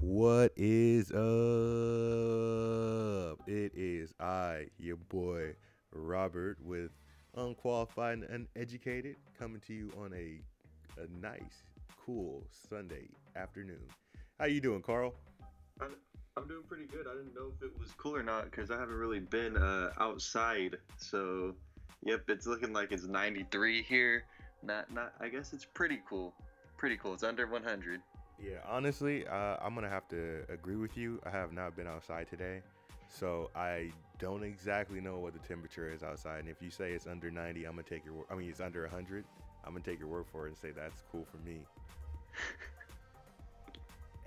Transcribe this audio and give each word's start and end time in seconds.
What 0.00 0.52
is 0.56 1.10
up? 1.10 1.18
It 3.46 3.72
is 3.74 4.14
I, 4.18 4.68
your 4.78 4.96
boy 4.96 5.56
Robert, 5.92 6.56
with 6.64 6.90
unqualified 7.36 8.20
and 8.20 8.48
uneducated, 8.56 9.16
coming 9.38 9.60
to 9.66 9.74
you 9.74 9.92
on 10.02 10.14
a 10.14 10.40
a 10.98 11.06
nice, 11.20 11.64
cool 12.06 12.46
Sunday 12.70 13.10
afternoon. 13.36 13.86
How 14.38 14.46
you 14.46 14.62
doing, 14.62 14.80
Carl? 14.80 15.12
I'm, 15.82 15.94
I'm 16.34 16.48
doing 16.48 16.62
pretty 16.66 16.86
good. 16.86 17.06
I 17.06 17.12
didn't 17.12 17.34
know 17.34 17.52
if 17.54 17.62
it 17.62 17.78
was 17.78 17.92
cool 17.98 18.16
or 18.16 18.22
not 18.22 18.50
because 18.50 18.70
I 18.70 18.78
haven't 18.78 18.96
really 18.96 19.20
been 19.20 19.58
uh, 19.58 19.92
outside. 19.98 20.78
So, 20.96 21.54
yep, 22.02 22.22
it's 22.28 22.46
looking 22.46 22.72
like 22.72 22.90
it's 22.90 23.04
93 23.04 23.82
here. 23.82 24.24
Not, 24.62 24.90
not. 24.90 25.12
I 25.20 25.28
guess 25.28 25.52
it's 25.52 25.66
pretty 25.66 26.00
cool. 26.08 26.32
Pretty 26.78 26.96
cool. 26.96 27.12
It's 27.12 27.22
under 27.22 27.46
100. 27.46 28.00
Yeah, 28.42 28.58
honestly, 28.66 29.26
uh, 29.26 29.56
I'm 29.60 29.74
gonna 29.74 29.90
have 29.90 30.08
to 30.08 30.42
agree 30.48 30.76
with 30.76 30.96
you. 30.96 31.20
I 31.26 31.30
have 31.30 31.52
not 31.52 31.76
been 31.76 31.86
outside 31.86 32.28
today, 32.28 32.62
so 33.08 33.50
I 33.54 33.92
don't 34.18 34.42
exactly 34.42 35.00
know 35.00 35.18
what 35.18 35.34
the 35.34 35.46
temperature 35.46 35.92
is 35.92 36.02
outside. 36.02 36.40
And 36.40 36.48
if 36.48 36.62
you 36.62 36.70
say 36.70 36.92
it's 36.92 37.06
under 37.06 37.30
90, 37.30 37.66
I'm 37.66 37.72
gonna 37.72 37.82
take 37.82 38.04
your. 38.04 38.24
I 38.30 38.34
mean, 38.34 38.48
it's 38.48 38.60
under 38.60 38.82
100. 38.82 39.24
I'm 39.64 39.72
gonna 39.72 39.84
take 39.84 39.98
your 39.98 40.08
word 40.08 40.24
for 40.32 40.46
it 40.46 40.50
and 40.50 40.56
say 40.56 40.70
that's 40.70 41.02
cool 41.12 41.26
for 41.30 41.36
me. 41.46 41.58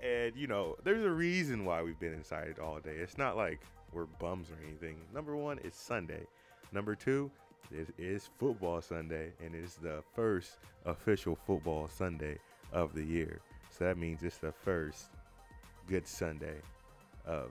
and 0.00 0.36
you 0.36 0.46
know, 0.46 0.76
there's 0.84 1.04
a 1.04 1.10
reason 1.10 1.64
why 1.64 1.82
we've 1.82 1.98
been 1.98 2.14
inside 2.14 2.60
all 2.62 2.78
day. 2.78 2.94
It's 2.94 3.18
not 3.18 3.36
like 3.36 3.62
we're 3.92 4.06
bums 4.06 4.48
or 4.48 4.58
anything. 4.64 4.96
Number 5.12 5.34
one, 5.34 5.58
it's 5.64 5.80
Sunday. 5.80 6.24
Number 6.70 6.94
two, 6.94 7.32
it 7.72 7.88
is 7.98 8.30
football 8.38 8.80
Sunday, 8.80 9.32
and 9.44 9.56
it's 9.56 9.74
the 9.74 10.04
first 10.14 10.58
official 10.86 11.34
football 11.34 11.88
Sunday 11.88 12.38
of 12.72 12.94
the 12.94 13.02
year. 13.02 13.40
So 13.76 13.84
that 13.84 13.98
means 13.98 14.22
it's 14.22 14.38
the 14.38 14.52
first 14.52 15.06
good 15.88 16.06
Sunday 16.06 16.60
of 17.26 17.50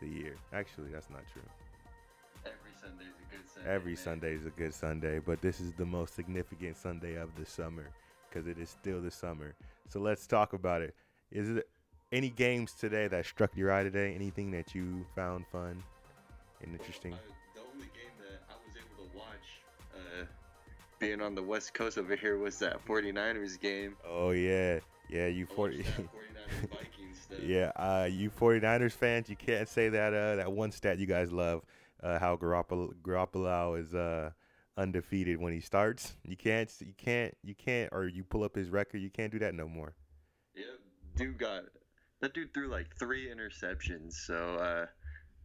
the 0.00 0.08
year. 0.08 0.34
Actually, 0.52 0.90
that's 0.90 1.08
not 1.08 1.22
true. 1.32 1.42
Every 2.44 2.72
Sunday's 2.80 3.14
a 3.16 3.32
good 3.32 3.48
Sunday. 3.48 3.70
Every 3.70 3.92
man. 3.92 4.02
Sunday 4.02 4.34
is 4.34 4.46
a 4.46 4.50
good 4.50 4.74
Sunday, 4.74 5.18
but 5.20 5.40
this 5.40 5.60
is 5.60 5.72
the 5.72 5.86
most 5.86 6.14
significant 6.14 6.76
Sunday 6.76 7.14
of 7.14 7.28
the 7.36 7.46
summer 7.46 7.86
because 8.28 8.48
it 8.48 8.58
is 8.58 8.70
still 8.70 9.00
the 9.00 9.10
summer. 9.10 9.54
So 9.88 10.00
let's 10.00 10.26
talk 10.26 10.52
about 10.52 10.82
it. 10.82 10.94
Is 11.30 11.48
it 11.48 11.68
any 12.10 12.30
games 12.30 12.72
today 12.72 13.06
that 13.06 13.24
struck 13.24 13.56
your 13.56 13.72
eye 13.72 13.84
today? 13.84 14.14
Anything 14.16 14.50
that 14.50 14.74
you 14.74 15.06
found 15.14 15.46
fun 15.46 15.80
and 16.62 16.72
interesting? 16.72 17.12
Uh, 17.12 17.18
the 17.54 17.60
only 17.72 17.86
game 17.86 18.10
that 18.18 18.42
I 18.50 18.54
was 18.66 18.76
able 18.76 19.08
to 19.08 19.16
watch, 19.16 19.60
uh, 19.94 20.24
being 20.98 21.20
on 21.20 21.36
the 21.36 21.42
West 21.42 21.72
Coast 21.72 21.98
over 21.98 22.16
here, 22.16 22.36
was 22.36 22.58
that 22.58 22.84
49ers 22.84 23.60
game. 23.60 23.96
Oh 24.04 24.30
yeah, 24.30 24.80
yeah. 25.08 25.26
You 25.26 25.46
forty. 25.46 25.78
watched 25.78 25.96
that 25.96 26.06
49ers 26.70 26.70
Vikings 26.70 27.20
stuff. 27.22 27.38
Yeah, 27.42 27.72
uh, 27.76 28.08
you 28.10 28.30
49ers 28.30 28.92
fans, 28.92 29.28
you 29.28 29.36
can't 29.36 29.68
say 29.68 29.88
that 29.88 30.14
uh, 30.14 30.36
that 30.36 30.52
one 30.52 30.70
stat 30.72 30.98
you 30.98 31.06
guys 31.06 31.32
love, 31.32 31.62
uh, 32.02 32.18
how 32.18 32.36
Garoppolo, 32.36 32.92
Garoppolo 33.02 33.78
is 33.80 33.94
uh, 33.94 34.30
undefeated 34.76 35.40
when 35.40 35.52
he 35.52 35.60
starts. 35.60 36.16
You 36.24 36.36
can't, 36.36 36.72
you 36.80 36.94
can't, 36.96 37.36
you 37.42 37.54
can't, 37.54 37.88
or 37.92 38.06
you 38.06 38.24
pull 38.24 38.44
up 38.44 38.54
his 38.54 38.70
record, 38.70 38.98
you 38.98 39.10
can't 39.10 39.32
do 39.32 39.38
that 39.40 39.54
no 39.54 39.66
more. 39.68 39.94
Yep, 40.54 40.66
dude 41.16 41.38
got 41.38 41.62
that 42.20 42.32
dude 42.32 42.54
threw 42.54 42.68
like 42.68 42.96
three 42.98 43.28
interceptions, 43.28 44.12
so 44.14 44.54
uh, 44.56 44.86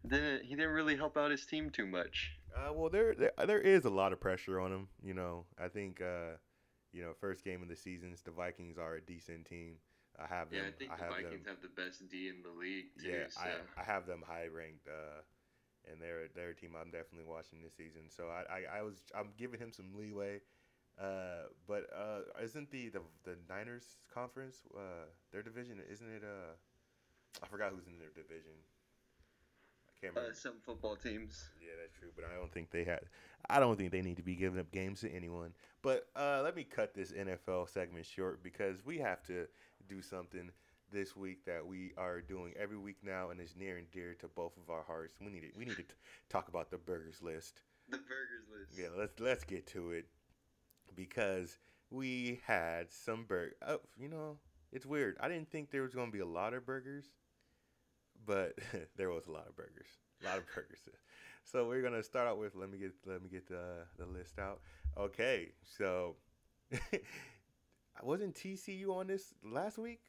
didn't 0.08 0.44
he 0.44 0.56
didn't 0.56 0.72
really 0.72 0.96
help 0.96 1.18
out 1.18 1.32
his 1.32 1.46
team 1.46 1.70
too 1.70 1.86
much. 1.86 2.32
Uh, 2.56 2.72
well, 2.74 2.90
there, 2.90 3.16
there 3.16 3.32
there 3.46 3.62
is 3.62 3.86
a 3.86 3.90
lot 3.90 4.14
of 4.14 4.20
pressure 4.20 4.60
on 4.60 4.72
him. 4.72 4.88
You 5.04 5.14
know, 5.14 5.46
I 5.60 5.68
think 5.68 6.02
uh, 6.02 6.36
you 6.94 7.02
know 7.02 7.14
first 7.20 7.44
game 7.44 7.62
of 7.62 7.70
the 7.70 7.76
seasons, 7.76 8.22
the 8.22 8.32
Vikings 8.32 8.78
are 8.78 8.96
a 8.96 9.02
decent 9.02 9.46
team. 9.46 9.76
I 10.20 10.28
have 10.28 10.50
them. 10.50 10.60
Yeah, 10.60 10.68
I 10.68 10.72
think 10.72 10.92
the 10.98 11.04
have 11.04 11.14
Vikings 11.14 11.46
them. 11.46 11.54
have 11.56 11.62
the 11.62 11.70
best 11.82 12.08
D 12.10 12.28
in 12.30 12.44
the 12.44 12.52
league 12.60 12.92
too. 13.02 13.10
Yeah, 13.10 13.28
so. 13.30 13.42
I, 13.42 13.82
I 13.82 13.84
have 13.84 14.06
them 14.06 14.24
high 14.28 14.48
ranked, 14.48 14.88
uh, 14.88 15.22
and 15.90 16.02
they're 16.02 16.28
they're 16.36 16.50
a 16.52 16.56
team 16.56 16.72
I'm 16.80 16.92
definitely 16.92 17.26
watching 17.26 17.62
this 17.64 17.74
season. 17.76 18.10
So 18.10 18.28
I, 18.30 18.44
I, 18.76 18.80
I 18.80 18.82
was 18.84 19.02
I'm 19.16 19.30
giving 19.38 19.60
him 19.60 19.72
some 19.72 19.96
leeway, 19.98 20.42
uh, 21.00 21.50
but 21.68 21.90
uh, 21.96 22.22
isn't 22.44 22.72
the, 22.72 22.90
the 22.90 23.02
the 23.24 23.36
Niners 23.50 23.98
conference 24.14 24.64
uh, 24.76 25.08
their 25.32 25.42
division? 25.44 25.80
Isn't 25.92 26.10
it? 26.10 26.24
Uh, 26.24 26.54
I 27.44 27.48
forgot 27.48 27.72
who's 27.74 27.88
in 27.88 27.98
their 28.00 28.12
division. 28.16 28.54
I 29.90 29.94
can't 30.02 30.14
remember. 30.16 30.32
uh, 30.32 30.36
some 30.36 30.60
football 30.62 30.96
teams. 30.96 31.50
Yeah, 31.62 31.74
that's 31.80 31.98
true, 31.98 32.10
but 32.16 32.26
I 32.26 32.36
don't 32.36 32.52
think 32.52 32.72
they 32.72 32.84
had. 32.84 33.02
I 33.52 33.60
don't 33.60 33.78
think 33.78 33.92
they 33.92 34.02
need 34.02 34.18
to 34.18 34.24
be 34.24 34.36
giving 34.36 34.60
up 34.60 34.72
games 34.72 35.02
to 35.02 35.12
anyone. 35.12 35.54
But 35.82 36.08
uh, 36.16 36.42
let 36.44 36.56
me 36.56 36.64
cut 36.64 36.94
this 36.94 37.12
NFL 37.12 37.70
segment 37.70 38.06
short 38.06 38.42
because 38.42 38.78
we 38.86 38.98
have 39.00 39.22
to 39.24 39.48
do 39.90 40.02
something 40.02 40.50
this 40.92 41.16
week 41.16 41.46
that 41.46 41.66
we 41.66 41.92
are 41.98 42.22
doing 42.22 42.54
every 42.60 42.78
week 42.78 42.98
now, 43.04 43.30
and 43.30 43.40
is 43.40 43.56
near 43.58 43.78
and 43.78 43.90
dear 43.92 44.14
to 44.20 44.28
both 44.28 44.54
of 44.58 44.70
our 44.70 44.84
hearts. 44.84 45.16
We 45.20 45.32
need 45.32 45.42
to, 45.42 45.48
we 45.58 45.66
need 45.66 45.78
to 45.78 45.84
t- 45.84 45.94
talk 46.30 46.48
about 46.48 46.72
the 46.72 46.78
burgers 46.78 47.22
list. 47.22 47.62
The 47.90 47.98
burgers 47.98 48.48
list. 48.52 48.80
Yeah, 48.80 48.88
let's 48.98 49.20
let's 49.20 49.44
get 49.44 49.68
to 49.68 49.92
it 49.92 50.06
because 50.96 51.58
we 51.90 52.40
had 52.46 52.92
some 52.92 53.26
burger. 53.26 53.56
Oh, 53.68 53.80
you 53.98 54.08
know, 54.08 54.38
it's 54.72 54.86
weird. 54.86 55.18
I 55.20 55.28
didn't 55.28 55.50
think 55.50 55.72
there 55.72 55.84
was 55.84 55.94
going 55.94 56.08
to 56.08 56.14
be 56.14 56.22
a 56.22 56.26
lot 56.26 56.54
of 56.54 56.66
burgers, 56.66 57.06
but 58.26 58.58
there 58.98 59.10
was 59.10 59.28
a 59.28 59.32
lot 59.32 59.48
of 59.48 59.56
burgers. 59.56 59.88
A 60.24 60.28
lot 60.28 60.38
of 60.38 60.46
burgers. 60.54 60.80
So 61.52 61.68
we're 61.68 61.82
gonna 61.82 62.02
start 62.02 62.30
out 62.30 62.40
with. 62.40 62.56
Let 62.56 62.72
me 62.72 62.78
get 62.78 62.94
let 63.06 63.22
me 63.22 63.28
get 63.30 63.46
the 63.46 63.84
the 63.98 64.06
list 64.06 64.40
out. 64.40 64.62
Okay, 64.98 65.50
so 65.66 66.16
wasn't 68.02 68.36
TCU 68.36 68.96
on 68.96 69.08
this 69.08 69.34
last 69.44 69.78
week? 69.78 70.00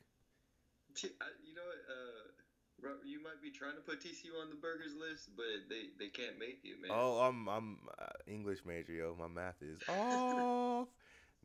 T- 0.94 1.08
I, 1.20 1.24
you 1.44 1.54
know? 1.56 1.62
Uh, 1.62 2.88
you 3.04 3.20
might 3.22 3.42
be 3.42 3.50
trying 3.50 3.74
to 3.74 3.80
put 3.80 4.00
TCU 4.00 4.40
on 4.40 4.50
the 4.50 4.56
burgers 4.56 4.94
list, 4.94 5.30
but 5.36 5.46
they, 5.68 5.90
they 5.98 6.08
can't 6.08 6.38
make 6.38 6.60
it, 6.64 6.80
man. 6.80 6.90
Oh, 6.92 7.18
I'm 7.18 7.48
I'm 7.48 7.78
uh, 7.98 8.06
English 8.28 8.60
major, 8.64 8.92
yo. 8.92 9.16
My 9.18 9.26
math 9.26 9.60
is 9.62 9.80
off. 9.88 10.88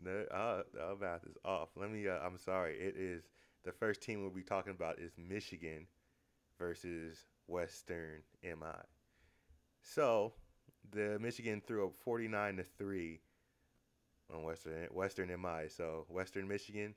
No, 0.03 0.25
uh, 0.31 0.61
uh, 0.79 0.95
math 1.01 1.25
is 1.25 1.37
off. 1.43 1.69
Let 1.75 1.91
me. 1.91 2.07
Uh, 2.07 2.19
I'm 2.19 2.37
sorry. 2.37 2.75
It 2.75 2.95
is 2.97 3.23
the 3.63 3.71
first 3.71 4.01
team 4.03 4.21
we'll 4.21 4.29
be 4.29 4.43
talking 4.43 4.73
about 4.73 4.99
is 4.99 5.13
Michigan 5.17 5.87
versus 6.59 7.25
Western 7.47 8.21
MI. 8.43 8.83
So 9.93 10.33
the 10.91 11.17
Michigan 11.19 11.61
threw 11.65 11.87
up 11.87 11.93
49 12.03 12.57
to 12.57 12.63
three 12.77 13.21
on 14.33 14.43
Western 14.43 14.87
Western 14.91 15.29
MI. 15.41 15.69
So 15.69 16.05
Western 16.09 16.47
Michigan, 16.47 16.93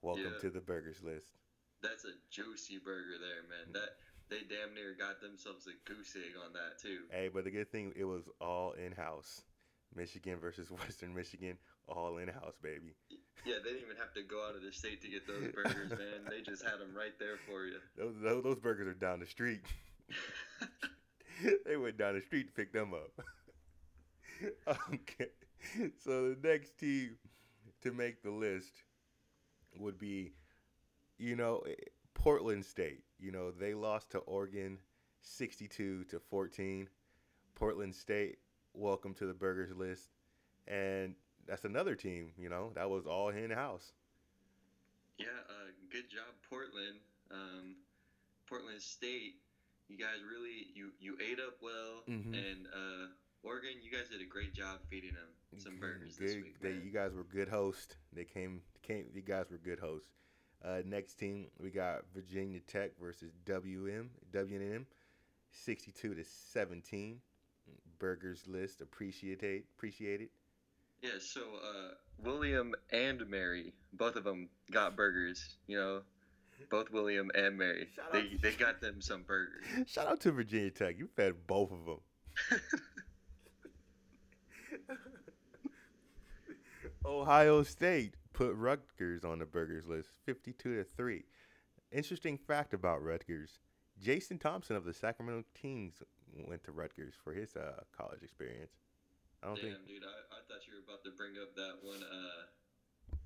welcome 0.00 0.32
Yeah. 0.32 0.38
to 0.40 0.50
the 0.50 0.60
burgers 0.60 1.02
list. 1.02 1.36
That's 1.82 2.04
a 2.04 2.12
juicy 2.30 2.78
burger 2.78 3.18
there, 3.18 3.42
man. 3.48 3.68
Mm. 3.68 3.72
That 3.74 3.96
they 4.28 4.40
damn 4.48 4.74
near 4.74 4.94
got 4.94 5.20
themselves 5.20 5.66
a 5.66 5.72
goose 5.88 6.16
egg 6.16 6.32
on 6.44 6.52
that 6.54 6.78
too. 6.80 7.04
Hey, 7.10 7.28
but 7.28 7.44
the 7.44 7.50
good 7.50 7.70
thing 7.70 7.92
it 7.94 8.04
was 8.04 8.28
all 8.40 8.72
in 8.72 8.92
house. 8.92 9.42
Michigan 9.94 10.38
versus 10.38 10.70
Western 10.70 11.14
Michigan, 11.14 11.58
all 11.88 12.18
in 12.18 12.28
house, 12.28 12.56
baby. 12.62 12.94
Yeah, 13.44 13.56
they 13.62 13.70
didn't 13.70 13.84
even 13.84 13.96
have 13.96 14.14
to 14.14 14.22
go 14.22 14.46
out 14.46 14.54
of 14.54 14.62
the 14.62 14.72
state 14.72 15.02
to 15.02 15.08
get 15.08 15.26
those 15.26 15.52
burgers, 15.52 15.90
man. 15.90 16.24
They 16.28 16.40
just 16.42 16.62
had 16.62 16.78
them 16.78 16.94
right 16.94 17.18
there 17.18 17.36
for 17.46 17.66
you. 17.66 17.80
Those, 17.96 18.14
those 18.22 18.44
those 18.44 18.58
burgers 18.58 18.86
are 18.88 18.94
down 18.94 19.20
the 19.20 19.26
street. 19.26 19.60
they 21.66 21.76
went 21.76 21.98
down 21.98 22.14
the 22.14 22.20
street 22.20 22.48
to 22.48 22.52
pick 22.52 22.72
them 22.72 22.92
up. 22.94 23.24
okay. 24.92 25.30
So 26.02 26.34
the 26.34 26.48
next 26.48 26.78
team 26.78 27.16
to 27.82 27.92
make 27.92 28.22
the 28.22 28.30
list 28.30 28.82
would 29.76 29.98
be, 29.98 30.32
you 31.18 31.36
know, 31.36 31.62
eh, 31.68 31.74
Portland 32.14 32.64
State. 32.64 33.02
You 33.18 33.32
know, 33.32 33.50
they 33.50 33.74
lost 33.74 34.10
to 34.10 34.18
Oregon 34.18 34.78
62 35.22 36.04
to 36.04 36.20
14. 36.30 36.88
Portland 37.54 37.94
State, 37.94 38.38
welcome 38.72 39.14
to 39.14 39.26
the 39.26 39.34
burgers 39.34 39.74
list. 39.76 40.10
And 40.66 41.14
that's 41.46 41.64
another 41.64 41.94
team, 41.94 42.32
you 42.38 42.48
know, 42.48 42.70
that 42.74 42.88
was 42.88 43.06
all 43.06 43.28
in 43.28 43.50
house. 43.50 43.92
Yeah, 45.18 45.26
uh, 45.48 45.70
good 45.90 46.08
job, 46.08 46.32
Portland. 46.48 46.96
Um, 47.30 47.76
Portland 48.46 48.80
State, 48.80 49.34
you 49.90 49.98
guys 49.98 50.22
really 50.30 50.68
you 50.74 50.90
you 51.00 51.16
ate 51.20 51.38
up 51.40 51.56
well, 51.60 52.02
Mhm. 52.08 52.32
and 52.34 52.66
uh, 52.68 53.06
Oregon, 53.42 53.82
you 53.82 53.90
guys 53.90 54.08
did 54.08 54.20
a 54.20 54.24
great 54.26 54.54
job 54.54 54.80
feeding 54.88 55.14
them 55.14 55.28
some 55.58 55.78
burgers 55.78 56.16
this 56.16 56.34
Good- 56.34 56.42
week. 56.44 56.60
they, 56.60 56.72
you 56.74 56.90
guys 56.92 57.12
were 57.12 57.24
good 57.24 57.48
hosts. 57.48 57.96
They 58.12 58.24
came, 58.24 58.62
came. 58.82 59.06
You 59.12 59.22
guys 59.22 59.50
were 59.50 59.58
good 59.58 59.80
hosts. 59.80 60.08
Uh, 60.62 60.82
next 60.84 61.14
team, 61.14 61.50
we 61.58 61.70
got 61.70 62.04
Virginia 62.14 62.60
Tech 62.60 62.92
versus 63.00 63.32
WM, 63.46 64.10
WM, 64.30 64.86
sixty-two 65.50 66.14
to 66.14 66.24
seventeen. 66.24 67.20
Burgers 67.98 68.46
list 68.46 68.80
appreciate 68.80 69.42
appreciate 69.76 70.20
it. 70.22 70.30
Yeah, 71.02 71.18
so 71.18 71.40
uh, 71.40 71.94
William 72.18 72.74
and 72.90 73.26
Mary, 73.28 73.72
both 73.92 74.16
of 74.16 74.24
them 74.24 74.50
got 74.70 74.96
burgers. 74.96 75.56
You 75.66 75.78
know, 75.78 76.02
both 76.68 76.90
William 76.90 77.30
and 77.34 77.56
Mary, 77.58 77.88
Shout 77.94 78.12
they 78.12 78.28
they 78.42 78.52
got 78.52 78.80
them 78.80 79.00
some 79.00 79.22
burgers. 79.22 79.64
Shout 79.86 80.06
out 80.06 80.20
to 80.20 80.32
Virginia 80.32 80.70
Tech. 80.70 80.98
You 80.98 81.08
fed 81.16 81.46
both 81.46 81.72
of 81.72 81.84
them. 81.86 82.00
Ohio 87.04 87.62
State 87.62 88.14
put 88.32 88.54
Rutgers 88.54 89.24
on 89.24 89.38
the 89.38 89.46
burgers 89.46 89.86
list, 89.86 90.10
fifty-two 90.24 90.76
to 90.76 90.84
three. 90.84 91.24
interesting 91.92 92.36
fact 92.38 92.74
about 92.74 93.02
Rutgers: 93.02 93.58
Jason 94.00 94.38
Thompson 94.38 94.76
of 94.76 94.84
the 94.84 94.94
Sacramento 94.94 95.44
Kings 95.54 96.02
went 96.46 96.62
to 96.64 96.72
Rutgers 96.72 97.14
for 97.22 97.32
his 97.32 97.56
uh, 97.56 97.80
college 97.96 98.22
experience. 98.22 98.72
I 99.42 99.46
don't 99.48 99.56
Damn, 99.56 99.64
think. 99.64 99.86
dude, 99.86 100.02
I, 100.04 100.36
I 100.36 100.40
thought 100.48 100.66
you 100.66 100.74
were 100.74 100.84
about 100.86 101.02
to 101.04 101.10
bring 101.16 101.32
up 101.40 101.54
that 101.56 101.74
one 101.82 102.02
uh 102.02 102.44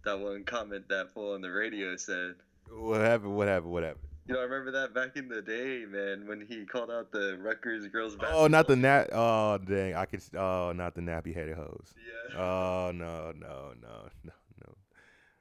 that 0.04 0.20
one 0.20 0.44
comment 0.44 0.88
that 0.88 1.12
fool 1.12 1.34
on 1.34 1.40
the 1.40 1.50
radio 1.50 1.96
said. 1.96 2.34
What 2.70 3.00
happened? 3.00 3.36
What 3.36 3.48
happened? 3.48 3.72
What 3.72 3.82
happened? 3.82 4.04
You 4.26 4.34
know, 4.34 4.40
I 4.40 4.44
remember 4.44 4.70
that 4.70 4.94
back 4.94 5.16
in 5.16 5.28
the 5.28 5.42
day, 5.42 5.84
man, 5.86 6.26
when 6.26 6.46
he 6.48 6.64
called 6.64 6.90
out 6.90 7.12
the 7.12 7.36
Rutgers 7.38 7.86
girls 7.88 8.16
basketball. 8.16 8.44
Oh, 8.44 8.46
not 8.46 8.66
the 8.66 8.76
nap. 8.76 9.08
Oh, 9.12 9.58
dang! 9.58 9.94
I 9.94 10.06
could. 10.06 10.22
Oh, 10.34 10.72
not 10.74 10.94
the 10.94 11.02
nappy 11.02 11.34
headed 11.34 11.56
hose. 11.56 11.92
Yeah. 11.96 12.38
Oh 12.40 12.92
no 12.94 13.32
no 13.38 13.72
no 13.82 14.08
no 14.24 14.32
no. 14.62 14.74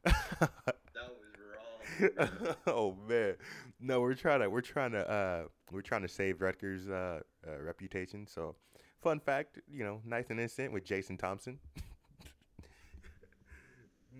that 0.43 0.51
was 0.95 2.19
wrong. 2.19 2.55
oh 2.67 2.97
man, 3.07 3.35
no, 3.79 4.01
we're 4.01 4.15
trying 4.15 4.41
to 4.41 4.49
we're 4.49 4.61
trying 4.61 4.91
to 4.91 5.09
uh 5.09 5.43
we're 5.73 5.81
trying 5.81 6.03
to 6.03 6.07
save 6.07 6.41
Rutgers' 6.41 6.87
uh, 6.87 7.19
uh, 7.47 7.61
reputation. 7.61 8.27
So, 8.27 8.55
fun 9.01 9.19
fact, 9.19 9.59
you 9.71 9.83
know, 9.83 10.01
nice 10.05 10.29
and 10.29 10.39
innocent 10.39 10.71
with 10.71 10.85
Jason 10.85 11.17
Thompson. 11.17 11.59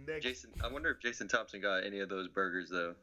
Next, 0.07 0.23
Jason, 0.23 0.51
I 0.63 0.67
wonder 0.71 0.89
if 0.91 0.99
Jason 0.99 1.27
Thompson 1.27 1.61
got 1.61 1.83
any 1.85 1.99
of 1.99 2.09
those 2.09 2.27
burgers 2.27 2.69
though. 2.69 2.95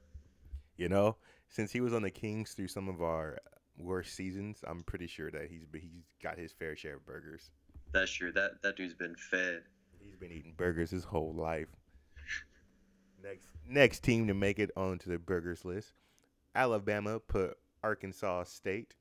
you 0.76 0.88
know, 0.88 1.16
since 1.48 1.72
he 1.72 1.80
was 1.80 1.94
on 1.94 2.02
the 2.02 2.10
Kings 2.10 2.52
through 2.52 2.68
some 2.68 2.88
of 2.88 3.02
our 3.02 3.38
worst 3.78 4.14
seasons, 4.14 4.62
I'm 4.66 4.82
pretty 4.82 5.06
sure 5.06 5.30
that 5.30 5.48
he's 5.50 5.62
he's 5.72 6.04
got 6.22 6.38
his 6.38 6.52
fair 6.52 6.76
share 6.76 6.96
of 6.96 7.06
burgers. 7.06 7.50
That's 7.92 8.10
true. 8.10 8.32
That 8.32 8.62
that 8.62 8.76
dude's 8.76 8.94
been 8.94 9.16
fed. 9.16 9.62
He's 9.98 10.16
been 10.16 10.32
eating 10.32 10.54
burgers 10.56 10.90
his 10.90 11.04
whole 11.04 11.34
life. 11.34 11.68
Next 13.22 13.48
next 13.68 14.00
team 14.02 14.26
to 14.28 14.34
make 14.34 14.58
it 14.58 14.70
onto 14.76 15.10
the 15.10 15.18
burgers 15.18 15.64
list. 15.64 15.92
Alabama 16.54 17.20
put 17.20 17.56
Arkansas 17.82 18.44
State 18.44 18.94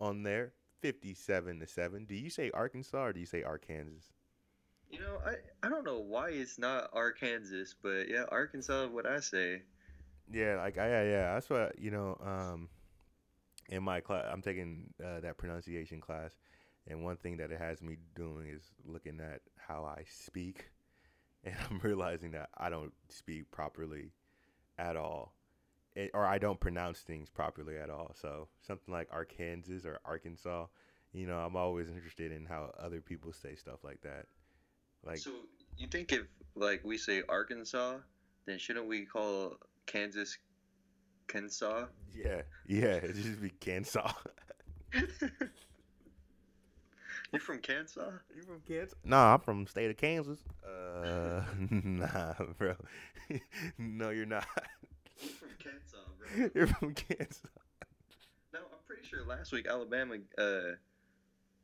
on 0.00 0.22
there, 0.22 0.52
57 0.82 1.60
to 1.60 1.66
7. 1.66 2.04
Do 2.04 2.14
you 2.14 2.30
say 2.30 2.50
Arkansas 2.52 3.04
or 3.06 3.12
do 3.12 3.20
you 3.20 3.26
say 3.26 3.42
Arkansas? 3.42 4.12
You 4.94 5.00
know, 5.00 5.18
I 5.26 5.66
I 5.66 5.68
don't 5.68 5.84
know 5.84 5.98
why 5.98 6.30
it's 6.30 6.56
not 6.56 6.90
Arkansas, 6.92 7.74
but 7.82 8.08
yeah, 8.08 8.26
Arkansas. 8.30 8.86
What 8.86 9.06
I 9.06 9.18
say. 9.18 9.62
Yeah, 10.30 10.56
like 10.58 10.78
I, 10.78 10.88
yeah, 10.88 11.02
yeah. 11.02 11.34
That's 11.34 11.50
what 11.50 11.76
you 11.80 11.90
know. 11.90 12.16
Um, 12.24 12.68
in 13.68 13.82
my 13.82 13.98
class, 14.00 14.26
I'm 14.30 14.40
taking 14.40 14.94
uh, 15.04 15.18
that 15.20 15.36
pronunciation 15.36 16.00
class, 16.00 16.38
and 16.86 17.02
one 17.02 17.16
thing 17.16 17.38
that 17.38 17.50
it 17.50 17.58
has 17.58 17.82
me 17.82 17.96
doing 18.14 18.48
is 18.48 18.62
looking 18.84 19.18
at 19.18 19.40
how 19.56 19.84
I 19.84 20.04
speak, 20.08 20.70
and 21.44 21.56
I'm 21.68 21.80
realizing 21.80 22.30
that 22.32 22.50
I 22.56 22.70
don't 22.70 22.92
speak 23.08 23.50
properly 23.50 24.12
at 24.78 24.96
all, 24.96 25.34
it, 25.96 26.12
or 26.14 26.24
I 26.24 26.38
don't 26.38 26.60
pronounce 26.60 27.00
things 27.00 27.28
properly 27.30 27.78
at 27.78 27.90
all. 27.90 28.12
So 28.14 28.46
something 28.60 28.94
like 28.94 29.08
Arkansas 29.10 29.88
or 29.88 29.98
Arkansas, 30.04 30.66
you 31.12 31.26
know, 31.26 31.38
I'm 31.38 31.56
always 31.56 31.88
interested 31.88 32.30
in 32.30 32.44
how 32.44 32.70
other 32.78 33.00
people 33.00 33.32
say 33.32 33.56
stuff 33.56 33.82
like 33.82 34.02
that. 34.02 34.26
Like, 35.04 35.18
so 35.18 35.30
you 35.76 35.86
think 35.86 36.12
if 36.12 36.22
like 36.54 36.82
we 36.84 36.98
say 36.98 37.22
Arkansas, 37.28 37.98
then 38.46 38.58
shouldn't 38.58 38.86
we 38.86 39.04
call 39.04 39.54
Kansas 39.86 40.38
Kansas? 41.26 41.88
yeah, 42.14 42.42
yeah, 42.66 42.94
it 42.94 43.14
just 43.14 43.40
be 43.40 43.50
Kansas. 43.60 43.96
You're 47.32 47.40
from 47.40 47.58
Kansas? 47.58 47.96
You 48.36 48.42
from 48.42 48.60
Kansas? 48.60 48.94
Nah, 49.04 49.34
I'm 49.34 49.40
from 49.40 49.64
the 49.64 49.70
state 49.70 49.90
of 49.90 49.96
Kansas. 49.96 50.38
Uh, 50.64 51.42
nah, 51.70 52.34
bro. 52.56 52.76
no, 53.78 54.10
you're 54.10 54.24
not. 54.24 54.46
You're 55.20 55.32
from 55.32 55.48
Kansas, 55.58 55.98
bro. 56.16 56.50
You're 56.54 56.66
from 56.68 56.94
Kansas. 56.94 57.42
No, 58.52 58.60
I'm 58.60 58.78
pretty 58.86 59.02
sure 59.04 59.26
last 59.26 59.50
week 59.50 59.66
Alabama, 59.66 60.18
uh, 60.38 60.76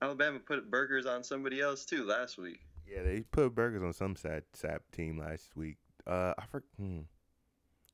Alabama 0.03 0.41
put 0.41 0.69
burgers 0.69 1.07
on 1.07 1.23
somebody 1.23 1.61
else 1.61 1.85
too 1.85 2.05
last 2.05 2.37
week. 2.37 2.59
Yeah, 2.91 3.03
they 3.03 3.21
put 3.21 3.55
burgers 3.55 3.83
on 3.83 3.93
some 3.93 4.17
sad 4.17 4.45
sap 4.53 4.83
team 4.91 5.19
last 5.19 5.55
week. 5.55 5.77
Uh, 6.07 6.35
I 6.37 6.45
for, 6.51 6.65
hmm. 6.77 7.01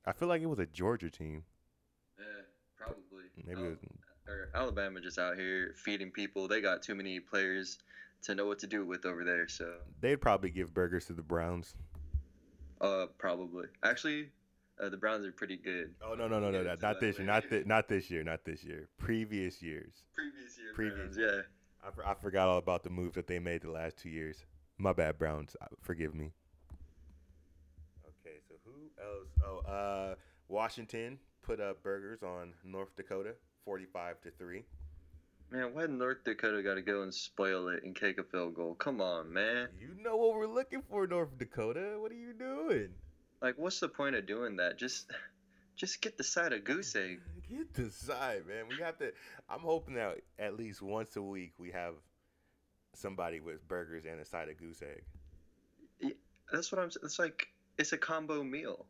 I 0.07 0.13
feel 0.13 0.29
like 0.29 0.41
it 0.41 0.47
was 0.47 0.59
a 0.59 0.67
Georgia 0.67 1.11
team. 1.11 1.43
Yeah, 2.19 2.25
probably. 2.79 3.25
Maybe 3.45 3.61
it 3.61 3.71
was, 3.71 3.79
or 4.27 4.49
Alabama 4.55 5.01
just 5.01 5.19
out 5.19 5.37
here 5.37 5.75
feeding 5.77 6.11
people. 6.11 6.49
They 6.49 6.61
got 6.61 6.83
too 6.83 6.95
many 6.95 7.21
players 7.21 7.79
to 8.23 8.35
know 8.35 8.47
what 8.47 8.59
to 8.61 8.67
do 8.67 8.87
with 8.87 9.05
over 9.05 9.23
there. 9.25 9.49
So, 9.49 9.75
they'd 10.01 10.17
probably 10.17 10.51
give 10.51 10.73
burgers 10.73 11.05
to 11.07 11.13
the 11.13 11.23
Browns. 11.23 11.75
uh, 12.81 13.07
probably. 13.19 13.67
Actually, 13.83 14.31
uh, 14.83 14.89
the 14.89 14.97
Browns 14.97 15.27
are 15.27 15.33
pretty 15.33 15.57
good. 15.57 15.95
Oh 16.03 16.15
no 16.15 16.27
no 16.27 16.41
no 16.41 16.51
no, 16.51 16.63
not, 16.63 16.81
not 16.81 17.01
this 17.01 17.19
year, 17.19 17.27
not 17.27 17.45
thi- 17.45 17.65
not 17.67 17.89
this 17.89 18.11
year, 18.11 18.25
not 18.25 18.45
this 18.45 18.65
year. 18.65 18.89
Previous 18.99 19.61
years. 19.63 19.93
Previous 20.15 20.59
year. 20.59 20.73
Previous. 20.75 21.17
Browns, 21.17 21.47
yeah. 21.87 22.03
I, 22.07 22.13
I 22.13 22.15
forgot 22.15 22.49
all 22.49 22.59
about 22.59 22.83
the 22.83 22.91
moves 22.91 23.15
that 23.17 23.27
they 23.27 23.39
made 23.39 23.63
the 23.63 23.71
last 23.71 23.99
two 23.99 24.09
years. 24.09 24.45
My 24.79 24.93
bad, 24.93 25.19
Browns. 25.19 25.57
Uh, 25.61 25.67
Forgive 25.83 26.15
me. 26.15 26.33
Okay, 28.05 28.37
so 28.49 28.55
who 28.65 28.91
else? 29.03 29.29
Oh, 29.45 29.71
uh, 29.71 30.15
Washington 30.49 31.19
put 31.43 31.61
up 31.61 31.83
burgers 31.83 32.23
on 32.23 32.53
North 32.65 32.95
Dakota, 32.97 33.35
forty-five 33.65 34.21
to 34.23 34.31
three. 34.33 34.65
Man, 35.51 35.75
why 35.75 35.87
North 35.87 36.25
Dakota 36.25 36.63
got 36.63 36.75
to 36.75 36.83
go 36.83 37.03
and 37.03 37.15
spoil 37.15 37.69
it 37.69 37.85
and 37.85 37.95
kick 37.95 38.19
a 38.19 38.25
field 38.25 38.55
goal? 38.55 38.75
Come 38.75 39.01
on, 39.01 39.33
man. 39.33 39.69
You 39.81 39.95
know 40.03 40.17
what 40.17 40.35
we're 40.35 40.47
looking 40.49 40.83
for, 40.91 41.07
North 41.07 41.39
Dakota. 41.39 41.97
What 41.99 42.11
are 42.11 42.17
you 42.17 42.33
doing? 42.33 42.89
Like, 43.41 43.55
what's 43.57 43.79
the 43.79 43.89
point 43.89 44.17
of 44.17 44.27
doing 44.27 44.57
that? 44.57 44.77
Just, 44.77 45.13
just 45.77 46.03
get 46.03 46.19
the 46.19 46.25
side 46.25 46.53
of 46.53 46.65
goose 46.65 46.97
egg. 46.97 47.21
Get 47.49 47.73
the 47.75 47.93
side, 47.93 48.43
man. 48.49 48.65
We 48.69 48.83
have 48.83 48.99
to. 48.99 49.13
I'm 49.49 49.61
hoping 49.61 49.95
that 49.95 50.17
at 50.37 50.57
least 50.57 50.83
once 50.83 51.15
a 51.15 51.23
week 51.23 51.53
we 51.59 51.71
have 51.71 51.95
somebody 52.97 53.41
with 53.41 53.67
burgers 53.69 54.05
and 54.05 54.21
a 54.21 54.25
side 54.25 54.49
of 54.49 54.59
goose 54.59 54.83
egg. 54.83 55.03
That's 56.53 56.71
what 56.71 56.81
I'm. 56.81 56.91
It's 57.03 57.19
like 57.19 57.49
it's 57.79 57.93
a 57.93 57.99
combo 57.99 58.43
meal. 58.43 58.87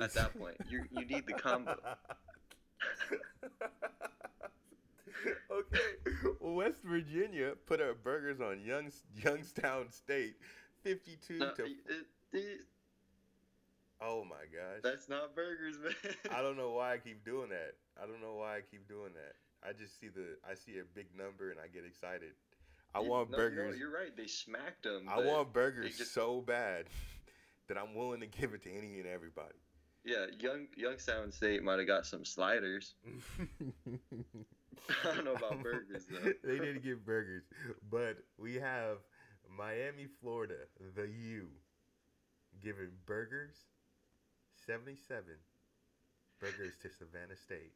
At 0.00 0.14
that 0.14 0.38
point, 0.38 0.56
you 0.68 0.84
you 0.90 1.04
need 1.04 1.26
the 1.26 1.34
combo. 1.34 1.76
okay, 5.50 5.78
West 6.40 6.82
Virginia 6.84 7.52
put 7.66 7.80
up 7.80 8.02
burgers 8.02 8.40
on 8.40 8.60
Young 8.60 8.90
Youngstown 9.22 9.90
State, 9.90 10.36
fifty-two 10.82 11.38
No, 11.38 11.52
to. 11.54 11.64
it- 11.64 12.06
it- 12.32 12.60
Oh 14.04 14.24
my 14.24 14.42
gosh! 14.50 14.80
that's 14.82 15.08
not 15.08 15.36
burgers, 15.36 15.76
man. 15.78 15.94
I 16.34 16.42
don't 16.42 16.56
know 16.56 16.72
why 16.72 16.94
I 16.94 16.98
keep 17.04 17.24
doing 17.24 17.50
that. 17.50 17.74
I 18.02 18.04
don't 18.04 18.20
know 18.20 18.34
why 18.34 18.56
I 18.56 18.60
keep 18.68 18.88
doing 18.88 19.12
that. 19.14 19.34
I 19.62 19.72
just 19.72 20.00
see 20.00 20.08
the 20.08 20.36
I 20.42 20.54
see 20.54 20.80
a 20.80 20.84
big 20.92 21.06
number 21.16 21.52
and 21.52 21.60
I 21.60 21.68
get 21.68 21.84
excited. 21.86 22.32
I 22.94 23.00
You- 23.00 23.08
want 23.08 23.30
no, 23.30 23.36
burgers. 23.38 23.68
what, 23.70 23.78
you're 23.78 23.90
right. 23.92 24.14
They 24.16 24.26
smacked 24.26 24.82
them. 24.84 25.08
I 25.08 25.20
want 25.20 25.52
burgers 25.52 25.96
just- 25.98 26.12
so 26.12 26.40
bad 26.40 26.86
that 27.68 27.78
I'm 27.78 27.94
willing 27.94 28.20
to 28.20 28.26
give 28.26 28.54
it 28.54 28.62
to 28.62 28.70
any 28.70 28.98
and 28.98 29.06
everybody. 29.08 29.54
Yeah, 30.04 30.26
young 30.40 30.66
Youngstown 30.76 31.30
State 31.30 31.62
might 31.62 31.78
have 31.78 31.86
got 31.86 32.06
some 32.06 32.24
sliders. 32.24 32.94
I 35.04 35.14
don't 35.14 35.24
know 35.24 35.34
about 35.34 35.62
burgers 35.62 36.06
though. 36.10 36.32
they 36.44 36.58
didn't 36.58 36.82
get 36.82 37.04
burgers, 37.06 37.44
but 37.88 38.16
we 38.36 38.56
have 38.56 38.98
Miami, 39.56 40.08
Florida, 40.20 40.56
the 40.96 41.06
U, 41.06 41.46
giving 42.60 42.88
burgers, 43.06 43.54
seventy-seven 44.66 45.36
burgers 46.40 46.72
to 46.82 46.88
Savannah 46.90 47.36
State. 47.36 47.72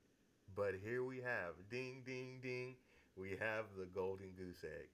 But 0.55 0.75
here 0.83 1.05
we 1.05 1.19
have, 1.19 1.55
ding, 1.71 2.03
ding, 2.05 2.41
ding, 2.43 2.75
we 3.17 3.31
have 3.41 3.67
the 3.79 3.87
golden 3.95 4.31
goose 4.37 4.65
egg. 4.65 4.89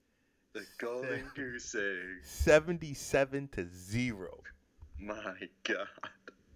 The 0.53 0.65
golden 0.77 1.25
Se- 1.25 1.31
goose 1.35 1.75
egg. 1.75 2.23
Seventy-seven 2.23 3.49
to 3.49 3.67
zero. 3.73 4.39
My 4.99 5.35
God. 5.63 5.87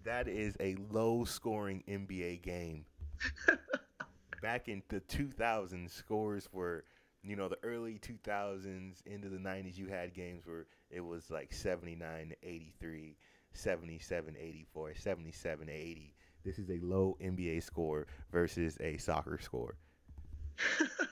That 0.04 0.28
is 0.28 0.56
a 0.60 0.76
low-scoring 0.90 1.82
NBA 1.88 2.42
game. 2.42 2.84
back 4.42 4.68
in 4.68 4.82
the 4.88 5.00
2000s, 5.00 5.90
scores 5.90 6.48
were, 6.52 6.84
you 7.22 7.36
know, 7.36 7.48
the 7.48 7.58
early 7.62 7.98
2000s 7.98 9.06
into 9.06 9.28
the 9.28 9.38
90s, 9.38 9.76
you 9.76 9.88
had 9.88 10.14
games 10.14 10.46
where 10.46 10.66
it 10.90 11.00
was 11.00 11.30
like 11.30 11.52
79 11.52 12.30
to 12.30 12.48
83, 12.48 13.16
77 13.52 14.36
84, 14.38 14.94
77 14.94 15.68
80. 15.68 16.14
This 16.44 16.58
is 16.58 16.70
a 16.70 16.78
low 16.84 17.16
NBA 17.22 17.62
score 17.62 18.06
versus 18.32 18.76
a 18.80 18.96
soccer 18.96 19.38
score. 19.38 19.76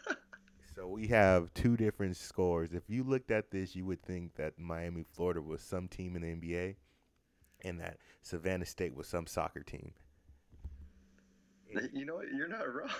So 0.76 0.88
we 0.88 1.06
have 1.06 1.54
two 1.54 1.75
different 1.75 2.18
scores. 2.18 2.75
If 2.75 2.83
you 2.88 3.02
looked 3.02 3.30
at 3.30 3.50
this, 3.50 3.75
you 3.75 3.87
would 3.87 4.02
think 4.02 4.35
that 4.35 4.59
Miami, 4.59 5.06
Florida 5.11 5.40
was 5.40 5.62
some 5.62 5.88
team 5.88 6.14
in 6.16 6.21
the 6.21 6.28
NBA 6.28 6.75
and 7.62 7.80
that 7.80 7.97
Savannah 8.21 8.66
State 8.66 8.95
was 8.95 9.09
some 9.09 9.26
soccer 9.26 9.62
team. 9.62 9.92
you 11.95 12.04
know 12.04 12.16
what? 12.16 12.26
You're 12.30 12.47
not 12.47 12.71
wrong. 12.75 12.90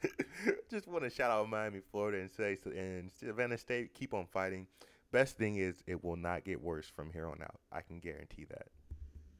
Just 0.70 0.86
want 0.86 1.02
to 1.02 1.10
shout 1.10 1.32
out 1.32 1.48
Miami, 1.48 1.80
Florida, 1.90 2.18
and 2.18 2.30
say, 2.30 2.56
and 2.64 3.10
Savannah 3.12 3.58
State, 3.58 3.92
keep 3.92 4.14
on 4.14 4.26
fighting. 4.26 4.68
Best 5.10 5.36
thing 5.36 5.56
is, 5.56 5.82
it 5.88 6.04
will 6.04 6.16
not 6.16 6.44
get 6.44 6.62
worse 6.62 6.86
from 6.88 7.10
here 7.12 7.26
on 7.26 7.42
out. 7.42 7.58
I 7.72 7.80
can 7.80 7.98
guarantee 7.98 8.44
that. 8.50 8.68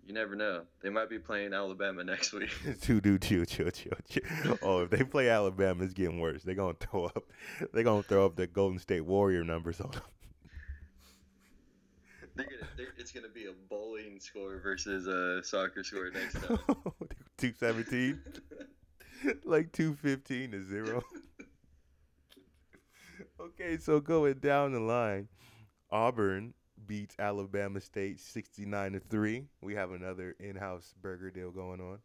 You 0.07 0.15
never 0.15 0.37
know. 0.37 0.63
They 0.83 0.89
might 0.89 1.11
be 1.11 1.19
playing 1.19 1.53
Alabama 1.53 2.05
next 2.05 2.33
week. 2.33 2.51
Two 2.81 3.01
dude, 3.01 3.23
chill, 3.23 3.45
chill, 3.45 3.71
chill, 3.71 3.93
chill. 4.09 4.59
Oh, 4.63 4.83
if 4.83 4.91
they 4.91 5.03
play 5.03 5.29
Alabama, 5.29 5.83
it's 5.83 5.93
getting 5.93 6.21
worse. 6.21 6.45
They're 6.45 6.55
gonna 6.55 6.75
throw 6.79 7.07
up. 7.07 7.25
They're 7.73 7.83
gonna 7.83 8.05
throw 8.05 8.25
up 8.25 8.37
the 8.37 8.47
Golden 8.47 8.79
State 8.79 9.01
Warrior 9.05 9.43
numbers 9.43 9.81
on 9.81 9.91
them. 9.91 10.03
They're 12.37 12.45
gonna, 12.45 12.69
they're, 12.77 12.95
it's 12.99 13.11
gonna 13.11 13.29
be 13.29 13.47
a 13.47 13.53
bowling 13.69 14.21
score 14.21 14.61
versus 14.63 15.09
a 15.09 15.43
soccer 15.43 15.83
score 15.83 16.11
next 16.11 16.35
time. 16.41 16.59
two 17.37 17.53
seventeen, 17.59 18.21
like 19.45 19.73
two 19.73 19.95
fifteen 19.95 20.53
to 20.53 20.63
zero. 20.63 21.03
okay, 23.41 23.77
so 23.79 23.99
going 23.99 24.35
down 24.35 24.73
the 24.73 24.81
line, 24.81 25.27
Auburn 25.91 26.55
beats 26.87 27.17
Alabama 27.19 27.81
State 27.81 28.21
sixty 28.21 28.65
nine 28.65 28.93
to 28.93 29.01
three. 29.01 29.45
We 29.61 29.75
have 29.75 29.93
another 29.93 30.35
in 30.41 30.57
house 30.57 30.95
burger 31.01 31.31
deal 31.31 31.51
going 31.51 31.81
on. 31.81 31.99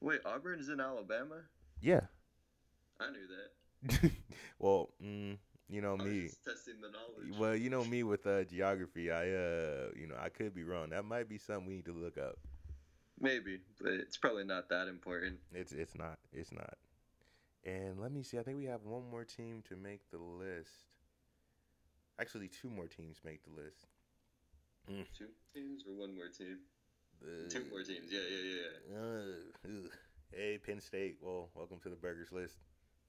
Wait, 0.00 0.20
Auburn's 0.24 0.68
in 0.68 0.80
Alabama? 0.80 1.42
Yeah. 1.80 2.00
I 2.98 3.10
knew 3.10 3.26
that. 3.28 4.12
well, 4.58 4.90
mm, 5.02 5.36
you 5.68 5.80
know 5.80 5.96
me. 5.96 6.22
just 6.22 6.44
testing 6.44 6.74
the 6.80 6.88
knowledge. 6.88 7.38
Well, 7.38 7.56
you 7.56 7.70
know 7.70 7.84
me 7.84 8.02
with 8.02 8.26
uh, 8.26 8.44
geography. 8.44 9.10
I 9.10 9.30
uh, 9.30 9.88
you 9.96 10.06
know, 10.06 10.16
I 10.20 10.28
could 10.28 10.54
be 10.54 10.64
wrong. 10.64 10.90
That 10.90 11.04
might 11.04 11.28
be 11.28 11.38
something 11.38 11.66
we 11.66 11.76
need 11.76 11.86
to 11.86 11.92
look 11.92 12.18
up. 12.18 12.36
Maybe, 13.20 13.60
but 13.80 13.92
it's 13.92 14.16
probably 14.16 14.44
not 14.44 14.68
that 14.70 14.88
important. 14.88 15.38
It's 15.52 15.72
it's 15.72 15.96
not. 15.96 16.18
It's 16.32 16.52
not. 16.52 16.74
And 17.64 18.00
let 18.00 18.12
me 18.12 18.22
see. 18.22 18.38
I 18.38 18.42
think 18.42 18.58
we 18.58 18.66
have 18.66 18.82
one 18.84 19.08
more 19.10 19.24
team 19.24 19.62
to 19.68 19.76
make 19.76 20.00
the 20.10 20.18
list. 20.18 20.70
Actually, 22.20 22.48
two 22.48 22.68
more 22.68 22.86
teams 22.86 23.20
make 23.24 23.40
the 23.44 23.50
list. 23.50 23.86
Two 25.16 25.26
teams 25.54 25.84
or 25.88 25.94
one 25.96 26.14
more 26.14 26.28
team? 26.28 26.58
Uh, 27.22 27.48
Two 27.48 27.64
more 27.70 27.82
teams. 27.82 28.10
Yeah, 28.10 28.20
yeah, 28.30 28.60
yeah. 28.92 28.98
uh, 29.70 29.88
hey, 30.32 30.58
Penn 30.58 30.80
State. 30.80 31.16
Well, 31.22 31.48
welcome 31.54 31.78
to 31.82 31.88
the 31.88 31.96
Burgers 31.96 32.32
list. 32.32 32.58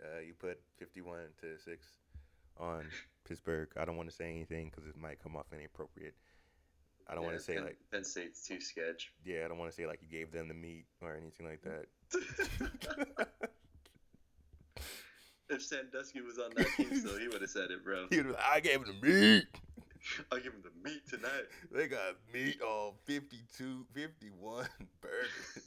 Uh, 0.02 0.20
you 0.20 0.34
put 0.34 0.60
fifty-one 0.78 1.20
to 1.42 1.58
six 1.58 1.88
on 2.58 2.86
Pittsburgh. 3.28 3.70
I 3.78 3.86
don't 3.86 3.98
want 3.98 4.10
to 4.10 4.16
say 4.16 4.30
anything 4.30 4.70
because 4.70 4.88
it 4.88 4.96
might 4.98 5.22
come 5.22 5.36
off 5.36 5.48
inappropriate. 5.54 6.16
I 7.10 7.16
don't 7.16 7.26
want 7.26 7.38
to 7.38 7.44
say 7.44 7.56
Penn, 7.56 7.64
like, 7.66 7.78
Penn 7.92 8.04
State's 8.06 8.48
too 8.48 8.62
sketch. 8.62 9.12
yeah, 9.26 9.44
I 9.44 9.48
don't 9.50 9.58
want 9.58 9.72
to 9.72 9.76
say 9.76 9.88
like 9.88 10.02
you 10.02 10.08
gave 10.08 10.32
them 10.32 10.48
the 10.48 10.54
meat 10.54 10.86
or 11.02 11.16
anything 11.16 11.48
like 11.48 11.62
that. 11.64 13.28
if 15.52 15.64
Sandusky 15.64 16.22
was 16.22 16.38
on 16.40 16.52
that 16.56 16.68
team 16.78 16.96
so 17.02 17.18
he 17.18 17.28
would 17.30 17.42
have 17.42 17.50
said 17.50 17.72
it, 17.72 17.84
bro. 17.84 18.08
He 18.10 18.22
I 18.52 18.60
gave 18.60 18.86
them 18.86 18.96
the 19.02 19.08
meat. 19.08 19.46
I'll 20.32 20.40
give 20.40 20.54
him 20.54 20.64
the 20.64 20.90
meat 20.90 21.02
tonight. 21.10 21.46
They 21.72 21.88
got 21.88 22.16
meat 22.34 22.62
on 22.62 22.94
52, 23.06 23.86
51 23.94 24.66
burgers. 25.02 25.66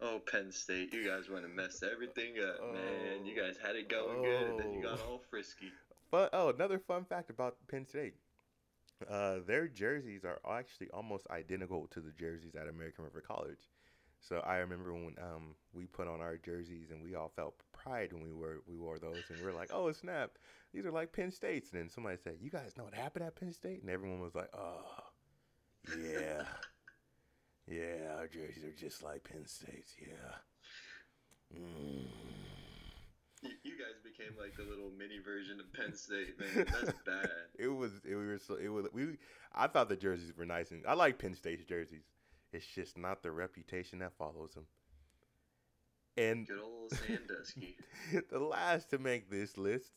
Oh, 0.00 0.20
Penn 0.30 0.52
State, 0.52 0.92
you 0.94 1.06
guys 1.06 1.28
want 1.28 1.42
to 1.42 1.48
mess 1.48 1.82
everything 1.82 2.34
up, 2.38 2.72
man. 2.72 3.26
You 3.26 3.34
guys 3.36 3.56
had 3.62 3.74
it 3.74 3.88
going 3.88 4.22
good, 4.22 4.42
and 4.50 4.58
then 4.58 4.72
you 4.72 4.80
got 4.82 5.00
Oh. 5.04 5.12
all 5.12 5.22
frisky. 5.28 5.72
But 6.10 6.30
oh, 6.32 6.50
another 6.50 6.78
fun 6.78 7.04
fact 7.04 7.30
about 7.30 7.56
Penn 7.68 7.84
State. 7.84 8.14
Uh, 9.08 9.40
their 9.46 9.66
jerseys 9.68 10.24
are 10.24 10.38
actually 10.48 10.88
almost 10.90 11.26
identical 11.30 11.86
to 11.88 12.00
the 12.00 12.12
jerseys 12.12 12.54
at 12.54 12.68
American 12.68 13.04
River 13.04 13.20
College. 13.20 13.58
So 14.20 14.42
I 14.44 14.56
remember 14.56 14.92
when 14.92 15.14
um, 15.18 15.54
we 15.72 15.86
put 15.86 16.08
on 16.08 16.20
our 16.20 16.36
jerseys 16.36 16.90
and 16.90 17.02
we 17.02 17.14
all 17.14 17.30
felt 17.34 17.54
pride 17.72 18.12
when 18.12 18.22
we 18.22 18.32
were 18.32 18.62
we 18.68 18.76
wore 18.76 18.98
those 18.98 19.22
and 19.30 19.40
we 19.40 19.46
are 19.46 19.54
like, 19.54 19.70
oh 19.72 19.92
snap, 19.92 20.32
these 20.72 20.84
are 20.84 20.90
like 20.90 21.12
Penn 21.12 21.30
States. 21.30 21.70
And 21.72 21.80
then 21.80 21.88
somebody 21.88 22.16
said, 22.22 22.36
you 22.40 22.50
guys 22.50 22.76
know 22.76 22.84
what 22.84 22.94
happened 22.94 23.24
at 23.24 23.36
Penn 23.36 23.52
State? 23.52 23.82
And 23.82 23.90
everyone 23.90 24.20
was 24.20 24.34
like, 24.34 24.50
oh, 24.54 24.82
yeah, 26.02 26.42
yeah, 27.66 28.16
our 28.18 28.26
jerseys 28.26 28.64
are 28.64 28.80
just 28.80 29.02
like 29.02 29.24
Penn 29.24 29.46
State's. 29.46 29.94
Yeah. 30.00 31.58
Mm. 31.58 32.06
You, 33.42 33.50
you 33.62 33.72
guys 33.78 34.00
became 34.02 34.34
like 34.38 34.56
the 34.56 34.64
little 34.64 34.90
mini 34.98 35.18
version 35.24 35.60
of 35.60 35.72
Penn 35.72 35.94
State, 35.94 36.38
man. 36.40 36.66
That's 36.82 36.98
bad. 37.06 37.30
It 37.58 37.68
was 37.68 37.92
it 38.04 38.16
we 38.16 38.26
were 38.26 38.38
so 38.38 38.54
it 38.54 38.68
was 38.68 38.86
we 38.92 39.18
I 39.54 39.68
thought 39.68 39.88
the 39.88 39.96
jerseys 39.96 40.32
were 40.36 40.46
nice 40.46 40.70
and 40.70 40.84
I 40.86 40.94
like 40.94 41.18
Penn 41.18 41.34
State's 41.34 41.64
jerseys. 41.64 42.02
It's 42.52 42.66
just 42.66 42.96
not 42.96 43.22
the 43.22 43.30
reputation 43.30 43.98
that 43.98 44.12
follows 44.16 44.52
them. 44.54 44.66
And 46.16 46.46
Good 46.46 46.60
old 46.60 46.92
Sandusky. 46.92 47.76
the 48.30 48.38
last 48.40 48.90
to 48.90 48.98
make 48.98 49.30
this 49.30 49.56
list, 49.56 49.92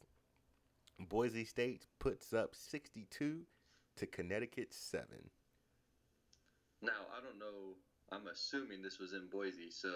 Boise 0.99 1.45
State 1.45 1.85
puts 1.99 2.33
up 2.33 2.55
62 2.55 3.41
to 3.95 4.05
Connecticut 4.05 4.73
7. 4.73 5.07
Now, 6.81 6.91
I 7.17 7.21
don't 7.23 7.39
know. 7.39 7.75
I'm 8.11 8.27
assuming 8.27 8.81
this 8.81 8.99
was 8.99 9.13
in 9.13 9.27
Boise, 9.31 9.71
so 9.71 9.89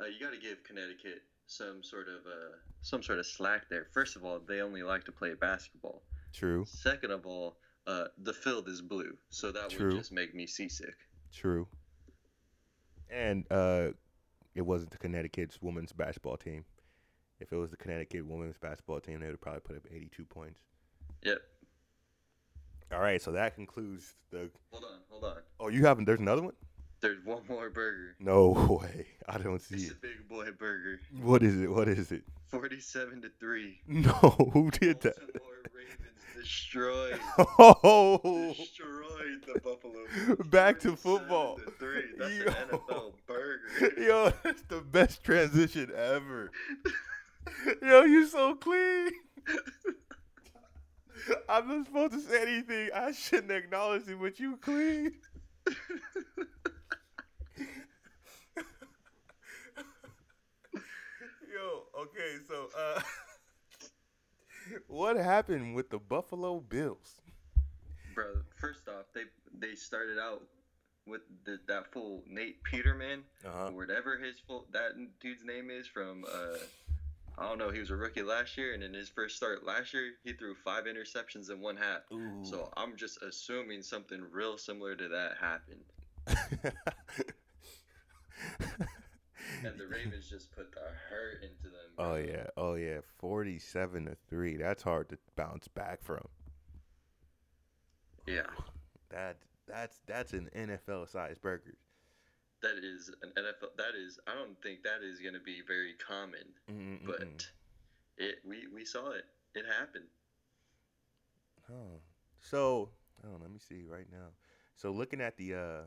uh, 0.00 0.06
you 0.06 0.18
got 0.24 0.32
to 0.32 0.40
give 0.40 0.64
Connecticut 0.64 1.22
some 1.46 1.82
sort 1.82 2.08
of 2.08 2.26
uh, 2.26 2.56
some 2.80 3.02
sort 3.02 3.18
of 3.18 3.26
slack 3.26 3.68
there. 3.68 3.86
First 3.92 4.16
of 4.16 4.24
all, 4.24 4.40
they 4.40 4.60
only 4.62 4.82
like 4.82 5.04
to 5.04 5.12
play 5.12 5.34
basketball. 5.34 6.02
True, 6.32 6.64
Second 6.66 7.10
of 7.10 7.26
all, 7.26 7.56
uh, 7.86 8.04
the 8.16 8.32
field 8.32 8.68
is 8.68 8.80
blue, 8.80 9.16
so 9.28 9.52
that 9.52 9.68
True. 9.70 9.88
would 9.88 9.96
just 9.98 10.12
make 10.12 10.34
me 10.34 10.46
seasick. 10.46 10.94
true. 11.32 11.68
And 13.12 13.44
uh 13.50 13.88
it 14.54 14.62
wasn't 14.62 14.90
the 14.90 14.98
Connecticut's 14.98 15.60
women's 15.62 15.92
basketball 15.92 16.36
team. 16.36 16.64
If 17.40 17.52
it 17.52 17.56
was 17.56 17.70
the 17.70 17.76
Connecticut 17.76 18.26
women's 18.26 18.56
basketball 18.58 19.00
team, 19.00 19.20
they 19.20 19.26
would 19.28 19.40
probably 19.40 19.60
put 19.60 19.76
up 19.76 19.82
82 19.90 20.24
points. 20.26 20.60
Yep. 21.22 21.38
All 22.92 23.00
right, 23.00 23.20
so 23.22 23.32
that 23.32 23.54
concludes 23.54 24.14
the 24.30 24.50
Hold 24.70 24.84
on, 24.84 24.98
hold 25.08 25.24
on. 25.24 25.36
Oh, 25.58 25.68
you 25.68 25.84
haven't 25.86 26.04
there's 26.04 26.20
another 26.20 26.42
one? 26.42 26.52
There's 27.00 27.24
one 27.24 27.42
more 27.48 27.68
burger. 27.70 28.14
No 28.20 28.50
way. 28.82 29.06
I 29.28 29.38
don't 29.38 29.60
see 29.60 29.74
It's 29.76 29.84
it. 29.84 29.86
It's 29.86 29.94
a 29.96 30.00
big 30.00 30.28
boy 30.28 30.46
burger. 30.56 31.00
What 31.20 31.42
is 31.42 31.58
it? 31.60 31.70
What 31.70 31.88
is 31.88 32.12
it? 32.12 32.22
Forty-seven 32.48 33.22
to 33.22 33.30
three. 33.40 33.80
No, 33.88 34.12
who 34.52 34.70
did 34.70 35.00
that? 35.00 35.16
Baltimore 35.16 35.32
Ravens 35.32 35.51
destroyed 36.42 37.18
Oh, 37.58 38.54
destroyed 38.56 39.44
the 39.46 39.60
Buffalo. 39.60 39.92
Bills, 40.26 40.48
Back 40.48 40.80
to 40.80 40.96
football. 40.96 41.56
to 41.56 41.70
Three. 41.78 42.02
That's 42.18 42.32
Yo. 42.34 42.46
an 42.46 42.54
NFL 42.70 43.12
burger. 43.26 43.92
yo, 44.00 44.32
that's 44.42 44.62
the 44.62 44.80
best 44.80 45.22
transition 45.24 45.90
ever. 45.96 46.50
Yo, 47.82 48.02
you 48.04 48.26
so 48.26 48.54
clean. 48.54 49.10
I'm 51.48 51.68
not 51.68 51.86
supposed 51.86 52.12
to 52.14 52.20
say 52.20 52.42
anything. 52.42 52.90
I 52.94 53.12
shouldn't 53.12 53.52
acknowledge 53.52 54.08
it, 54.08 54.18
but 54.20 54.40
you 54.40 54.56
clean. 54.56 55.12
Yo, 61.52 61.84
okay, 62.02 62.36
so 62.48 62.68
uh 62.76 63.00
what 64.88 65.16
happened 65.16 65.74
with 65.74 65.90
the 65.90 65.98
Buffalo 65.98 66.60
Bills? 66.60 67.20
Bro, 68.14 68.42
first 68.60 68.88
off, 68.88 69.06
they 69.14 69.22
they 69.58 69.74
started 69.74 70.18
out 70.18 70.42
with 71.06 71.22
the, 71.44 71.58
that 71.66 71.92
fool 71.92 72.22
Nate 72.28 72.62
Peterman, 72.64 73.24
Uh-huh. 73.46 73.68
or 73.68 73.72
whatever 73.72 74.18
his 74.18 74.38
full 74.46 74.66
that 74.72 74.92
dude's 75.20 75.44
name 75.44 75.70
is 75.70 75.86
from. 75.86 76.24
Uh, 76.24 76.58
I 77.38 77.48
don't 77.48 77.56
know. 77.58 77.70
He 77.70 77.80
was 77.80 77.90
a 77.90 77.96
rookie 77.96 78.22
last 78.22 78.58
year, 78.58 78.74
and 78.74 78.82
in 78.82 78.92
his 78.92 79.08
first 79.08 79.36
start 79.36 79.64
last 79.64 79.94
year, 79.94 80.12
he 80.22 80.34
threw 80.34 80.54
five 80.54 80.84
interceptions 80.84 81.50
in 81.50 81.60
one 81.62 81.76
half. 81.76 82.02
Ooh. 82.12 82.44
So 82.44 82.70
I'm 82.76 82.94
just 82.96 83.22
assuming 83.22 83.82
something 83.82 84.20
real 84.30 84.58
similar 84.58 84.94
to 84.96 85.08
that 85.08 85.38
happened, 85.40 85.84
and 89.64 89.78
the 89.78 89.86
Ravens 89.86 90.28
just 90.28 90.52
put 90.52 90.72
the 90.72 90.80
hurt 91.08 91.42
into 91.42 91.64
them. 91.64 91.90
oh 91.98 92.16
yeah, 92.16 92.46
oh 92.56 92.74
yeah, 92.74 92.98
forty-seven 93.18 94.06
to 94.06 94.16
three. 94.28 94.56
That's 94.56 94.82
hard 94.82 95.08
to 95.10 95.18
bounce 95.36 95.68
back 95.68 96.02
from. 96.02 96.24
yeah. 98.26 98.42
That 99.10 99.36
that's 99.66 100.00
that's 100.06 100.32
an 100.32 100.48
NFL 100.56 101.08
sized 101.08 101.40
burger. 101.42 101.74
That 102.62 102.76
is 102.82 103.10
an 103.22 103.30
NFL. 103.36 103.76
That 103.76 103.94
is. 103.96 104.18
I 104.26 104.34
don't 104.34 104.60
think 104.62 104.82
that 104.84 105.02
is 105.02 105.18
going 105.20 105.34
to 105.34 105.40
be 105.40 105.60
very 105.66 105.94
common. 105.94 106.44
Mm-mm-mm. 106.70 107.06
but 107.06 107.46
it 108.16 108.36
we 108.46 108.66
we 108.72 108.84
saw 108.84 109.10
it. 109.10 109.24
It 109.54 109.64
happened. 109.78 110.06
oh, 111.70 112.00
so 112.40 112.88
oh, 113.24 113.36
let 113.40 113.50
me 113.50 113.58
see 113.58 113.82
right 113.86 114.06
now. 114.10 114.28
So 114.76 114.90
looking 114.90 115.20
at 115.20 115.36
the 115.36 115.54
uh 115.54 115.80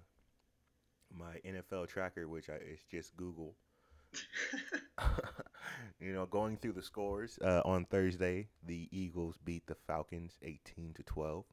my 1.18 1.40
NFL 1.46 1.88
tracker, 1.88 2.28
which 2.28 2.50
I 2.50 2.56
it's 2.56 2.84
just 2.90 3.16
Google. 3.18 3.56
you 6.00 6.14
know, 6.14 6.26
going 6.26 6.58
through 6.58 6.74
the 6.74 6.82
scores 6.82 7.38
uh, 7.44 7.62
on 7.66 7.86
Thursday, 7.86 8.48
the 8.66 8.88
Eagles 8.92 9.38
beat 9.44 9.66
the 9.68 9.76
Falcons 9.88 10.38
eighteen 10.42 10.94
to 10.96 11.04
twelve. 11.04 11.46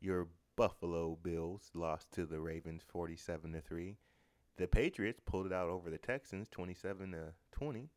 Your 0.00 0.28
Buffalo 0.56 1.18
Bills 1.22 1.70
lost 1.74 2.10
to 2.12 2.26
the 2.26 2.40
Ravens 2.40 2.82
forty-seven 2.86 3.52
to 3.52 3.60
three. 3.60 3.96
The 4.56 4.66
Patriots 4.68 5.20
pulled 5.24 5.46
it 5.46 5.52
out 5.52 5.68
over 5.68 5.90
the 5.90 5.98
Texans 5.98 6.48
twenty-seven 6.48 7.12
to 7.12 7.32
twenty. 7.52 7.90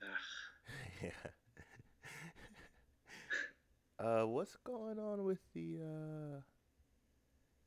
Yeah. 1.02 1.10
Uh, 3.98 4.24
what's 4.24 4.56
going 4.64 4.98
on 4.98 5.24
with 5.24 5.38
the 5.54 5.78
uh 5.82 6.40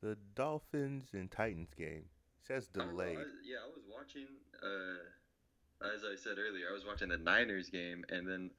the 0.02 0.16
Dolphins 0.34 1.08
and 1.12 1.30
Titans 1.30 1.74
game? 1.76 2.04
Says 2.46 2.68
I 2.74 2.78
delayed. 2.78 3.18
I- 3.18 3.24
yeah, 3.44 3.58
I 3.64 3.68
was 3.68 3.84
watching. 3.88 4.26
Uh, 4.62 5.86
as 5.94 6.02
I 6.04 6.14
said 6.16 6.38
earlier, 6.38 6.66
I 6.70 6.72
was 6.72 6.84
watching 6.84 7.08
the 7.08 7.16
Niners 7.18 7.68
game, 7.70 8.04
and 8.08 8.26
then 8.28 8.50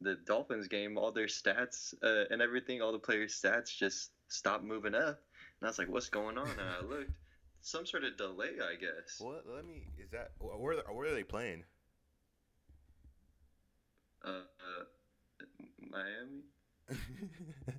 the 0.00 0.16
Dolphins 0.26 0.68
game. 0.68 0.96
All 0.98 1.12
their 1.12 1.26
stats 1.26 1.94
uh, 2.02 2.24
and 2.30 2.40
everything, 2.42 2.82
all 2.82 2.92
the 2.92 2.98
players' 2.98 3.40
stats 3.40 3.74
just 3.76 4.10
stopped 4.28 4.64
moving 4.64 4.94
up. 4.94 5.20
And 5.60 5.64
I 5.64 5.66
was 5.68 5.78
like, 5.78 5.88
"What's 5.88 6.08
going 6.08 6.38
on?" 6.38 6.48
And 6.50 6.60
I 6.60 6.80
looked, 6.88 7.10
some 7.60 7.86
sort 7.86 8.04
of 8.04 8.16
delay, 8.16 8.58
I 8.62 8.74
guess. 8.76 9.18
What? 9.18 9.44
Let 9.46 9.64
me. 9.66 9.82
Is 9.98 10.10
that 10.10 10.32
where? 10.38 10.78
Where 10.90 11.08
are 11.08 11.14
they 11.14 11.24
playing? 11.24 11.64
Uh, 14.24 14.28
uh, 14.28 14.84
Miami. 15.90 16.44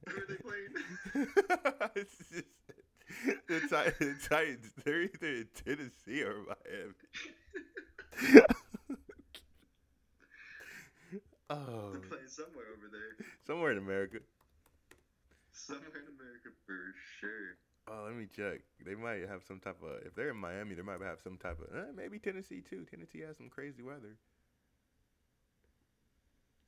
Who 0.07 0.17
are 0.17 0.25
they 0.27 0.35
playing? 0.35 0.73
the, 3.47 3.59
Ti- 3.59 4.05
the 4.05 4.15
Titans. 4.29 4.71
They're 4.83 5.03
either 5.03 5.27
in 5.27 5.47
Tennessee 5.65 6.23
or 6.23 6.35
Miami. 6.47 6.93
oh, 11.49 11.91
They're 11.91 12.01
playing 12.01 12.27
somewhere 12.27 12.65
over 12.75 12.87
there. 12.91 13.25
somewhere 13.45 13.71
in 13.71 13.77
America. 13.77 14.19
Somewhere 15.51 16.01
in 16.01 16.07
America 16.19 16.49
for 16.65 16.93
sure. 17.19 17.57
Oh, 17.87 18.03
let 18.05 18.15
me 18.15 18.27
check. 18.33 18.61
They 18.85 18.95
might 18.95 19.27
have 19.27 19.43
some 19.45 19.59
type 19.59 19.77
of. 19.83 20.05
If 20.05 20.15
they're 20.15 20.29
in 20.29 20.37
Miami, 20.37 20.73
they 20.75 20.81
might 20.81 21.01
have 21.01 21.19
some 21.21 21.37
type 21.37 21.59
of. 21.59 21.75
Eh, 21.75 21.91
maybe 21.95 22.17
Tennessee 22.17 22.61
too. 22.61 22.85
Tennessee 22.89 23.19
has 23.21 23.37
some 23.37 23.49
crazy 23.49 23.83
weather. 23.83 24.15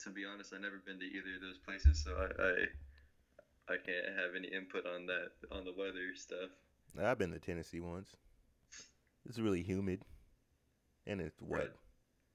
To 0.03 0.09
be 0.09 0.25
honest, 0.25 0.53
I've 0.53 0.61
never 0.61 0.81
been 0.85 0.99
to 0.99 1.05
either 1.05 1.35
of 1.35 1.41
those 1.41 1.57
places, 1.57 2.03
so 2.03 2.11
I, 2.19 2.25
I 2.43 2.51
I 3.67 3.74
can't 3.74 4.17
have 4.17 4.36
any 4.38 4.48
input 4.48 4.86
on 4.86 5.07
that 5.07 5.31
on 5.51 5.65
the 5.65 5.74
weather 5.74 6.15
stuff. 6.15 6.50
I've 7.01 7.17
been 7.17 7.31
to 7.31 7.39
Tennessee 7.39 7.79
once. 7.79 8.15
It's 9.27 9.39
really 9.39 9.63
humid, 9.63 10.01
and 11.07 11.19
it's 11.19 11.41
wet. 11.41 11.62
Right. 11.62 11.72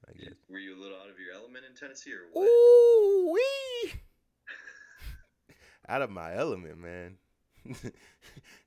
I 0.08 0.12
guess. 0.18 0.34
Were 0.48 0.58
you 0.58 0.76
a 0.76 0.80
little 0.80 0.96
out 0.96 1.08
of 1.08 1.18
your 1.18 1.34
element 1.34 1.64
in 1.68 1.76
Tennessee 1.76 2.12
or 2.12 2.28
what? 2.32 2.46
Ooh 2.46 3.32
wee! 3.32 3.92
out 5.88 6.02
of 6.02 6.10
my 6.10 6.34
element, 6.34 6.78
man. 6.78 7.16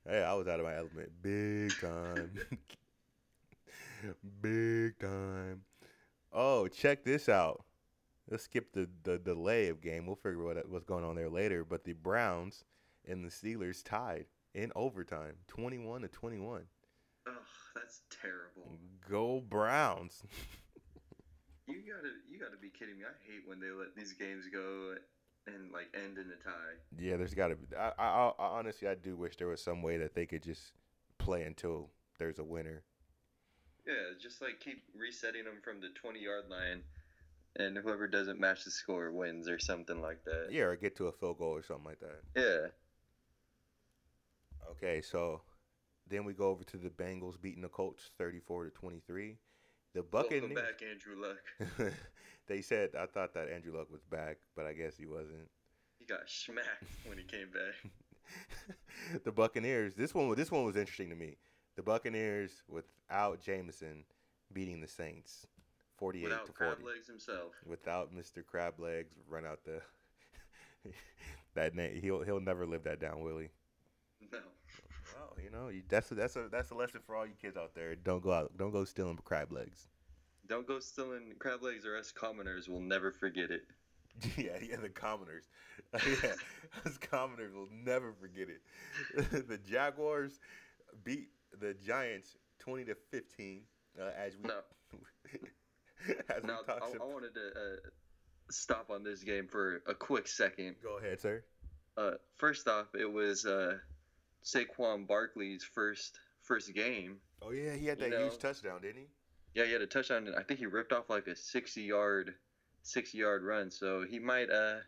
hey, 0.06 0.22
I 0.22 0.32
was 0.34 0.46
out 0.46 0.60
of 0.60 0.66
my 0.66 0.76
element 0.76 1.10
big 1.20 1.72
time. 1.80 2.30
big 4.40 4.98
time. 4.98 5.62
Oh, 6.32 6.68
check 6.68 7.04
this 7.04 7.28
out. 7.28 7.64
Let's 8.30 8.44
skip 8.44 8.72
the, 8.72 8.88
the 9.02 9.18
delay 9.18 9.68
of 9.68 9.80
game. 9.80 10.06
We'll 10.06 10.16
figure 10.16 10.42
what 10.42 10.68
what's 10.68 10.84
going 10.84 11.04
on 11.04 11.14
there 11.16 11.28
later. 11.28 11.64
But 11.64 11.84
the 11.84 11.92
Browns 11.92 12.64
and 13.06 13.24
the 13.24 13.28
Steelers 13.28 13.82
tied 13.84 14.26
in 14.54 14.72
overtime, 14.74 15.34
twenty-one 15.46 16.02
to 16.02 16.08
twenty-one. 16.08 16.62
Oh, 17.26 17.32
that's 17.74 18.00
terrible. 18.10 18.78
Go 19.08 19.40
Browns! 19.40 20.22
You 21.66 21.76
gotta 21.76 22.12
you 22.28 22.38
gotta 22.38 22.58
be 22.60 22.68
kidding 22.68 22.98
me. 22.98 23.04
I 23.04 23.16
hate 23.24 23.48
when 23.48 23.58
they 23.58 23.70
let 23.70 23.96
these 23.96 24.12
games 24.12 24.44
go 24.52 24.96
and 25.46 25.72
like 25.72 25.88
end 25.94 26.18
in 26.18 26.26
a 26.26 26.36
tie. 26.36 26.76
Yeah, 26.98 27.16
there's 27.16 27.34
got 27.34 27.48
to 27.48 27.56
be. 27.56 27.74
I, 27.74 27.90
I, 27.98 28.32
I 28.38 28.58
honestly, 28.58 28.86
I 28.86 28.94
do 28.94 29.16
wish 29.16 29.36
there 29.36 29.48
was 29.48 29.62
some 29.62 29.82
way 29.82 29.96
that 29.96 30.14
they 30.14 30.26
could 30.26 30.42
just 30.42 30.72
play 31.18 31.42
until 31.44 31.88
there's 32.18 32.38
a 32.38 32.44
winner. 32.44 32.82
Yeah, 33.86 34.12
just 34.20 34.42
like 34.42 34.60
keep 34.60 34.82
resetting 34.94 35.44
them 35.44 35.60
from 35.62 35.80
the 35.80 35.88
twenty 35.94 36.20
yard 36.20 36.44
line, 36.50 36.82
and 37.56 37.76
whoever 37.78 38.06
doesn't 38.06 38.40
match 38.40 38.64
the 38.64 38.70
score 38.70 39.10
wins 39.12 39.48
or 39.48 39.58
something 39.58 40.00
like 40.00 40.24
that. 40.24 40.48
Yeah, 40.50 40.64
or 40.64 40.76
get 40.76 40.96
to 40.96 41.06
a 41.06 41.12
field 41.12 41.38
goal 41.38 41.52
or 41.52 41.62
something 41.62 41.84
like 41.84 42.00
that. 42.00 42.20
Yeah. 42.36 42.68
Okay, 44.70 45.00
so 45.00 45.42
then 46.08 46.24
we 46.24 46.32
go 46.32 46.48
over 46.48 46.64
to 46.64 46.76
the 46.76 46.90
Bengals 46.90 47.40
beating 47.40 47.62
the 47.62 47.68
Colts 47.68 48.10
34 48.18 48.64
to 48.64 48.70
23. 48.70 49.36
The 49.94 50.02
Buccaneers. 50.02 50.42
Welcome 50.42 50.54
back, 50.56 50.82
Andrew 50.82 51.14
Luck. 51.16 51.92
they 52.48 52.60
said 52.60 52.90
I 52.98 53.06
thought 53.06 53.34
that 53.34 53.48
Andrew 53.48 53.76
Luck 53.76 53.90
was 53.92 54.02
back, 54.02 54.38
but 54.56 54.66
I 54.66 54.72
guess 54.72 54.96
he 54.96 55.06
wasn't. 55.06 55.48
He 55.98 56.04
got 56.04 56.28
smacked 56.28 56.84
when 57.06 57.16
he 57.16 57.24
came 57.24 57.48
back. 57.52 58.74
the 59.24 59.30
Buccaneers. 59.30 59.94
This 59.94 60.12
one. 60.12 60.34
This 60.34 60.50
one 60.50 60.64
was 60.64 60.76
interesting 60.76 61.10
to 61.10 61.16
me. 61.16 61.36
The 61.76 61.82
Buccaneers 61.82 62.62
without 62.68 63.40
Jameson 63.40 64.04
beating 64.52 64.80
the 64.80 64.88
Saints 64.88 65.46
48 65.96 66.22
to 66.22 66.28
Without 66.28 66.46
40. 66.46 66.52
crab 66.52 66.78
legs 66.84 67.06
himself. 67.06 67.52
without 67.66 68.14
Mr. 68.14 68.44
Crab 68.44 68.78
Legs 68.80 69.14
run 69.28 69.44
out 69.46 69.60
the 69.64 69.80
that 71.54 71.74
name. 71.74 72.00
He'll 72.00 72.22
he'll 72.22 72.40
never 72.40 72.66
live 72.66 72.84
that 72.84 73.00
down, 73.00 73.22
will 73.22 73.38
he? 73.38 73.48
No. 74.32 74.38
Well, 75.14 75.36
you 75.42 75.50
know, 75.50 75.68
you, 75.68 75.82
that's 75.88 76.10
a, 76.10 76.14
that's 76.14 76.36
a 76.36 76.48
that's 76.50 76.70
a 76.70 76.74
lesson 76.74 77.00
for 77.06 77.14
all 77.16 77.26
you 77.26 77.34
kids 77.40 77.56
out 77.56 77.74
there. 77.74 77.94
Don't 77.94 78.22
go 78.22 78.32
out. 78.32 78.52
Don't 78.56 78.72
go 78.72 78.84
stealing 78.84 79.18
crab 79.24 79.52
legs. 79.52 79.86
Don't 80.48 80.66
go 80.66 80.78
stealing 80.80 81.32
crab 81.38 81.62
legs 81.62 81.86
or 81.86 81.96
us 81.96 82.12
commoners 82.12 82.68
will 82.68 82.80
never 82.80 83.10
forget 83.12 83.50
it. 83.50 83.62
yeah, 84.36 84.56
yeah, 84.62 84.76
the 84.76 84.88
commoners. 84.88 85.44
yeah, 86.22 86.32
us 86.86 86.98
commoners 86.98 87.54
will 87.54 87.68
never 87.72 88.12
forget 88.12 88.48
it. 88.48 89.48
the 89.48 89.58
Jaguars 89.58 90.38
beat 91.04 91.28
the 91.60 91.74
Giants 91.74 92.36
twenty 92.58 92.84
to 92.84 92.94
fifteen. 93.10 93.62
Uh, 94.00 94.10
as 94.16 94.36
we 94.36 94.48
No. 94.48 94.60
Now, 96.44 96.58
I, 96.68 96.72
I 96.72 97.04
wanted 97.04 97.34
to 97.34 97.40
uh, 97.40 97.76
stop 98.50 98.90
on 98.90 99.02
this 99.02 99.22
game 99.22 99.48
for 99.48 99.82
a 99.86 99.94
quick 99.94 100.28
second. 100.28 100.76
Go 100.82 100.98
ahead, 100.98 101.20
sir. 101.20 101.42
Uh, 101.96 102.12
first 102.36 102.68
off, 102.68 102.94
it 102.94 103.10
was 103.10 103.46
uh, 103.46 103.78
Saquon 104.44 105.06
Barkley's 105.06 105.64
first 105.64 106.18
first 106.42 106.74
game. 106.74 107.16
Oh 107.40 107.52
yeah, 107.52 107.74
he 107.74 107.86
had 107.86 108.00
You 108.00 108.10
that 108.10 108.20
huge 108.20 108.38
touchdown, 108.38 108.82
didn't 108.82 109.02
he? 109.02 109.06
Yeah, 109.54 109.66
he 109.66 109.72
had 109.72 109.82
a 109.82 109.86
touchdown, 109.86 110.26
and 110.26 110.36
I 110.36 110.42
think 110.42 110.58
he 110.58 110.66
ripped 110.66 110.92
off 110.92 111.08
like 111.08 111.26
a 111.28 111.36
sixty 111.36 111.82
yard, 111.82 112.34
sixty 112.82 113.18
yard 113.18 113.44
run. 113.44 113.70
So 113.70 114.04
he 114.08 114.18
might 114.18 114.50
uh, 114.50 114.78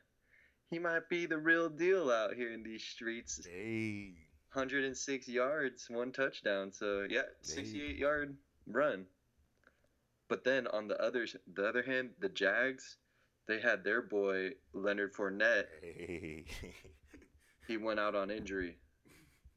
he 0.70 0.78
might 0.78 1.08
be 1.08 1.26
the 1.26 1.38
real 1.38 1.68
deal 1.68 2.10
out 2.10 2.34
here 2.34 2.52
in 2.52 2.62
these 2.62 2.82
streets. 2.84 3.46
Hey. 3.46 4.12
106 4.52 5.28
yards, 5.28 5.86
one 5.90 6.12
touchdown. 6.12 6.72
So 6.72 7.06
yeah, 7.10 7.22
68 7.42 7.96
yard 7.96 8.36
run. 8.66 9.04
But 10.28 10.44
then 10.44 10.66
on 10.68 10.88
the 10.88 11.00
other 11.00 11.26
the 11.52 11.68
other 11.68 11.82
hand, 11.82 12.10
the 12.18 12.28
Jags, 12.28 12.96
they 13.46 13.60
had 13.60 13.84
their 13.84 14.02
boy 14.02 14.52
Leonard 14.72 15.14
Fournette. 15.14 15.66
Hey. 15.80 16.44
He 17.66 17.76
went 17.76 17.98
out 17.98 18.14
on 18.14 18.30
injury, 18.30 18.76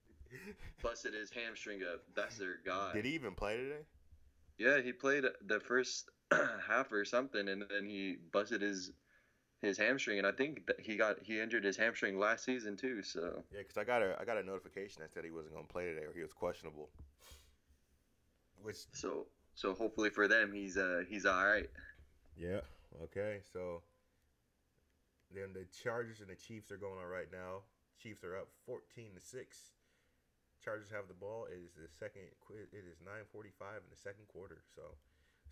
busted 0.83 1.13
his 1.13 1.29
hamstring 1.29 1.81
up. 1.81 2.01
That's 2.15 2.37
their 2.37 2.57
guy. 2.65 2.93
Did 2.93 3.05
he 3.05 3.13
even 3.13 3.33
play 3.33 3.57
today? 3.57 3.85
Yeah, 4.57 4.81
he 4.81 4.93
played 4.93 5.25
the 5.45 5.59
first 5.59 6.09
half 6.67 6.91
or 6.91 7.05
something, 7.05 7.47
and 7.47 7.63
then 7.69 7.85
he 7.85 8.17
busted 8.31 8.61
his 8.61 8.91
his 9.61 9.77
hamstring. 9.77 10.17
And 10.17 10.27
I 10.27 10.31
think 10.31 10.65
that 10.67 10.79
he 10.79 10.95
got 10.95 11.17
he 11.21 11.39
injured 11.39 11.63
his 11.63 11.77
hamstring 11.77 12.17
last 12.17 12.45
season 12.45 12.75
too. 12.75 13.03
So 13.03 13.43
Yeah, 13.51 13.59
because 13.59 13.77
I 13.77 13.83
got 13.83 14.01
a 14.01 14.17
I 14.19 14.25
got 14.25 14.37
a 14.37 14.43
notification 14.43 15.01
that 15.01 15.13
said 15.13 15.23
he 15.23 15.31
wasn't 15.31 15.53
gonna 15.53 15.67
play 15.67 15.85
today 15.85 16.05
or 16.05 16.13
he 16.13 16.21
was 16.21 16.33
questionable. 16.33 16.89
Which 18.61 18.77
so 18.91 19.27
so 19.59 19.73
hopefully 19.73 20.09
for 20.09 20.27
them, 20.29 20.53
he's 20.53 20.77
uh 20.77 21.03
he's 21.09 21.25
all 21.25 21.45
right. 21.45 21.69
yeah 22.37 22.61
okay 23.03 23.39
so 23.51 23.81
then 25.35 25.51
the 25.53 25.65
Chargers 25.83 26.21
and 26.21 26.29
the 26.29 26.35
Chiefs 26.35 26.71
are 26.71 26.77
going 26.77 26.97
on 26.97 27.05
right 27.05 27.27
now. 27.31 27.67
Chiefs 28.01 28.23
are 28.23 28.37
up 28.37 28.47
fourteen 28.65 29.11
to 29.13 29.21
six. 29.21 29.75
Chargers 30.63 30.89
have 30.89 31.07
the 31.07 31.13
ball. 31.13 31.45
It 31.51 31.59
is 31.63 31.73
the 31.75 31.87
second. 31.99 32.23
It 32.49 32.85
is 32.87 32.97
nine 33.05 33.27
forty-five 33.31 33.83
in 33.83 33.89
the 33.91 33.99
second 33.99 34.27
quarter. 34.27 34.63
So 34.73 34.81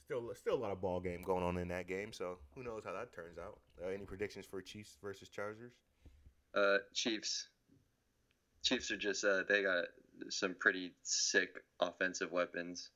still 0.04 0.32
still 0.36 0.56
a 0.56 0.64
lot 0.64 0.72
of 0.72 0.82
ball 0.82 1.00
game 1.00 1.22
going 1.22 1.44
on 1.44 1.58
in 1.58 1.68
that 1.68 1.88
game. 1.88 2.14
So 2.14 2.38
who 2.56 2.64
knows 2.64 2.84
how 2.86 2.94
that 2.94 3.14
turns 3.14 3.38
out? 3.38 3.60
Uh, 3.84 3.90
any 3.90 4.06
predictions 4.06 4.46
for 4.46 4.62
Chiefs 4.62 4.98
versus 5.04 5.30
Chargers? 5.30 5.74
Uh, 6.56 6.78
Chiefs. 6.94 7.50
Chiefs 8.64 8.90
are 8.90 8.98
just 8.98 9.24
uh, 9.24 9.44
they 9.48 9.62
got 9.62 9.86
some 10.30 10.56
pretty 10.60 10.94
sick 11.04 11.62
offensive 11.80 12.32
weapons, 12.32 12.90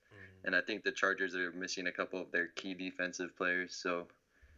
and 0.43 0.55
I 0.55 0.61
think 0.61 0.83
the 0.83 0.91
Chargers 0.91 1.35
are 1.35 1.51
missing 1.51 1.87
a 1.87 1.91
couple 1.91 2.21
of 2.21 2.31
their 2.31 2.47
key 2.47 2.73
defensive 2.73 3.35
players. 3.37 3.75
So 3.75 4.07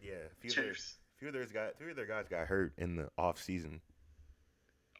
Yeah, 0.01 0.13
a 0.13 0.35
few 0.39 0.49
of 0.49 0.55
their, 0.55 0.75
few 1.17 1.27
of 1.27 1.33
their 1.33 1.45
guys, 1.45 1.73
three 1.77 1.91
of 1.91 1.97
their 1.97 2.05
guys 2.05 2.27
got 2.29 2.47
hurt 2.47 2.73
in 2.77 2.95
the 2.95 3.09
off 3.17 3.41
season. 3.41 3.81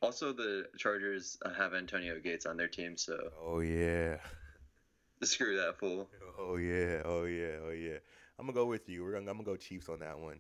Also, 0.02 0.34
the 0.34 0.68
Chargers 0.78 1.38
uh, 1.46 1.54
have 1.54 1.74
Antonio 1.74 2.20
Gates 2.20 2.46
on 2.46 2.58
their 2.58 2.68
team, 2.68 2.98
so 2.98 3.32
Oh 3.42 3.60
yeah. 3.62 4.18
screw 5.22 5.56
that 5.58 5.80
fool. 5.80 6.10
Oh 6.38 6.58
yeah, 6.58 7.02
oh 7.06 7.24
yeah, 7.24 7.56
oh 7.66 7.72
yeah. 7.72 7.98
I'm 8.38 8.46
gonna 8.46 8.54
go 8.54 8.66
with 8.66 8.90
you. 8.90 9.04
We're 9.04 9.14
gonna 9.14 9.30
I'm 9.32 9.38
gonna 9.38 9.46
go 9.46 9.56
Chiefs 9.56 9.90
on 9.90 10.00
that 10.00 10.20
one. 10.20 10.40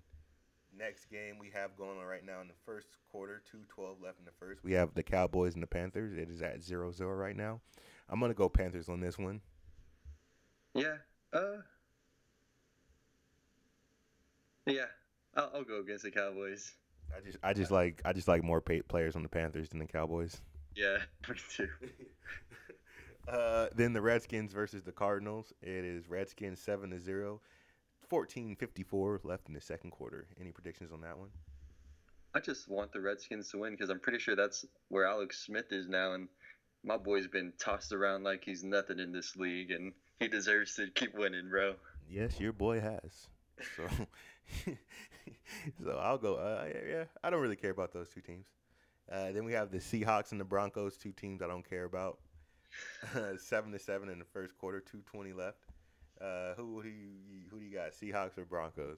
Next 0.78 1.10
game 1.10 1.38
we 1.40 1.50
have 1.54 1.76
going 1.78 2.00
on 2.00 2.06
right 2.06 2.26
now 2.26 2.42
in 2.42 2.48
the 2.48 2.54
first 2.66 2.88
quarter, 3.12 3.42
2-12 3.54 4.04
left 4.04 4.20
in 4.20 4.26
the 4.26 4.32
first. 4.40 4.64
We 4.64 4.74
have 4.74 4.94
the 4.96 5.04
Cowboys 5.04 5.54
and 5.54 5.62
the 5.62 5.68
Panthers. 5.68 6.18
It 6.18 6.30
is 6.30 6.42
at 6.42 6.62
0-0 6.62 7.20
right 7.20 7.36
now. 7.36 7.62
I'm 8.10 8.20
gonna 8.20 8.34
go 8.34 8.50
Panthers 8.50 8.90
on 8.90 9.00
this 9.00 9.18
one. 9.18 9.42
Yeah. 10.74 10.96
Uh. 11.32 11.58
Yeah. 14.66 14.86
I'll, 15.36 15.52
I'll 15.56 15.64
go 15.64 15.80
against 15.80 16.04
the 16.04 16.12
Cowboys. 16.12 16.74
I 17.16 17.22
just 17.22 17.38
I 17.44 17.54
just 17.54 17.72
like 17.72 18.02
I 18.06 18.14
just 18.14 18.28
like 18.28 18.44
more 18.44 18.62
players 18.62 19.16
on 19.16 19.24
the 19.24 19.30
Panthers 19.30 19.70
than 19.70 19.80
the 19.80 19.86
Cowboys. 19.86 20.42
Yeah, 20.76 20.98
me 21.30 21.36
too. 21.50 21.68
Uh, 23.26 23.68
then 23.74 23.94
the 23.94 24.02
Redskins 24.02 24.52
versus 24.52 24.84
the 24.84 24.92
Cardinals. 24.92 25.54
It 25.62 25.86
is 25.86 26.10
Redskins 26.10 26.60
seven 26.60 26.90
to 26.90 27.00
0. 27.00 27.40
14:54 28.14 29.22
left 29.24 29.48
in 29.48 29.56
the 29.56 29.62
second 29.62 29.90
quarter. 29.90 30.28
Any 30.40 30.52
predictions 30.52 30.92
on 30.92 31.02
that 31.02 31.18
one? 31.18 31.30
I 32.36 32.40
just 32.40 32.68
want 32.68 32.92
the 32.92 33.02
Redskins 33.02 33.50
to 33.52 33.58
win 33.58 33.72
because 33.72 33.90
I'm 33.90 34.00
pretty 34.00 34.20
sure 34.20 34.36
that's 34.36 34.66
where 34.90 35.06
Alex 35.06 35.44
Smith 35.44 35.72
is 35.72 35.88
now, 35.88 36.14
and 36.14 36.28
my 36.84 36.98
boy's 36.98 37.28
been 37.28 37.54
tossed 37.58 37.92
around 37.92 38.24
like 38.24 38.44
he's 38.44 38.64
nothing 38.64 39.00
in 39.00 39.12
this 39.12 39.36
league, 39.36 39.72
and 39.72 39.94
he 40.20 40.28
deserves 40.28 40.76
to 40.76 40.92
keep 40.92 41.16
winning, 41.16 41.50
bro. 41.50 41.74
Yes, 42.08 42.40
your 42.40 42.54
boy 42.54 42.80
has. 42.80 43.28
So, 43.76 43.84
so 45.84 45.98
I'll 45.98 46.20
go. 46.20 46.36
Uh, 46.36 46.68
yeah, 46.88 47.06
I 47.24 47.32
don't 47.32 47.42
really 47.42 47.56
care 47.56 47.72
about 47.72 47.94
those 47.94 48.10
two 48.10 48.22
teams. 48.22 48.46
Uh, 49.12 49.32
then 49.32 49.44
we 49.44 49.54
have 49.54 49.72
the 49.72 49.80
Seahawks 49.80 50.32
and 50.32 50.40
the 50.40 50.46
Broncos, 50.46 50.98
two 50.98 51.14
teams 51.14 51.42
I 51.42 51.48
don't 51.48 51.68
care 51.68 51.86
about. 51.86 52.20
seven 53.40 53.72
to 53.72 53.80
seven 53.80 54.10
in 54.10 54.20
the 54.20 54.26
first 54.26 54.56
quarter, 54.58 54.80
two 54.80 55.02
twenty 55.12 55.34
left. 55.34 55.66
Uh, 56.24 56.54
who 56.56 56.82
do 56.82 56.90
you 56.90 57.10
who 57.52 57.60
do 57.60 57.66
you 57.66 57.76
got? 57.76 57.92
Seahawks 57.92 58.38
or 58.38 58.46
Broncos? 58.46 58.98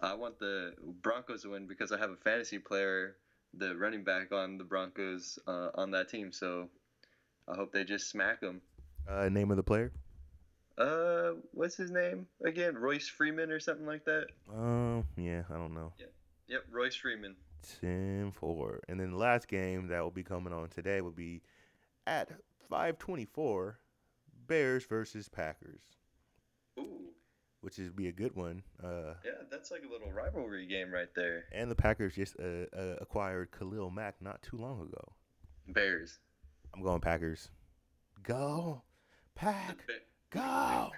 I 0.00 0.14
want 0.14 0.38
the 0.38 0.74
Broncos 1.02 1.42
to 1.42 1.50
win 1.50 1.66
because 1.66 1.90
I 1.90 1.98
have 1.98 2.10
a 2.10 2.16
fantasy 2.16 2.58
player, 2.58 3.16
the 3.54 3.76
running 3.76 4.04
back 4.04 4.30
on 4.30 4.56
the 4.56 4.64
Broncos 4.64 5.38
uh, 5.48 5.70
on 5.74 5.90
that 5.90 6.08
team, 6.08 6.30
so 6.30 6.68
I 7.48 7.56
hope 7.56 7.72
they 7.72 7.84
just 7.84 8.08
smack 8.08 8.40
them. 8.40 8.60
Uh, 9.08 9.28
name 9.28 9.50
of 9.50 9.56
the 9.56 9.62
player? 9.62 9.92
Uh, 10.76 11.32
what's 11.52 11.76
his 11.76 11.90
name 11.90 12.28
again? 12.44 12.76
Royce 12.76 13.08
Freeman 13.08 13.50
or 13.50 13.58
something 13.58 13.86
like 13.86 14.04
that. 14.04 14.28
Um, 14.54 15.04
yeah, 15.16 15.42
I 15.50 15.54
don't 15.54 15.74
know. 15.74 15.92
Yeah. 15.98 16.06
Yep, 16.46 16.64
Royce 16.70 16.94
Freeman. 16.94 17.34
10 17.80 18.32
4. 18.32 18.80
And 18.88 19.00
then 19.00 19.10
the 19.10 19.16
last 19.16 19.48
game 19.48 19.88
that 19.88 20.00
will 20.00 20.12
be 20.12 20.22
coming 20.22 20.52
on 20.52 20.68
today 20.68 21.00
will 21.00 21.10
be 21.10 21.42
at 22.06 22.28
524 22.70 23.80
Bears 24.46 24.84
versus 24.86 25.28
Packers, 25.28 25.82
which 27.60 27.78
would 27.78 27.96
be 27.96 28.08
a 28.08 28.12
good 28.12 28.34
one. 28.36 28.62
Uh, 28.82 29.14
yeah, 29.24 29.32
that's 29.50 29.70
like 29.70 29.82
a 29.88 29.90
little 29.92 30.10
rivalry 30.12 30.66
game 30.66 30.90
right 30.92 31.12
there. 31.14 31.44
and 31.52 31.70
the 31.70 31.74
Packers 31.74 32.14
just 32.14 32.36
uh, 32.38 32.66
uh, 32.76 32.96
acquired 33.00 33.50
Khalil 33.50 33.90
Mack 33.90 34.16
not 34.20 34.42
too 34.42 34.56
long 34.56 34.80
ago. 34.82 35.12
Bears. 35.68 36.18
I'm 36.74 36.82
going 36.82 37.00
Packers. 37.00 37.48
Go, 38.22 38.82
The, 39.34 39.40
Pack, 39.40 39.76
Ba- 39.86 39.92
go. 40.30 40.90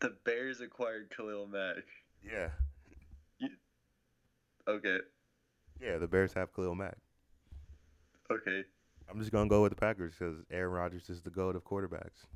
the 0.00 0.16
Bears 0.24 0.60
acquired 0.60 1.10
Khalil 1.16 1.46
Mack. 1.46 1.84
Yeah, 2.22 2.48
Okay, 4.68 4.98
yeah, 5.80 5.96
the 5.98 6.08
Bears 6.08 6.32
have 6.32 6.52
Khalil 6.54 6.74
Mack. 6.74 6.96
okay. 8.30 8.64
I'm 9.08 9.20
just 9.20 9.30
gonna 9.30 9.48
go 9.48 9.62
with 9.62 9.70
the 9.70 9.76
Packers 9.76 10.14
because 10.18 10.38
Aaron 10.50 10.72
Rodgers 10.72 11.08
is 11.08 11.22
the 11.22 11.30
goat 11.30 11.54
of 11.54 11.62
quarterbacks. 11.62 12.26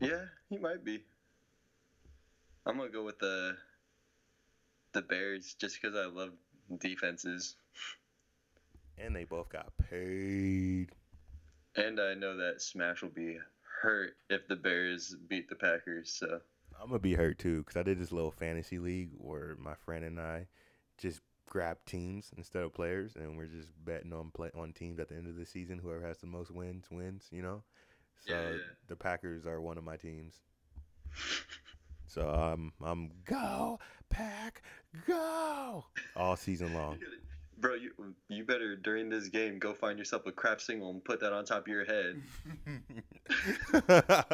Yeah, 0.00 0.24
he 0.50 0.58
might 0.58 0.84
be. 0.84 1.04
I'm 2.68 2.76
gonna 2.76 2.90
go 2.90 3.04
with 3.04 3.18
the 3.18 3.56
the 4.92 5.02
Bears 5.02 5.54
just 5.54 5.80
because 5.80 5.96
I 5.96 6.06
love 6.06 6.32
defenses, 6.80 7.56
And 8.98 9.14
they 9.16 9.24
both 9.24 9.48
got 9.48 9.72
paid. 9.90 10.92
and 11.76 12.00
I 12.00 12.14
know 12.14 12.36
that 12.36 12.60
Smash 12.60 13.02
will 13.02 13.10
be 13.10 13.38
hurt 13.82 14.16
if 14.28 14.46
the 14.48 14.56
Bears 14.56 15.14
beat 15.28 15.48
the 15.48 15.56
Packers. 15.56 16.10
So 16.12 16.40
I'm 16.80 16.88
gonna 16.88 16.98
be 16.98 17.14
hurt 17.14 17.38
too 17.38 17.58
because 17.62 17.76
I 17.76 17.82
did 17.82 17.98
this 17.98 18.12
little 18.12 18.30
fantasy 18.30 18.78
league 18.78 19.10
where 19.16 19.56
my 19.58 19.74
friend 19.74 20.04
and 20.04 20.20
I 20.20 20.46
just 20.98 21.20
grab 21.46 21.78
teams 21.86 22.30
instead 22.36 22.62
of 22.62 22.74
players, 22.74 23.16
and 23.16 23.36
we're 23.36 23.46
just 23.46 23.70
betting 23.84 24.12
on 24.12 24.30
play 24.30 24.50
on 24.54 24.72
teams 24.72 24.98
at 24.98 25.08
the 25.08 25.16
end 25.16 25.26
of 25.26 25.36
the 25.36 25.46
season. 25.46 25.78
Whoever 25.78 26.06
has 26.06 26.18
the 26.18 26.26
most 26.26 26.50
wins 26.50 26.86
wins. 26.90 27.28
You 27.30 27.42
know. 27.42 27.62
So 28.26 28.34
Yeah, 28.34 28.50
yeah. 28.50 28.58
the 28.88 28.96
Packers 28.96 29.46
are 29.46 29.60
one 29.60 29.78
of 29.78 29.84
my 29.84 29.96
teams. 29.96 30.34
So 32.08 32.28
I'm 32.28 32.72
I'm 32.82 33.10
go 33.26 33.78
pack 34.08 34.62
go 35.06 35.84
all 36.16 36.36
season 36.36 36.72
long. 36.74 36.98
Bro, 37.58 37.74
you 37.74 38.14
you 38.28 38.44
better 38.44 38.76
during 38.76 39.10
this 39.10 39.28
game 39.28 39.58
go 39.58 39.74
find 39.74 39.98
yourself 39.98 40.26
a 40.26 40.32
Kraft 40.32 40.62
single 40.62 40.90
and 40.90 41.04
put 41.04 41.20
that 41.20 41.32
on 41.32 41.44
top 41.44 41.62
of 41.62 41.68
your 41.68 41.84
head. 41.84 42.22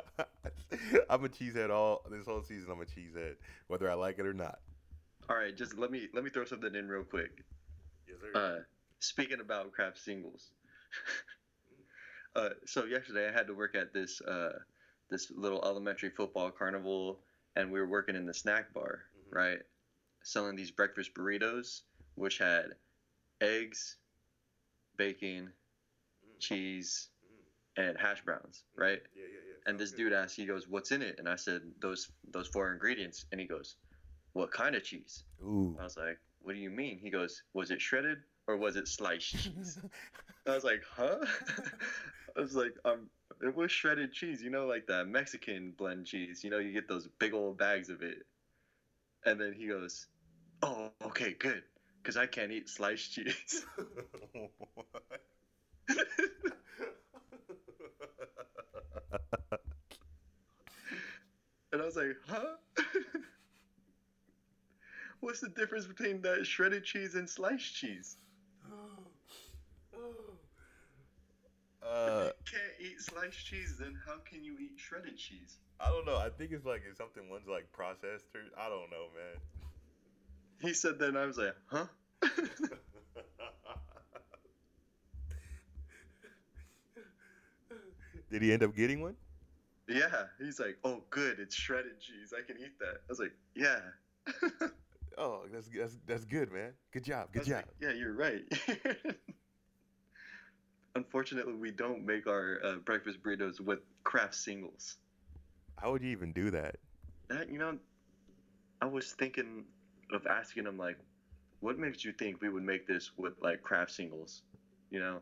I'm 1.10 1.24
a 1.24 1.28
cheesehead 1.28 1.70
all 1.70 2.02
this 2.10 2.26
whole 2.26 2.42
season. 2.42 2.70
I'm 2.70 2.80
a 2.80 2.84
cheesehead, 2.84 3.36
whether 3.66 3.90
I 3.90 3.94
like 3.94 4.18
it 4.18 4.26
or 4.26 4.34
not. 4.34 4.60
All 5.28 5.36
right, 5.36 5.56
just 5.56 5.76
let 5.78 5.90
me 5.90 6.08
let 6.12 6.22
me 6.22 6.30
throw 6.30 6.44
something 6.44 6.74
in 6.74 6.88
real 6.88 7.02
quick. 7.02 7.42
Yes, 8.06 8.18
sir. 8.20 8.38
Uh, 8.38 8.62
speaking 9.00 9.40
about 9.40 9.72
Kraft 9.72 9.98
singles, 9.98 10.50
uh, 12.36 12.50
so 12.66 12.84
yesterday 12.84 13.28
I 13.28 13.32
had 13.32 13.46
to 13.48 13.54
work 13.54 13.74
at 13.74 13.92
this 13.92 14.20
uh, 14.20 14.58
this 15.10 15.32
little 15.34 15.64
elementary 15.64 16.10
football 16.10 16.50
carnival, 16.50 17.20
and 17.56 17.70
we 17.72 17.80
were 17.80 17.86
working 17.88 18.16
in 18.16 18.26
the 18.26 18.34
snack 18.34 18.72
bar, 18.72 19.04
Mhm. 19.28 19.32
right, 19.32 19.62
selling 20.22 20.56
these 20.56 20.70
breakfast 20.70 21.14
burritos, 21.14 21.82
which 22.16 22.38
had 22.38 22.76
eggs, 23.40 23.96
bacon, 24.96 25.52
Mm. 25.52 26.40
cheese, 26.40 27.08
and 27.76 27.98
hash 27.98 28.22
browns, 28.24 28.64
right? 28.76 29.02
Yeah, 29.14 29.22
yeah, 29.22 29.28
yeah. 29.28 29.56
And 29.66 29.78
this 29.78 29.92
dude 29.92 30.12
asked, 30.12 30.36
he 30.36 30.46
goes, 30.46 30.68
"What's 30.68 30.92
in 30.92 31.02
it?" 31.02 31.18
And 31.18 31.28
I 31.28 31.36
said, 31.36 31.62
"Those 31.80 32.10
those 32.24 32.48
four 32.48 32.72
ingredients." 32.72 33.24
And 33.32 33.40
he 33.40 33.46
goes, 33.46 33.76
"What 34.32 34.50
kind 34.52 34.74
of 34.74 34.84
cheese?" 34.84 35.24
Ooh. 35.42 35.76
I 35.78 35.84
was 35.84 35.96
like, 35.96 36.18
"What 36.40 36.52
do 36.54 36.58
you 36.58 36.70
mean?" 36.70 36.98
He 36.98 37.10
goes, 37.10 37.42
"Was 37.54 37.70
it 37.70 37.80
shredded 37.80 38.24
or 38.46 38.56
was 38.56 38.76
it 38.76 38.88
sliced 38.88 39.28
cheese?" 39.30 39.78
I 40.46 40.54
was 40.54 40.64
like, 40.64 40.82
"Huh?" 40.84 41.18
I 42.36 42.40
was 42.40 42.54
like, 42.54 42.74
"Um, 42.84 43.10
it 43.44 43.54
was 43.54 43.70
shredded 43.70 44.12
cheese. 44.12 44.42
You 44.42 44.50
know, 44.50 44.66
like 44.66 44.86
the 44.86 45.04
Mexican 45.04 45.72
blend 45.76 46.06
cheese. 46.06 46.42
You 46.42 46.50
know, 46.50 46.58
you 46.58 46.72
get 46.72 46.88
those 46.88 47.08
big 47.18 47.34
old 47.34 47.58
bags 47.58 47.90
of 47.90 48.02
it." 48.02 48.26
And 49.24 49.40
then 49.40 49.52
he 49.52 49.68
goes, 49.68 50.06
"Oh, 50.62 50.92
okay, 51.04 51.34
good, 51.34 51.62
because 52.02 52.16
I 52.16 52.26
can't 52.26 52.52
eat 52.52 52.68
sliced 52.68 53.12
cheese." 53.12 53.64
And 61.72 61.82
I 61.82 61.86
was 61.86 61.96
like, 61.96 62.16
"Huh?" 62.28 62.54
What's 65.20 65.40
the 65.40 65.48
difference 65.48 65.86
between 65.86 66.22
that 66.22 66.46
shredded 66.46 66.84
cheese 66.84 67.16
and 67.16 67.28
sliced 67.28 67.74
cheese? 67.74 68.16
Uh, 71.86 72.30
If 72.30 72.52
you 72.52 72.58
can't 72.58 72.80
eat 72.80 73.00
sliced 73.00 73.46
cheese, 73.46 73.76
then 73.78 73.94
how 74.06 74.16
can 74.28 74.42
you 74.44 74.56
eat 74.60 74.72
shredded 74.76 75.16
cheese? 75.16 75.58
I 75.80 75.88
don't 75.88 76.06
know. 76.06 76.16
I 76.16 76.30
think 76.30 76.52
it's 76.52 76.64
like 76.64 76.82
it's 76.88 76.98
something 76.98 77.28
one's 77.28 77.48
like 77.48 77.70
processed 77.72 78.26
or 78.34 78.40
I 78.58 78.68
don't 78.68 78.90
know, 78.90 79.08
man. 79.14 79.40
He 80.60 80.72
said 80.72 80.98
that, 81.00 81.08
and 81.08 81.18
I 81.18 81.26
was 81.26 81.36
like, 81.36 81.54
huh? 81.66 81.86
Did 88.30 88.42
he 88.42 88.52
end 88.52 88.62
up 88.62 88.74
getting 88.74 89.00
one? 89.00 89.16
yeah. 89.88 90.24
He's 90.38 90.58
like, 90.58 90.78
oh, 90.84 91.02
good, 91.10 91.38
it's 91.38 91.54
shredded 91.54 92.00
cheese. 92.00 92.32
I 92.36 92.42
can 92.46 92.56
eat 92.60 92.78
that. 92.78 92.96
I 93.06 93.08
was 93.08 93.18
like, 93.20 93.32
yeah. 93.54 93.80
Oh, 95.16 95.42
that's 95.52 95.68
that's 95.68 95.96
that's 96.08 96.24
good, 96.24 96.50
man. 96.50 96.72
Good 96.92 97.04
job. 97.04 97.28
Good 97.32 97.44
job. 97.44 97.56
like, 97.66 97.66
yeah, 97.80 97.92
you're 97.92 98.14
right. 98.14 98.42
Unfortunately, 100.96 101.54
we 101.54 101.70
don't 101.70 102.06
make 102.06 102.26
our 102.26 102.60
uh, 102.64 102.76
breakfast 102.76 103.22
burritos 103.22 103.60
with 103.60 103.80
Kraft 104.04 104.34
singles. 104.34 104.98
How 105.76 105.90
would 105.90 106.02
you 106.02 106.10
even 106.10 106.32
do 106.32 106.50
that? 106.52 106.76
That 107.28 107.50
you 107.50 107.58
know, 107.58 107.78
I 108.80 108.86
was 108.86 109.12
thinking 109.12 109.64
of 110.12 110.26
asking 110.26 110.66
him 110.66 110.78
like, 110.78 110.98
what 111.60 111.78
makes 111.78 112.04
you 112.04 112.12
think 112.12 112.40
we 112.40 112.48
would 112.48 112.62
make 112.62 112.86
this 112.86 113.10
with 113.16 113.32
like 113.40 113.62
Kraft 113.62 113.90
singles? 113.90 114.42
You 114.90 115.00
know, 115.00 115.20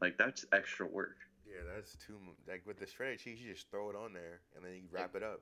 like 0.00 0.18
that's 0.18 0.44
extra 0.52 0.86
work. 0.86 1.16
Yeah, 1.46 1.60
that's 1.74 1.96
too 1.96 2.16
like 2.48 2.62
with 2.66 2.78
the 2.78 2.86
shredded 2.86 3.20
cheese. 3.20 3.40
You 3.40 3.52
just 3.52 3.70
throw 3.70 3.90
it 3.90 3.96
on 3.96 4.12
there 4.12 4.40
and 4.56 4.64
then 4.64 4.72
you 4.72 4.82
wrap 4.90 5.14
it 5.14 5.22
up. 5.22 5.40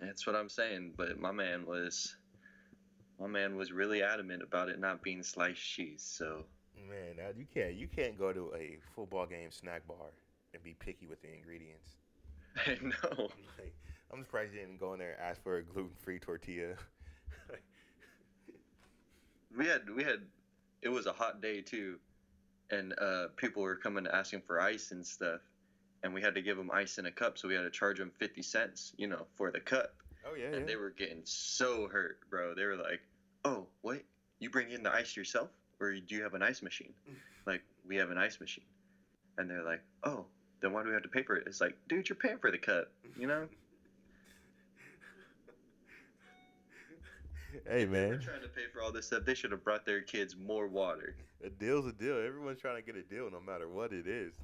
That's 0.00 0.26
what 0.26 0.36
I'm 0.36 0.48
saying. 0.48 0.94
But 0.96 1.18
my 1.18 1.32
man 1.32 1.66
was, 1.66 2.16
my 3.20 3.26
man 3.26 3.56
was 3.56 3.72
really 3.72 4.02
adamant 4.02 4.42
about 4.42 4.68
it 4.68 4.78
not 4.78 5.02
being 5.02 5.22
sliced 5.22 5.60
cheese. 5.60 6.02
So 6.08 6.44
Man, 6.88 7.34
you 7.36 7.46
can't 7.52 7.74
you 7.74 7.88
can't 7.88 8.18
go 8.18 8.32
to 8.32 8.52
a 8.54 8.78
football 8.94 9.26
game 9.26 9.50
snack 9.50 9.86
bar 9.86 10.12
and 10.54 10.62
be 10.62 10.74
picky 10.78 11.06
with 11.06 11.20
the 11.22 11.32
ingredients. 11.32 11.96
I 12.66 12.78
know. 12.82 13.28
Like, 13.58 13.74
I'm 14.12 14.20
surprised 14.22 14.54
you 14.54 14.60
didn't 14.60 14.78
go 14.78 14.92
in 14.94 15.00
there 15.00 15.12
and 15.12 15.30
ask 15.30 15.42
for 15.42 15.56
a 15.56 15.62
gluten 15.62 15.90
free 16.02 16.18
tortilla. 16.18 16.74
We 19.56 19.66
had 19.66 19.88
we 19.90 20.04
had, 20.04 20.20
it 20.82 20.90
was 20.90 21.06
a 21.06 21.12
hot 21.12 21.40
day 21.40 21.62
too, 21.62 21.98
and 22.70 22.94
uh, 23.00 23.28
people 23.36 23.62
were 23.62 23.76
coming 23.76 24.04
to 24.04 24.14
asking 24.14 24.42
for 24.42 24.60
ice 24.60 24.92
and 24.92 25.04
stuff, 25.04 25.40
and 26.02 26.12
we 26.12 26.20
had 26.20 26.34
to 26.34 26.42
give 26.42 26.56
them 26.56 26.70
ice 26.72 26.98
in 26.98 27.06
a 27.06 27.10
cup, 27.10 27.38
so 27.38 27.48
we 27.48 27.54
had 27.54 27.62
to 27.62 27.70
charge 27.70 27.98
them 27.98 28.12
fifty 28.18 28.42
cents, 28.42 28.92
you 28.98 29.06
know, 29.06 29.26
for 29.36 29.50
the 29.50 29.58
cup. 29.58 29.94
oh 30.30 30.34
yeah, 30.34 30.54
and 30.54 30.68
they 30.68 30.76
were 30.76 30.90
getting 30.90 31.22
so 31.24 31.88
hurt, 31.88 32.20
bro. 32.30 32.54
They 32.54 32.66
were 32.66 32.76
like, 32.76 33.00
"Oh, 33.44 33.66
what? 33.80 34.02
you 34.38 34.50
bring 34.50 34.70
in 34.70 34.82
the 34.82 34.92
ice 34.92 35.16
yourself, 35.16 35.48
or 35.80 35.92
do 35.94 36.14
you 36.14 36.22
have 36.22 36.34
an 36.34 36.42
ice 36.42 36.62
machine? 36.62 36.92
Like, 37.46 37.62
we 37.86 37.96
have 37.96 38.10
an 38.10 38.18
ice 38.18 38.40
machine. 38.40 38.64
And 39.36 39.48
they're 39.48 39.64
like, 39.64 39.82
oh, 40.04 40.26
then 40.60 40.72
why 40.72 40.82
do 40.82 40.88
we 40.88 40.94
have 40.94 41.02
to 41.04 41.08
pay 41.08 41.22
for 41.22 41.36
it? 41.36 41.44
It's 41.46 41.60
like, 41.60 41.76
dude, 41.88 42.08
you're 42.08 42.16
paying 42.16 42.38
for 42.38 42.50
the 42.50 42.58
cup, 42.58 42.88
you 43.16 43.26
know? 43.28 43.46
hey 47.68 47.82
If 47.82 47.90
They're 47.90 48.10
man, 48.10 48.20
trying 48.20 48.42
to 48.42 48.48
pay 48.48 48.66
for 48.72 48.82
all 48.82 48.92
this 48.92 49.06
stuff. 49.06 49.24
They 49.24 49.34
should 49.34 49.52
have 49.52 49.62
brought 49.64 49.86
their 49.86 50.00
kids 50.00 50.36
more 50.36 50.66
water. 50.66 51.14
a 51.44 51.48
deal's 51.50 51.86
a 51.86 51.92
deal. 51.92 52.16
Everyone's 52.16 52.60
trying 52.60 52.76
to 52.76 52.82
get 52.82 52.96
a 52.96 53.02
deal, 53.02 53.30
no 53.30 53.40
matter 53.40 53.68
what 53.68 53.92
it 53.92 54.06
is. 54.06 54.34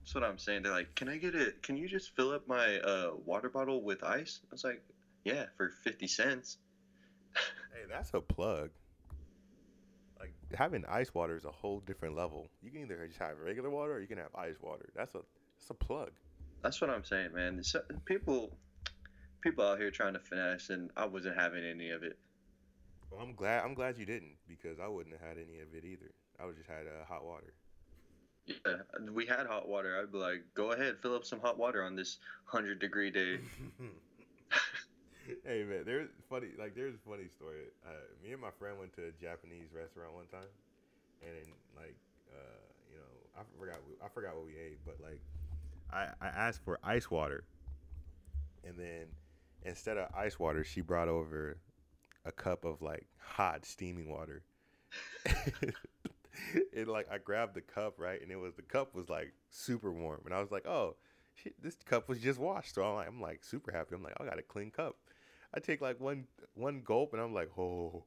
That's 0.00 0.14
what 0.14 0.24
I'm 0.24 0.38
saying. 0.38 0.62
They're 0.62 0.72
like, 0.72 0.94
can 0.94 1.08
I 1.08 1.16
get 1.16 1.34
it? 1.34 1.62
Can 1.62 1.76
you 1.76 1.88
just 1.88 2.14
fill 2.16 2.32
up 2.32 2.46
my 2.48 2.78
uh, 2.78 3.10
water 3.24 3.48
bottle 3.48 3.82
with 3.82 4.02
ice? 4.02 4.40
I 4.44 4.48
was 4.52 4.64
like, 4.64 4.82
yeah, 5.24 5.46
for 5.56 5.70
50 5.84 6.06
cents. 6.06 6.58
Hey, 7.34 7.86
that's 7.88 8.12
a 8.14 8.20
plug. 8.20 8.70
Having 10.54 10.84
ice 10.86 11.14
water 11.14 11.36
is 11.36 11.44
a 11.44 11.50
whole 11.50 11.80
different 11.80 12.16
level. 12.16 12.50
You 12.62 12.70
can 12.70 12.82
either 12.82 13.06
just 13.06 13.18
have 13.20 13.38
regular 13.38 13.70
water 13.70 13.94
or 13.94 14.00
you 14.00 14.08
can 14.08 14.18
have 14.18 14.34
ice 14.34 14.56
water. 14.60 14.90
That's 14.96 15.14
a 15.14 15.20
that's 15.56 15.70
a 15.70 15.74
plug. 15.74 16.10
That's 16.62 16.80
what 16.80 16.90
I'm 16.90 17.04
saying, 17.04 17.32
man. 17.34 17.62
So, 17.62 17.80
people, 18.04 18.50
people 19.40 19.64
out 19.64 19.78
here 19.78 19.90
trying 19.90 20.12
to 20.14 20.18
finesse, 20.18 20.70
and 20.70 20.90
I 20.96 21.06
wasn't 21.06 21.36
having 21.38 21.64
any 21.64 21.90
of 21.90 22.02
it. 22.02 22.18
Well, 23.10 23.20
I'm 23.22 23.34
glad 23.34 23.64
I'm 23.64 23.74
glad 23.74 23.98
you 23.98 24.06
didn't 24.06 24.36
because 24.48 24.78
I 24.78 24.88
wouldn't 24.88 25.16
have 25.18 25.26
had 25.26 25.36
any 25.36 25.60
of 25.60 25.74
it 25.74 25.84
either. 25.84 26.12
I 26.40 26.46
would 26.46 26.56
just 26.56 26.68
had 26.68 26.86
uh, 26.86 27.04
hot 27.06 27.24
water. 27.24 27.52
Yeah, 28.46 28.76
we 29.12 29.26
had 29.26 29.46
hot 29.46 29.68
water. 29.68 29.98
I'd 30.00 30.12
be 30.12 30.18
like, 30.18 30.44
go 30.54 30.72
ahead, 30.72 30.96
fill 31.02 31.14
up 31.14 31.24
some 31.24 31.40
hot 31.40 31.58
water 31.58 31.82
on 31.84 31.96
this 31.96 32.18
hundred 32.44 32.78
degree 32.78 33.10
day. 33.10 33.38
hey 35.44 35.64
man, 35.64 35.82
there's 35.84 36.08
funny 36.28 36.48
like 36.58 36.74
there's 36.74 36.94
a 36.94 37.10
funny 37.10 37.28
story. 37.28 37.56
Uh, 37.86 37.90
me 38.22 38.32
and 38.32 38.40
my 38.40 38.50
friend 38.58 38.78
went 38.78 38.94
to 38.94 39.02
a 39.02 39.12
Japanese 39.20 39.68
restaurant 39.74 40.14
one 40.14 40.26
time, 40.26 40.48
and 41.22 41.30
then 41.36 41.54
like 41.76 41.96
uh, 42.32 42.60
you 42.90 42.96
know 42.96 43.40
I 43.40 43.42
forgot 43.58 43.76
I 44.04 44.08
forgot 44.08 44.36
what 44.36 44.46
we 44.46 44.52
ate, 44.52 44.78
but 44.84 44.96
like 45.02 45.20
I 45.92 46.08
I 46.24 46.28
asked 46.28 46.60
for 46.64 46.78
ice 46.82 47.10
water, 47.10 47.44
and 48.64 48.78
then 48.78 49.06
instead 49.64 49.96
of 49.96 50.08
ice 50.14 50.38
water, 50.38 50.64
she 50.64 50.80
brought 50.80 51.08
over 51.08 51.58
a 52.24 52.32
cup 52.32 52.64
of 52.64 52.82
like 52.82 53.06
hot 53.18 53.64
steaming 53.64 54.08
water. 54.08 54.42
and 56.76 56.88
like 56.88 57.08
I 57.10 57.18
grabbed 57.18 57.54
the 57.54 57.60
cup 57.60 57.94
right, 57.98 58.20
and 58.20 58.30
it 58.30 58.36
was 58.36 58.54
the 58.54 58.62
cup 58.62 58.94
was 58.94 59.08
like 59.08 59.32
super 59.50 59.92
warm, 59.92 60.20
and 60.24 60.34
I 60.34 60.40
was 60.40 60.50
like, 60.50 60.66
oh. 60.66 60.96
This 61.62 61.74
cup 61.86 62.06
was 62.06 62.18
just 62.18 62.38
washed, 62.38 62.74
so 62.74 62.84
I'm 62.84 62.96
like, 62.96 63.08
I'm 63.08 63.18
like 63.18 63.44
super 63.44 63.72
happy. 63.72 63.94
I'm 63.94 64.02
like, 64.02 64.12
I 64.20 64.26
got 64.26 64.38
a 64.38 64.42
clean 64.42 64.70
cup. 64.70 64.96
I 65.54 65.60
take 65.60 65.80
like 65.80 66.00
one 66.00 66.24
one 66.54 66.82
gulp, 66.84 67.12
and 67.12 67.22
I'm 67.22 67.34
like, 67.34 67.50
oh, 67.58 68.04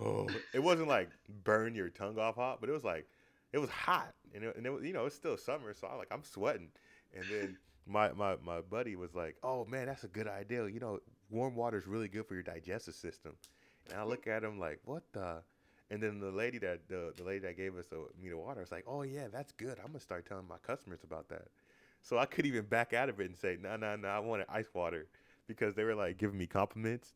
oh. 0.00 0.28
It 0.54 0.62
wasn't 0.62 0.88
like 0.88 1.10
burn 1.44 1.74
your 1.74 1.90
tongue 1.90 2.18
off 2.18 2.36
hot, 2.36 2.60
but 2.60 2.68
it 2.68 2.72
was 2.72 2.84
like, 2.84 3.06
it 3.52 3.58
was 3.58 3.70
hot, 3.70 4.14
and 4.34 4.44
it, 4.44 4.56
and 4.56 4.66
it 4.66 4.70
was, 4.70 4.84
you 4.84 4.92
know, 4.92 5.06
it's 5.06 5.16
still 5.16 5.36
summer, 5.36 5.74
so 5.74 5.88
I'm 5.88 5.98
like, 5.98 6.12
I'm 6.12 6.24
sweating. 6.24 6.70
And 7.14 7.24
then 7.30 7.58
my 7.86 8.12
my 8.12 8.36
my 8.42 8.60
buddy 8.60 8.96
was 8.96 9.14
like, 9.14 9.36
oh 9.42 9.64
man, 9.64 9.86
that's 9.86 10.04
a 10.04 10.08
good 10.08 10.28
idea. 10.28 10.66
You 10.68 10.80
know, 10.80 11.00
warm 11.28 11.54
water 11.56 11.76
is 11.78 11.86
really 11.86 12.08
good 12.08 12.26
for 12.26 12.34
your 12.34 12.42
digestive 12.42 12.94
system. 12.94 13.36
And 13.90 13.98
I 13.98 14.04
look 14.04 14.26
at 14.26 14.44
him 14.44 14.58
like, 14.58 14.80
what 14.84 15.02
the? 15.12 15.42
And 15.92 16.00
then 16.00 16.20
the 16.20 16.30
lady 16.30 16.58
that 16.58 16.86
the, 16.88 17.12
the 17.16 17.24
lady 17.24 17.40
that 17.40 17.56
gave 17.56 17.76
us 17.76 17.86
the 17.88 17.96
me 18.22 18.28
the 18.30 18.38
water 18.38 18.60
was 18.60 18.70
like, 18.70 18.84
oh 18.86 19.02
yeah, 19.02 19.26
that's 19.32 19.52
good. 19.52 19.78
I'm 19.80 19.88
gonna 19.88 20.00
start 20.00 20.26
telling 20.26 20.46
my 20.46 20.58
customers 20.58 21.00
about 21.02 21.28
that. 21.30 21.48
So 22.02 22.16
I 22.16 22.26
couldn't 22.26 22.50
even 22.50 22.64
back 22.64 22.92
out 22.92 23.08
of 23.08 23.20
it 23.20 23.26
and 23.26 23.36
say, 23.36 23.58
no, 23.60 23.76
no, 23.76 23.96
no, 23.96 24.08
I 24.08 24.20
wanted 24.20 24.46
ice 24.48 24.68
water 24.72 25.08
because 25.56 25.74
they 25.74 25.84
were 25.84 25.94
like 25.94 26.18
giving 26.18 26.38
me 26.38 26.46
compliments. 26.46 27.14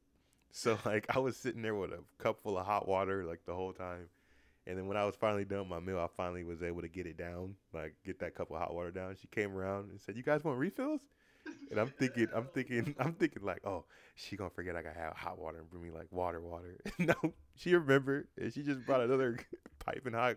So 0.50 0.78
like 0.84 1.06
I 1.14 1.18
was 1.18 1.36
sitting 1.36 1.62
there 1.62 1.74
with 1.74 1.92
a 1.92 2.00
cup 2.18 2.42
full 2.42 2.58
of 2.58 2.66
hot 2.66 2.86
water 2.86 3.24
like 3.24 3.40
the 3.46 3.54
whole 3.54 3.72
time. 3.72 4.08
And 4.66 4.78
then 4.78 4.86
when 4.86 4.96
I 4.96 5.04
was 5.04 5.14
finally 5.14 5.44
done 5.44 5.68
my 5.68 5.80
meal, 5.80 5.98
I 5.98 6.06
finally 6.16 6.42
was 6.42 6.62
able 6.62 6.80
to 6.80 6.88
get 6.88 7.06
it 7.06 7.18
down, 7.18 7.54
like 7.74 7.94
get 8.04 8.18
that 8.20 8.34
cup 8.34 8.50
of 8.50 8.58
hot 8.58 8.74
water 8.74 8.90
down. 8.90 9.14
She 9.20 9.26
came 9.28 9.54
around 9.54 9.90
and 9.90 10.00
said, 10.00 10.16
"You 10.16 10.22
guys 10.22 10.42
want 10.42 10.58
refills?" 10.58 11.00
And 11.70 11.78
I'm 11.78 11.88
thinking, 11.88 12.28
I'm 12.34 12.46
thinking, 12.46 12.94
I'm 13.00 13.12
thinking 13.12 13.42
like, 13.42 13.60
oh, 13.66 13.84
she 14.14 14.36
gonna 14.36 14.50
forget 14.50 14.76
I 14.76 14.82
gotta 14.82 14.98
have 14.98 15.14
hot 15.14 15.38
water 15.38 15.58
and 15.58 15.70
bring 15.70 15.82
me 15.82 15.90
like 15.90 16.06
water, 16.10 16.40
water. 16.40 16.78
no, 16.98 17.14
she 17.56 17.74
remembered 17.74 18.28
and 18.38 18.52
she 18.52 18.62
just 18.62 18.84
brought 18.86 19.00
another 19.00 19.38
piping 19.84 20.12
hot 20.12 20.36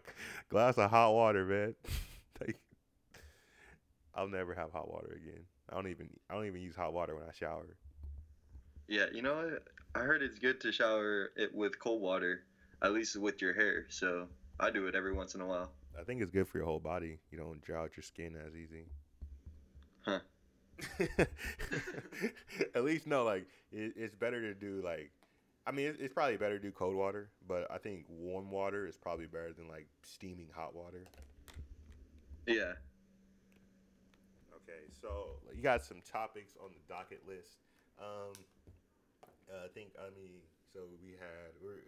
glass 0.49 0.77
of 0.77 0.89
hot 0.89 1.13
water, 1.13 1.45
man. 1.45 1.75
like, 2.41 2.57
I'll 4.15 4.27
never 4.27 4.53
have 4.53 4.71
hot 4.71 4.89
water 4.91 5.17
again. 5.21 5.43
I 5.69 5.75
don't 5.75 5.87
even, 5.87 6.09
I 6.29 6.33
don't 6.33 6.47
even 6.47 6.61
use 6.61 6.75
hot 6.75 6.93
water 6.93 7.15
when 7.15 7.23
I 7.23 7.31
shower. 7.33 7.77
Yeah, 8.87 9.05
you 9.13 9.21
know? 9.21 9.57
I 9.95 9.99
heard 9.99 10.21
it's 10.21 10.39
good 10.39 10.61
to 10.61 10.71
shower 10.71 11.31
it 11.35 11.53
with 11.53 11.79
cold 11.79 12.01
water, 12.01 12.43
at 12.81 12.93
least 12.93 13.15
with 13.19 13.41
your 13.41 13.53
hair. 13.53 13.85
So 13.89 14.27
I 14.59 14.69
do 14.69 14.87
it 14.87 14.95
every 14.95 15.13
once 15.13 15.35
in 15.35 15.41
a 15.41 15.45
while. 15.45 15.71
I 15.99 16.03
think 16.03 16.21
it's 16.21 16.31
good 16.31 16.47
for 16.47 16.59
your 16.59 16.67
whole 16.67 16.79
body. 16.79 17.19
You 17.31 17.37
don't 17.37 17.61
dry 17.61 17.81
out 17.81 17.97
your 17.97 18.03
skin 18.03 18.35
as 18.35 18.55
easy. 18.55 18.85
Huh. 20.01 20.19
At 22.75 22.83
least 22.83 23.07
no, 23.07 23.23
like 23.23 23.47
it, 23.71 23.93
it's 23.95 24.13
better 24.13 24.41
to 24.41 24.53
do 24.53 24.81
like. 24.83 25.11
I 25.65 25.71
mean, 25.71 25.87
it's, 25.87 25.99
it's 25.99 26.13
probably 26.13 26.37
better 26.37 26.59
to 26.59 26.63
do 26.63 26.71
cold 26.71 26.95
water, 26.95 27.29
but 27.47 27.67
I 27.71 27.77
think 27.77 28.05
warm 28.07 28.51
water 28.51 28.87
is 28.87 28.95
probably 28.95 29.25
better 29.25 29.51
than 29.51 29.67
like 29.67 29.87
steaming 30.03 30.49
hot 30.53 30.75
water. 30.75 31.03
Yeah. 32.45 32.73
Okay, 34.55 34.85
so 35.01 35.39
you 35.53 35.61
got 35.61 35.83
some 35.83 36.01
topics 36.09 36.53
on 36.63 36.69
the 36.69 36.93
docket 36.93 37.21
list. 37.27 37.57
Um, 37.99 38.33
uh, 39.51 39.65
I 39.65 39.69
think 39.73 39.89
I 39.99 40.09
mean, 40.15 40.41
so 40.73 40.79
we 41.03 41.11
had 41.11 41.53
we're, 41.61 41.83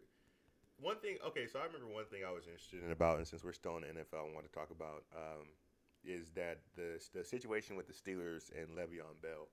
one 0.80 0.98
thing. 1.00 1.18
Okay, 1.28 1.48
so 1.48 1.60
I 1.60 1.66
remember 1.66 1.88
one 1.94 2.06
thing 2.06 2.22
I 2.28 2.32
was 2.32 2.46
interested 2.48 2.84
in 2.84 2.92
about, 2.92 3.18
and 3.18 3.28
since 3.28 3.44
we're 3.44 3.54
still 3.54 3.76
in 3.78 3.82
the 3.84 3.88
NFL, 4.02 4.32
I 4.32 4.34
want 4.34 4.46
to 4.46 4.52
talk 4.52 4.72
about 4.72 5.04
um, 5.16 5.48
is 6.04 6.32
that 6.36 6.60
the 6.76 7.00
the 7.14 7.24
situation 7.24 7.76
with 7.76 7.88
the 7.88 7.94
Steelers 7.94 8.50
and 8.58 8.70
Le'Veon 8.78 9.20
Bell. 9.22 9.48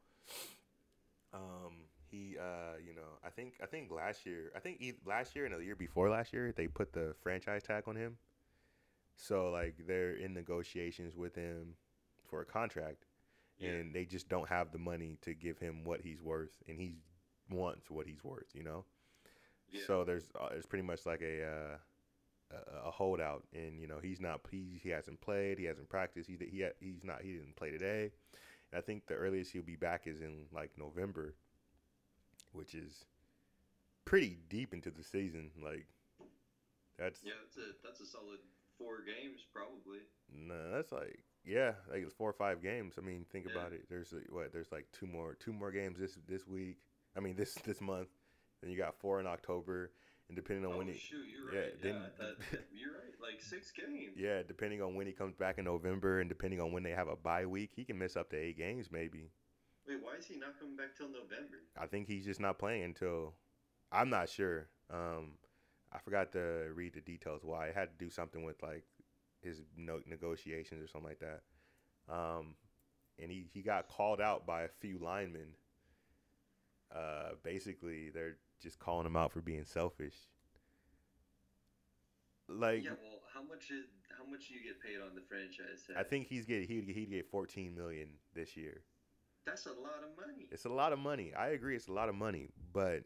Um, 1.32 1.74
he, 2.08 2.36
uh, 2.38 2.78
you 2.86 2.94
know, 2.94 3.18
I 3.24 3.30
think 3.30 3.54
I 3.62 3.66
think 3.66 3.90
last 3.90 4.24
year, 4.24 4.52
I 4.54 4.60
think 4.60 4.80
e- 4.80 4.94
last 5.04 5.34
year 5.34 5.44
and 5.44 5.54
the 5.54 5.64
year 5.64 5.74
before 5.76 6.08
last 6.08 6.32
year, 6.32 6.52
they 6.56 6.68
put 6.68 6.92
the 6.92 7.14
franchise 7.22 7.62
tag 7.64 7.84
on 7.86 7.96
him. 7.96 8.16
So 9.16 9.50
like 9.50 9.74
they're 9.86 10.14
in 10.14 10.32
negotiations 10.34 11.16
with 11.16 11.34
him 11.34 11.74
for 12.28 12.42
a 12.42 12.44
contract 12.44 13.06
Yeah. 13.58 13.70
and 13.70 13.94
they 13.94 14.04
just 14.04 14.28
don't 14.28 14.48
have 14.48 14.72
the 14.72 14.78
money 14.78 15.16
to 15.22 15.32
give 15.34 15.58
him 15.58 15.84
what 15.84 16.00
he's 16.02 16.20
worth, 16.22 16.56
and 16.68 16.78
he 16.78 16.96
wants 17.50 17.90
what 17.90 18.06
he's 18.06 18.22
worth, 18.24 18.48
you 18.54 18.62
know. 18.62 18.84
Yeah. 19.70 19.80
So 19.86 20.04
there's 20.04 20.30
uh, 20.40 20.48
it's 20.52 20.66
pretty 20.66 20.84
much 20.86 21.06
like 21.06 21.22
a, 21.22 21.44
uh, 21.44 21.76
a 22.52 22.88
a 22.88 22.90
holdout, 22.90 23.44
and 23.52 23.80
you 23.80 23.86
know 23.86 23.98
he's 24.02 24.20
not 24.20 24.40
he, 24.50 24.78
he 24.82 24.90
hasn't 24.90 25.20
played, 25.20 25.58
he 25.58 25.64
hasn't 25.64 25.88
practiced, 25.88 26.28
he 26.28 26.36
he 26.38 26.64
he's 26.80 27.04
not 27.04 27.22
he 27.22 27.32
didn't 27.32 27.56
play 27.56 27.70
today, 27.70 28.10
and 28.72 28.78
I 28.78 28.80
think 28.80 29.06
the 29.06 29.14
earliest 29.14 29.52
he'll 29.52 29.62
be 29.62 29.76
back 29.76 30.06
is 30.06 30.20
in 30.20 30.46
like 30.52 30.70
November, 30.78 31.34
which 32.52 32.74
is 32.74 33.04
pretty 34.04 34.38
deep 34.48 34.72
into 34.72 34.90
the 34.90 35.02
season. 35.02 35.50
Like 35.62 35.86
that's 36.98 37.20
Yeah, 37.24 37.32
that's 37.42 37.56
a 37.56 37.72
that's 37.84 38.00
a 38.00 38.06
solid 38.06 38.38
four 38.78 38.98
games 39.02 39.40
probably. 39.52 39.98
no, 40.32 40.70
that's 40.70 40.92
like 40.92 41.18
yeah, 41.44 41.72
like 41.90 42.02
it's 42.02 42.14
four 42.14 42.30
or 42.30 42.34
five 42.34 42.62
games. 42.62 42.94
I 42.98 43.02
mean, 43.02 43.24
think 43.30 43.46
Yeah. 43.46 43.52
about 43.52 43.72
it. 43.72 43.88
There's 43.88 44.12
like, 44.12 44.26
what? 44.30 44.52
There's 44.52 44.72
like 44.72 44.86
two 44.92 45.06
more 45.06 45.34
two 45.34 45.52
more 45.52 45.70
games 45.70 45.98
this 45.98 46.18
this 46.28 46.46
week. 46.46 46.78
I 47.16 47.20
mean 47.20 47.36
this 47.36 47.54
this 47.64 47.80
month. 47.80 48.08
Then 48.62 48.70
you 48.70 48.76
got 48.78 48.94
four 48.98 49.20
in 49.20 49.26
October, 49.26 49.90
and 50.28 50.36
depending 50.36 50.64
on 50.64 50.72
oh 50.74 50.78
when 50.78 50.88
he 50.88 50.98
shoot, 50.98 51.24
you're 51.30 51.52
yeah, 51.54 51.60
right. 51.60 51.82
Then- 51.82 51.96
I 51.96 52.22
thought- 52.22 52.36
you're 52.72 52.92
right. 52.92 53.02
Like 53.20 53.40
six 53.40 53.72
games. 53.72 54.14
yeah, 54.16 54.42
depending 54.46 54.80
on 54.82 54.94
when 54.94 55.06
he 55.06 55.12
comes 55.12 55.34
back 55.34 55.58
in 55.58 55.64
November, 55.64 56.20
and 56.20 56.28
depending 56.28 56.60
on 56.60 56.70
when 56.72 56.82
they 56.82 56.90
have 56.90 57.08
a 57.08 57.16
bye 57.16 57.44
week, 57.46 57.70
he 57.74 57.84
can 57.84 57.98
miss 57.98 58.16
up 58.16 58.30
to 58.30 58.36
eight 58.36 58.56
games 58.56 58.88
maybe. 58.92 59.30
Wait, 59.88 59.98
why 60.02 60.14
is 60.18 60.26
he 60.26 60.36
not 60.36 60.58
coming 60.58 60.76
back 60.76 60.96
till 60.96 61.08
November? 61.08 61.58
I 61.80 61.86
think 61.86 62.06
he's 62.08 62.24
just 62.24 62.40
not 62.40 62.58
playing 62.58 62.82
until 62.84 63.34
I'm 63.92 64.10
not 64.10 64.28
sure. 64.28 64.68
Um, 64.92 65.32
I 65.92 65.98
forgot 65.98 66.32
to 66.32 66.68
read 66.74 66.94
the 66.94 67.00
details 67.00 67.42
why. 67.44 67.68
It 67.68 67.74
had 67.74 67.96
to 67.98 68.04
do 68.04 68.10
something 68.10 68.44
with 68.44 68.62
like 68.62 68.84
his 69.42 69.62
no- 69.76 70.02
negotiations 70.06 70.82
or 70.82 70.86
something 70.88 71.08
like 71.08 71.20
that. 71.20 71.42
Um, 72.12 72.54
and 73.20 73.30
he, 73.30 73.46
he 73.52 73.62
got 73.62 73.88
called 73.88 74.20
out 74.20 74.46
by 74.46 74.62
a 74.62 74.68
few 74.80 74.98
linemen. 74.98 75.48
Uh, 76.94 77.30
basically, 77.42 78.10
they're 78.10 78.36
just 78.60 78.78
calling 78.78 79.06
him 79.06 79.16
out 79.16 79.32
for 79.32 79.40
being 79.40 79.64
selfish. 79.64 80.14
Like 82.48 82.84
yeah, 82.84 82.90
well, 82.90 83.20
how 83.34 83.42
much 83.42 83.70
is 83.70 83.86
how 84.16 84.24
much 84.30 84.48
do 84.48 84.54
you 84.54 84.62
get 84.62 84.80
paid 84.80 85.00
on 85.04 85.14
the 85.14 85.20
franchise 85.20 85.82
tag? 85.86 85.96
I 85.98 86.04
think 86.04 86.28
he's 86.28 86.46
get 86.46 86.68
he'd 86.68 86.88
he'd 86.88 87.10
get 87.10 87.28
14 87.30 87.74
million 87.74 88.08
this 88.34 88.56
year. 88.56 88.82
that's 89.44 89.66
a 89.66 89.70
lot 89.70 90.02
of 90.02 90.16
money. 90.16 90.46
It's 90.50 90.64
a 90.64 90.68
lot 90.70 90.92
of 90.92 90.98
money. 90.98 91.32
I 91.34 91.48
agree, 91.48 91.74
it's 91.74 91.88
a 91.88 91.92
lot 91.92 92.08
of 92.08 92.14
money, 92.14 92.48
but 92.72 93.02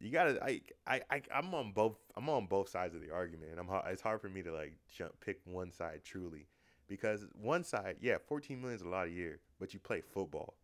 you 0.00 0.10
gotta. 0.10 0.42
I, 0.42 0.62
I, 0.86 1.02
I 1.10 1.22
I'm 1.34 1.52
on 1.54 1.72
both. 1.72 1.98
I'm 2.16 2.28
on 2.28 2.46
both 2.46 2.68
sides 2.68 2.94
of 2.94 3.02
the 3.02 3.10
argument. 3.12 3.50
And 3.52 3.60
I'm. 3.60 3.68
It's 3.88 4.00
hard 4.00 4.20
for 4.20 4.28
me 4.28 4.42
to 4.42 4.52
like 4.52 4.74
jump 4.88 5.12
pick 5.20 5.40
one 5.44 5.70
side 5.70 6.00
truly, 6.04 6.46
because 6.88 7.26
one 7.34 7.64
side, 7.64 7.96
yeah, 8.00 8.16
14 8.26 8.60
million 8.60 8.76
is 8.76 8.82
a 8.82 8.88
lot 8.88 9.08
a 9.08 9.10
year, 9.10 9.40
but 9.58 9.74
you 9.74 9.80
play 9.80 10.00
football. 10.00 10.54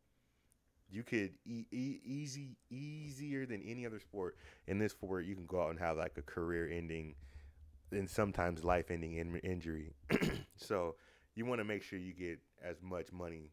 You 0.89 1.03
could 1.03 1.33
e- 1.45 1.67
e- 1.73 2.01
easy 2.05 2.57
easier 2.71 3.45
than 3.47 3.63
any 3.63 3.85
other 3.87 3.99
sport. 4.01 4.37
In 4.67 4.79
this 4.79 4.93
sport, 4.93 5.25
you 5.25 5.35
can 5.35 5.47
go 5.47 5.63
out 5.63 5.71
and 5.71 5.79
have 5.79 5.97
like 5.97 6.17
a 6.17 6.23
career-ending, 6.23 7.15
and 7.91 8.09
sometimes 8.09 8.65
life-ending 8.65 9.15
in- 9.15 9.37
injury. 9.39 9.95
so 10.57 10.95
you 11.35 11.45
want 11.45 11.61
to 11.61 11.65
make 11.65 11.83
sure 11.83 11.99
you 11.99 12.13
get 12.13 12.39
as 12.63 12.81
much 12.83 13.13
money 13.13 13.51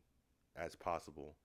as 0.56 0.76
possible. 0.76 1.36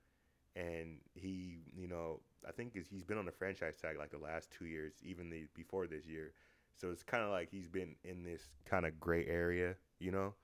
And 0.57 0.99
he, 1.15 1.61
you 1.75 1.89
know, 1.89 2.21
I 2.47 2.53
think 2.53 2.77
is 2.77 2.87
he's 2.89 3.05
been 3.05 3.19
on 3.19 3.25
the 3.27 3.33
franchise 3.33 3.77
tag 3.81 3.97
like 3.99 4.11
the 4.11 4.19
last 4.19 4.51
two 4.51 4.67
years, 4.67 4.93
even 5.03 5.31
the 5.31 5.47
before 5.55 5.87
this 5.87 6.05
year. 6.07 6.33
So 6.77 6.91
it's 6.91 7.03
kind 7.03 7.25
of 7.25 7.31
like 7.31 7.49
he's 7.51 7.69
been 7.69 7.97
in 8.05 8.23
this 8.25 8.49
kind 8.65 8.85
of 8.87 9.01
gray 9.01 9.27
area, 9.27 9.75
you 10.01 10.11
know, 10.11 10.35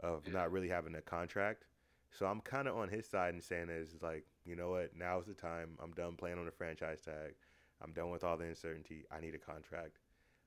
of 0.00 0.26
Yeah. 0.26 0.34
not 0.34 0.52
really 0.52 0.68
having 0.68 0.94
a 0.94 1.00
contract. 1.00 1.64
So 2.10 2.26
I'm 2.26 2.40
kind 2.40 2.68
of 2.68 2.76
on 2.76 2.88
his 2.88 3.06
side 3.06 3.34
and 3.34 3.42
saying 3.42 3.68
is 3.70 3.94
like, 4.02 4.24
you 4.44 4.56
know 4.56 4.70
what, 4.70 4.90
now's 4.96 5.26
the 5.26 5.34
time. 5.34 5.70
I'm 5.82 5.92
done 5.92 6.16
playing 6.16 6.38
on 6.38 6.44
the 6.44 6.50
franchise 6.50 7.00
tag. 7.00 7.34
I'm 7.82 7.92
done 7.92 8.10
with 8.10 8.24
all 8.24 8.36
the 8.36 8.44
uncertainty. 8.44 9.04
I 9.10 9.20
need 9.20 9.34
a 9.34 9.38
contract. 9.38 9.98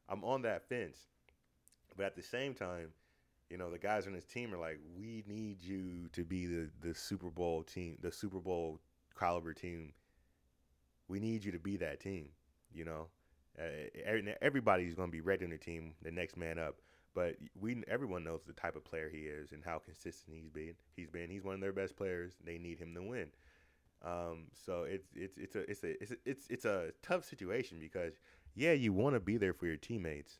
I'm 0.09 0.23
on 0.23 0.41
that 0.43 0.67
fence. 0.67 0.97
But 1.95 2.05
at 2.05 2.15
the 2.15 2.21
same 2.21 2.53
time, 2.53 2.89
you 3.49 3.57
know, 3.57 3.69
the 3.69 3.77
guys 3.77 4.07
on 4.07 4.13
his 4.13 4.25
team 4.25 4.53
are 4.53 4.57
like, 4.57 4.79
we 4.97 5.23
need 5.27 5.61
you 5.61 6.09
to 6.13 6.23
be 6.23 6.45
the, 6.45 6.69
the 6.81 6.93
Super 6.93 7.29
Bowl 7.29 7.63
team, 7.63 7.97
the 8.01 8.11
Super 8.11 8.39
Bowl 8.39 8.79
caliber 9.17 9.53
team. 9.53 9.93
We 11.07 11.19
need 11.19 11.43
you 11.43 11.51
to 11.51 11.59
be 11.59 11.77
that 11.77 11.99
team, 11.99 12.29
you 12.73 12.85
know. 12.85 13.07
Uh, 13.59 14.25
everybody's 14.41 14.95
going 14.95 15.09
to 15.09 15.11
be 15.11 15.21
ready 15.21 15.45
on 15.45 15.51
the 15.51 15.57
team, 15.57 15.93
the 16.01 16.11
next 16.11 16.35
man 16.35 16.57
up. 16.57 16.75
But 17.13 17.35
we 17.59 17.83
everyone 17.87 18.23
knows 18.23 18.43
the 18.45 18.53
type 18.53 18.75
of 18.75 18.83
player 18.85 19.09
he 19.09 19.19
is 19.21 19.51
and 19.51 19.63
how 19.63 19.79
consistent 19.79 20.35
he's 20.35 20.49
been. 20.49 20.75
He's 20.95 21.09
been 21.09 21.29
he's 21.29 21.43
one 21.43 21.55
of 21.55 21.61
their 21.61 21.73
best 21.73 21.95
players. 21.95 22.33
They 22.43 22.57
need 22.57 22.79
him 22.79 22.93
to 22.95 23.03
win. 23.03 23.27
Um, 24.03 24.45
so 24.53 24.83
it's 24.83 25.07
it's 25.15 25.37
it's 25.37 25.55
a 25.55 25.69
it's 25.69 25.83
a 25.83 26.01
it's 26.03 26.11
a, 26.11 26.15
it's 26.25 26.47
it's 26.49 26.65
a 26.65 26.91
tough 27.03 27.25
situation 27.25 27.79
because 27.79 28.13
yeah, 28.55 28.73
you 28.73 28.93
want 28.93 29.15
to 29.15 29.19
be 29.19 29.37
there 29.37 29.53
for 29.53 29.65
your 29.67 29.77
teammates, 29.77 30.39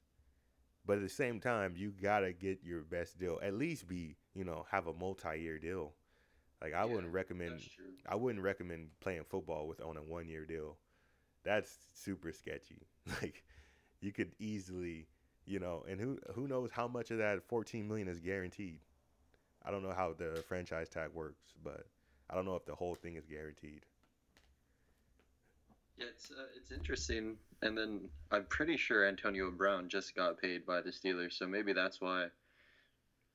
but 0.86 0.98
at 0.98 1.04
the 1.04 1.10
same 1.10 1.40
time, 1.40 1.74
you 1.78 1.92
gotta 1.92 2.34
get 2.34 2.60
your 2.64 2.82
best 2.84 3.20
deal. 3.20 3.40
At 3.42 3.54
least 3.54 3.88
be 3.88 4.16
you 4.34 4.44
know 4.44 4.66
have 4.72 4.88
a 4.88 4.94
multi-year 4.94 5.60
deal. 5.60 5.94
Like 6.62 6.74
I 6.74 6.86
Yeah, 6.86 6.86
wouldn't 6.86 7.14
recommend 7.14 7.62
I 8.08 8.16
wouldn't 8.16 8.44
recommend 8.44 8.90
playing 9.02 9.24
football 9.30 9.68
with 9.68 9.82
on 9.82 9.98
a 9.98 10.04
one 10.04 10.28
year 10.28 10.46
deal. 10.46 10.78
That's 11.44 11.72
super 11.94 12.32
sketchy. 12.32 12.88
Like 13.22 13.44
you 14.02 14.12
could 14.12 14.34
easily, 14.40 15.08
you 15.46 15.60
know, 15.60 15.84
and 15.90 16.00
who 16.00 16.20
who 16.34 16.48
knows 16.48 16.70
how 16.72 16.88
much 16.88 17.12
of 17.12 17.18
that 17.18 17.44
14 17.44 17.88
million 17.88 18.08
is 18.08 18.20
guaranteed. 18.20 18.80
I 19.66 19.72
don't 19.72 19.84
know 19.84 19.94
how 19.94 20.14
the 20.14 20.44
franchise 20.48 20.90
tag 20.90 21.10
works, 21.14 21.54
but 21.64 21.86
I 22.30 22.36
don't 22.36 22.46
know 22.46 22.56
if 22.56 22.66
the 22.66 22.76
whole 22.76 22.96
thing 22.96 23.16
is 23.16 23.26
guaranteed. 23.26 23.86
Yeah, 25.98 26.06
it's 26.10 26.32
uh, 26.32 26.46
it's 26.58 26.72
interesting. 26.72 27.38
And 27.62 27.78
then 27.78 28.10
I'm 28.32 28.46
pretty 28.46 28.76
sure 28.76 29.08
Antonio 29.08 29.50
Brown 29.52 29.88
just 29.88 30.16
got 30.16 30.42
paid 30.42 30.66
by 30.66 30.82
the 30.82 30.90
Steelers, 30.90 31.34
so 31.34 31.48
maybe 31.48 31.72
that's 31.72 32.02
why 32.02 32.28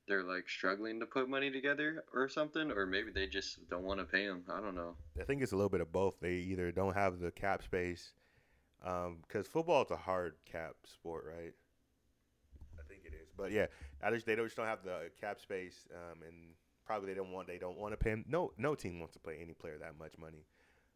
they're 0.07 0.23
like 0.23 0.49
struggling 0.49 0.99
to 0.99 1.05
put 1.05 1.29
money 1.29 1.51
together 1.51 2.03
or 2.13 2.27
something, 2.27 2.71
or 2.71 2.85
maybe 2.85 3.11
they 3.11 3.27
just 3.27 3.67
don't 3.69 3.83
want 3.83 3.99
to 3.99 4.05
pay 4.05 4.23
him. 4.23 4.43
I 4.51 4.59
don't 4.59 4.75
know. 4.75 4.95
I 5.19 5.23
think 5.23 5.41
it's 5.41 5.51
a 5.51 5.55
little 5.55 5.69
bit 5.69 5.81
of 5.81 5.91
both. 5.91 6.19
They 6.19 6.33
either 6.33 6.71
don't 6.71 6.95
have 6.95 7.19
the 7.19 7.31
cap 7.31 7.63
space, 7.63 8.11
because 8.81 9.47
football 9.47 9.83
is 9.83 9.91
a 9.91 9.97
hard 9.97 10.35
cap 10.45 10.75
sport, 10.85 11.25
right? 11.27 11.53
I 12.77 12.83
think 12.87 13.01
it 13.05 13.13
is, 13.13 13.28
but 13.39 13.51
yeah, 13.51 13.67
I 14.03 14.11
just 14.11 14.25
they 14.25 14.35
don't 14.35 14.45
just 14.45 14.57
don't 14.57 14.65
have 14.67 14.83
the 14.83 15.09
cap 15.19 15.39
space, 15.39 15.87
um, 15.93 16.21
and 16.27 16.35
probably 16.85 17.07
they 17.07 17.15
don't 17.15 17.31
want 17.31 17.47
they 17.47 17.57
don't 17.57 17.77
want 17.77 17.93
to 17.93 17.97
pay 17.97 18.11
him. 18.11 18.25
No, 18.27 18.51
no 18.57 18.75
team 18.75 18.99
wants 18.99 19.13
to 19.13 19.19
pay 19.19 19.37
any 19.41 19.53
player 19.53 19.77
that 19.79 19.97
much 19.97 20.17
money, 20.17 20.45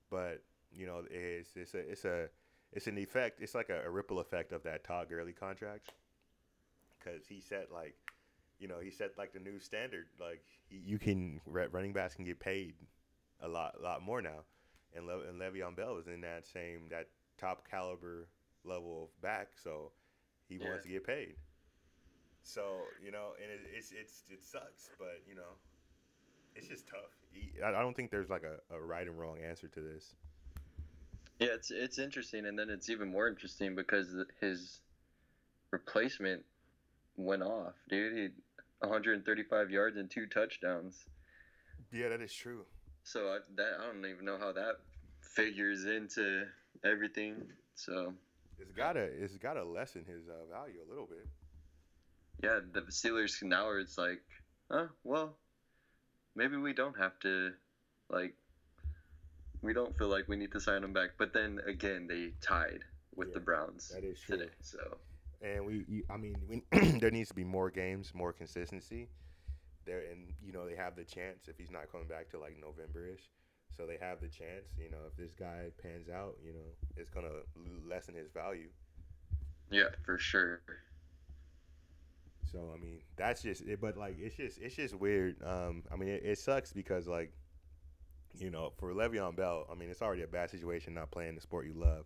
but 0.10 0.44
you 0.72 0.86
know 0.86 1.04
it's 1.10 1.56
it's 1.56 1.74
a 1.74 1.80
it's 1.80 2.06
a 2.06 2.28
it's 2.72 2.88
an 2.88 2.98
effect. 2.98 3.40
It's 3.42 3.56
like 3.56 3.70
a, 3.70 3.86
a 3.86 3.90
ripple 3.90 4.20
effect 4.20 4.52
of 4.52 4.64
that 4.64 4.84
Todd 4.84 5.08
Gurley 5.10 5.34
contract, 5.34 5.92
because 7.00 7.26
he 7.28 7.40
set 7.40 7.72
like, 7.72 7.96
you 8.60 8.68
know, 8.68 8.80
he 8.80 8.90
set 8.90 9.18
like 9.18 9.34
the 9.34 9.40
new 9.40 9.60
standard. 9.60 10.08
Like 10.20 10.44
he, 10.68 10.78
you 10.78 10.98
can 11.00 11.40
running 11.46 11.94
backs 11.94 12.16
can 12.16 12.26
get 12.26 12.40
paid 12.40 12.74
a 13.42 13.48
lot 13.48 13.82
lot 13.82 14.02
more 14.02 14.22
now, 14.22 14.44
and 14.96 15.06
Le- 15.06 15.28
and 15.28 15.40
Le'Veon 15.40 15.76
Bell 15.76 15.98
is 15.98 16.08
in 16.08 16.22
that 16.22 16.46
same 16.46 16.88
that 16.90 17.08
top 17.38 17.68
caliber 17.70 18.28
level 18.64 19.04
of 19.04 19.22
back, 19.22 19.50
so 19.62 19.92
he 20.48 20.56
Yeah. 20.56 20.70
wants 20.70 20.84
to 20.86 20.90
get 20.90 21.06
paid. 21.06 21.36
So 22.44 22.82
you 23.04 23.12
know, 23.12 23.32
and 23.42 23.52
it, 23.52 23.62
it's 23.76 23.92
it's 23.92 24.24
it 24.30 24.44
sucks, 24.44 24.90
but 25.00 25.22
you 25.28 25.36
know, 25.36 25.58
it's 26.56 26.68
just 26.68 26.88
tough. 26.88 27.12
I 27.64 27.70
I 27.70 27.82
don't 27.82 27.96
think 27.96 28.12
there's 28.12 28.30
like 28.30 28.44
a, 28.44 28.76
a 28.76 28.80
right 28.82 29.08
and 29.08 29.20
wrong 29.20 29.38
answer 29.40 29.68
to 29.68 29.82
this. 29.82 30.16
Yeah, 31.40 31.50
it's 31.54 31.72
it's 31.72 32.00
interesting, 32.00 32.46
and 32.46 32.58
then 32.58 32.70
it's 32.70 32.90
even 32.90 33.10
more 33.10 33.28
interesting 33.28 33.76
because 33.76 34.16
his 34.40 34.82
replacement 35.72 36.44
went 37.18 37.44
off, 37.44 37.74
dude. 37.90 38.18
He 38.18 38.28
135 38.88 39.72
yards 39.72 39.98
and 39.98 40.10
two 40.10 40.28
touchdowns. 40.28 41.06
Yeah, 41.92 42.10
that 42.10 42.22
is 42.22 42.34
true. 42.34 42.66
So 43.04 43.28
I, 43.30 43.40
that 43.56 43.74
I 43.82 43.86
don't 43.86 44.06
even 44.06 44.26
know 44.26 44.38
how 44.38 44.52
that 44.52 44.80
figures 45.22 45.86
into 45.86 46.46
everything. 46.84 47.36
So 47.76 48.14
It's 48.60 48.72
gotta 48.72 49.02
it's 49.02 49.38
gotta 49.38 49.64
lessen 49.64 50.06
his 50.06 50.28
uh, 50.28 50.54
value 50.54 50.80
a 50.86 50.90
little 50.90 51.08
bit. 51.08 51.28
Yeah, 52.44 52.60
the 52.74 52.82
Steelers 52.84 53.42
now 53.44 53.68
are 53.68 53.80
it's 53.80 53.98
like, 53.98 54.22
oh 54.72 54.90
well, 55.04 55.38
maybe 56.36 56.58
we 56.58 56.74
don't 56.74 56.98
have 56.98 57.20
to, 57.22 57.54
like, 58.10 58.36
we 59.64 59.74
don't 59.74 59.98
feel 59.98 60.10
like 60.10 60.28
we 60.28 60.36
need 60.36 60.52
to 60.52 60.60
sign 60.60 60.84
him 60.84 60.94
back. 60.94 61.12
But 61.18 61.34
then 61.34 61.60
again, 61.66 62.08
they 62.08 62.34
tied 62.42 62.84
with 63.16 63.32
Yeah, 63.32 63.34
the 63.34 63.40
Browns 63.42 63.92
That 63.92 64.04
is 64.04 64.20
true. 64.20 64.38
today. 64.38 64.52
So 64.62 65.00
and 65.42 65.66
we, 65.66 65.86
you, 65.88 66.04
I 66.10 66.18
mean, 66.18 66.38
we, 66.50 66.64
there 67.00 67.12
needs 67.12 67.30
to 67.30 67.36
be 67.36 67.44
more 67.44 67.70
games, 67.72 68.14
more 68.16 68.34
consistency. 68.34 69.10
There 69.86 70.04
and 70.12 70.34
you 70.46 70.54
know 70.54 70.66
they 70.68 70.76
have 70.76 70.96
the 70.96 71.04
chance 71.06 71.48
if 71.50 71.58
he's 71.58 71.72
not 71.72 71.92
coming 71.92 72.08
back 72.08 72.30
to 72.32 72.40
like 72.40 72.58
November-ish, 72.62 73.30
so 73.76 73.86
they 73.88 73.98
have 73.98 74.22
the 74.22 74.30
chance. 74.30 74.70
You 74.78 74.92
know, 74.92 75.00
if 75.08 75.18
this 75.18 75.36
guy 75.36 75.72
pans 75.82 76.10
out, 76.10 76.38
you 76.46 76.54
know, 76.54 76.70
it's 76.98 77.10
gonna 77.10 77.44
lessen 77.88 78.16
his 78.16 78.32
value. 78.32 78.70
yeah, 79.72 79.90
for 80.06 80.18
sure. 80.18 80.62
So 82.54 82.72
I 82.74 82.80
mean, 82.80 83.00
that's 83.18 83.42
just 83.42 83.64
it. 83.64 83.82
But 83.82 83.98
like, 83.98 84.18
it's 84.20 84.36
just 84.36 84.60
it's 84.62 84.76
just 84.76 84.94
weird. 84.96 85.36
Um, 85.44 85.84
I 85.92 85.96
mean, 85.96 86.10
it, 86.10 86.22
it 86.24 86.38
sucks 86.38 86.72
because 86.72 87.08
like, 87.08 87.34
you 88.38 88.52
know, 88.52 88.72
for 88.78 88.94
Le'Veon 88.94 89.36
Bell, 89.36 89.66
I 89.72 89.76
mean, 89.76 89.90
it's 89.90 90.02
already 90.04 90.22
a 90.22 90.28
bad 90.28 90.52
situation 90.52 90.94
not 90.94 91.12
playing 91.12 91.36
the 91.36 91.42
sport 91.42 91.66
you 91.66 91.74
love, 91.74 92.06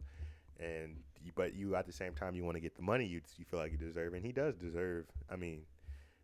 and 0.60 0.96
but 1.36 1.54
you 1.54 1.76
at 1.76 1.86
the 1.86 1.92
same 1.92 2.14
time 2.14 2.34
you 2.34 2.46
want 2.46 2.56
to 2.56 2.62
get 2.62 2.76
the 2.76 2.82
money 2.82 3.06
you 3.06 3.22
you 3.38 3.44
feel 3.44 3.60
like 3.60 3.74
you 3.74 3.78
deserve, 3.78 4.14
and 4.14 4.26
he 4.26 4.32
does 4.32 4.56
deserve. 4.56 5.06
I 5.30 5.36
mean, 5.36 5.64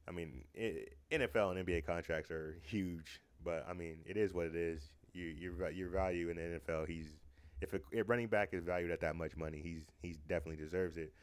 I 0.07 0.11
mean, 0.11 0.45
i 0.57 0.85
NFL 1.11 1.57
and 1.57 1.67
NBA 1.67 1.85
contracts 1.85 2.31
are 2.31 2.57
huge, 2.63 3.21
but 3.43 3.65
I 3.69 3.73
mean, 3.73 3.97
it 4.05 4.15
is 4.15 4.33
what 4.33 4.47
it 4.47 4.55
is. 4.55 4.89
You 5.11 5.25
your 5.25 5.69
your 5.69 5.89
value 5.89 6.29
in 6.29 6.37
the 6.37 6.59
NFL, 6.59 6.87
he's 6.87 7.17
if 7.61 7.73
a, 7.73 8.03
running 8.03 8.27
back 8.27 8.49
is 8.53 8.63
valued 8.63 8.91
at 8.91 9.01
that 9.01 9.17
much 9.17 9.35
money, 9.35 9.59
he's 9.61 9.83
he's 10.01 10.17
definitely 10.29 10.63
deserves 10.63 10.95
it. 10.95 11.13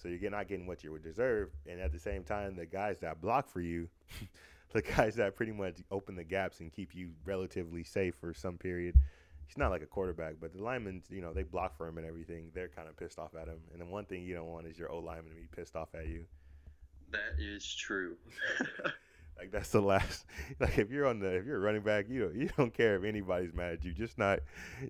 So 0.00 0.08
you're 0.08 0.30
not 0.30 0.48
getting 0.48 0.66
what 0.66 0.84
you 0.84 0.92
would 0.92 1.02
deserve, 1.02 1.50
and 1.66 1.80
at 1.80 1.92
the 1.92 1.98
same 1.98 2.22
time, 2.22 2.56
the 2.56 2.66
guys 2.66 2.98
that 3.00 3.20
block 3.20 3.48
for 3.48 3.60
you, 3.60 3.88
the 4.72 4.82
guys 4.82 5.16
that 5.16 5.36
pretty 5.36 5.52
much 5.52 5.78
open 5.90 6.14
the 6.14 6.24
gaps 6.24 6.60
and 6.60 6.72
keep 6.72 6.94
you 6.94 7.10
relatively 7.24 7.82
safe 7.82 8.14
for 8.14 8.32
some 8.32 8.56
period. 8.56 8.94
He's 9.46 9.56
not 9.56 9.70
like 9.70 9.82
a 9.82 9.86
quarterback, 9.86 10.34
but 10.40 10.52
the 10.52 10.62
linemen, 10.62 11.02
you 11.08 11.22
know, 11.22 11.32
they 11.32 11.42
block 11.42 11.76
for 11.76 11.88
him 11.88 11.96
and 11.96 12.06
everything. 12.06 12.50
They're 12.54 12.68
kind 12.68 12.86
of 12.86 12.96
pissed 12.98 13.18
off 13.18 13.34
at 13.34 13.48
him. 13.48 13.60
And 13.72 13.80
the 13.80 13.86
one 13.86 14.04
thing 14.04 14.22
you 14.22 14.34
don't 14.34 14.48
want 14.48 14.66
is 14.66 14.78
your 14.78 14.90
old 14.90 15.04
lineman 15.04 15.30
to 15.30 15.40
be 15.40 15.48
pissed 15.56 15.74
off 15.74 15.88
at 15.94 16.06
you. 16.06 16.26
That 17.10 17.40
is 17.42 17.74
true. 17.74 18.16
Like 19.38 19.52
that's 19.52 19.70
the 19.70 19.80
last. 19.80 20.24
Like 20.60 20.78
if 20.78 20.90
you're 20.90 21.06
on 21.06 21.20
the 21.20 21.28
if 21.28 21.46
you're 21.46 21.58
a 21.58 21.60
running 21.60 21.82
back, 21.82 22.06
you 22.08 22.22
don't, 22.22 22.34
you 22.34 22.50
don't 22.56 22.74
care 22.74 22.96
if 22.96 23.04
anybody's 23.04 23.54
mad 23.54 23.74
at 23.74 23.84
you. 23.84 23.92
Just 23.92 24.18
not. 24.18 24.40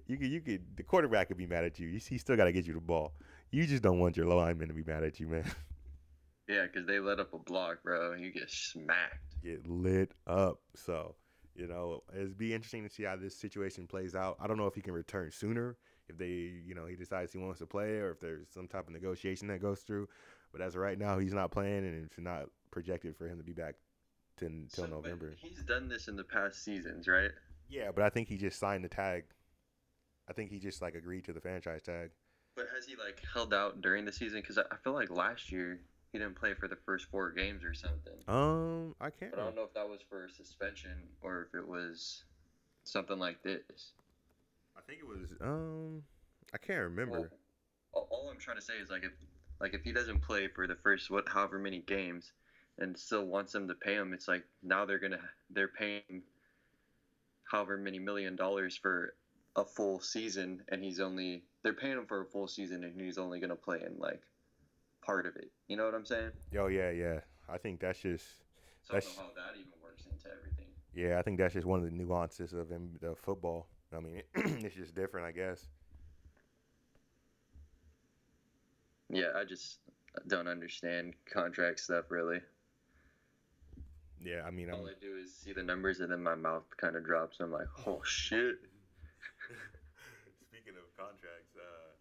You 0.06 0.16
could 0.16 0.28
you 0.28 0.40
could 0.40 0.62
the 0.76 0.82
quarterback 0.82 1.28
could 1.28 1.36
be 1.36 1.46
mad 1.46 1.64
at 1.64 1.78
you. 1.78 1.88
You 1.88 1.98
he 1.98 2.16
still 2.16 2.36
got 2.36 2.44
to 2.44 2.52
get 2.52 2.66
you 2.66 2.72
the 2.72 2.80
ball. 2.80 3.12
You 3.50 3.66
just 3.66 3.82
don't 3.82 3.98
want 3.98 4.16
your 4.16 4.26
lineman 4.26 4.68
to 4.68 4.74
be 4.74 4.84
mad 4.84 5.04
at 5.04 5.18
you, 5.18 5.28
man. 5.28 5.44
yeah, 6.48 6.64
because 6.64 6.86
they 6.86 6.98
let 6.98 7.18
up 7.18 7.32
a 7.32 7.38
block, 7.38 7.82
bro. 7.82 8.12
And 8.12 8.22
you 8.22 8.32
get 8.32 8.50
smacked. 8.50 9.42
Get 9.42 9.66
lit 9.66 10.12
up. 10.26 10.60
So 10.74 11.14
you 11.54 11.66
know 11.66 12.02
it'd 12.14 12.38
be 12.38 12.54
interesting 12.54 12.84
to 12.86 12.90
see 12.90 13.04
how 13.04 13.16
this 13.16 13.36
situation 13.36 13.86
plays 13.86 14.14
out. 14.14 14.36
I 14.40 14.46
don't 14.46 14.58
know 14.58 14.66
if 14.66 14.74
he 14.74 14.80
can 14.80 14.92
return 14.92 15.30
sooner. 15.30 15.76
If 16.08 16.18
they 16.18 16.26
you 16.64 16.74
know 16.74 16.86
he 16.86 16.96
decides 16.96 17.32
he 17.32 17.38
wants 17.38 17.58
to 17.60 17.66
play, 17.66 17.96
or 17.98 18.10
if 18.10 18.20
there's 18.20 18.48
some 18.52 18.68
type 18.68 18.86
of 18.86 18.92
negotiation 18.92 19.48
that 19.48 19.62
goes 19.62 19.80
through. 19.80 20.08
But 20.52 20.62
as 20.62 20.74
of 20.74 20.80
right 20.80 20.98
now, 20.98 21.18
he's 21.18 21.34
not 21.34 21.50
playing, 21.50 21.86
and 21.86 22.04
it's 22.04 22.18
not 22.18 22.46
projected 22.70 23.16
for 23.16 23.26
him 23.28 23.38
to 23.38 23.44
be 23.44 23.52
back 23.52 23.74
till, 24.38 24.48
till 24.72 24.84
So, 24.84 24.90
November. 24.90 25.34
He's 25.38 25.62
done 25.62 25.88
this 25.88 26.08
in 26.08 26.16
the 26.16 26.24
past 26.24 26.64
seasons, 26.64 27.06
right? 27.06 27.30
Yeah, 27.68 27.90
but 27.94 28.02
I 28.02 28.08
think 28.08 28.28
he 28.28 28.38
just 28.38 28.58
signed 28.58 28.82
the 28.82 28.88
tag. 28.88 29.24
I 30.28 30.32
think 30.32 30.50
he 30.50 30.58
just 30.58 30.80
like 30.80 30.94
agreed 30.94 31.24
to 31.24 31.32
the 31.32 31.40
franchise 31.40 31.82
tag. 31.82 32.10
But 32.58 32.66
has 32.74 32.84
he 32.86 32.96
like 32.96 33.22
held 33.32 33.54
out 33.54 33.80
during 33.80 34.04
the 34.04 34.12
season? 34.12 34.40
Because 34.40 34.58
I 34.58 34.74
feel 34.82 34.92
like 34.92 35.10
last 35.10 35.52
year 35.52 35.78
he 36.12 36.18
didn't 36.18 36.34
play 36.34 36.54
for 36.54 36.66
the 36.66 36.74
first 36.84 37.06
four 37.06 37.30
games 37.30 37.62
or 37.62 37.72
something. 37.72 38.14
Um, 38.26 38.96
I 39.00 39.10
can't. 39.10 39.30
But 39.30 39.40
I 39.40 39.44
don't 39.44 39.54
know 39.54 39.62
if 39.62 39.72
that 39.74 39.88
was 39.88 40.00
for 40.10 40.28
suspension 40.36 40.90
or 41.22 41.46
if 41.48 41.56
it 41.56 41.66
was 41.66 42.24
something 42.82 43.16
like 43.16 43.44
this. 43.44 43.92
I 44.76 44.80
think 44.80 44.98
it 44.98 45.06
was 45.06 45.30
um 45.40 46.02
I 46.52 46.58
can't 46.58 46.80
remember. 46.80 47.20
Well, 47.20 47.28
all- 47.92 48.08
all 48.10 48.30
I'm 48.30 48.38
trying 48.38 48.56
to 48.56 48.62
say 48.62 48.74
is 48.82 48.90
like 48.90 49.04
if 49.04 49.12
like 49.60 49.74
if 49.74 49.82
he 49.84 49.92
doesn't 49.92 50.20
play 50.22 50.48
for 50.48 50.66
the 50.66 50.74
first 50.82 51.10
what 51.12 51.28
however 51.28 51.60
many 51.60 51.78
games 51.78 52.32
and 52.78 52.98
still 52.98 53.24
wants 53.24 53.52
them 53.52 53.68
to 53.68 53.74
pay 53.74 53.94
him, 53.94 54.12
it's 54.12 54.26
like 54.26 54.42
now 54.64 54.84
they're 54.84 54.98
gonna 54.98 55.20
they're 55.50 55.68
paying 55.68 56.22
however 57.44 57.76
many 57.76 58.00
million 58.00 58.34
dollars 58.34 58.76
for 58.76 59.14
a 59.56 59.64
full 59.64 60.00
season 60.00 60.62
and 60.68 60.82
he's 60.84 61.00
only 61.00 61.42
they're 61.62 61.72
paying 61.72 61.98
him 61.98 62.06
for 62.06 62.22
a 62.22 62.26
full 62.26 62.46
season 62.46 62.84
and 62.84 63.00
he's 63.00 63.18
only 63.18 63.40
gonna 63.40 63.56
play 63.56 63.80
in 63.84 63.98
like 63.98 64.22
part 65.02 65.26
of 65.26 65.36
it. 65.36 65.50
You 65.68 65.76
know 65.76 65.84
what 65.84 65.94
I'm 65.94 66.04
saying? 66.06 66.30
Oh 66.58 66.66
yeah, 66.68 66.90
yeah. 66.90 67.20
I 67.48 67.58
think 67.58 67.80
that's 67.80 67.98
just 68.00 68.24
So 68.82 68.96
I 68.96 69.00
don't 69.00 69.04
That's- 69.04 69.16
know 69.16 69.22
how 69.24 69.28
that 69.52 69.58
even 69.58 69.72
works 69.82 70.04
into 70.10 70.28
everything. 70.28 70.66
yeah. 70.94 71.18
I 71.18 71.22
think 71.22 71.38
that's 71.38 71.54
just 71.54 71.66
one 71.66 71.78
of 71.80 71.84
the 71.84 71.90
nuances 71.90 72.52
of 72.52 72.68
the 72.68 73.14
football. 73.16 73.66
I 73.96 74.00
mean, 74.00 74.22
it's 74.34 74.74
just 74.76 74.94
different, 74.94 75.26
I 75.26 75.32
guess. 75.32 75.66
Yeah, 79.10 79.32
I 79.34 79.44
just 79.44 79.78
don't 80.26 80.48
understand 80.48 81.14
contract 81.32 81.80
stuff 81.80 82.10
really. 82.10 82.40
Yeah, 84.20 84.42
I 84.46 84.50
mean, 84.50 84.68
I'm, 84.68 84.74
All 84.80 84.88
I 84.88 84.98
do 85.00 85.16
is 85.16 85.32
see 85.34 85.52
the 85.52 85.62
numbers 85.62 86.00
and 86.00 86.10
then 86.10 86.22
my 86.22 86.34
mouth 86.34 86.64
kind 86.76 86.96
of 86.96 87.04
drops. 87.06 87.38
I'm 87.40 87.52
like, 87.52 87.68
oh 87.86 88.02
shit. 88.04 88.56
Speaking 90.50 90.74
of 90.76 90.84
contracts, 90.98 91.54
uh, 91.56 91.94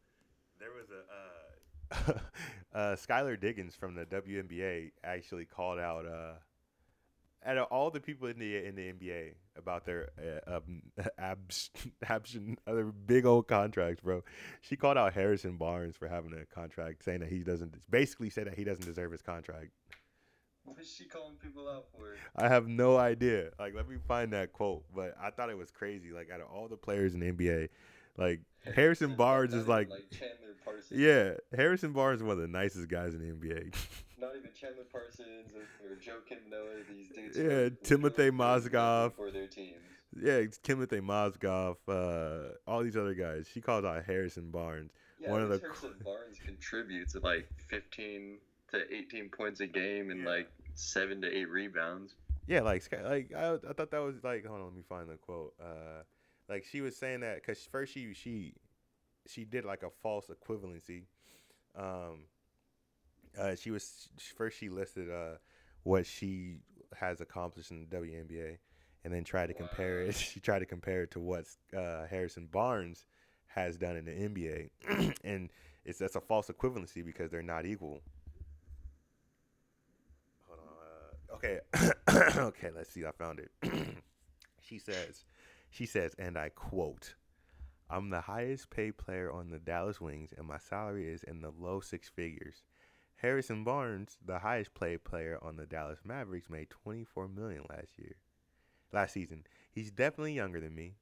there 0.59 0.73
was 0.87 1.03
uh, 2.73 2.77
uh, 2.77 2.95
Skylar 2.95 3.39
Diggins 3.39 3.75
from 3.75 3.95
the 3.95 4.05
WNBA 4.05 4.91
actually 5.03 5.45
called 5.45 5.79
out 5.79 6.05
uh, 6.05 6.33
out 7.45 7.57
of 7.57 7.67
all 7.71 7.89
the 7.89 7.99
people 7.99 8.27
in 8.27 8.39
the 8.39 8.65
in 8.65 8.75
the 8.75 8.91
NBA 8.91 9.33
about 9.57 9.85
their 9.85 10.09
uh, 10.47 10.57
um, 10.57 10.83
abs, 11.17 11.71
abs 12.07 12.37
other 12.67 12.85
big 12.85 13.25
old 13.25 13.47
contracts, 13.47 14.01
bro. 14.01 14.23
She 14.61 14.75
called 14.75 14.97
out 14.97 15.13
Harrison 15.13 15.57
Barnes 15.57 15.95
for 15.95 16.07
having 16.07 16.33
a 16.33 16.45
contract, 16.45 17.03
saying 17.03 17.19
that 17.21 17.29
he 17.29 17.39
doesn't 17.39 17.75
basically 17.89 18.29
said 18.29 18.47
that 18.47 18.55
he 18.55 18.63
doesn't 18.63 18.85
deserve 18.85 19.11
his 19.11 19.21
contract. 19.21 19.69
What 20.65 20.81
is 20.81 20.91
she 20.91 21.05
calling 21.05 21.35
people 21.35 21.69
out 21.69 21.85
for? 21.95 22.15
I 22.35 22.49
have 22.49 22.67
no 22.67 22.97
idea. 22.97 23.51
Like, 23.57 23.73
let 23.73 23.87
me 23.87 23.95
find 24.05 24.33
that 24.33 24.51
quote. 24.51 24.83
But 24.93 25.15
I 25.21 25.29
thought 25.29 25.49
it 25.49 25.57
was 25.57 25.71
crazy. 25.71 26.11
Like, 26.11 26.29
out 26.29 26.41
of 26.41 26.47
all 26.47 26.67
the 26.67 26.75
players 26.75 27.13
in 27.13 27.21
the 27.21 27.31
NBA, 27.31 27.69
like 28.23 28.41
Harrison 28.75 29.15
Barnes 29.15 29.53
is 29.53 29.67
like, 29.67 29.89
Chandler 30.11 30.55
Parsons. 30.63 30.99
yeah, 30.99 31.33
Harrison 31.55 31.93
Barnes 31.93 32.19
is 32.21 32.23
one 32.23 32.33
of 32.33 32.41
the 32.41 32.47
nicest 32.47 32.87
guys 32.89 33.13
in 33.13 33.19
the 33.19 33.33
NBA. 33.33 33.73
Not 34.19 34.35
even 34.35 34.49
Chandler 34.59 34.83
Parsons 34.91 35.51
or, 35.55 35.91
or 35.91 35.95
Joe 35.95 36.17
Kim 36.27 36.39
Noah. 36.49 36.65
These 36.89 37.09
dudes. 37.09 37.37
Yeah, 37.37 37.69
Timofey 37.95 38.31
Mozgov. 38.31 39.13
for 39.13 39.29
their 39.31 39.47
team. 39.47 39.75
yeah, 40.19 40.33
it's 40.33 40.57
Timofey 40.57 40.99
Mozgov, 41.01 41.75
uh, 41.87 42.53
all 42.65 42.83
these 42.83 42.97
other 42.97 43.13
guys. 43.13 43.47
She 43.53 43.61
calls 43.61 43.85
out 43.85 44.03
Harrison 44.05 44.49
Barnes. 44.51 44.91
Yeah, 45.19 45.31
One 45.31 45.41
of 45.41 45.49
the 45.49 45.59
Harrison 45.59 45.93
Barnes 46.03 46.37
contributes 46.43 47.15
like 47.15 47.47
15 47.69 48.37
to 48.71 48.93
18 48.93 49.29
points 49.29 49.59
a 49.61 49.67
game 49.67 50.09
and 50.11 50.21
Yeah. 50.21 50.27
like 50.29 50.51
seven 50.75 51.21
to 51.21 51.27
eight 51.31 51.49
rebounds. 51.49 52.15
Yeah, 52.47 52.61
like 52.61 52.83
like 53.03 53.31
I, 53.35 53.53
I 53.55 53.73
thought 53.73 53.91
that 53.91 53.99
was 54.01 54.23
like 54.23 54.45
hold 54.45 54.59
on, 54.61 54.65
let 54.67 54.75
me 54.75 54.83
find 54.87 55.09
the 55.09 55.15
quote. 55.17 55.53
Uh, 55.61 56.03
like 56.49 56.65
she 56.65 56.81
was 56.81 56.95
saying 56.95 57.21
that 57.21 57.35
because 57.35 57.59
first 57.71 57.93
she 57.93 58.13
she 58.13 58.53
she 59.27 59.43
did 59.43 59.65
like 59.65 59.83
a 59.83 59.89
false 60.01 60.27
equivalency. 60.27 61.03
Um, 61.75 62.25
uh, 63.39 63.55
she 63.55 63.71
was 63.71 64.09
first 64.35 64.57
she 64.57 64.69
listed 64.69 65.09
uh 65.11 65.37
what 65.83 66.05
she 66.05 66.57
has 66.95 67.21
accomplished 67.21 67.71
in 67.71 67.79
the 67.79 67.95
WNBA, 67.95 68.57
and 69.03 69.13
then 69.13 69.23
tried 69.23 69.47
to 69.47 69.53
compare 69.53 70.01
it. 70.01 70.15
She 70.15 70.39
tried 70.39 70.59
to 70.59 70.65
compare 70.65 71.03
it 71.03 71.11
to 71.11 71.19
what 71.19 71.45
uh, 71.75 72.05
Harrison 72.09 72.47
Barnes 72.51 73.05
has 73.47 73.77
done 73.77 73.95
in 73.95 74.05
the 74.05 74.11
NBA, 74.11 75.15
and 75.23 75.49
it's 75.85 75.99
that's 75.99 76.15
a 76.15 76.21
false 76.21 76.47
equivalency 76.49 77.05
because 77.05 77.31
they're 77.31 77.41
not 77.41 77.65
equal. 77.65 78.01
Hold 80.47 80.59
on. 80.59 81.31
Uh, 81.31 81.35
okay. 81.35 82.39
okay, 82.41 82.69
let's 82.75 82.91
see. 82.91 83.05
I 83.05 83.11
found 83.11 83.39
it. 83.39 83.51
she 84.61 84.77
says, 84.79 85.25
she 85.77 85.85
says, 85.85 86.15
and 86.17 86.39
I 86.39 86.49
quote, 86.49 87.13
I'm 87.87 88.09
the 88.09 88.21
highest 88.21 88.71
paid 88.71 88.97
player 88.97 89.31
on 89.31 89.51
the 89.51 89.59
Dallas 89.59 90.01
Wings, 90.01 90.33
and 90.35 90.47
my 90.47 90.57
salary 90.57 91.07
is 91.07 91.21
in 91.21 91.41
the 91.41 91.51
low 91.51 91.81
six 91.81 92.09
figures. 92.09 92.63
Harrison 93.17 93.63
Barnes, 93.63 94.17
the 94.25 94.39
highest 94.39 94.73
paid 94.73 95.03
player 95.03 95.37
on 95.39 95.55
the 95.55 95.67
Dallas 95.67 95.99
Mavericks, 96.03 96.49
made 96.49 96.71
24 96.71 97.27
million 97.27 97.63
last 97.69 97.91
year. 97.99 98.15
Last 98.91 99.13
season. 99.13 99.43
He's 99.71 99.91
definitely 99.91 100.33
younger 100.33 100.59
than 100.59 100.73
me. 100.73 100.95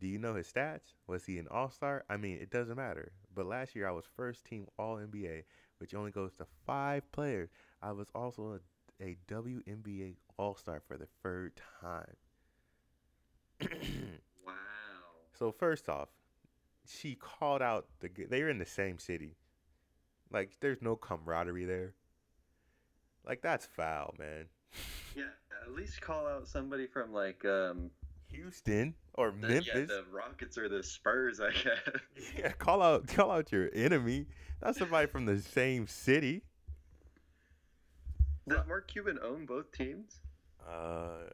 Do 0.00 0.08
you 0.08 0.18
know 0.18 0.34
his 0.34 0.50
stats? 0.50 0.94
Was 1.06 1.26
he 1.26 1.38
an 1.38 1.48
all-star? 1.50 2.04
I 2.08 2.16
mean, 2.16 2.38
it 2.40 2.50
doesn't 2.50 2.76
matter. 2.76 3.12
But 3.34 3.44
last 3.44 3.76
year 3.76 3.86
I 3.86 3.92
was 3.92 4.06
first 4.16 4.46
team 4.46 4.66
all 4.78 4.96
NBA, 4.96 5.42
which 5.76 5.94
only 5.94 6.10
goes 6.10 6.32
to 6.36 6.46
5 6.64 7.12
players. 7.12 7.50
I 7.82 7.92
was 7.92 8.08
also 8.14 8.60
a, 8.98 9.04
a 9.04 9.18
WNBA 9.28 10.14
all-star 10.38 10.80
for 10.88 10.96
the 10.96 11.08
third 11.22 11.60
time. 11.82 12.16
Wow. 13.60 14.52
So 15.32 15.52
first 15.52 15.88
off, 15.88 16.08
she 16.86 17.14
called 17.14 17.62
out 17.62 17.86
the. 18.00 18.08
They 18.28 18.42
were 18.42 18.50
in 18.50 18.58
the 18.58 18.66
same 18.66 18.98
city. 18.98 19.36
Like 20.32 20.52
there's 20.60 20.82
no 20.82 20.96
camaraderie 20.96 21.64
there. 21.64 21.94
Like 23.26 23.42
that's 23.42 23.66
foul, 23.66 24.14
man. 24.18 24.46
Yeah, 25.16 25.24
at 25.62 25.72
least 25.72 26.00
call 26.00 26.26
out 26.26 26.46
somebody 26.46 26.86
from 26.86 27.12
like 27.12 27.44
um 27.44 27.90
Houston 28.30 28.94
or 29.14 29.30
the, 29.30 29.48
Memphis. 29.48 29.66
yeah, 29.66 29.84
the 29.86 30.04
Rockets 30.12 30.58
or 30.58 30.68
the 30.68 30.82
Spurs, 30.82 31.40
I 31.40 31.52
guess. 31.52 32.00
Yeah, 32.38 32.52
call 32.52 32.82
out 32.82 33.06
call 33.08 33.30
out 33.30 33.52
your 33.52 33.70
enemy. 33.74 34.26
Not 34.62 34.76
somebody 34.76 35.06
from 35.06 35.26
the 35.26 35.38
same 35.40 35.86
city. 35.86 36.42
Does 38.48 38.66
Mark 38.68 38.88
Cuban 38.88 39.18
own 39.22 39.44
both 39.46 39.72
teams? 39.72 40.20
Uh 40.66 41.24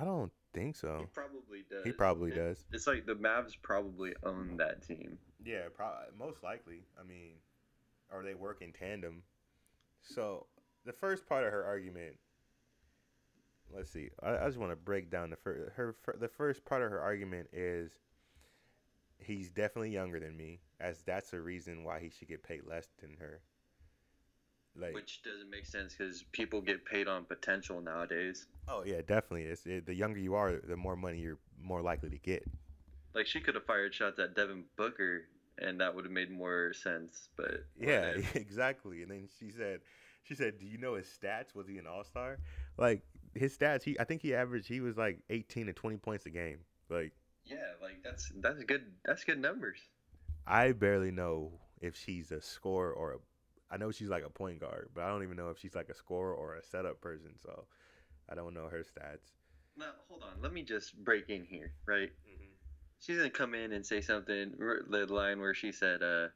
I 0.00 0.04
don't 0.04 0.32
think 0.52 0.76
so. 0.76 0.98
He 1.00 1.06
probably 1.06 1.64
does. 1.68 1.84
He 1.84 1.92
probably 1.92 2.30
It- 2.32 2.36
does. 2.36 2.66
It's 2.72 2.86
like 2.86 3.06
the 3.06 3.14
Mavs 3.14 3.56
probably 3.60 4.14
own 4.22 4.56
that 4.58 4.82
team. 4.82 5.18
Yeah, 5.44 5.68
pro- 5.74 6.10
most 6.16 6.42
likely. 6.42 6.84
I 6.98 7.02
mean, 7.02 7.34
or 8.12 8.22
they 8.22 8.34
work 8.34 8.62
in 8.62 8.72
tandem. 8.72 9.22
So 10.02 10.46
the 10.84 10.92
first 10.92 11.26
part 11.26 11.44
of 11.44 11.52
her 11.52 11.64
argument, 11.64 12.16
let's 13.70 13.90
see. 13.90 14.10
I, 14.22 14.38
I 14.38 14.46
just 14.46 14.58
want 14.58 14.72
to 14.72 14.76
break 14.76 15.10
down 15.10 15.30
the 15.30 15.36
first. 15.36 15.72
Her 15.74 15.92
fir- 15.92 16.16
the 16.18 16.28
first 16.28 16.64
part 16.64 16.82
of 16.82 16.90
her 16.90 17.00
argument 17.00 17.48
is 17.52 17.98
he's 19.18 19.50
definitely 19.50 19.90
younger 19.90 20.20
than 20.20 20.36
me, 20.36 20.60
as 20.80 21.02
that's 21.02 21.30
the 21.30 21.40
reason 21.40 21.82
why 21.84 21.98
he 22.00 22.08
should 22.10 22.28
get 22.28 22.42
paid 22.42 22.64
less 22.64 22.88
than 23.00 23.16
her. 23.18 23.40
Like, 24.78 24.94
Which 24.94 25.22
doesn't 25.22 25.50
make 25.50 25.66
sense 25.66 25.94
because 25.96 26.24
people 26.32 26.60
get 26.60 26.84
paid 26.84 27.08
on 27.08 27.24
potential 27.24 27.80
nowadays. 27.80 28.46
oh 28.68 28.82
yeah, 28.84 29.00
definitely. 29.00 29.44
It's 29.44 29.66
it, 29.66 29.86
the 29.86 29.94
younger 29.94 30.18
you 30.18 30.34
are, 30.34 30.56
the 30.56 30.76
more 30.76 30.96
money 30.96 31.18
you're 31.18 31.38
more 31.62 31.82
likely 31.82 32.10
to 32.10 32.18
get. 32.18 32.44
Like 33.14 33.26
she 33.26 33.40
could 33.40 33.54
have 33.54 33.64
fired 33.64 33.94
shots 33.94 34.18
at 34.18 34.34
Devin 34.36 34.64
Booker, 34.76 35.22
and 35.58 35.80
that 35.80 35.94
would 35.94 36.04
have 36.04 36.12
made 36.12 36.30
more 36.30 36.72
sense. 36.72 37.28
But 37.36 37.64
Yeah, 37.78 38.00
whatever. 38.00 38.22
exactly. 38.34 39.02
And 39.02 39.10
then 39.10 39.28
she 39.38 39.50
said, 39.50 39.80
she 40.22 40.34
said, 40.34 40.58
"Do 40.58 40.66
you 40.66 40.78
know 40.78 40.94
his 40.94 41.06
stats? 41.06 41.54
Was 41.54 41.66
he 41.66 41.78
an 41.78 41.86
all 41.86 42.04
star? 42.04 42.38
Like 42.76 43.02
his 43.34 43.56
stats? 43.56 43.82
He, 43.82 43.98
I 43.98 44.04
think 44.04 44.22
he 44.22 44.34
averaged. 44.34 44.68
He 44.68 44.80
was 44.80 44.96
like 44.96 45.20
18 45.30 45.66
to 45.66 45.72
20 45.72 45.96
points 45.96 46.26
a 46.26 46.30
game. 46.30 46.58
Like 46.88 47.12
yeah, 47.44 47.56
like 47.82 48.02
that's 48.04 48.30
that's 48.40 48.62
good. 48.64 48.82
That's 49.04 49.24
good 49.24 49.40
numbers. 49.40 49.78
I 50.46 50.72
barely 50.72 51.10
know 51.10 51.52
if 51.80 51.96
she's 51.96 52.30
a 52.30 52.40
scorer 52.40 52.92
or 52.92 53.12
a. 53.12 53.16
I 53.70 53.76
know 53.76 53.90
she's 53.90 54.08
like 54.08 54.24
a 54.24 54.30
point 54.30 54.60
guard, 54.60 54.88
but 54.94 55.04
I 55.04 55.08
don't 55.08 55.22
even 55.22 55.36
know 55.36 55.50
if 55.50 55.58
she's 55.58 55.74
like 55.74 55.88
a 55.88 55.94
scorer 55.94 56.34
or 56.34 56.56
a 56.56 56.62
setup 56.62 57.00
person. 57.00 57.32
So 57.42 57.64
I 58.28 58.34
don't 58.34 58.54
know 58.54 58.68
her 58.68 58.80
stats. 58.80 59.32
Now 59.76 59.92
hold 60.08 60.22
on, 60.22 60.42
let 60.42 60.52
me 60.52 60.62
just 60.62 60.96
break 61.04 61.28
in 61.28 61.44
here, 61.44 61.72
right? 61.86 62.10
She's 63.00 63.16
gonna 63.16 63.30
come 63.30 63.54
in 63.54 63.72
and 63.72 63.86
say 63.86 64.00
something. 64.00 64.52
The 64.90 65.06
line 65.06 65.38
where 65.38 65.54
she 65.54 65.70
said, 65.70 66.02
uh, 66.02 66.28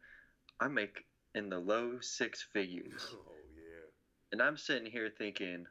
"I 0.61 0.68
make 0.68 1.07
in 1.35 1.49
the 1.49 1.59
low 1.59 1.99
six 2.01 2.43
figures," 2.43 3.03
Oh 3.26 3.35
yeah, 3.57 3.91
and 4.30 4.41
I'm 4.41 4.57
sitting 4.57 4.91
here 4.91 5.11
thinking, 5.11 5.66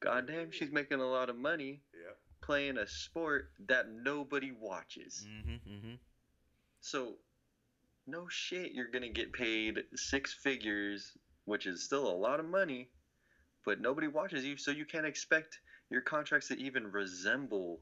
"God 0.00 0.28
damn, 0.28 0.52
she's 0.52 0.70
making 0.70 1.00
a 1.00 1.06
lot 1.06 1.30
of 1.30 1.36
money 1.36 1.82
yeah. 1.92 2.12
playing 2.42 2.78
a 2.78 2.86
sport 2.86 3.50
that 3.68 3.88
nobody 3.88 4.52
watches." 4.52 5.26
Mm-hmm. 5.26 5.68
Mm-hmm. 5.68 5.94
So, 6.80 7.18
no 8.06 8.26
shit, 8.28 8.72
you're 8.72 8.90
gonna 8.90 9.08
get 9.08 9.32
paid 9.32 9.82
six 9.94 10.32
figures, 10.32 11.12
which 11.44 11.66
is 11.66 11.84
still 11.84 12.08
a 12.08 12.16
lot 12.16 12.40
of 12.40 12.46
money, 12.46 12.88
but 13.64 13.80
nobody 13.80 14.08
watches 14.08 14.44
you, 14.44 14.56
so 14.56 14.70
you 14.70 14.84
can't 14.84 15.06
expect 15.06 15.58
your 15.90 16.00
contracts 16.00 16.48
to 16.48 16.58
even 16.58 16.90
resemble 16.90 17.80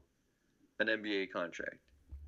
an 0.79 0.87
NBA 0.87 1.31
contract. 1.31 1.77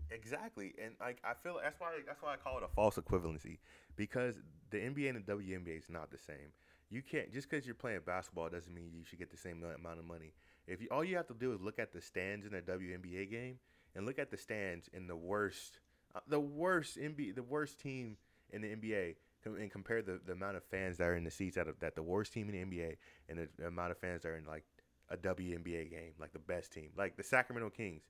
Exactly, 0.10 0.74
and 0.84 0.94
like 1.00 1.20
I 1.24 1.34
feel 1.44 1.60
that's 1.62 1.80
why 1.80 1.90
that's 2.06 2.22
why 2.22 2.34
I 2.34 2.38
call 2.38 2.58
it 2.58 2.64
a 2.64 2.74
false 2.74 2.96
equivalency 2.96 3.58
because 3.96 4.36
the 4.70 4.78
NBA 4.78 5.10
and 5.10 5.26
the 5.26 5.34
WNBA 5.34 5.78
is 5.78 5.90
not 5.90 6.12
the 6.12 6.18
same. 6.18 6.54
You 6.90 7.02
can't 7.02 7.34
just 7.34 7.50
because 7.50 7.66
you're 7.66 7.76
playing 7.76 8.00
basketball 8.06 8.50
doesn't 8.50 8.74
mean 8.74 8.92
you 8.94 9.04
should 9.04 9.20
get 9.20 9.32
the 9.32 9.38
same 9.38 9.64
amount 9.64 10.00
of 10.00 10.06
money. 10.06 10.34
If 10.66 10.82
you, 10.82 10.88
all 10.92 11.04
you 11.04 11.18
have 11.18 11.28
to 11.28 11.34
do 11.34 11.54
is 11.54 11.62
look 11.62 11.80
at 11.80 11.92
the 11.92 12.02
stands 12.02 12.46
in 12.46 12.54
the 12.54 12.62
WNBA 12.62 13.30
game 13.30 13.60
and 13.96 14.06
look 14.06 14.20
at 14.20 14.32
the 14.32 14.38
stands 14.38 14.90
in 14.94 15.08
the 15.08 15.16
worst, 15.16 15.80
the 16.28 16.40
worst 16.40 16.98
NBA, 16.98 17.36
the 17.36 17.44
worst 17.44 17.80
team 17.80 18.18
in 18.52 18.62
the 18.62 18.76
NBA, 18.76 19.16
and 19.46 19.72
compare 19.72 20.02
the, 20.02 20.20
the 20.26 20.34
amount 20.34 20.58
of 20.58 20.64
fans 20.64 20.98
that 20.98 21.08
are 21.08 21.16
in 21.16 21.24
the 21.24 21.32
seats 21.32 21.58
at, 21.58 21.68
a, 21.68 21.74
that 21.80 21.96
the 21.96 22.04
worst 22.04 22.34
team 22.34 22.50
in 22.50 22.70
the 22.70 22.78
NBA 22.78 22.98
and 23.30 23.40
the, 23.40 23.48
the 23.58 23.68
amount 23.68 23.92
of 23.92 23.98
fans 23.98 24.24
that 24.24 24.30
are 24.30 24.38
in 24.38 24.46
like 24.46 24.64
a 25.10 25.18
WNBA 25.18 25.90
game, 25.90 26.14
like 26.20 26.34
the 26.34 26.40
best 26.40 26.74
team, 26.74 26.90
like 26.98 27.16
the 27.16 27.24
Sacramento 27.24 27.70
Kings. 27.70 28.04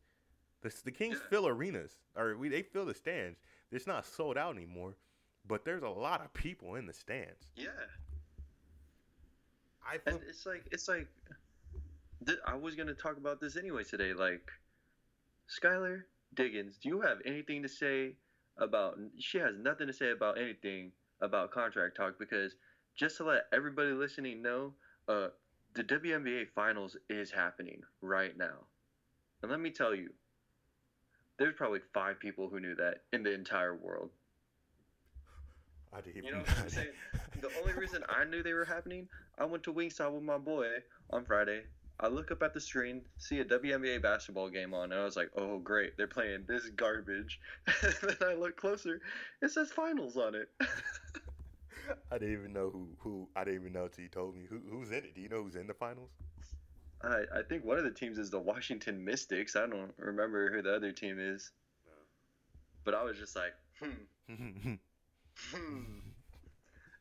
The, 0.61 0.73
the 0.85 0.91
Kings 0.91 1.19
fill 1.29 1.47
arenas, 1.47 1.97
or 2.15 2.35
we, 2.35 2.49
they 2.49 2.63
fill 2.63 2.85
the 2.85 2.95
stands. 2.95 3.37
It's 3.71 3.85
not 3.85 4.05
sold 4.05 4.37
out 4.37 4.55
anymore, 4.55 4.95
but 5.47 5.63
there's 5.63 5.83
a 5.83 5.89
lot 5.89 6.21
of 6.21 6.33
people 6.33 6.75
in 6.75 6.87
the 6.87 6.93
stands. 6.93 7.51
Yeah. 7.55 7.67
I 9.85 9.99
And 10.05 10.19
it's 10.27 10.45
like 10.45 10.63
it's 10.71 10.87
like 10.87 11.07
th- 12.25 12.39
I 12.45 12.55
was 12.55 12.75
gonna 12.75 12.93
talk 12.93 13.17
about 13.17 13.39
this 13.39 13.55
anyway 13.55 13.83
today. 13.83 14.13
Like, 14.13 14.51
Skylar 15.47 16.03
Diggins, 16.33 16.77
do 16.77 16.89
you 16.89 17.01
have 17.01 17.17
anything 17.25 17.63
to 17.63 17.69
say 17.69 18.15
about? 18.57 18.97
She 19.19 19.37
has 19.39 19.55
nothing 19.59 19.87
to 19.87 19.93
say 19.93 20.11
about 20.11 20.37
anything 20.37 20.91
about 21.21 21.51
contract 21.51 21.97
talk 21.97 22.19
because 22.19 22.55
just 22.95 23.17
to 23.17 23.23
let 23.23 23.43
everybody 23.53 23.91
listening 23.91 24.41
know, 24.41 24.73
uh, 25.07 25.27
the 25.73 25.83
WNBA 25.83 26.47
finals 26.55 26.97
is 27.09 27.31
happening 27.31 27.81
right 28.01 28.37
now, 28.37 28.65
and 29.41 29.51
let 29.51 29.59
me 29.59 29.71
tell 29.71 29.93
you, 29.95 30.09
there's 31.37 31.53
probably 31.55 31.79
five 31.93 32.19
people 32.19 32.49
who 32.49 32.59
knew 32.59 32.75
that 32.75 33.01
in 33.13 33.23
the 33.23 33.33
entire 33.33 33.75
world. 33.75 34.09
I 35.93 36.01
didn't 36.01 36.25
You 36.25 36.31
know 36.31 36.39
what 36.39 36.59
I'm 36.59 36.69
saying? 36.69 36.87
The 37.41 37.49
only 37.61 37.73
reason 37.73 38.03
I 38.09 38.23
knew 38.25 38.43
they 38.43 38.53
were 38.53 38.65
happening, 38.65 39.07
I 39.37 39.45
went 39.45 39.63
to 39.63 39.73
Wingstop 39.73 40.11
with 40.11 40.23
my 40.23 40.37
boy 40.37 40.67
on 41.11 41.23
Friday. 41.25 41.61
I 41.99 42.07
look 42.07 42.31
up 42.31 42.43
at 42.43 42.53
the 42.53 42.61
screen, 42.61 43.01
see 43.17 43.39
a 43.39 43.45
WNBA 43.45 44.01
basketball 44.03 44.49
game 44.49 44.73
on, 44.73 44.91
and 44.91 45.01
I 45.01 45.03
was 45.03 45.15
like, 45.15 45.31
"Oh, 45.35 45.57
great! 45.57 45.97
They're 45.97 46.07
playing 46.07 46.45
this 46.47 46.69
garbage." 46.69 47.39
and 47.83 47.95
then 48.01 48.29
I 48.29 48.33
look 48.35 48.55
closer, 48.55 49.01
it 49.41 49.49
says 49.49 49.71
finals 49.71 50.15
on 50.15 50.35
it. 50.35 50.49
I 52.11 52.17
didn't 52.17 52.33
even 52.33 52.53
know 52.53 52.69
who 52.69 52.87
who 52.99 53.27
I 53.35 53.43
didn't 53.43 53.61
even 53.61 53.73
know 53.73 53.85
until 53.85 54.03
you 54.03 54.09
told 54.09 54.35
me 54.35 54.43
who 54.47 54.59
who's 54.69 54.91
in 54.91 54.97
it. 54.97 55.15
Do 55.15 55.21
you 55.21 55.29
know 55.29 55.43
who's 55.43 55.55
in 55.55 55.65
the 55.65 55.73
finals? 55.73 56.11
I 57.01 57.23
I 57.33 57.41
think 57.47 57.65
one 57.65 57.77
of 57.77 57.83
the 57.83 57.91
teams 57.91 58.19
is 58.19 58.29
the 58.29 58.39
Washington 58.39 59.03
Mystics. 59.03 59.55
I 59.55 59.61
don't 59.61 59.93
remember 59.97 60.51
who 60.51 60.61
the 60.61 60.75
other 60.75 60.91
team 60.91 61.17
is, 61.19 61.51
but 62.83 62.93
I 62.93 63.03
was 63.03 63.17
just 63.17 63.35
like, 63.35 63.53
hmm. 63.81 64.73
Hmm. 65.53 65.99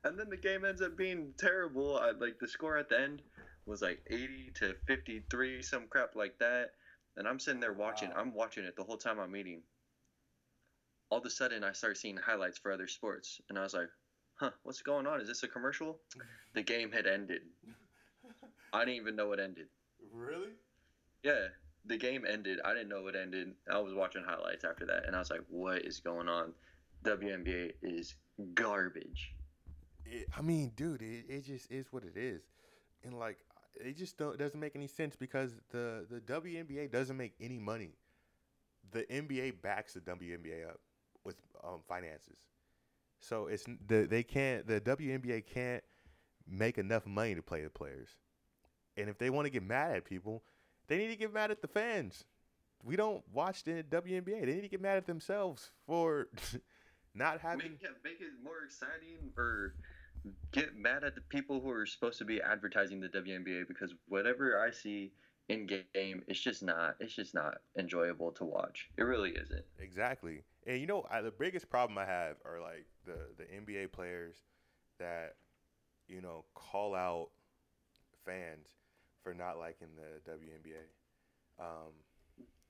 And 0.04 0.18
then 0.18 0.28
the 0.28 0.36
game 0.36 0.64
ends 0.64 0.82
up 0.82 0.96
being 0.96 1.32
terrible. 1.38 1.96
I, 1.96 2.10
like 2.10 2.38
the 2.38 2.46
score 2.46 2.76
at 2.76 2.90
the 2.90 3.00
end 3.00 3.22
was 3.66 3.82
like 3.82 4.00
80 4.08 4.52
to 4.54 4.74
53, 4.86 5.62
some 5.62 5.86
crap 5.88 6.14
like 6.14 6.38
that. 6.38 6.70
And 7.16 7.26
I'm 7.26 7.38
sitting 7.38 7.60
there 7.60 7.72
watching. 7.72 8.10
Wow. 8.10 8.16
I'm 8.18 8.34
watching 8.34 8.64
it 8.64 8.76
the 8.76 8.84
whole 8.84 8.96
time 8.96 9.18
I'm 9.18 9.34
eating. 9.36 9.62
All 11.10 11.18
of 11.18 11.24
a 11.24 11.30
sudden, 11.30 11.64
I 11.64 11.72
start 11.72 11.96
seeing 11.96 12.16
highlights 12.16 12.58
for 12.58 12.72
other 12.72 12.88
sports, 12.88 13.40
and 13.48 13.58
I 13.58 13.62
was 13.62 13.74
like, 13.74 13.88
"Huh, 14.34 14.50
what's 14.64 14.82
going 14.82 15.06
on? 15.06 15.20
Is 15.20 15.28
this 15.28 15.42
a 15.42 15.48
commercial?" 15.48 15.98
The 16.54 16.62
game 16.62 16.90
had 16.90 17.06
ended. 17.06 17.42
I 18.72 18.80
didn't 18.86 19.00
even 19.00 19.14
know 19.16 19.32
it 19.32 19.40
ended. 19.40 19.66
really? 20.12 20.52
Yeah, 21.22 21.48
the 21.84 21.96
game 21.98 22.24
ended. 22.26 22.60
I 22.64 22.72
didn't 22.72 22.88
know 22.88 23.06
it 23.08 23.14
ended. 23.16 23.54
I 23.70 23.78
was 23.78 23.92
watching 23.94 24.24
highlights 24.24 24.64
after 24.64 24.86
that, 24.86 25.04
and 25.06 25.14
I 25.14 25.18
was 25.18 25.30
like, 25.30 25.42
"What 25.48 25.84
is 25.84 26.00
going 26.00 26.28
on?" 26.28 26.52
WNBA 27.04 27.72
is 27.82 28.14
garbage. 28.54 29.34
It, 30.04 30.28
I 30.36 30.40
mean, 30.42 30.72
dude, 30.76 31.02
it, 31.02 31.26
it 31.28 31.44
just 31.44 31.70
is 31.70 31.86
what 31.92 32.04
it 32.04 32.16
is, 32.16 32.42
and 33.04 33.14
like 33.18 33.38
it 33.80 33.96
just 33.96 34.16
don't, 34.16 34.38
doesn't 34.38 34.58
make 34.58 34.76
any 34.76 34.86
sense 34.86 35.16
because 35.16 35.54
the 35.70 36.06
the 36.10 36.20
WNBA 36.20 36.90
doesn't 36.90 37.16
make 37.16 37.34
any 37.40 37.58
money. 37.58 37.92
The 38.92 39.02
NBA 39.04 39.62
backs 39.62 39.94
the 39.94 40.00
WNBA 40.00 40.68
up 40.68 40.80
with 41.24 41.36
um, 41.64 41.80
finances, 41.88 42.36
so 43.20 43.46
it's 43.46 43.64
the 43.86 44.06
they 44.06 44.22
can't 44.22 44.66
the 44.66 44.80
WNBA 44.80 45.44
can't 45.46 45.82
make 46.48 46.78
enough 46.78 47.06
money 47.06 47.34
to 47.34 47.42
play 47.42 47.62
the 47.62 47.70
players, 47.70 48.08
and 48.96 49.08
if 49.08 49.18
they 49.18 49.30
want 49.30 49.46
to 49.46 49.50
get 49.50 49.62
mad 49.62 49.96
at 49.96 50.04
people, 50.04 50.42
they 50.86 50.98
need 50.98 51.08
to 51.08 51.16
get 51.16 51.34
mad 51.34 51.50
at 51.50 51.62
the 51.62 51.68
fans. 51.68 52.24
We 52.84 52.94
don't 52.94 53.24
watch 53.32 53.64
the 53.64 53.82
WNBA. 53.82 54.46
They 54.46 54.54
need 54.54 54.60
to 54.60 54.68
get 54.68 54.80
mad 54.80 54.98
at 54.98 55.06
themselves 55.06 55.72
for 55.86 56.28
not 57.14 57.40
having. 57.40 57.72
Make, 57.72 57.82
make 58.04 58.20
it 58.20 58.32
more 58.44 58.62
exciting 58.64 59.32
or 59.36 59.74
get 60.52 60.76
mad 60.76 61.04
at 61.04 61.14
the 61.14 61.20
people 61.20 61.60
who 61.60 61.70
are 61.70 61.86
supposed 61.86 62.18
to 62.18 62.24
be 62.24 62.40
advertising 62.40 63.00
the 63.00 63.08
WNBA 63.08 63.68
because 63.68 63.94
whatever 64.08 64.60
I 64.60 64.70
see 64.70 65.12
in 65.48 65.66
game, 65.66 66.22
it's 66.26 66.40
just 66.40 66.62
not. 66.62 66.96
It's 67.00 67.14
just 67.14 67.34
not 67.34 67.58
enjoyable 67.78 68.32
to 68.32 68.44
watch. 68.44 68.88
It 68.96 69.04
really 69.04 69.30
isn't. 69.30 69.64
Exactly. 69.78 70.42
And 70.66 70.80
you 70.80 70.86
know, 70.86 71.06
I, 71.10 71.20
the 71.22 71.30
biggest 71.30 71.70
problem 71.70 71.98
I 71.98 72.04
have 72.04 72.36
are 72.44 72.60
like 72.60 72.86
the 73.04 73.18
the 73.38 73.44
NBA 73.44 73.92
players 73.92 74.34
that 74.98 75.34
you 76.08 76.20
know 76.20 76.44
call 76.54 76.94
out 76.94 77.28
fans 78.24 78.66
for 79.22 79.34
not 79.34 79.58
liking 79.58 79.88
the 79.96 80.30
WNBA. 80.30 80.82
Um, 81.58 81.92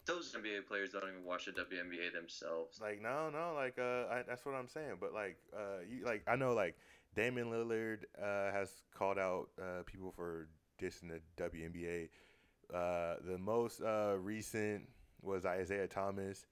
Those 0.05 0.35
NBA 0.35 0.67
players 0.67 0.91
don't 0.91 1.03
even 1.03 1.25
watch 1.25 1.47
the 1.47 1.53
WNBA 1.53 2.13
themselves. 2.13 2.79
like 2.81 3.01
no, 3.03 3.31
no, 3.31 3.53
like 3.55 3.79
uh, 3.79 4.13
I, 4.13 4.23
that's 4.29 4.45
what 4.45 4.55
I'm 4.55 4.69
saying. 4.69 4.97
But 5.01 5.15
like 5.15 5.39
uh, 5.55 5.81
you 5.89 6.05
like 6.05 6.23
I 6.27 6.37
know 6.37 6.53
like 6.53 6.77
Damian 7.17 7.51
Lillard 7.51 8.05
uh 8.23 8.53
has 8.53 8.71
called 8.97 9.19
out 9.19 9.49
uh 9.61 9.83
people 9.87 10.13
for 10.15 10.49
dissing 10.81 11.09
the 11.09 11.21
WNBA. 11.43 12.11
Uh, 12.73 13.17
the 13.27 13.39
most 13.39 13.81
uh 13.81 14.17
recent 14.21 14.83
was 15.23 15.45
Isaiah 15.45 15.89
Thomas. 15.89 16.47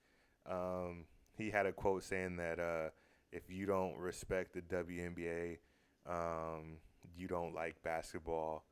Um, 0.47 1.05
he 1.37 1.51
had 1.51 1.67
a 1.67 1.73
quote 1.73 2.03
saying 2.03 2.37
that 2.37 2.59
uh, 2.59 2.91
if 3.33 3.51
you 3.51 3.67
don't 3.67 3.97
respect 3.97 4.55
the 4.55 4.61
WNBA, 4.63 5.59
um, 6.07 6.79
you 7.17 7.27
don't 7.29 7.55
like 7.55 7.83
basketball, 7.83 8.65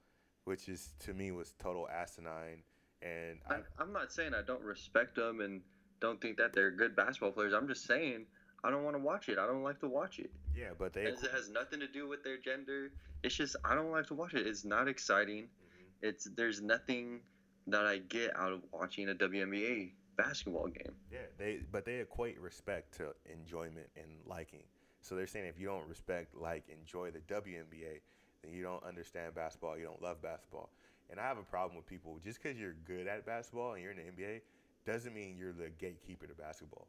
which 0.44 0.68
is 0.68 0.94
to 1.00 1.14
me 1.14 1.32
was 1.32 1.54
total 1.58 1.88
asinine. 1.88 2.62
And 3.00 3.38
I, 3.48 3.54
I, 3.54 3.58
I'm 3.78 3.92
not 3.92 4.12
saying 4.12 4.32
I 4.34 4.42
don't 4.42 4.62
respect 4.62 5.16
them 5.16 5.40
and 5.40 5.62
don't 6.00 6.20
think 6.20 6.36
that 6.36 6.52
they're 6.52 6.70
good 6.70 6.94
basketball 6.94 7.32
players. 7.32 7.52
I'm 7.52 7.68
just 7.68 7.86
saying 7.86 8.26
I 8.64 8.70
don't 8.70 8.84
want 8.84 8.96
to 8.96 9.02
watch 9.02 9.28
it. 9.28 9.38
I 9.38 9.46
don't 9.46 9.62
like 9.62 9.80
to 9.80 9.88
watch 9.88 10.18
it. 10.18 10.30
yeah, 10.56 10.70
but 10.78 10.92
they 10.92 11.02
It 11.02 11.18
has 11.32 11.50
nothing 11.50 11.80
to 11.80 11.88
do 11.88 12.08
with 12.08 12.22
their 12.22 12.38
gender. 12.38 12.92
It's 13.22 13.34
just 13.34 13.56
I 13.64 13.74
don't 13.74 13.90
like 13.90 14.06
to 14.08 14.14
watch 14.14 14.34
it. 14.34 14.46
It's 14.46 14.64
not 14.64 14.88
exciting. 14.88 15.44
Mhm. 15.44 16.08
It's 16.08 16.24
there's 16.36 16.60
nothing 16.60 17.20
that 17.66 17.86
I 17.86 17.98
get 17.98 18.36
out 18.36 18.52
of 18.52 18.62
watching 18.72 19.08
a 19.08 19.14
WNBA 19.14 19.92
basketball 20.16 20.68
game. 20.68 20.94
Yeah, 21.10 21.20
they 21.38 21.60
but 21.70 21.84
they 21.84 22.00
equate 22.00 22.38
respect 22.40 22.96
to 22.98 23.14
enjoyment 23.30 23.88
and 23.96 24.10
liking. 24.26 24.64
So 25.00 25.16
they're 25.16 25.26
saying 25.26 25.46
if 25.46 25.58
you 25.58 25.66
don't 25.66 25.86
respect, 25.88 26.36
like, 26.36 26.68
enjoy 26.68 27.10
the 27.10 27.18
WNBA, 27.20 28.00
then 28.42 28.52
you 28.52 28.62
don't 28.62 28.82
understand 28.84 29.34
basketball. 29.34 29.76
You 29.76 29.84
don't 29.84 30.00
love 30.00 30.22
basketball. 30.22 30.70
And 31.10 31.18
I 31.18 31.24
have 31.24 31.38
a 31.38 31.42
problem 31.42 31.76
with 31.76 31.86
people 31.86 32.18
just 32.22 32.40
because 32.40 32.56
you're 32.58 32.74
good 32.86 33.08
at 33.08 33.26
basketball 33.26 33.72
and 33.74 33.82
you're 33.82 33.90
in 33.90 33.98
the 33.98 34.04
NBA 34.04 34.40
doesn't 34.86 35.12
mean 35.12 35.36
you're 35.36 35.52
the 35.52 35.70
gatekeeper 35.70 36.26
to 36.26 36.34
basketball. 36.34 36.86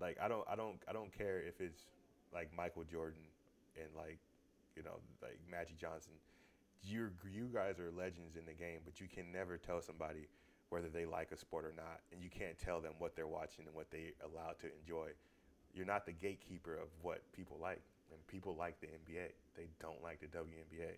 Like 0.00 0.18
I 0.22 0.28
don't 0.28 0.44
I 0.50 0.56
don't 0.56 0.80
I 0.88 0.92
don't 0.92 1.16
care 1.16 1.40
if 1.40 1.60
it's 1.60 1.86
like 2.32 2.50
Michael 2.56 2.84
Jordan 2.84 3.22
and 3.76 3.88
like 3.96 4.18
you 4.76 4.82
know 4.82 4.98
like 5.22 5.38
Magic 5.50 5.78
Johnson. 5.78 6.12
You 6.82 7.10
you 7.30 7.50
guys 7.52 7.78
are 7.78 7.90
legends 7.90 8.36
in 8.36 8.46
the 8.46 8.54
game, 8.54 8.80
but 8.84 9.00
you 9.00 9.06
can 9.06 9.30
never 9.30 9.58
tell 9.58 9.82
somebody 9.82 10.28
whether 10.70 10.88
they 10.88 11.04
like 11.04 11.32
a 11.32 11.36
sport 11.36 11.64
or 11.64 11.74
not, 11.76 12.00
and 12.12 12.22
you 12.22 12.30
can't 12.30 12.58
tell 12.58 12.80
them 12.80 12.94
what 12.98 13.14
they're 13.14 13.26
watching 13.26 13.66
and 13.66 13.74
what 13.74 13.90
they 13.90 14.14
allowed 14.24 14.58
to 14.60 14.68
enjoy. 14.80 15.08
You're 15.74 15.86
not 15.86 16.06
the 16.06 16.12
gatekeeper 16.12 16.74
of 16.74 16.88
what 17.02 17.20
people 17.32 17.58
like, 17.60 17.82
and 18.10 18.26
people 18.28 18.56
like 18.58 18.80
the 18.80 18.86
NBA. 18.86 19.28
They 19.56 19.66
don't 19.80 20.02
like 20.02 20.20
the 20.20 20.26
WNBA. 20.26 20.96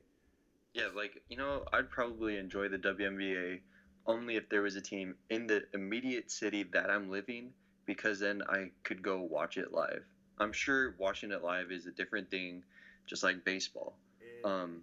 Yeah, 0.74 0.88
like 0.94 1.22
you 1.28 1.36
know, 1.36 1.64
I'd 1.72 1.90
probably 1.90 2.38
enjoy 2.38 2.68
the 2.68 2.78
WNBA 2.78 3.60
only 4.06 4.36
if 4.36 4.48
there 4.48 4.62
was 4.62 4.76
a 4.76 4.80
team 4.80 5.14
in 5.30 5.46
the 5.46 5.62
immediate 5.74 6.30
city 6.30 6.64
that 6.72 6.90
I'm 6.90 7.10
living, 7.10 7.52
because 7.86 8.20
then 8.20 8.42
I 8.48 8.70
could 8.84 9.02
go 9.02 9.20
watch 9.20 9.56
it 9.56 9.72
live. 9.72 10.04
I'm 10.38 10.52
sure 10.52 10.94
watching 10.98 11.30
it 11.32 11.42
live 11.42 11.70
is 11.70 11.86
a 11.86 11.92
different 11.92 12.30
thing, 12.30 12.62
just 13.06 13.22
like 13.22 13.44
baseball. 13.44 13.96
Um, 14.44 14.82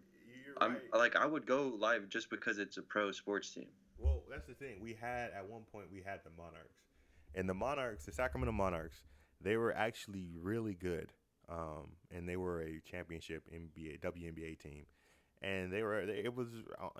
I'm 0.61 0.73
right. 0.73 0.81
like 0.93 1.15
I 1.15 1.25
would 1.25 1.45
go 1.45 1.73
live 1.77 2.09
just 2.09 2.29
because 2.29 2.59
it's 2.59 2.77
a 2.77 2.81
pro 2.81 3.11
sports 3.11 3.51
team. 3.51 3.67
Well, 3.97 4.23
that's 4.29 4.47
the 4.47 4.53
thing. 4.53 4.79
We 4.81 4.93
had 4.93 5.31
at 5.31 5.47
one 5.47 5.63
point 5.71 5.87
we 5.91 6.01
had 6.05 6.21
the 6.23 6.31
Monarchs, 6.37 6.79
and 7.35 7.47
the 7.47 7.53
Monarchs, 7.53 8.05
the 8.05 8.11
Sacramento 8.11 8.51
Monarchs, 8.51 8.97
they 9.41 9.57
were 9.57 9.73
actually 9.73 10.35
really 10.39 10.75
good, 10.75 11.11
um, 11.49 11.91
and 12.11 12.27
they 12.27 12.37
were 12.37 12.61
a 12.61 12.81
championship 12.89 13.43
NBA 13.53 13.99
WNBA 13.99 14.59
team, 14.59 14.85
and 15.41 15.71
they 15.71 15.83
were 15.83 15.99
it 16.01 16.33
was 16.33 16.47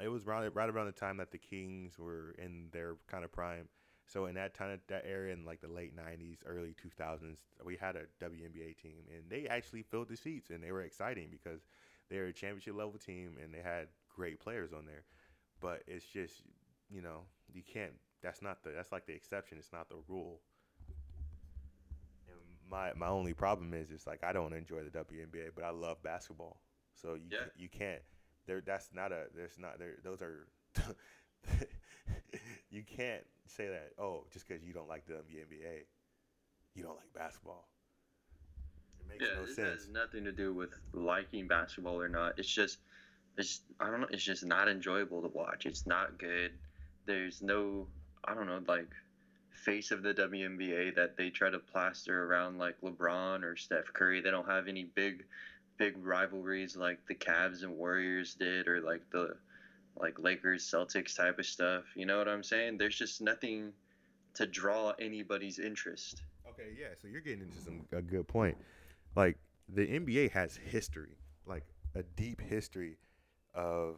it 0.02 0.10
was 0.10 0.26
right 0.26 0.54
right 0.54 0.70
around 0.70 0.88
the 0.88 0.91
time 0.91 1.18
that 1.18 1.32
the 1.32 1.38
Kings 1.38 1.97
were 1.97 2.36
in 2.38 2.68
their 2.72 2.95
kind 3.08 3.24
of 3.24 3.32
prime. 3.32 3.68
So 4.10 4.26
in 4.28 4.36
that 4.36 4.55
time 4.55 4.80
that 4.89 5.05
area 5.07 5.34
in 5.34 5.45
like 5.45 5.62
the 5.62 5.70
late 5.70 5.95
'90s, 5.95 6.39
early 6.45 6.76
2000s, 6.82 7.39
we 7.66 7.78
had 7.78 7.95
a 7.97 8.03
WNBA 8.20 8.74
team, 8.74 9.05
and 9.16 9.30
they 9.30 9.47
actually 9.47 9.84
filled 9.84 10.10
the 10.10 10.18
seats, 10.18 10.51
and 10.51 10.64
they 10.64 10.72
were 10.74 10.84
exciting 10.84 11.30
because 11.32 11.62
they 12.10 12.18
were 12.20 12.26
a 12.28 12.34
championship 12.34 12.76
level 12.76 12.99
team, 12.99 13.38
and 13.43 13.53
they 13.53 13.62
had 13.62 13.88
great 14.16 14.39
players 14.39 14.74
on 14.74 14.86
there. 14.86 15.03
But 15.62 15.84
it's 15.88 16.05
just 16.05 16.43
you 16.89 17.01
know, 17.01 17.22
you 17.53 17.64
can't 17.64 17.93
that's 18.24 18.41
not 18.41 18.64
the 18.64 18.72
that's 18.72 18.91
like 18.93 19.07
the 19.07 19.14
exception. 19.16 19.57
It's 19.60 19.74
not 19.74 19.89
the 19.89 19.97
rule. 20.10 20.41
And 22.28 22.38
my 22.70 22.93
my 22.95 23.07
only 23.07 23.34
problem 23.34 23.74
is 23.74 23.91
it's 23.91 24.07
like 24.07 24.24
I 24.24 24.34
don't 24.34 24.53
enjoy 24.53 24.84
the 24.84 24.89
WNBA, 24.89 25.49
but 25.55 25.64
I 25.64 25.72
love 25.72 26.01
basketball. 26.03 26.62
So 26.95 27.16
you 27.16 27.32
Yeah. 27.32 27.39
can't, 27.39 27.51
you 27.57 27.70
can't 27.70 28.01
there 28.47 28.62
that's 28.62 28.89
not 28.93 29.12
a 29.12 29.26
there's 29.36 29.57
not 29.60 29.80
there 29.80 29.95
those 30.03 30.22
are 30.22 30.47
you 32.72 32.84
can't 32.84 33.26
say 33.47 33.67
that 33.67 33.91
oh 33.99 34.24
just 34.32 34.47
because 34.47 34.63
you 34.63 34.74
don't 34.74 34.88
like 34.88 35.05
the 35.05 35.13
WNBA 35.13 35.86
you 36.76 36.84
don't 36.84 36.95
like 36.97 37.13
basketball. 37.13 37.67
It 38.99 39.07
makes 39.09 39.26
Yeah, 39.26 39.36
no 39.36 39.43
it 39.43 39.55
sense. 39.55 39.82
has 39.82 39.89
nothing 39.89 40.24
to 40.26 40.32
do 40.32 40.53
with 40.53 40.70
liking 40.93 41.47
basketball 41.47 41.99
or 42.01 42.09
not. 42.09 42.38
It's 42.38 42.47
just, 42.49 42.80
it's 43.38 43.61
I 43.80 43.89
don't 43.89 44.01
know. 44.01 44.07
It's 44.11 44.24
just 44.24 44.45
not 44.45 44.70
enjoyable 44.70 45.22
to 45.22 45.28
watch. 45.30 45.65
It's 45.65 45.86
not 45.86 46.17
good. 46.17 46.51
There's 47.05 47.41
no, 47.41 47.88
I 48.24 48.34
don't 48.34 48.47
know, 48.47 48.61
like 48.67 48.89
face 49.51 49.91
of 49.91 50.03
the 50.03 50.13
WNBA 50.13 50.95
that 50.95 51.17
they 51.17 51.30
try 51.30 51.49
to 51.49 51.59
plaster 51.59 52.26
around 52.26 52.57
like 52.57 52.80
LeBron 52.82 53.43
or 53.43 53.55
Steph 53.55 53.91
Curry. 53.93 54.22
They 54.22 54.32
don't 54.32 54.47
have 54.49 54.67
any 54.67 54.84
big, 54.84 55.26
big 55.78 55.95
rivalries 55.97 56.76
like 56.78 57.05
the 57.07 57.15
Cavs 57.15 57.63
and 57.63 57.78
Warriors 57.78 58.36
did, 58.36 58.67
or 58.67 58.82
like 58.82 59.01
the, 59.11 59.36
like 60.00 60.20
Lakers 60.20 60.64
Celtics 60.66 61.16
type 61.16 61.39
of 61.39 61.45
stuff. 61.45 61.84
You 61.95 62.06
know 62.06 62.18
what 62.18 62.28
I'm 62.28 62.43
saying? 62.43 62.78
There's 62.78 62.97
just 62.97 63.22
nothing 63.22 63.74
to 64.36 64.47
draw 64.47 64.93
anybody's 65.00 65.60
interest. 65.60 66.24
Okay, 66.50 66.70
yeah. 66.80 66.88
So 67.02 67.08
you're 67.08 67.22
getting 67.22 67.41
into 67.41 67.62
some 67.62 67.86
a 67.91 68.02
good 68.02 68.28
point. 68.28 68.58
Like 69.16 69.38
the 69.68 69.86
NBA 69.86 70.32
has 70.32 70.56
history, 70.56 71.18
like 71.45 71.64
a 71.95 72.04
deep 72.04 72.41
history 72.41 72.97
of 73.54 73.97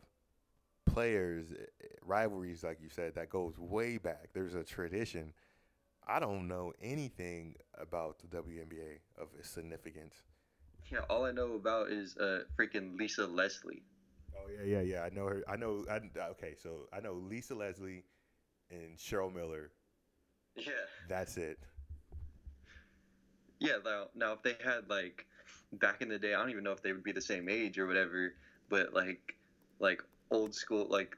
players 0.85 1.51
eh, 1.51 1.63
eh, 1.83 1.87
rivalries, 2.01 2.63
like 2.63 2.79
you 2.81 2.89
said, 2.89 3.15
that 3.15 3.29
goes 3.29 3.57
way 3.57 3.97
back. 3.97 4.29
There's 4.33 4.55
a 4.55 4.63
tradition. 4.63 5.33
I 6.07 6.19
don't 6.19 6.47
know 6.47 6.73
anything 6.81 7.55
about 7.79 8.17
the 8.19 8.27
WNBA 8.37 8.99
of 9.17 9.27
its 9.37 9.49
significance. 9.49 10.15
Yeah, 10.91 10.99
all 11.09 11.25
I 11.25 11.31
know 11.31 11.53
about 11.53 11.91
is 11.91 12.17
uh 12.17 12.43
freaking 12.57 12.97
Lisa 12.97 13.25
Leslie. 13.25 13.83
Oh 14.35 14.49
yeah, 14.49 14.79
yeah, 14.79 14.81
yeah. 14.81 15.01
I 15.03 15.09
know 15.09 15.25
her. 15.25 15.43
I 15.47 15.55
know. 15.55 15.85
I, 15.89 15.99
okay, 16.31 16.55
so 16.61 16.87
I 16.93 16.99
know 16.99 17.13
Lisa 17.13 17.55
Leslie 17.55 18.03
and 18.69 18.97
Cheryl 18.97 19.33
Miller. 19.33 19.71
Yeah. 20.55 20.71
That's 21.07 21.37
it. 21.37 21.59
Yeah, 23.59 23.77
now, 23.85 24.05
now 24.15 24.33
if 24.33 24.41
they 24.41 24.55
had 24.63 24.89
like 24.89 25.25
back 25.73 26.01
in 26.01 26.09
the 26.09 26.17
day, 26.17 26.33
I 26.33 26.39
don't 26.39 26.49
even 26.49 26.63
know 26.63 26.71
if 26.71 26.81
they 26.81 26.93
would 26.93 27.03
be 27.03 27.11
the 27.11 27.21
same 27.21 27.47
age 27.47 27.77
or 27.77 27.87
whatever, 27.87 28.33
but 28.69 28.93
like 28.93 29.35
like 29.79 30.01
old 30.31 30.55
school 30.55 30.87
like 30.89 31.17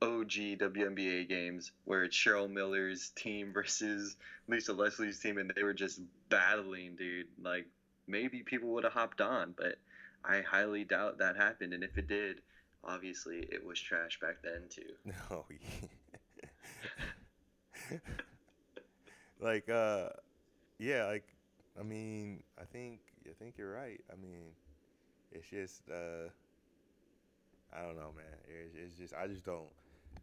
OG 0.00 0.58
WNBA 0.58 1.28
games 1.28 1.72
where 1.84 2.04
it's 2.04 2.16
Cheryl 2.16 2.50
Miller's 2.50 3.10
team 3.16 3.52
versus 3.54 4.16
Lisa 4.48 4.72
Leslie's 4.72 5.20
team 5.20 5.38
and 5.38 5.52
they 5.54 5.62
were 5.62 5.74
just 5.74 6.00
battling, 6.28 6.96
dude. 6.96 7.26
Like 7.42 7.66
maybe 8.06 8.42
people 8.42 8.70
would 8.70 8.84
have 8.84 8.92
hopped 8.92 9.20
on, 9.20 9.54
but 9.56 9.76
I 10.24 10.40
highly 10.42 10.84
doubt 10.84 11.18
that 11.18 11.36
happened 11.36 11.72
and 11.72 11.82
if 11.82 11.98
it 11.98 12.08
did, 12.08 12.40
obviously 12.84 13.46
it 13.50 13.64
was 13.64 13.80
trash 13.80 14.18
back 14.20 14.42
then 14.42 14.68
too. 14.68 14.94
No. 15.30 15.44
like 19.40 19.68
uh 19.68 20.08
yeah, 20.78 21.06
like 21.06 21.24
I 21.78 21.82
mean, 21.82 22.42
I 22.60 22.64
think 22.64 23.00
I 23.28 23.32
think 23.38 23.56
you're 23.58 23.72
right. 23.72 24.00
I 24.10 24.16
mean, 24.16 24.52
it's 25.30 25.48
just 25.48 25.82
uh 25.90 26.28
I 27.74 27.82
don't 27.82 27.96
know, 27.96 28.12
man. 28.14 28.38
It's, 28.48 28.74
it's 28.76 28.98
just 28.98 29.14
I 29.14 29.26
just 29.26 29.44
don't 29.44 29.68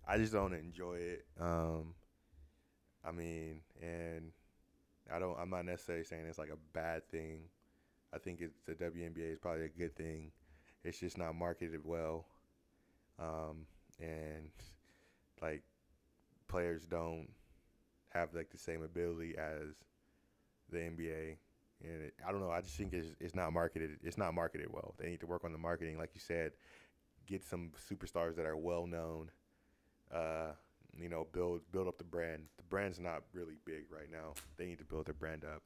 I 0.08 0.18
just 0.18 0.34
don't 0.34 0.54
enjoy 0.54 0.96
it. 0.96 1.26
Um 1.40 1.94
I 3.06 3.12
mean, 3.12 3.62
and 3.82 4.32
I 5.14 5.20
don't 5.20 5.38
I'm 5.40 5.50
not 5.50 5.66
necessarily 5.66 6.04
saying 6.06 6.26
it's 6.28 6.38
like 6.40 6.50
a 6.52 6.74
bad 6.74 7.08
thing. 7.10 7.42
I 8.14 8.18
think 8.18 8.42
it's 8.42 8.60
the 8.66 8.74
WNBA 8.74 9.32
is 9.34 9.40
probably 9.40 9.66
a 9.66 9.70
good 9.70 9.96
thing. 9.96 10.32
It's 10.84 11.00
just 11.00 11.18
not 11.18 11.36
marketed 11.36 11.82
well. 11.84 12.26
Um 13.20 13.66
and 14.00 14.50
like 15.42 15.64
players 16.48 16.86
don't 16.86 17.28
have 18.10 18.34
like 18.34 18.50
the 18.52 18.58
same 18.58 18.84
ability 18.84 19.36
as 19.38 19.76
the 20.72 20.78
NBA. 20.80 21.38
And 21.84 22.04
it, 22.04 22.14
I 22.28 22.32
don't 22.32 22.42
know. 22.42 22.52
I 22.52 22.62
just 22.62 22.76
think 22.76 22.94
it's, 22.94 23.10
it's 23.20 23.36
not 23.36 23.54
marketed. 23.54 23.92
It's 24.04 24.18
not 24.18 24.34
marketed 24.34 24.68
well. 24.72 24.96
They 25.00 25.10
need 25.10 25.22
to 25.22 25.28
work 25.28 25.44
on 25.46 25.52
the 25.54 25.58
marketing, 25.58 25.98
like 25.98 26.12
you 26.14 26.20
said. 26.22 26.52
Get 27.28 27.44
some 27.46 27.72
superstars 27.90 28.36
that 28.36 28.46
are 28.46 28.58
well 28.58 28.88
known. 28.88 29.32
Uh, 30.14 30.52
you 31.00 31.10
know, 31.10 31.28
build 31.32 31.62
build 31.72 31.88
up 31.88 31.98
the 31.98 32.04
brand. 32.04 32.44
The 32.58 32.64
brand's 32.64 33.00
not 33.00 33.24
really 33.34 33.56
big 33.66 33.86
right 33.92 34.12
now. 34.12 34.34
They 34.58 34.66
need 34.66 34.80
to 34.80 34.86
build 34.86 35.06
their 35.06 35.14
brand 35.14 35.46
up, 35.46 35.64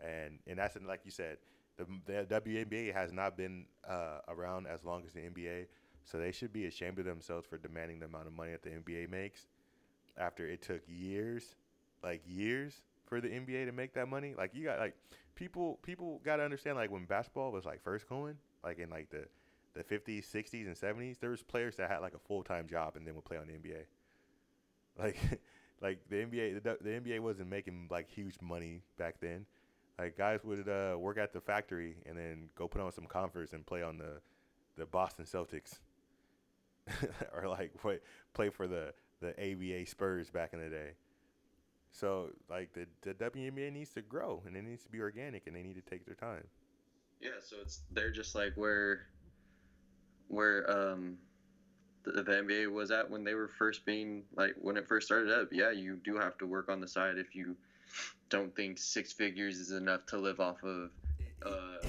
and 0.00 0.38
and 0.46 0.58
that's 0.58 0.76
like 0.86 1.00
you 1.04 1.10
said, 1.10 1.38
the 1.78 1.86
the 2.06 2.40
WNBA 2.40 2.92
has 2.92 3.12
not 3.12 3.36
been 3.36 3.64
uh, 3.88 4.18
around 4.28 4.66
as 4.66 4.84
long 4.84 5.04
as 5.06 5.12
the 5.12 5.20
NBA, 5.20 5.66
so 6.04 6.18
they 6.18 6.32
should 6.32 6.52
be 6.52 6.66
ashamed 6.66 6.98
of 6.98 7.04
themselves 7.04 7.46
for 7.46 7.56
demanding 7.56 8.00
the 8.00 8.06
amount 8.06 8.26
of 8.26 8.32
money 8.34 8.52
that 8.52 8.62
the 8.62 8.70
NBA 8.70 9.08
makes. 9.08 9.46
After 10.18 10.46
it 10.46 10.62
took 10.62 10.82
years, 10.88 11.54
like 12.02 12.22
years, 12.26 12.82
for 13.08 13.20
the 13.20 13.28
NBA 13.28 13.66
to 13.66 13.72
make 13.72 13.94
that 13.94 14.08
money. 14.08 14.34
Like 14.36 14.54
you 14.54 14.64
got 14.64 14.78
like 14.78 14.94
people 15.34 15.78
people 15.82 16.20
got 16.24 16.36
to 16.36 16.42
understand 16.42 16.76
like 16.76 16.90
when 16.90 17.04
basketball 17.04 17.50
was 17.50 17.64
like 17.64 17.82
first 17.82 18.08
going, 18.08 18.36
like 18.62 18.78
in 18.78 18.90
like 18.90 19.10
the 19.10 19.24
the 19.74 19.84
50s, 19.84 20.24
60s 20.26 20.66
and 20.66 20.76
70s, 20.76 21.20
there 21.20 21.30
was 21.30 21.42
players 21.42 21.76
that 21.76 21.88
had 21.88 21.98
like 21.98 22.14
a 22.14 22.18
full-time 22.18 22.66
job 22.66 22.96
and 22.96 23.06
then 23.06 23.14
would 23.14 23.24
play 23.24 23.36
on 23.36 23.46
the 23.46 23.52
NBA. 23.52 23.84
Like 24.98 25.16
like 25.80 26.00
the 26.08 26.16
NBA 26.16 26.62
the, 26.62 26.78
the 26.80 26.90
NBA 26.90 27.20
wasn't 27.20 27.48
making 27.48 27.88
like 27.90 28.08
huge 28.08 28.34
money 28.40 28.82
back 28.98 29.20
then. 29.20 29.46
Like 29.98 30.16
guys 30.16 30.44
would 30.44 30.68
uh, 30.68 30.96
work 30.98 31.18
at 31.18 31.32
the 31.32 31.40
factory 31.40 31.96
and 32.06 32.16
then 32.16 32.50
go 32.54 32.68
put 32.68 32.80
on 32.80 32.92
some 32.92 33.06
Converse 33.06 33.52
and 33.52 33.66
play 33.66 33.82
on 33.82 33.98
the 33.98 34.20
the 34.76 34.86
Boston 34.86 35.24
Celtics. 35.24 35.78
or 37.34 37.48
like 37.48 37.76
play 37.80 37.98
play 38.32 38.48
for 38.48 38.66
the 38.66 38.92
the 39.20 39.30
ABA 39.30 39.86
Spurs 39.86 40.30
back 40.30 40.52
in 40.52 40.60
the 40.60 40.68
day. 40.68 40.92
So 41.90 42.30
like 42.48 42.72
the 42.72 42.86
the 43.02 43.14
WNBA 43.14 43.72
needs 43.72 43.90
to 43.94 44.02
grow 44.02 44.42
and 44.46 44.56
it 44.56 44.62
needs 44.62 44.84
to 44.84 44.90
be 44.90 45.00
organic 45.00 45.46
and 45.46 45.56
they 45.56 45.62
need 45.62 45.74
to 45.74 45.90
take 45.90 46.06
their 46.06 46.14
time. 46.14 46.44
Yeah, 47.20 47.30
so 47.42 47.56
it's 47.60 47.80
they're 47.90 48.12
just 48.12 48.34
like 48.34 48.52
where 48.54 49.06
where 50.28 50.70
um 50.70 51.18
the, 52.04 52.22
the 52.22 52.32
NBA 52.32 52.72
was 52.72 52.90
at 52.90 53.10
when 53.10 53.24
they 53.24 53.34
were 53.34 53.48
first 53.48 53.84
being 53.84 54.22
like 54.36 54.54
when 54.60 54.76
it 54.76 54.86
first 54.86 55.06
started 55.06 55.32
up. 55.32 55.48
Yeah, 55.50 55.70
you 55.70 55.96
do 56.04 56.16
have 56.16 56.38
to 56.38 56.46
work 56.46 56.68
on 56.68 56.80
the 56.80 56.88
side 56.88 57.18
if 57.18 57.34
you 57.34 57.56
don't 58.28 58.54
think 58.54 58.78
six 58.78 59.12
figures 59.12 59.58
is 59.58 59.70
enough 59.70 60.06
to 60.06 60.18
live 60.18 60.40
off 60.40 60.62
of. 60.62 60.90
Uh, 61.44 61.86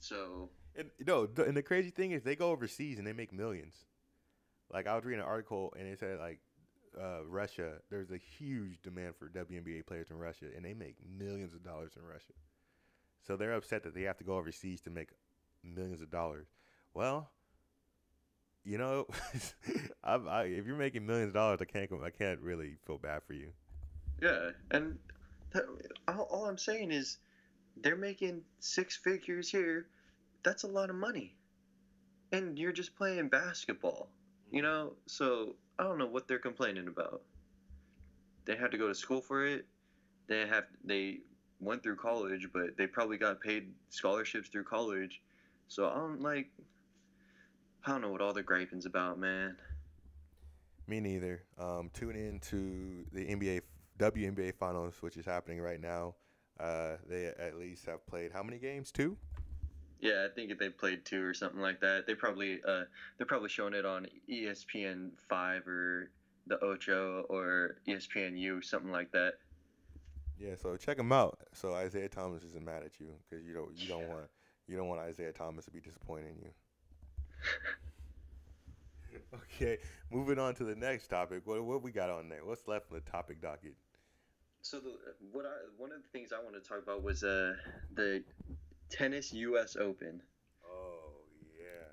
so 0.00 0.50
And 0.76 0.90
the, 1.34 1.44
and 1.44 1.56
the 1.56 1.62
crazy 1.62 1.90
thing 1.90 2.12
is 2.12 2.22
they 2.22 2.36
go 2.36 2.50
overseas 2.50 2.98
and 2.98 3.06
they 3.06 3.12
make 3.12 3.32
millions. 3.32 3.74
Like 4.72 4.86
I 4.86 4.94
was 4.94 5.04
reading 5.04 5.20
an 5.20 5.26
article 5.26 5.72
and 5.78 5.88
it 5.88 5.98
said 5.98 6.18
like 6.18 6.40
uh, 7.00 7.24
Russia, 7.26 7.74
there's 7.90 8.10
a 8.10 8.18
huge 8.18 8.80
demand 8.82 9.14
for 9.16 9.28
WNBA 9.28 9.86
players 9.86 10.10
in 10.10 10.18
Russia, 10.18 10.46
and 10.54 10.64
they 10.64 10.74
make 10.74 10.96
millions 11.18 11.54
of 11.54 11.62
dollars 11.62 11.92
in 11.96 12.02
Russia. 12.02 12.32
So 13.26 13.36
they're 13.36 13.52
upset 13.52 13.82
that 13.84 13.94
they 13.94 14.02
have 14.02 14.18
to 14.18 14.24
go 14.24 14.36
overseas 14.36 14.80
to 14.82 14.90
make 14.90 15.10
millions 15.62 16.00
of 16.00 16.10
dollars. 16.10 16.46
Well, 16.94 17.30
you 18.64 18.78
know, 18.78 19.06
I, 20.04 20.42
if 20.44 20.66
you're 20.66 20.76
making 20.76 21.06
millions 21.06 21.28
of 21.28 21.34
dollars, 21.34 21.60
I 21.60 21.64
can't 21.64 21.90
I 22.04 22.10
can't 22.10 22.40
really 22.40 22.76
feel 22.86 22.98
bad 22.98 23.22
for 23.26 23.34
you. 23.34 23.52
Yeah, 24.20 24.50
and 24.70 24.98
that, 25.52 25.64
all, 26.06 26.28
all 26.30 26.46
I'm 26.46 26.58
saying 26.58 26.90
is 26.90 27.18
they're 27.82 27.96
making 27.96 28.42
six 28.60 28.96
figures 28.96 29.50
here. 29.50 29.86
That's 30.42 30.64
a 30.64 30.68
lot 30.68 30.90
of 30.90 30.96
money, 30.96 31.36
and 32.32 32.58
you're 32.58 32.72
just 32.72 32.96
playing 32.96 33.28
basketball. 33.28 34.08
You 34.50 34.62
know, 34.62 34.94
so 35.06 35.56
I 35.78 35.84
don't 35.84 35.98
know 35.98 36.06
what 36.06 36.26
they're 36.26 36.38
complaining 36.38 36.88
about. 36.88 37.22
They 38.44 38.56
had 38.56 38.70
to 38.70 38.78
go 38.78 38.88
to 38.88 38.94
school 38.94 39.20
for 39.20 39.46
it. 39.46 39.66
They 40.26 40.46
have 40.46 40.64
they 40.84 41.18
went 41.60 41.82
through 41.82 41.96
college, 41.96 42.48
but 42.52 42.76
they 42.76 42.86
probably 42.86 43.18
got 43.18 43.40
paid 43.40 43.72
scholarships 43.90 44.48
through 44.48 44.64
college. 44.64 45.20
So 45.68 45.88
I 45.88 45.94
don't 45.94 46.22
like 46.22 46.50
I 47.84 47.92
don't 47.92 48.00
know 48.00 48.10
what 48.10 48.20
all 48.20 48.32
the 48.32 48.42
griping's 48.42 48.86
about, 48.86 49.18
man. 49.18 49.56
Me 50.86 51.00
neither. 51.00 51.42
Um, 51.58 51.90
tune 51.92 52.16
in 52.16 52.40
to 52.40 53.04
the 53.12 53.24
NBA 53.26 53.60
WNBA 53.98 54.54
finals, 54.54 54.94
which 55.00 55.16
is 55.16 55.26
happening 55.26 55.60
right 55.60 55.80
now. 55.80 56.14
Uh, 56.58 56.96
they 57.08 57.26
at 57.26 57.56
least 57.56 57.86
have 57.86 58.04
played 58.06 58.32
how 58.32 58.42
many 58.42 58.58
games? 58.58 58.90
Two. 58.90 59.16
Yeah, 60.00 60.26
I 60.30 60.34
think 60.34 60.50
if 60.50 60.58
they 60.58 60.68
played 60.68 61.04
two 61.04 61.24
or 61.24 61.34
something 61.34 61.60
like 61.60 61.80
that, 61.80 62.06
they 62.06 62.14
probably 62.14 62.60
uh 62.66 62.82
they're 63.16 63.26
probably 63.26 63.48
showing 63.48 63.74
it 63.74 63.84
on 63.84 64.06
ESPN 64.30 65.10
five 65.28 65.66
or 65.66 66.10
the 66.46 66.62
Ocho 66.64 67.26
or 67.28 67.76
ESPNU 67.88 68.64
something 68.64 68.92
like 68.92 69.10
that. 69.12 69.34
Yeah, 70.38 70.54
so 70.60 70.76
check 70.76 70.96
them 70.96 71.10
out. 71.10 71.40
So 71.52 71.74
Isaiah 71.74 72.08
Thomas 72.08 72.44
isn't 72.44 72.64
mad 72.64 72.84
at 72.84 73.00
you 73.00 73.08
because 73.28 73.44
you 73.44 73.54
don't 73.54 73.76
you 73.76 73.88
don't 73.88 74.08
want 74.08 74.26
you 74.68 74.76
don't 74.76 74.88
want 74.88 75.00
Isaiah 75.00 75.32
Thomas 75.32 75.64
to 75.64 75.70
be 75.72 75.80
disappointed 75.80 76.30
in 76.30 76.42
you. 76.42 76.50
okay, 79.34 79.78
moving 80.12 80.38
on 80.38 80.54
to 80.54 80.64
the 80.64 80.76
next 80.76 81.08
topic. 81.08 81.42
What 81.44 81.64
what 81.64 81.82
we 81.82 81.90
got 81.90 82.10
on 82.10 82.28
there? 82.28 82.44
What's 82.44 82.68
left 82.68 82.92
on 82.92 83.00
the 83.04 83.10
topic 83.10 83.42
docket? 83.42 83.74
So 84.62 84.80
the 84.80 84.96
what 85.32 85.46
I 85.46 85.50
one 85.76 85.92
of 85.92 86.02
the 86.02 86.08
things 86.08 86.32
I 86.32 86.42
wanted 86.42 86.62
to 86.62 86.68
talk 86.68 86.78
about 86.82 87.02
was 87.02 87.22
uh 87.22 87.54
the 87.94 88.22
tennis 88.90 89.32
U.S. 89.32 89.76
Open. 89.76 90.22
Oh 90.64 91.22
yeah. 91.58 91.86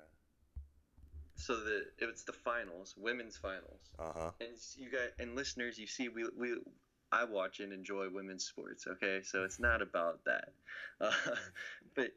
So 1.36 1.56
the 1.56 1.84
it's 1.98 2.24
the 2.24 2.32
finals, 2.32 2.94
women's 2.96 3.36
finals, 3.36 3.90
Uh 3.98 4.12
huh. 4.14 4.30
and 4.40 4.50
you 4.76 4.90
got 4.90 5.10
and 5.18 5.34
listeners, 5.36 5.78
you 5.78 5.86
see, 5.86 6.08
we 6.08 6.24
we 6.36 6.56
I 7.12 7.24
watch 7.24 7.60
and 7.60 7.72
enjoy 7.72 8.08
women's 8.10 8.44
sports. 8.44 8.86
Okay, 8.86 9.20
so 9.22 9.44
it's 9.44 9.60
not 9.60 9.82
about 9.82 10.24
that, 10.24 10.48
uh, 11.00 11.12
but 11.94 12.10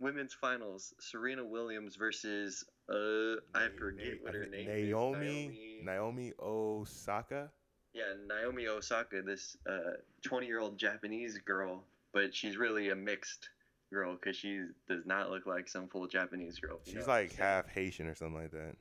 women's 0.00 0.34
finals: 0.34 0.94
Serena 1.00 1.44
Williams 1.44 1.96
versus 1.96 2.64
uh 2.88 3.36
I 3.54 3.68
forget 3.78 4.14
what 4.22 4.34
her 4.34 4.46
name 4.46 4.68
is. 4.68 4.88
Naomi 4.90 5.80
Naomi 5.82 6.32
Osaka. 6.40 7.50
Yeah, 7.96 8.12
Naomi 8.28 8.66
Osaka, 8.66 9.22
this 9.22 9.56
uh, 9.66 9.96
20 10.22 10.46
year 10.46 10.60
old 10.60 10.76
Japanese 10.76 11.38
girl, 11.38 11.82
but 12.12 12.34
she's 12.34 12.58
really 12.58 12.90
a 12.90 12.94
mixed 12.94 13.48
girl 13.90 14.16
because 14.16 14.36
she 14.36 14.66
does 14.86 15.06
not 15.06 15.30
look 15.30 15.46
like 15.46 15.66
some 15.66 15.88
full 15.88 16.06
Japanese 16.06 16.58
girl. 16.58 16.78
She's 16.84 16.94
know? 16.94 17.06
like 17.06 17.34
half 17.36 17.66
Haitian 17.70 18.06
or 18.06 18.14
something 18.14 18.36
like 18.36 18.50
that. 18.50 18.76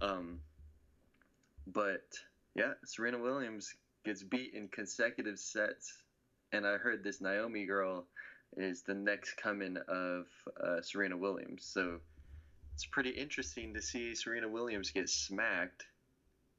Um, 0.00 0.40
but 1.66 2.06
yeah, 2.54 2.72
Serena 2.86 3.18
Williams 3.18 3.74
gets 4.02 4.22
beat 4.22 4.54
in 4.54 4.68
consecutive 4.68 5.38
sets, 5.38 5.98
and 6.50 6.66
I 6.66 6.78
heard 6.78 7.04
this 7.04 7.20
Naomi 7.20 7.66
girl 7.66 8.06
is 8.56 8.82
the 8.82 8.94
next 8.94 9.36
coming 9.36 9.76
of 9.88 10.24
uh, 10.62 10.80
Serena 10.80 11.18
Williams. 11.18 11.66
So 11.66 11.98
it's 12.72 12.86
pretty 12.86 13.10
interesting 13.10 13.74
to 13.74 13.82
see 13.82 14.14
Serena 14.14 14.48
Williams 14.48 14.90
get 14.90 15.10
smacked, 15.10 15.84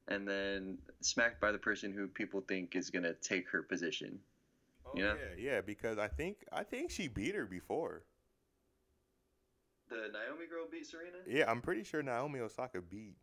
and 0.07 0.27
then 0.27 0.77
smacked 1.01 1.39
by 1.41 1.51
the 1.51 1.57
person 1.57 1.91
who 1.91 2.07
people 2.07 2.41
think 2.41 2.75
is 2.75 2.89
gonna 2.89 3.13
take 3.13 3.49
her 3.49 3.63
position. 3.63 4.19
Oh, 4.85 4.91
Yeah. 4.95 5.15
yeah, 5.15 5.35
yeah. 5.53 5.61
Because 5.61 5.97
I 5.97 6.07
think 6.07 6.45
I 6.51 6.63
think 6.63 6.91
she 6.91 7.07
beat 7.07 7.35
her 7.35 7.45
before. 7.45 8.03
The 9.89 10.09
Naomi 10.11 10.47
girl 10.49 10.65
beat 10.71 10.85
Serena. 10.87 11.17
Yeah, 11.27 11.49
I'm 11.49 11.61
pretty 11.61 11.83
sure 11.83 12.01
Naomi 12.01 12.39
Osaka 12.39 12.81
beat 12.81 13.15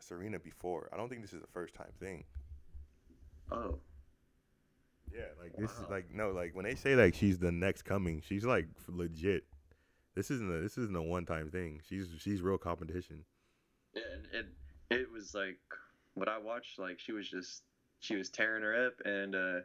Serena 0.00 0.38
before. 0.38 0.88
I 0.92 0.96
don't 0.96 1.08
think 1.08 1.22
this 1.22 1.32
is 1.32 1.42
a 1.42 1.46
first 1.48 1.74
time 1.74 1.92
thing. 1.98 2.24
Oh, 3.50 3.78
Yeah, 5.12 5.22
like 5.40 5.56
this 5.56 5.70
is 5.72 5.88
like 5.88 6.12
no, 6.12 6.30
like 6.32 6.54
when 6.54 6.64
they 6.64 6.74
say 6.74 6.94
like 6.96 7.14
she's 7.14 7.38
the 7.38 7.52
next 7.52 7.82
coming, 7.82 8.20
she's 8.26 8.44
like 8.44 8.68
legit. 8.88 9.44
This 10.14 10.30
isn't 10.30 10.50
a 10.50 10.60
this 10.60 10.78
isn't 10.78 10.96
a 10.96 11.02
one 11.02 11.26
time 11.26 11.50
thing. 11.50 11.80
She's 11.88 12.08
she's 12.18 12.42
real 12.42 12.58
competition. 12.58 13.24
yeah, 13.94 14.02
and 14.14 14.26
it 14.32 14.46
it 14.90 15.10
was 15.10 15.34
like 15.34 15.58
what 16.14 16.28
I 16.28 16.38
watched. 16.38 16.78
Like 16.78 16.98
she 16.98 17.12
was 17.12 17.28
just 17.28 17.62
she 18.00 18.16
was 18.16 18.28
tearing 18.28 18.62
her 18.62 18.86
up, 18.86 18.94
and 19.04 19.34
uh, 19.34 19.60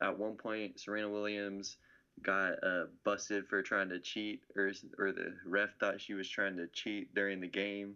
at 0.00 0.18
one 0.18 0.34
point 0.34 0.80
Serena 0.80 1.08
Williams 1.08 1.76
got 2.22 2.52
uh, 2.62 2.84
busted 3.04 3.46
for 3.48 3.62
trying 3.62 3.88
to 3.88 3.98
cheat, 3.98 4.42
or 4.56 4.72
or 4.98 5.12
the 5.12 5.34
ref 5.46 5.70
thought 5.80 6.00
she 6.00 6.14
was 6.14 6.28
trying 6.28 6.56
to 6.56 6.66
cheat 6.68 7.14
during 7.14 7.40
the 7.40 7.48
game, 7.48 7.94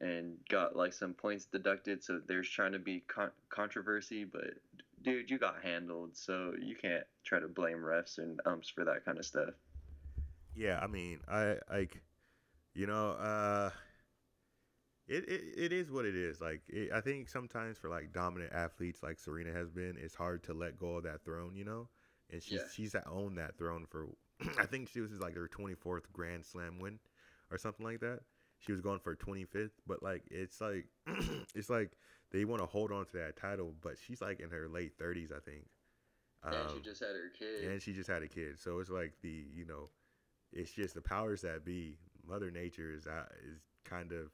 and 0.00 0.36
got 0.48 0.76
like 0.76 0.92
some 0.92 1.14
points 1.14 1.46
deducted. 1.46 2.02
So 2.02 2.20
there's 2.26 2.48
trying 2.48 2.72
to 2.72 2.78
be 2.78 3.04
con- 3.08 3.30
controversy, 3.50 4.24
but 4.24 4.54
dude, 5.02 5.30
you 5.30 5.38
got 5.38 5.62
handled, 5.62 6.16
so 6.16 6.52
you 6.60 6.74
can't 6.74 7.04
try 7.24 7.40
to 7.40 7.48
blame 7.48 7.78
refs 7.78 8.18
and 8.18 8.40
umps 8.46 8.68
for 8.68 8.84
that 8.84 9.04
kind 9.04 9.18
of 9.18 9.24
stuff. 9.24 9.54
Yeah, 10.54 10.78
I 10.82 10.86
mean, 10.86 11.20
I 11.28 11.56
like, 11.70 12.00
you 12.74 12.86
know, 12.86 13.12
uh, 13.12 13.70
it 15.12 15.28
it, 15.28 15.42
it 15.56 15.72
is 15.72 15.90
what 15.90 16.04
it 16.04 16.16
is. 16.16 16.40
Like, 16.40 16.62
it, 16.68 16.90
I 16.92 17.00
think 17.00 17.28
sometimes 17.28 17.78
for 17.78 17.88
like 17.90 18.12
dominant 18.12 18.52
athletes 18.52 19.02
like 19.02 19.18
Serena 19.18 19.52
has 19.52 19.70
been, 19.70 19.96
it's 20.00 20.14
hard 20.14 20.42
to 20.44 20.54
let 20.54 20.78
go 20.78 20.96
of 20.96 21.04
that 21.04 21.24
throne, 21.24 21.56
you 21.56 21.64
know. 21.64 21.88
And 22.30 22.42
she's 22.42 22.62
Yeah. 22.62 22.68
she's 22.72 22.94
owned 23.06 23.38
that 23.38 23.58
throne 23.58 23.86
for, 23.88 24.08
I 24.58 24.66
think 24.66 24.88
she 24.88 25.00
was 25.00 25.12
like 25.20 25.34
her 25.34 25.48
twenty 25.48 25.74
fourth 25.74 26.12
Grand 26.12 26.44
Slam 26.44 26.78
win, 26.80 26.98
or 27.50 27.58
something 27.58 27.84
like 27.84 28.00
that. 28.00 28.20
She 28.58 28.72
was 28.72 28.80
going 28.80 29.00
for 29.00 29.14
twenty 29.14 29.44
fifth, 29.44 29.72
but 29.86 30.02
like 30.02 30.22
it's 30.30 30.60
like 30.60 30.86
it's 31.54 31.70
like 31.70 31.92
they 32.32 32.44
want 32.44 32.60
to 32.62 32.66
hold 32.66 32.92
on 32.92 33.06
to 33.06 33.16
that 33.18 33.36
title, 33.36 33.74
but 33.82 33.94
she's 33.98 34.20
like 34.22 34.40
in 34.40 34.50
her 34.50 34.68
late 34.68 34.92
thirties, 34.98 35.32
I 35.34 35.40
think. 35.40 35.66
and 36.50 36.70
she 36.70 36.78
Um, 36.78 36.82
just 36.82 37.00
had 37.00 37.10
her 37.14 37.30
kid. 37.36 37.72
and 37.72 37.80
she 37.82 37.92
just 37.92 38.08
had 38.08 38.22
a 38.22 38.28
kid. 38.28 38.58
So 38.58 38.78
it's 38.78 38.90
like 38.90 39.14
the 39.22 39.44
you 39.54 39.64
know, 39.64 39.90
it's 40.52 40.72
just 40.72 40.94
the 40.94 41.02
powers 41.02 41.42
that 41.42 41.64
be. 41.64 41.98
Mother 42.26 42.50
Nature 42.50 42.92
is 42.92 43.06
uh, 43.06 43.24
is 43.50 43.60
kind 43.84 44.12
of, 44.12 44.30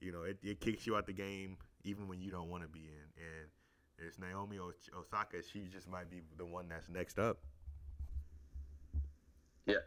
you 0.00 0.12
know, 0.12 0.22
it, 0.22 0.38
it 0.42 0.60
kicks 0.60 0.86
you 0.86 0.96
out 0.96 1.06
the 1.06 1.12
game 1.12 1.56
even 1.84 2.08
when 2.08 2.20
you 2.20 2.30
don't 2.30 2.48
want 2.48 2.62
to 2.62 2.68
be 2.68 2.80
in. 2.80 3.22
And 3.22 4.06
it's 4.06 4.18
Naomi 4.18 4.58
Osaka. 4.58 5.38
She 5.42 5.68
just 5.72 5.88
might 5.88 6.10
be 6.10 6.22
the 6.36 6.46
one 6.46 6.68
that's 6.68 6.88
next 6.88 7.18
up. 7.18 7.38
Yeah, 9.66 9.84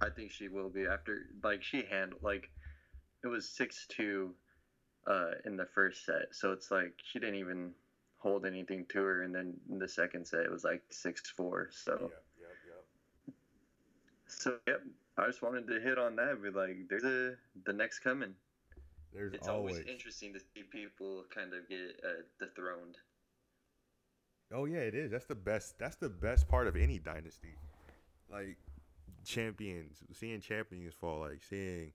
I 0.00 0.10
think 0.10 0.30
she 0.30 0.48
will 0.48 0.68
be 0.68 0.86
after 0.86 1.26
like 1.42 1.62
she 1.62 1.84
handled 1.90 2.22
like 2.22 2.50
it 3.22 3.26
was 3.26 3.48
six 3.48 3.86
two 3.88 4.34
uh 5.06 5.32
in 5.44 5.56
the 5.56 5.66
first 5.74 6.04
set. 6.04 6.28
So 6.32 6.52
it's 6.52 6.70
like 6.70 6.94
she 7.02 7.18
didn't 7.18 7.36
even 7.36 7.72
hold 8.18 8.46
anything 8.46 8.86
to 8.90 9.02
her 9.02 9.22
and 9.22 9.34
then 9.34 9.54
in 9.70 9.78
the 9.78 9.88
second 9.88 10.26
set 10.26 10.40
it 10.40 10.50
was 10.50 10.64
like 10.64 10.82
six 10.90 11.22
four. 11.36 11.70
So 11.72 11.98
yep, 12.00 12.10
yep. 12.38 13.34
so 14.26 14.56
yep. 14.66 14.82
I 15.16 15.26
just 15.26 15.42
wanted 15.42 15.68
to 15.68 15.80
hit 15.80 15.98
on 15.98 16.16
that, 16.16 16.42
Be 16.42 16.50
like 16.50 16.76
there's 16.88 17.04
a 17.04 17.34
the 17.64 17.72
next 17.72 18.00
coming. 18.00 18.34
There's 19.14 19.32
It's 19.34 19.48
always. 19.48 19.76
always 19.76 19.86
interesting 19.88 20.32
to 20.34 20.40
see 20.40 20.64
people 20.70 21.24
kind 21.34 21.52
of 21.54 21.68
get 21.68 22.00
uh, 22.04 22.22
dethroned. 22.40 22.96
Oh 24.52 24.64
yeah, 24.66 24.78
it 24.80 24.94
is. 24.94 25.10
That's 25.10 25.26
the 25.26 25.34
best. 25.34 25.78
That's 25.78 25.96
the 25.96 26.08
best 26.08 26.48
part 26.48 26.66
of 26.66 26.76
any 26.76 26.98
dynasty. 26.98 27.54
Like 28.30 28.58
champions, 29.24 29.98
seeing 30.12 30.40
champions 30.40 30.94
fall, 30.94 31.20
like 31.20 31.42
seeing 31.48 31.92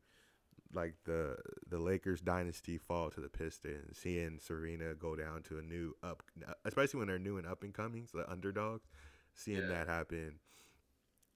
like 0.74 0.96
the 1.06 1.38
the 1.70 1.78
Lakers 1.80 2.22
dynasty 2.22 2.78
fall 2.78 3.10
to 3.12 3.22
the 3.22 3.30
Pistons, 3.30 3.98
seeing 3.98 4.40
Serena 4.40 4.94
go 4.96 5.16
down 5.16 5.44
to 5.44 5.58
a 5.60 5.62
new 5.62 5.96
up, 6.04 6.24
especially 6.66 7.00
when 7.00 7.08
they're 7.08 7.20
new 7.20 7.38
and 7.38 7.48
up 7.48 7.64
and 7.64 7.74
comings, 7.74 8.12
the 8.12 8.30
underdogs. 8.30 8.88
Seeing 9.34 9.62
Yeah. 9.62 9.68
that 9.68 9.88
happen, 9.88 10.40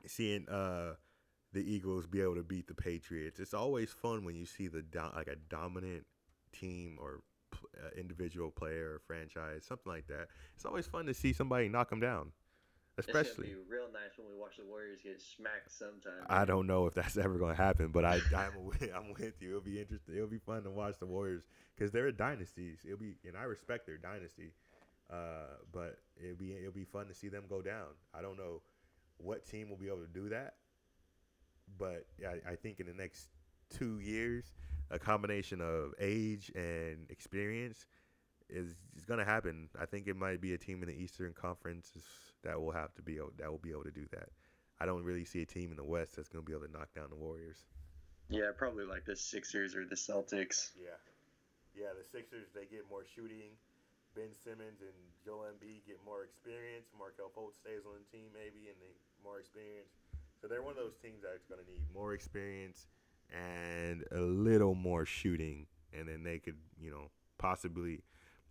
seeing 0.05 0.47
uh 0.49 0.95
the 1.53 1.59
Eagles 1.61 2.05
be 2.07 2.21
able 2.21 2.35
to 2.35 2.43
beat 2.43 2.67
the 2.67 2.73
Patriots. 2.73 3.39
It's 3.39 3.53
always 3.53 3.91
fun 3.91 4.25
when 4.25 4.35
you 4.35 4.45
see 4.45 4.67
the 4.67 4.81
do- 4.81 5.11
like 5.15 5.27
a 5.27 5.35
dominant 5.49 6.05
team 6.51 6.97
or 6.99 7.21
uh, 7.53 7.89
individual 7.97 8.51
player 8.51 8.95
or 8.95 9.01
franchise, 9.05 9.63
something 9.65 9.91
like 9.91 10.07
that. 10.07 10.27
It's 10.55 10.65
always 10.65 10.87
fun 10.87 11.05
to 11.05 11.13
see 11.13 11.33
somebody 11.33 11.69
knock 11.69 11.89
them 11.89 11.99
down, 11.99 12.31
especially. 12.97 13.47
be 13.49 13.55
real 13.69 13.87
nice 13.93 14.17
when 14.17 14.27
we 14.27 14.39
watch 14.39 14.57
the 14.57 14.65
Warriors 14.65 14.99
get 15.03 15.21
smacked 15.21 15.71
sometime. 15.71 16.25
I 16.27 16.45
don't 16.45 16.65
know 16.65 16.87
if 16.87 16.95
that's 16.95 17.17
ever 17.23 17.37
going 17.37 17.55
to 17.55 17.61
happen, 17.61 17.89
but 17.89 18.03
I 18.03 18.19
I'm 18.35 18.65
with, 18.65 18.89
I'm 18.95 19.13
with 19.13 19.41
you. 19.41 19.49
It'll 19.49 19.61
be 19.61 19.79
interesting. 19.79 20.15
It'll 20.15 20.27
be 20.27 20.39
fun 20.39 20.63
to 20.63 20.71
watch 20.71 20.97
the 20.99 21.05
Warriors 21.05 21.43
because 21.75 21.91
they're 21.91 22.07
a 22.07 22.11
dynasty. 22.11 22.75
It'll 22.83 22.97
be 22.97 23.15
and 23.27 23.37
I 23.37 23.43
respect 23.43 23.85
their 23.85 23.97
dynasty, 23.97 24.53
uh, 25.11 25.57
but 25.71 25.97
it'll 26.21 26.35
be 26.35 26.53
it'll 26.53 26.71
be 26.71 26.85
fun 26.85 27.07
to 27.07 27.13
see 27.13 27.27
them 27.27 27.43
go 27.47 27.61
down. 27.61 27.87
I 28.13 28.21
don't 28.21 28.37
know 28.37 28.61
what 29.17 29.45
team 29.45 29.69
will 29.69 29.77
be 29.77 29.87
able 29.87 30.01
to 30.01 30.07
do 30.07 30.29
that, 30.29 30.55
but 31.77 32.05
I, 32.25 32.51
I 32.51 32.55
think 32.55 32.79
in 32.79 32.87
the 32.87 32.93
next 32.93 33.27
two 33.69 33.99
years, 33.99 34.53
a 34.91 34.99
combination 34.99 35.61
of 35.61 35.93
age 35.99 36.51
and 36.55 37.09
experience 37.09 37.85
is, 38.49 38.75
is 38.95 39.05
going 39.05 39.19
to 39.19 39.25
happen. 39.25 39.69
I 39.79 39.85
think 39.85 40.07
it 40.07 40.15
might 40.15 40.41
be 40.41 40.53
a 40.53 40.57
team 40.57 40.83
in 40.83 40.89
the 40.89 40.95
Eastern 40.95 41.33
Conference 41.33 41.91
that 42.43 42.59
will 42.59 42.71
have 42.71 42.93
to 42.95 43.01
be 43.01 43.17
able, 43.17 43.31
that 43.37 43.49
will 43.49 43.57
be 43.57 43.71
able 43.71 43.83
to 43.83 43.91
do 43.91 44.05
that. 44.11 44.29
I 44.79 44.85
don't 44.85 45.03
really 45.03 45.25
see 45.25 45.41
a 45.41 45.45
team 45.45 45.71
in 45.71 45.77
the 45.77 45.83
West 45.83 46.15
that's 46.15 46.27
going 46.27 46.43
to 46.43 46.47
be 46.47 46.55
able 46.55 46.67
to 46.67 46.71
knock 46.71 46.93
down 46.93 47.09
the 47.09 47.15
Warriors. 47.15 47.63
Yeah, 48.29 48.51
probably 48.55 48.85
like 48.85 49.05
the 49.05 49.15
Sixers 49.15 49.75
or 49.75 49.85
the 49.85 49.95
Celtics. 49.95 50.71
Yeah, 50.75 50.97
yeah. 51.75 51.91
The 51.95 52.03
Sixers 52.03 52.49
they 52.55 52.65
get 52.65 52.87
more 52.89 53.03
shooting. 53.03 53.55
Ben 54.15 54.31
Simmons 54.31 54.81
and 54.81 54.95
Joel 55.25 55.49
Embiid 55.53 55.85
get 55.85 55.97
more 56.05 56.23
experience. 56.23 56.89
Markelle 56.97 57.33
Fultz 57.33 57.57
stays 57.59 57.85
on 57.85 57.97
the 57.97 58.07
team 58.13 58.29
maybe, 58.33 58.69
and 58.69 58.77
they 58.79 58.93
more 59.23 59.39
experience. 59.39 59.91
So 60.43 60.49
they're 60.49 60.61
one 60.61 60.71
of 60.71 60.77
those 60.77 60.97
teams 61.01 61.21
that's 61.23 61.45
going 61.45 61.63
to 61.63 61.71
need 61.71 61.79
more 61.93 62.13
experience 62.13 62.87
and 63.31 64.03
a 64.11 64.19
little 64.19 64.75
more 64.75 65.05
shooting, 65.05 65.67
and 65.97 66.05
then 66.05 66.21
they 66.23 66.37
could, 66.37 66.57
you 66.77 66.91
know, 66.91 67.11
possibly 67.37 68.01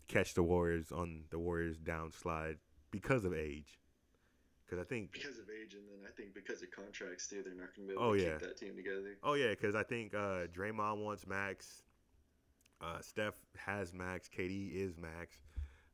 catch 0.09 0.33
the 0.33 0.43
Warriors 0.43 0.91
on 0.91 1.25
the 1.29 1.39
Warriors 1.39 1.77
downslide 1.79 2.57
because 2.91 3.27
of 3.27 3.35
age. 3.35 3.79
Because 4.65 4.81
I 4.81 4.85
think 4.89 5.13
Because 5.13 5.37
of 5.39 5.45
age, 5.51 5.75
and 5.75 5.83
then 5.87 6.09
I 6.09 6.13
think 6.17 6.33
because 6.33 6.63
of 6.63 6.71
contracts 6.71 7.29
too, 7.29 7.43
they're 7.45 7.53
not 7.55 7.77
going 7.77 7.89
to 7.89 7.93
be 7.95 8.01
able 8.01 8.03
Oh, 8.03 8.15
to 8.17 8.23
yeah. 8.23 8.31
keep 8.39 8.41
that 8.41 8.57
team 8.57 8.75
together. 8.75 9.19
Oh 9.23 9.35
yeah, 9.35 9.51
because 9.51 9.75
I 9.75 9.83
think 9.83 10.15
uh, 10.15 10.47
Draymond 10.57 11.05
wants 11.05 11.27
max. 11.27 11.83
Uh, 12.81 13.01
Steph 13.03 13.35
has 13.59 13.93
max. 13.93 14.31
KD 14.35 14.75
is 14.75 14.97
max. 14.97 15.37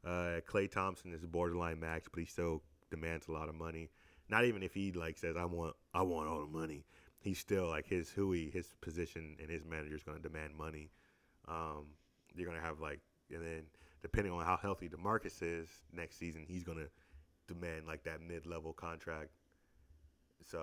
Uh, 0.06 0.40
Klay 0.48 0.70
Thompson 0.70 1.12
is 1.12 1.26
borderline 1.26 1.80
max, 1.80 2.06
but 2.08 2.20
he 2.20 2.26
still 2.26 2.62
demands 2.88 3.26
a 3.26 3.32
lot 3.32 3.48
of 3.48 3.56
money. 3.56 3.90
Not 4.28 4.44
even 4.44 4.62
if 4.62 4.74
he 4.74 4.92
like 4.92 5.16
says 5.18 5.36
I 5.36 5.44
want 5.44 5.74
I 5.94 6.02
want 6.02 6.28
all 6.28 6.40
the 6.40 6.46
money. 6.58 6.84
He's 7.20 7.38
still 7.38 7.68
like 7.68 7.86
his 7.86 8.10
who 8.10 8.32
he 8.32 8.50
his 8.50 8.68
position 8.80 9.36
and 9.40 9.50
his 9.50 9.64
manager 9.64 9.96
is 9.96 10.02
going 10.02 10.20
to 10.20 10.22
demand 10.22 10.54
money. 10.56 10.90
Um, 11.46 11.86
you're 12.34 12.48
gonna 12.48 12.62
have 12.62 12.80
like, 12.80 13.00
and 13.32 13.42
then 13.42 13.62
depending 14.02 14.32
on 14.32 14.44
how 14.44 14.56
healthy 14.56 14.88
DeMarcus 14.88 15.42
is 15.42 15.68
next 15.92 16.18
season, 16.18 16.44
he's 16.46 16.62
gonna 16.62 16.86
demand 17.46 17.86
like 17.86 18.04
that 18.04 18.20
mid-level 18.20 18.72
contract. 18.74 19.30
So 20.44 20.62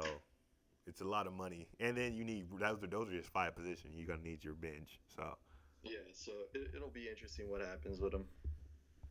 it's 0.88 1.01
a 1.01 1.05
lot 1.05 1.28
of 1.28 1.34
money, 1.34 1.68
and 1.80 1.97
then 1.97 2.13
you 2.13 2.24
need 2.24 2.47
those 2.59 2.84
are 2.84 2.88
those 2.88 3.09
are 3.09 3.18
just 3.18 3.30
five 3.30 3.55
positions. 3.55 3.95
You're 3.97 4.07
gonna 4.07 4.22
need 4.24 4.43
your 4.43 4.53
bench. 4.53 4.99
So 5.16 5.36
Yeah, 5.84 5.97
so 6.13 6.32
it, 6.53 6.72
it'll 6.76 6.89
be 6.89 7.09
interesting 7.09 7.49
what 7.49 7.61
happens 7.61 7.99
with 7.99 8.13
him. 8.13 8.26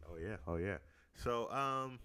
oh 0.08 0.16
yeah, 0.16 0.36
oh 0.46 0.56
yeah. 0.56 0.78
So 1.16 1.50
um, 1.50 1.98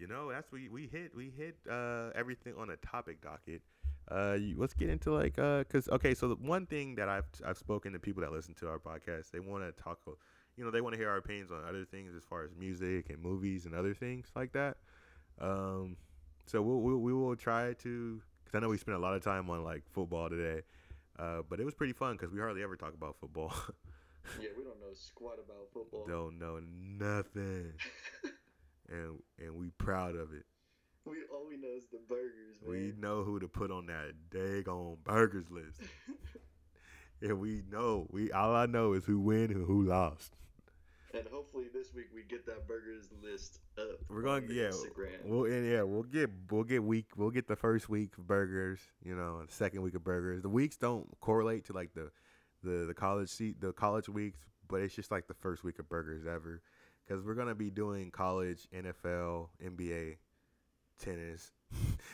you 0.00 0.06
know 0.06 0.30
that's 0.30 0.50
we 0.50 0.68
we 0.68 0.86
hit 0.86 1.14
we 1.14 1.30
hit 1.36 1.56
uh 1.70 2.08
everything 2.14 2.54
on 2.58 2.70
a 2.70 2.76
topic 2.76 3.20
docket. 3.20 3.62
Uh, 4.10 4.32
you, 4.32 4.56
let's 4.58 4.74
get 4.74 4.88
into 4.88 5.12
like 5.12 5.38
uh, 5.38 5.62
cause 5.64 5.88
okay, 5.90 6.14
so 6.14 6.26
the 6.26 6.34
one 6.36 6.66
thing 6.66 6.96
that 6.96 7.08
I've 7.08 7.26
I've 7.46 7.58
spoken 7.58 7.92
to 7.92 7.98
people 8.00 8.22
that 8.22 8.32
listen 8.32 8.54
to 8.54 8.68
our 8.68 8.78
podcast, 8.78 9.30
they 9.30 9.38
want 9.38 9.62
to 9.64 9.82
talk, 9.82 10.00
you 10.56 10.64
know, 10.64 10.70
they 10.72 10.80
want 10.80 10.94
to 10.94 10.98
hear 10.98 11.08
our 11.08 11.18
opinions 11.18 11.52
on 11.52 11.62
other 11.68 11.84
things 11.84 12.12
as 12.16 12.24
far 12.24 12.42
as 12.42 12.50
music 12.58 13.10
and 13.10 13.22
movies 13.22 13.66
and 13.66 13.74
other 13.74 13.94
things 13.94 14.26
like 14.34 14.52
that. 14.52 14.78
Um, 15.40 15.96
so 16.46 16.60
we'll, 16.60 16.80
we'll 16.80 16.98
we 16.98 17.12
will 17.12 17.36
try 17.36 17.74
to, 17.74 18.20
cause 18.46 18.54
I 18.54 18.58
know 18.58 18.68
we 18.68 18.78
spent 18.78 18.96
a 18.96 19.00
lot 19.00 19.14
of 19.14 19.22
time 19.22 19.48
on 19.48 19.62
like 19.62 19.84
football 19.92 20.28
today, 20.28 20.62
uh, 21.18 21.42
but 21.48 21.60
it 21.60 21.64
was 21.64 21.74
pretty 21.74 21.92
fun 21.92 22.16
because 22.16 22.32
we 22.32 22.40
hardly 22.40 22.64
ever 22.64 22.74
talk 22.74 22.94
about 22.94 23.16
football. 23.20 23.52
Yeah, 24.40 24.50
we 24.56 24.62
don't 24.64 24.78
know 24.80 24.92
squat 24.92 25.38
about 25.44 25.68
football. 25.72 26.06
Don't 26.06 26.38
know 26.38 26.60
nothing, 26.60 27.72
and 28.90 29.18
and 29.38 29.54
we 29.56 29.70
proud 29.78 30.14
of 30.16 30.32
it. 30.32 30.44
we 31.06 31.16
all 31.32 31.46
we 31.48 31.56
know 31.56 31.74
is 31.76 31.86
the 31.90 32.00
burgers, 32.08 32.56
man. 32.62 32.70
We 32.70 32.92
know 32.98 33.22
who 33.24 33.40
to 33.40 33.48
put 33.48 33.70
on 33.70 33.86
that 33.86 34.14
daggone 34.30 34.98
burgers 35.04 35.50
list. 35.50 35.80
and 37.22 37.38
we 37.40 37.62
know 37.70 38.06
we 38.10 38.32
all 38.32 38.54
I 38.54 38.66
know 38.66 38.92
is 38.94 39.04
who 39.04 39.20
win 39.20 39.50
and 39.50 39.66
who 39.66 39.82
lost. 39.82 40.36
and 41.14 41.24
hopefully 41.32 41.66
this 41.72 41.92
week 41.94 42.06
we 42.14 42.22
get 42.22 42.46
that 42.46 42.66
burgers 42.68 43.08
list 43.22 43.58
up. 43.78 44.00
We're 44.08 44.22
gonna 44.22 44.46
yeah, 44.48 44.68
Instagram. 44.68 45.24
we'll 45.24 45.44
and 45.44 45.68
yeah 45.70 45.82
we'll 45.82 46.02
get 46.02 46.30
we'll 46.50 46.64
get 46.64 46.82
week 46.82 47.06
we'll 47.16 47.30
get 47.30 47.46
the 47.48 47.56
first 47.56 47.88
week 47.88 48.16
of 48.18 48.26
burgers, 48.26 48.80
you 49.04 49.14
know, 49.14 49.42
the 49.44 49.52
second 49.52 49.82
week 49.82 49.94
of 49.94 50.04
burgers. 50.04 50.42
The 50.42 50.48
weeks 50.48 50.76
don't 50.76 51.08
correlate 51.20 51.64
to 51.66 51.72
like 51.72 51.94
the 51.94 52.10
the 52.62 52.84
the 52.86 52.94
college 52.94 53.28
seat 53.30 53.60
the 53.60 53.72
college 53.72 54.08
weeks, 54.08 54.40
but 54.68 54.80
it's 54.80 54.94
just 54.94 55.10
like 55.10 55.26
the 55.26 55.34
first 55.34 55.64
week 55.64 55.78
of 55.78 55.88
burgers 55.88 56.26
ever, 56.26 56.62
because 57.10 57.24
we're 57.24 57.34
gonna 57.34 57.54
be 57.56 57.70
doing 57.70 58.10
college, 58.10 58.68
NFL, 58.72 59.48
NBA, 59.64 60.16
tennis, 61.02 61.50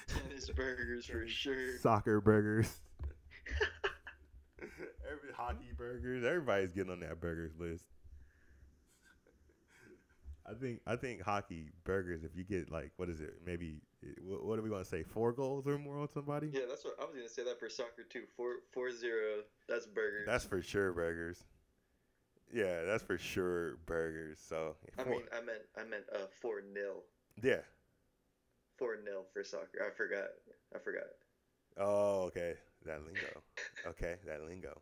Tennis 0.06 0.48
burgers 0.50 1.04
for 1.04 1.26
sure. 1.28 1.78
soccer 1.78 2.20
burgers. 2.20 2.78
Every 4.58 5.32
hockey 5.36 5.72
burgers, 5.76 6.24
everybody's 6.24 6.72
getting 6.72 6.90
on 6.90 7.00
that 7.00 7.20
burgers 7.20 7.52
list. 7.58 7.84
I 10.48 10.54
think 10.54 10.80
I 10.86 10.96
think 10.96 11.20
hockey 11.20 11.70
burgers. 11.84 12.24
If 12.24 12.30
you 12.34 12.44
get 12.44 12.72
like 12.72 12.92
what 12.96 13.10
is 13.10 13.20
it? 13.20 13.34
Maybe 13.44 13.82
what, 14.22 14.44
what 14.44 14.58
are 14.58 14.62
we 14.62 14.70
gonna 14.70 14.84
say? 14.84 15.02
Four 15.02 15.32
goals 15.32 15.66
or 15.66 15.78
more 15.78 15.98
on 15.98 16.08
somebody? 16.12 16.48
Yeah, 16.52 16.60
that's 16.68 16.84
what 16.84 16.94
I 17.00 17.04
was 17.04 17.14
gonna 17.14 17.28
say 17.28 17.44
that 17.44 17.60
for 17.60 17.68
soccer 17.68 18.04
too. 18.08 18.22
Four 18.36 18.52
four 18.72 18.90
zero. 18.90 19.42
That's 19.68 19.86
burgers. 19.86 20.24
That's 20.26 20.44
for 20.44 20.62
sure 20.62 20.92
burgers. 20.92 21.44
Yeah, 22.52 22.84
that's 22.84 23.02
for 23.02 23.18
sure 23.18 23.76
burgers. 23.86 24.38
So 24.40 24.76
I 24.98 25.04
mean, 25.04 25.22
I 25.32 25.40
meant 25.40 25.62
I 25.76 25.84
meant 25.84 26.04
uh 26.14 26.26
four 26.40 26.60
nil. 26.60 27.02
yeah. 27.42 27.60
Four 28.78 28.96
nil 29.04 29.24
for 29.32 29.42
soccer. 29.42 29.82
I 29.84 29.90
forgot. 29.96 30.28
I 30.74 30.78
forgot. 30.78 31.04
Oh, 31.78 32.22
okay. 32.24 32.54
That 32.84 33.00
lingo. 33.04 33.42
okay, 33.86 34.16
that 34.26 34.42
lingo. 34.46 34.80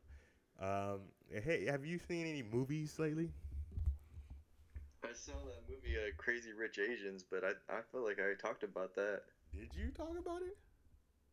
Um, 0.61 1.01
hey, 1.29 1.67
have 1.67 1.85
you 1.85 1.99
seen 1.99 2.27
any 2.27 2.43
movies 2.43 2.99
lately? 2.99 3.31
I 5.03 5.13
saw 5.13 5.33
that 5.33 5.63
movie, 5.69 5.97
uh, 5.97 6.11
Crazy 6.17 6.53
Rich 6.53 6.79
Asians, 6.79 7.25
but 7.29 7.45
I 7.45 7.51
I 7.73 7.81
feel 7.93 8.05
like 8.05 8.19
I 8.19 8.35
talked 8.41 8.63
about 8.63 8.95
that. 8.97 9.23
Did 9.53 9.71
you 9.75 9.91
talk 9.91 10.15
about 10.19 10.43
it? 10.43 10.57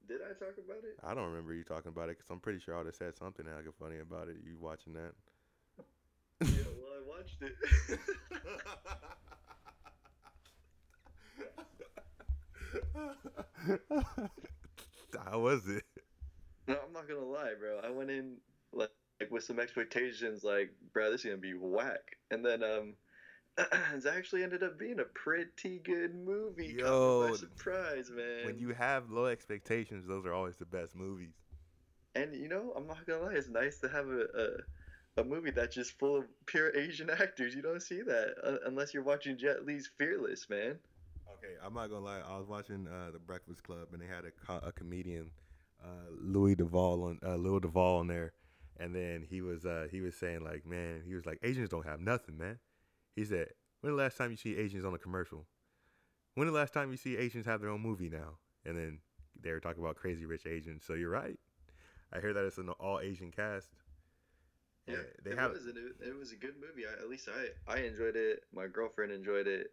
Did 0.08 0.22
I 0.22 0.34
talk 0.34 0.58
about 0.58 0.84
it? 0.84 0.98
I 1.04 1.14
don't 1.14 1.30
remember 1.30 1.54
you 1.54 1.64
talking 1.64 1.90
about 1.90 2.10
it 2.10 2.18
because 2.18 2.30
I'm 2.30 2.40
pretty 2.40 2.60
sure 2.60 2.76
I 2.76 2.80
would 2.80 2.88
have 2.88 2.96
said 2.96 3.16
something 3.16 3.46
like 3.46 3.66
funny 3.80 4.00
about 4.00 4.28
it. 4.28 4.38
You 4.46 4.58
watching 4.60 4.94
that? 4.94 5.14
Yeah, 6.42 6.64
well, 6.82 6.94
I 6.96 7.02
watched 7.08 7.42
it. 7.42 7.56
How 15.26 15.40
was 15.40 15.68
it? 15.68 15.84
no, 16.68 16.78
I'm 16.86 16.94
not 16.94 17.08
gonna 17.08 17.22
lie, 17.22 17.54
bro. 17.60 17.80
I 17.84 17.90
went 17.92 18.10
in 18.10 18.38
like, 18.74 18.90
like 19.20 19.32
with 19.32 19.44
some 19.44 19.60
expectations, 19.60 20.44
like, 20.44 20.74
bro, 20.94 21.12
this 21.12 21.22
is 21.22 21.26
gonna 21.26 21.38
be 21.38 21.54
whack, 21.54 22.18
and 22.30 22.46
then 22.46 22.64
um. 22.64 22.96
it 23.58 24.06
actually 24.06 24.44
ended 24.44 24.64
up 24.64 24.80
being 24.80 25.02
a 25.02 25.04
pretty 25.04 25.80
good 25.84 26.16
movie. 26.16 26.74
Yo, 26.80 27.28
by 27.28 27.36
surprise, 27.36 28.10
man. 28.10 28.46
When 28.46 28.58
you 28.58 28.70
have 28.70 29.12
low 29.12 29.26
expectations, 29.26 30.08
those 30.08 30.26
are 30.26 30.34
always 30.34 30.56
the 30.56 30.66
best 30.66 30.96
movies. 30.96 31.34
And 32.16 32.34
you 32.34 32.48
know, 32.48 32.72
I'm 32.78 32.88
not 32.88 33.06
gonna 33.06 33.26
lie, 33.26 33.34
it's 33.34 33.50
nice 33.50 33.78
to 33.80 33.90
have 33.90 34.08
a 34.08 34.22
a, 34.22 34.48
a 35.18 35.24
movie 35.24 35.52
that's 35.52 35.76
just 35.76 35.98
full 36.00 36.18
of 36.18 36.26
pure 36.46 36.76
Asian 36.76 37.10
actors. 37.20 37.56
You 37.56 37.62
don't 37.62 37.82
see 37.82 38.02
that 38.02 38.36
uh, 38.44 38.58
unless 38.66 38.94
you're 38.94 39.04
watching 39.04 39.38
Jet 39.38 39.66
Li's 39.66 39.90
Fearless, 39.98 40.50
man. 40.50 40.78
Okay, 41.34 41.54
I'm 41.66 41.74
not 41.74 41.90
gonna 41.90 42.06
lie. 42.06 42.22
I 42.28 42.38
was 42.38 42.48
watching 42.48 42.88
uh, 42.88 43.12
the 43.12 43.20
Breakfast 43.20 43.64
Club, 43.64 43.88
and 43.94 44.02
they 44.02 44.08
had 44.08 44.26
a, 44.26 44.32
co- 44.32 44.66
a 44.68 44.72
comedian, 44.72 45.32
uh, 45.84 46.12
Louis 46.22 46.56
Duvall 46.56 47.04
on 47.04 47.20
uh, 47.26 47.36
Louis 47.36 47.62
Duvall 47.62 48.00
on 48.00 48.08
there, 48.08 48.34
and 48.80 48.96
then 48.96 49.26
he 49.28 49.42
was 49.42 49.66
uh, 49.66 49.88
he 49.92 50.02
was 50.02 50.16
saying 50.16 50.44
like, 50.44 50.66
man, 50.66 51.02
he 51.06 51.16
was 51.16 51.26
like, 51.26 51.40
Asians 51.44 51.70
don't 51.70 51.86
have 51.86 52.00
nothing, 52.00 52.38
man. 52.38 52.60
He 53.16 53.26
said, 53.26 53.50
when 53.82 53.96
the 53.96 54.02
last 54.02 54.18
time 54.18 54.32
you 54.32 54.38
see 54.38 54.56
Asians 54.56 54.86
on 54.86 54.94
a 54.94 54.98
commercial? 54.98 55.46
When 56.36 56.48
the 56.48 56.54
last 56.54 56.74
time 56.74 56.92
you 56.92 56.98
see 56.98 57.18
Asians 57.18 57.46
have 57.46 57.62
their 57.62 57.72
own 57.72 57.82
movie 57.82 58.10
now? 58.10 58.38
And 58.66 58.78
then 58.78 59.00
they 59.40 59.52
were 59.52 59.60
talking 59.60 59.84
about 59.84 59.96
Crazy 59.96 60.26
Rich 60.26 60.46
Asians. 60.46 60.84
So 60.86 60.94
you're 60.94 61.10
right. 61.10 61.38
I 62.14 62.20
hear 62.20 62.32
that 62.34 62.46
it's 62.46 62.58
an 62.58 62.70
all 62.70 63.00
Asian 63.00 63.32
cast. 63.32 63.70
Yeah, 64.88 64.96
they 65.24 65.32
it 65.32 65.38
have 65.38 65.52
was, 65.52 65.68
it, 65.68 65.76
it 66.06 66.18
was 66.18 66.32
a 66.32 66.36
good 66.36 66.56
movie. 66.60 66.88
I, 66.88 67.02
at 67.02 67.10
least 67.10 67.30
I 67.30 67.72
I 67.72 67.80
enjoyed 67.82 68.16
it. 68.16 68.44
My 68.54 68.68
girlfriend 68.68 69.12
enjoyed 69.12 69.48
it. 69.48 69.72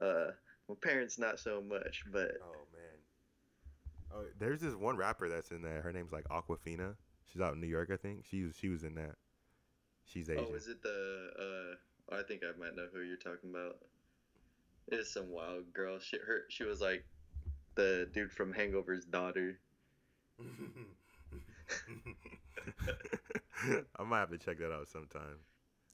Uh, 0.00 0.32
my 0.68 0.74
parents 0.82 1.18
not 1.18 1.38
so 1.38 1.60
much, 1.60 2.04
but 2.10 2.32
Oh 2.42 2.66
man. 2.72 2.96
Oh, 4.14 4.24
there's 4.38 4.60
this 4.60 4.74
one 4.74 4.96
rapper 4.96 5.28
that's 5.28 5.50
in 5.50 5.62
there. 5.62 5.82
Her 5.82 5.92
name's 5.92 6.12
like 6.12 6.28
Awkwafina. 6.28 6.94
She's 7.26 7.42
out 7.42 7.54
in 7.54 7.60
New 7.60 7.66
York, 7.66 7.90
I 7.92 7.96
think. 7.96 8.24
She 8.30 8.44
was 8.44 8.56
she 8.56 8.68
was 8.68 8.82
in 8.82 8.94
that. 8.94 9.16
She's 10.06 10.30
Asian. 10.30 10.46
oh, 10.48 10.54
is 10.54 10.68
it 10.68 10.82
the 10.82 11.76
uh? 12.10 12.16
I 12.16 12.22
think 12.22 12.42
I 12.44 12.56
might 12.58 12.76
know 12.76 12.86
who 12.92 13.00
you're 13.00 13.16
talking 13.16 13.50
about. 13.50 13.78
It's 14.88 15.12
some 15.12 15.30
wild 15.30 15.72
girl. 15.74 15.98
She 15.98 16.16
her 16.16 16.44
she 16.48 16.64
was 16.64 16.80
like 16.80 17.04
the 17.74 18.08
dude 18.12 18.32
from 18.32 18.52
Hangover's 18.52 19.04
daughter. 19.04 19.58
I 23.98 24.02
might 24.04 24.20
have 24.20 24.30
to 24.30 24.38
check 24.38 24.58
that 24.58 24.72
out 24.72 24.88
sometime. 24.88 25.40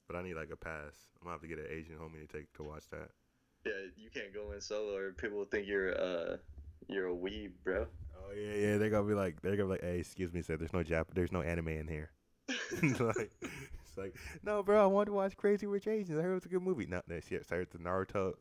But 0.07 0.17
I 0.17 0.23
need 0.23 0.35
like 0.35 0.51
a 0.51 0.57
pass. 0.57 1.07
I'm 1.19 1.25
gonna 1.25 1.33
have 1.33 1.41
to 1.41 1.47
get 1.47 1.59
an 1.59 1.67
Asian 1.69 1.95
homie 1.95 2.27
to 2.27 2.37
take 2.37 2.51
to 2.53 2.63
watch 2.63 2.83
that. 2.91 3.09
Yeah, 3.65 3.71
you 3.95 4.09
can't 4.09 4.33
go 4.33 4.51
in 4.51 4.61
solo, 4.61 4.95
or 4.95 5.11
people 5.13 5.37
will 5.37 5.45
think 5.45 5.67
you're 5.67 5.97
uh 5.97 6.37
you're 6.87 7.07
a 7.07 7.15
weeb, 7.15 7.51
bro. 7.63 7.87
Oh 8.17 8.33
yeah, 8.35 8.53
yeah. 8.53 8.77
They're 8.77 8.89
gonna 8.89 9.07
be 9.07 9.13
like, 9.13 9.41
they're 9.41 9.55
gonna 9.55 9.67
be 9.67 9.71
like, 9.71 9.81
hey, 9.81 9.99
excuse 9.99 10.33
me, 10.33 10.41
sir. 10.41 10.57
There's 10.57 10.73
no 10.73 10.83
Jap, 10.83 11.05
there's 11.13 11.31
no 11.31 11.41
anime 11.41 11.69
in 11.69 11.87
here. 11.87 12.11
like, 12.49 13.31
it's 13.41 13.97
like, 13.97 14.15
no, 14.43 14.63
bro. 14.63 14.83
I 14.83 14.87
wanted 14.87 15.07
to 15.07 15.13
watch 15.13 15.37
Crazy 15.37 15.65
Rich 15.65 15.87
Asians. 15.87 16.19
I 16.19 16.21
heard 16.21 16.31
it 16.31 16.35
was 16.35 16.45
a 16.45 16.49
good 16.49 16.61
movie. 16.61 16.85
No, 16.85 17.01
no, 17.07 17.19
shit, 17.19 17.47
sir. 17.47 17.65
The 17.71 17.77
Naruto 17.77 18.33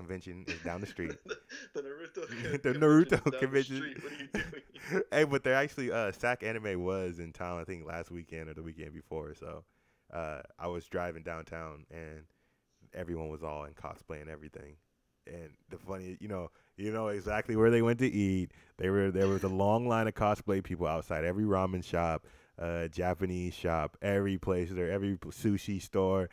convention 0.00 0.44
is 0.48 0.60
down 0.64 0.80
the 0.80 0.86
street. 0.86 1.16
the 1.74 1.80
Naruto. 1.82 2.62
the 2.62 2.72
Naruto 2.72 3.22
the 3.24 3.38
convention. 3.38 3.76
street. 3.76 4.02
What 4.02 4.12
are 4.12 4.16
you 4.16 4.28
doing? 4.32 5.02
hey, 5.12 5.24
but 5.24 5.44
they're 5.44 5.54
actually 5.54 5.92
uh 5.92 6.12
Sac 6.12 6.42
Anime 6.42 6.82
was 6.82 7.18
in 7.18 7.32
town. 7.32 7.60
I 7.60 7.64
think 7.64 7.86
last 7.86 8.10
weekend 8.10 8.48
or 8.48 8.54
the 8.54 8.62
weekend 8.62 8.92
before. 8.92 9.34
So, 9.34 9.64
uh, 10.12 10.40
I 10.58 10.66
was 10.68 10.86
driving 10.86 11.22
downtown 11.22 11.84
and 11.90 12.24
everyone 12.94 13.28
was 13.28 13.42
all 13.42 13.64
in 13.64 13.74
cosplay 13.74 14.20
and 14.20 14.30
everything. 14.30 14.76
And 15.26 15.50
the 15.68 15.78
funny, 15.78 16.16
you 16.20 16.28
know, 16.28 16.50
you 16.76 16.92
know 16.92 17.08
exactly 17.08 17.54
where 17.54 17.70
they 17.70 17.82
went 17.82 17.98
to 18.00 18.10
eat. 18.10 18.52
They 18.78 18.88
were 18.88 19.10
there 19.10 19.28
was 19.28 19.44
a 19.44 19.48
long 19.48 19.86
line 19.86 20.08
of 20.08 20.14
cosplay 20.14 20.62
people 20.62 20.86
outside 20.86 21.24
every 21.24 21.44
ramen 21.44 21.84
shop, 21.84 22.26
uh, 22.58 22.88
Japanese 22.88 23.54
shop, 23.54 23.96
every 24.00 24.38
place 24.38 24.70
there, 24.70 24.90
every 24.90 25.16
sushi 25.18 25.80
store. 25.80 26.30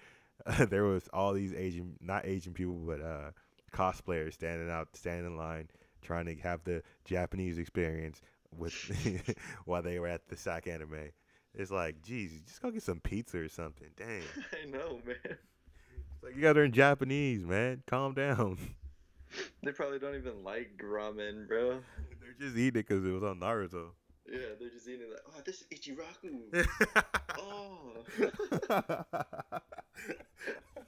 there 0.70 0.84
was 0.84 1.09
all 1.13 1.34
these 1.34 1.53
Asian, 1.53 1.95
not 1.99 2.26
Asian 2.26 2.53
people, 2.53 2.76
but 2.76 3.01
uh, 3.01 3.32
cosplayers 3.72 4.34
standing 4.34 4.70
out, 4.70 4.89
standing 4.93 5.26
in 5.26 5.38
line, 5.38 5.70
trying 6.01 6.26
to 6.26 6.36
have 6.36 6.63
the 6.63 6.82
Japanese 7.05 7.57
experience 7.57 8.22
with 8.55 8.74
while 9.65 9.82
they 9.82 9.99
were 9.99 10.07
at 10.07 10.28
the 10.28 10.38
Sac 10.38 10.68
Anime. 10.68 11.11
It's 11.53 11.72
like, 11.72 12.01
geez, 12.03 12.32
just 12.45 12.61
go 12.61 12.70
get 12.70 12.84
some 12.84 12.99
pizza 12.99 13.39
or 13.39 13.49
something. 13.49 13.88
Dang, 13.95 14.22
I 14.63 14.70
know, 14.70 14.99
man. 15.05 15.18
it's 15.24 16.24
like 16.24 16.36
you 16.36 16.41
guys 16.41 16.55
are 16.55 16.63
in 16.63 16.72
Japanese, 16.72 17.45
man. 17.45 17.82
Calm 17.88 18.13
down. 18.13 18.57
They 19.63 19.72
probably 19.72 19.99
don't 19.99 20.15
even 20.15 20.43
like 20.43 20.72
ramen, 20.82 21.47
bro. 21.47 21.82
They're 22.22 22.36
just 22.39 22.55
eating 22.55 22.80
it 22.80 22.88
because 22.88 23.05
it 23.05 23.11
was 23.11 23.24
on 23.24 23.39
Naruto. 23.39 23.89
Yeah, 24.30 24.55
they're 24.59 24.69
just 24.69 24.88
eating 24.89 25.09
like, 25.09 25.21
oh, 25.28 25.41
this 25.45 25.61
is 25.61 25.67
Ichiraku. 25.71 26.67
oh. 27.39 28.03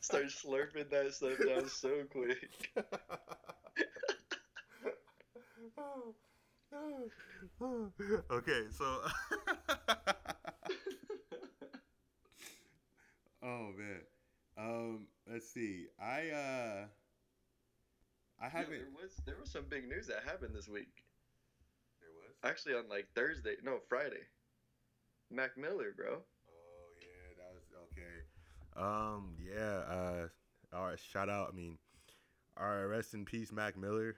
Start 0.01 0.25
slurping 0.25 0.89
that 0.89 1.13
stuff 1.13 1.37
down 1.45 1.69
so 1.69 2.03
quick. 2.11 2.49
okay, 8.31 8.65
so. 8.71 9.01
oh 13.41 13.71
man, 13.77 14.01
um, 14.57 15.07
let's 15.31 15.49
see. 15.49 15.87
I 16.01 16.29
uh, 16.29 16.85
I 18.41 18.49
haven't. 18.49 18.71
there 18.71 18.87
was 19.01 19.21
there 19.25 19.37
was 19.39 19.49
some 19.49 19.65
big 19.69 19.87
news 19.87 20.07
that 20.07 20.23
happened 20.25 20.55
this 20.55 20.67
week. 20.67 21.03
Actually, 22.43 22.75
on 22.75 22.89
like 22.89 23.07
Thursday, 23.15 23.55
no 23.63 23.79
Friday. 23.89 24.23
Mac 25.31 25.57
Miller, 25.57 25.93
bro. 25.95 26.17
Oh 26.17 26.89
yeah, 26.99 27.35
that 27.37 27.53
was 27.53 27.65
okay. 27.91 28.23
Um, 28.77 29.35
yeah. 29.43 29.93
Uh, 29.93 30.27
all 30.75 30.87
right. 30.87 30.99
Shout 30.99 31.29
out. 31.29 31.49
I 31.51 31.55
mean, 31.55 31.77
all 32.57 32.67
right. 32.67 32.83
Rest 32.83 33.13
in 33.13 33.25
peace, 33.25 33.51
Mac 33.51 33.77
Miller. 33.77 34.15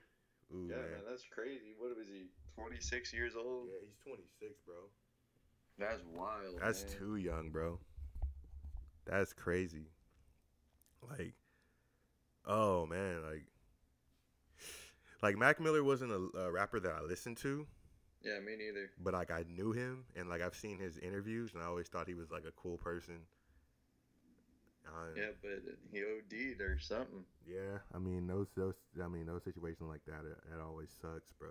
Ooh 0.54 0.68
yeah, 0.68 0.76
man. 0.76 0.84
man, 0.84 1.00
that's 1.08 1.24
crazy. 1.30 1.74
What 1.78 1.96
was 1.96 2.08
he? 2.08 2.26
Twenty 2.56 2.80
six 2.80 3.12
years 3.12 3.34
old. 3.34 3.68
Yeah, 3.68 3.80
he's 3.80 3.96
26, 4.04 4.60
bro. 4.66 4.74
That's 5.78 6.02
wild. 6.14 6.60
That's 6.60 6.84
man. 6.84 6.92
too 6.98 7.16
young, 7.16 7.50
bro. 7.50 7.78
That's 9.06 9.32
crazy. 9.32 9.88
Like, 11.10 11.34
oh 12.46 12.86
man, 12.86 13.22
like, 13.28 13.46
like 15.22 15.36
Mac 15.36 15.60
Miller 15.60 15.82
wasn't 15.82 16.12
a, 16.12 16.38
a 16.38 16.52
rapper 16.52 16.78
that 16.78 16.92
I 16.92 17.02
listened 17.02 17.38
to, 17.38 17.66
Yeah, 18.22 18.38
me 18.40 18.56
neither. 18.56 18.90
but 19.02 19.14
like 19.14 19.30
I 19.30 19.44
knew 19.48 19.72
him 19.72 20.04
and 20.16 20.28
like 20.28 20.42
I've 20.42 20.54
seen 20.54 20.78
his 20.78 20.98
interviews, 20.98 21.52
and 21.54 21.62
I 21.62 21.66
always 21.66 21.88
thought 21.88 22.06
he 22.06 22.14
was 22.14 22.30
like 22.30 22.44
a 22.46 22.52
cool 22.52 22.76
person. 22.78 23.20
Yeah, 25.16 25.30
but 25.40 25.62
he 25.90 26.02
OD'd 26.02 26.60
or 26.60 26.78
something. 26.78 27.24
yeah. 27.46 27.78
I 27.94 27.98
mean 27.98 28.26
those 28.26 28.48
those 28.56 28.74
I 29.02 29.08
mean 29.08 29.26
those 29.26 29.42
situations 29.44 29.88
like 29.88 30.04
that 30.06 30.20
it, 30.26 30.38
it 30.54 30.60
always 30.60 30.90
sucks, 31.00 31.32
bro. 31.38 31.48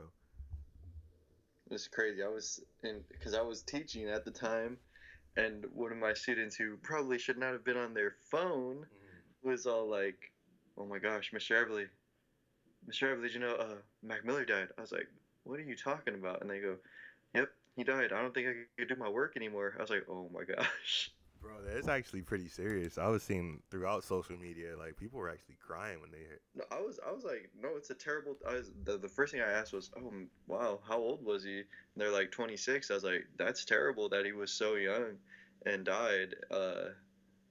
It's 1.69 1.87
crazy. 1.87 2.21
I 2.23 2.27
was 2.27 2.61
in 2.83 3.01
because 3.09 3.33
I 3.33 3.41
was 3.41 3.61
teaching 3.63 4.09
at 4.09 4.25
the 4.25 4.31
time, 4.31 4.77
and 5.37 5.65
one 5.73 5.91
of 5.91 5.97
my 5.97 6.13
students 6.13 6.55
who 6.55 6.77
probably 6.77 7.17
should 7.17 7.37
not 7.37 7.53
have 7.53 7.63
been 7.63 7.77
on 7.77 7.93
their 7.93 8.15
phone 8.29 8.85
was 9.43 9.65
all 9.65 9.89
like, 9.89 10.31
"Oh 10.77 10.85
my 10.85 10.99
gosh, 10.99 11.31
Mr. 11.33 11.65
Everly, 11.65 11.87
Mr. 12.89 13.15
Everly, 13.15 13.23
did 13.23 13.33
you 13.33 13.39
know 13.39 13.55
uh, 13.55 13.75
Mac 14.03 14.25
Miller 14.25 14.45
died?" 14.45 14.67
I 14.77 14.81
was 14.81 14.91
like, 14.91 15.07
"What 15.43 15.59
are 15.59 15.63
you 15.63 15.75
talking 15.75 16.15
about?" 16.15 16.41
And 16.41 16.49
they 16.49 16.59
go, 16.59 16.77
"Yep, 17.33 17.49
he 17.75 17.83
died. 17.83 18.11
I 18.13 18.21
don't 18.21 18.33
think 18.33 18.47
I 18.47 18.53
could 18.77 18.89
do 18.89 18.95
my 18.95 19.09
work 19.09 19.35
anymore." 19.35 19.75
I 19.77 19.81
was 19.81 19.89
like, 19.89 20.05
"Oh 20.09 20.29
my 20.29 20.43
gosh." 20.43 21.11
Bro, 21.41 21.63
that's 21.63 21.87
actually 21.87 22.21
pretty 22.21 22.47
serious. 22.47 22.99
I 22.99 23.07
was 23.07 23.23
seeing 23.23 23.63
throughout 23.71 24.03
social 24.03 24.37
media 24.37 24.77
like 24.77 24.95
people 24.95 25.19
were 25.19 25.29
actually 25.29 25.57
crying 25.59 25.99
when 25.99 26.11
they 26.11 26.23
heard. 26.23 26.39
No, 26.53 26.63
I 26.71 26.79
was 26.81 26.99
I 27.05 27.11
was 27.11 27.23
like, 27.23 27.49
"No, 27.59 27.69
it's 27.77 27.89
a 27.89 27.95
terrible." 27.95 28.37
I 28.47 28.53
was 28.53 28.71
the, 28.83 28.97
the 28.97 29.09
first 29.09 29.33
thing 29.33 29.41
I 29.41 29.49
asked 29.51 29.73
was, 29.73 29.89
"Oh 29.97 30.13
wow, 30.47 30.79
how 30.87 30.97
old 30.97 31.25
was 31.25 31.43
he?" 31.43 31.57
And 31.59 31.65
they're 31.95 32.11
like 32.11 32.31
26. 32.31 32.91
I 32.91 32.93
was 32.93 33.03
like, 33.03 33.25
"That's 33.37 33.65
terrible 33.65 34.09
that 34.09 34.25
he 34.25 34.33
was 34.33 34.51
so 34.51 34.75
young 34.75 35.17
and 35.65 35.83
died." 35.83 36.35
Uh, 36.51 36.89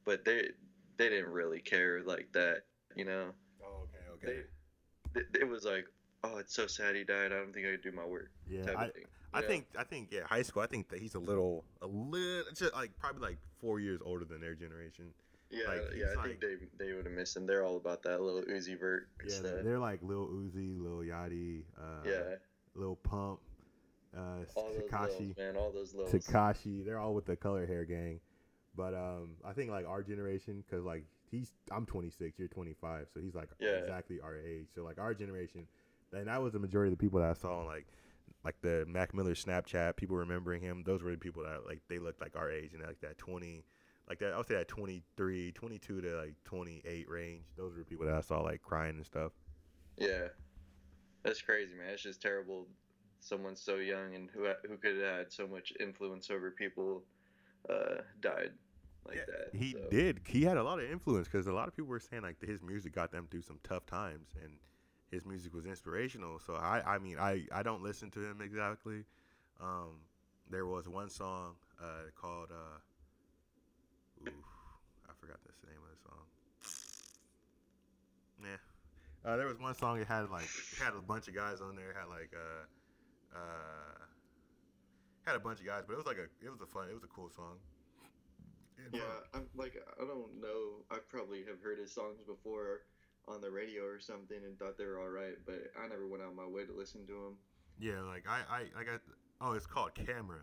but 0.05 0.25
they 0.25 0.51
they 0.97 1.09
didn't 1.09 1.33
really 1.33 1.61
care 1.61 2.03
like 2.05 2.29
that, 2.33 2.63
you 2.95 3.05
know. 3.05 3.33
Oh, 3.63 3.89
okay, 4.15 4.43
They, 5.15 5.21
it, 5.21 5.27
it 5.43 5.49
was 5.49 5.65
like, 5.65 5.87
"Oh, 6.25 6.39
it's 6.39 6.55
so 6.55 6.67
sad 6.67 6.97
he 6.97 7.05
died. 7.05 7.33
I 7.33 7.37
don't 7.37 7.53
think 7.53 7.67
I 7.67 7.71
could 7.73 7.83
do 7.83 7.93
my 7.93 8.05
work." 8.05 8.31
Yeah, 8.49 8.65
I. 8.77 8.91
I 9.33 9.43
think 9.43 9.67
I 9.79 9.85
think 9.85 10.09
yeah, 10.11 10.25
high 10.25 10.43
school. 10.43 10.63
I 10.63 10.67
think 10.67 10.89
that 10.89 10.99
he's 10.99 11.15
a 11.15 11.21
little 11.21 11.65
a 11.83 11.87
little 11.87 12.45
just 12.55 12.75
like 12.75 12.99
probably 12.99 13.23
like 13.23 13.39
four 13.61 13.79
years 13.79 14.01
older 14.05 14.25
than 14.25 14.41
their 14.41 14.55
generation. 14.55 15.13
Yeah, 15.51 15.69
like, 15.69 15.83
yeah. 15.97 16.07
I 16.19 16.23
think 16.27 16.41
they 16.41 16.57
they 16.79 16.93
would 16.93 17.07
have 17.07 17.15
missed 17.15 17.37
him. 17.37 17.47
They're 17.47 17.65
all 17.65 17.77
about 17.77 18.03
that 18.05 18.21
Lil 18.21 18.43
Uzi 18.43 18.79
Vert 18.79 19.09
Yeah, 19.27 19.41
they're, 19.43 19.63
they're 19.63 19.79
like 19.79 20.01
Lil 20.03 20.29
Uzi, 20.29 20.81
Lil 20.81 20.99
Yachty, 20.99 21.63
uh, 21.79 22.09
yeah, 22.09 22.37
Lil 22.75 22.97
Pump, 22.97 23.41
uh, 24.17 24.45
Tekashi, 24.57 25.37
man, 25.37 25.57
all 25.57 25.71
those 25.71 25.95
little. 25.95 26.11
Tekashi. 26.11 26.85
They're 26.85 26.99
all 26.99 27.15
with 27.15 27.27
the 27.27 27.37
color 27.37 27.67
hair 27.67 27.85
gang. 27.85 28.21
But 28.77 28.95
um, 28.95 29.31
I 29.45 29.53
think 29.53 29.71
like 29.71 29.87
our 29.87 30.03
generation, 30.03 30.63
cause 30.71 30.85
like 30.85 31.05
he's 31.31 31.53
I'm 31.71 31.87
26, 31.87 32.39
you're 32.39 32.49
25, 32.49 33.09
so 33.13 33.21
he's 33.21 33.35
like 33.35 33.49
Yeah. 33.59 33.71
exactly 33.71 34.21
our 34.21 34.37
age. 34.37 34.67
So 34.75 34.83
like 34.85 34.99
our 34.99 35.15
generation, 35.15 35.67
and 36.13 36.27
that 36.29 36.43
was 36.43 36.53
the 36.53 36.59
majority 36.59 36.93
of 36.93 36.99
the 36.99 37.03
people 37.03 37.21
that 37.21 37.31
I 37.31 37.35
saw 37.35 37.61
on 37.61 37.67
like 37.67 37.87
like 38.45 38.57
the 38.63 38.85
Mac 38.89 39.15
Miller 39.15 39.35
Snapchat. 39.35 39.97
People 39.97 40.17
remembering 40.17 40.63
him. 40.63 40.83
Those 40.85 41.03
were 41.03 41.11
the 41.13 41.19
people 41.19 41.43
that 41.45 41.67
like 41.67 41.81
they 41.89 41.99
looked 41.99 42.21
like 42.21 42.37
our 42.37 42.51
age 42.51 42.75
and 42.75 42.83
like 42.83 43.01
that 43.01 43.19
20, 43.19 43.65
like 44.09 44.19
that. 44.21 44.33
I 44.33 44.37
would 44.39 44.47
say 44.47 44.55
that 44.57 44.69
23, 44.69 45.53
22 45.53 46.01
to 46.03 46.17
like 46.17 46.35
28 46.45 47.09
range. 47.09 47.45
Those 47.57 47.73
were 47.75 47.81
the 47.81 47.85
people 47.85 48.07
that 48.07 48.15
I 48.15 48.21
saw 48.21 48.41
like 48.41 48.63
crying 48.63 48.97
and 48.97 49.07
stuff. 49.07 49.33
Yeah, 49.99 50.29
that's 51.25 51.43
crazy, 51.43 51.75
man. 51.75 51.91
It's 51.91 52.03
just 52.03 52.23
terrible. 52.23 52.69
Someone 53.21 53.57
so 53.57 53.77
young 53.77 54.15
and 54.15 54.31
who 54.31 54.47
who 54.69 54.77
could 54.79 54.97
have 54.99 55.19
had 55.19 55.33
so 55.33 55.47
much 55.47 55.73
influence 55.81 56.31
over 56.31 56.51
people 56.51 57.05
uh, 57.71 58.03
died 58.21 58.53
like 59.07 59.17
Yeah, 59.17 59.25
that. 59.27 59.51
He 59.53 59.73
so. 59.73 59.79
did. 59.89 60.21
He 60.27 60.43
had 60.45 60.57
a 60.57 60.63
lot 60.63 60.79
of 60.79 60.91
influence 60.91 61.27
because 61.29 61.47
a 61.47 61.53
lot 61.53 61.69
of 61.69 61.75
people 61.77 61.89
were 61.89 62.01
saying 62.01 62.23
like 62.23 62.41
his 62.41 62.63
music 62.63 62.95
got 62.95 63.11
them 63.11 63.27
through 63.31 63.43
some 63.43 63.59
tough 63.65 63.87
times, 63.87 64.29
and 64.43 64.53
his 65.11 65.27
music 65.27 65.53
was 65.55 65.67
inspirational. 65.67 66.39
So 66.39 66.55
I, 66.55 66.83
I 66.87 66.99
mean, 66.99 67.19
I, 67.19 67.47
I 67.53 67.63
don't 67.63 67.83
listen 67.83 68.11
to 68.13 68.21
him 68.21 68.41
exactly. 68.41 69.05
Um, 69.61 70.01
there 70.49 70.67
was 70.67 70.89
one 70.89 71.11
song 71.11 71.55
uh, 71.81 72.11
called, 72.21 72.51
uh, 72.51 72.79
oof, 74.29 74.35
I 75.09 75.13
forgot 75.21 75.39
the 75.45 75.51
name 75.69 75.81
of 75.83 75.91
the 75.91 76.03
song. 76.03 76.25
Yeah, 78.43 79.31
uh, 79.31 79.37
there 79.37 79.47
was 79.47 79.59
one 79.59 79.75
song 79.75 79.99
that 79.99 80.09
had 80.09 80.31
like 80.31 80.49
had 80.83 80.95
a 80.95 81.03
bunch 81.03 81.29
of 81.29 81.35
guys 81.35 81.61
on 81.61 81.77
there. 81.77 81.93
Had 81.93 82.09
like 82.09 82.33
uh, 82.35 83.37
uh, 83.37 83.99
had 85.27 85.37
a 85.37 85.41
bunch 85.41 85.61
of 85.61 85.67
guys, 85.67 85.85
but 85.87 85.93
it 85.93 85.97
was 85.97 86.07
like 86.07 86.17
a 86.17 86.29
it 86.45 86.51
was 86.51 86.63
a 86.63 86.67
fun, 86.67 86.89
it 86.89 86.95
was 86.95 87.05
a 87.05 87.09
cool 87.09 87.29
song. 87.29 87.59
Yeah, 88.93 89.03
I'm 89.35 89.47
like 89.55 89.77
I 90.01 90.05
don't 90.05 90.41
know. 90.41 90.87
I 90.91 90.97
probably 91.11 91.45
have 91.45 91.61
heard 91.63 91.79
his 91.79 91.93
songs 91.93 92.19
before 92.27 92.81
on 93.29 93.41
the 93.41 93.51
radio 93.51 93.85
or 93.85 94.01
something 94.01 94.39
and 94.45 94.59
thought 94.59 94.79
they 94.79 94.85
were 94.85 94.99
all 94.99 95.09
right, 95.09 95.35
but 95.47 95.71
I 95.83 95.89
never 95.89 96.07
went 96.07 96.23
out 96.23 96.35
my 96.35 96.47
way 96.47 96.65
to 96.65 96.73
listen 96.73 97.07
to 97.07 97.13
them. 97.13 97.37
Yeah, 97.79 98.01
like 98.01 98.25
I, 98.29 98.41
I, 98.51 98.61
I 98.81 98.85
got. 98.85 99.01
Oh, 99.41 99.53
it's 99.53 99.67
called 99.67 99.95
Camera, 99.95 100.41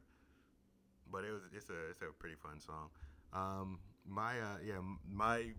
but 1.11 1.23
it 1.23 1.31
was 1.31 1.43
it's 1.53 1.69
a 1.69 1.89
it's 1.91 2.01
a 2.01 2.05
pretty 2.17 2.35
fun 2.35 2.59
song. 2.59 2.89
Um, 3.33 3.79
my 4.07 4.39
uh, 4.39 4.57
yeah, 4.65 4.79
my 5.07 5.51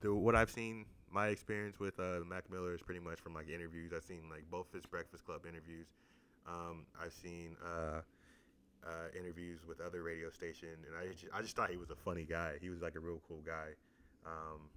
the 0.00 0.14
what 0.14 0.34
I've 0.34 0.50
seen, 0.50 0.84
my 1.10 1.28
experience 1.28 1.80
with 1.80 1.98
uh, 1.98 2.20
Mac 2.28 2.50
Miller 2.50 2.74
is 2.74 2.82
pretty 2.82 3.00
much 3.00 3.20
from 3.20 3.34
like 3.34 3.48
interviews. 3.48 3.92
I've 3.96 4.04
seen 4.04 4.22
like 4.30 4.44
both 4.50 4.72
his 4.72 4.84
Breakfast 4.84 5.24
Club 5.24 5.42
interviews. 5.48 5.86
Um, 6.46 6.86
I've 7.02 7.12
seen 7.12 7.56
uh, 7.64 8.00
uh, 8.84 9.18
interviews 9.18 9.60
with 9.66 9.80
other 9.80 10.02
radio 10.02 10.30
station, 10.30 10.68
and 10.86 10.96
I 10.96 11.12
just, 11.12 11.24
I 11.32 11.42
just 11.42 11.56
thought 11.56 11.70
he 11.70 11.76
was 11.76 11.90
a 11.90 11.96
funny 11.96 12.24
guy. 12.24 12.54
He 12.60 12.70
was 12.70 12.80
like 12.80 12.96
a 12.96 13.00
real 13.00 13.20
cool 13.26 13.42
guy. 13.44 13.76
Um, 14.26 14.68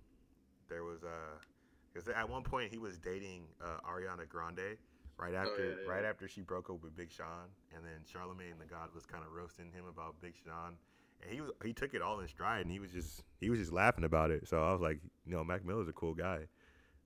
there 0.69 0.83
was 0.83 1.03
uh, 1.03 1.37
because 1.93 2.07
at 2.07 2.29
one 2.29 2.43
point 2.43 2.71
he 2.71 2.77
was 2.77 2.97
dating 2.97 3.43
uh, 3.63 3.79
Ariana 3.89 4.27
Grande 4.27 4.77
right 5.17 5.33
after 5.33 5.51
Oh, 5.57 5.59
yeah, 5.59 5.75
yeah. 5.85 5.89
right 5.91 6.05
after 6.05 6.27
she 6.27 6.41
broke 6.41 6.69
up 6.69 6.81
with 6.83 6.95
Big 6.95 7.11
Sean, 7.11 7.49
and 7.75 7.83
then 7.83 8.01
Charlemagne 8.05 8.55
the 8.59 8.65
God 8.65 8.89
was 8.93 9.05
kind 9.05 9.23
of 9.25 9.31
roasting 9.33 9.71
him 9.71 9.85
about 9.89 10.15
Big 10.21 10.33
Sean, 10.43 10.75
and 11.21 11.31
he 11.31 11.41
was 11.41 11.51
he 11.63 11.73
took 11.73 11.93
it 11.93 12.01
all 12.01 12.19
in 12.19 12.27
stride, 12.27 12.61
and 12.61 12.71
he 12.71 12.79
was 12.79 12.91
just 12.91 13.23
he 13.39 13.49
was 13.49 13.59
just 13.59 13.71
laughing 13.73 14.03
about 14.03 14.31
it. 14.31 14.47
So 14.47 14.63
I 14.63 14.71
was 14.71 14.81
like, 14.81 14.99
you 15.25 15.33
know, 15.33 15.43
Mac 15.43 15.65
Miller's 15.65 15.87
a 15.89 15.93
cool 15.93 16.13
guy, 16.13 16.47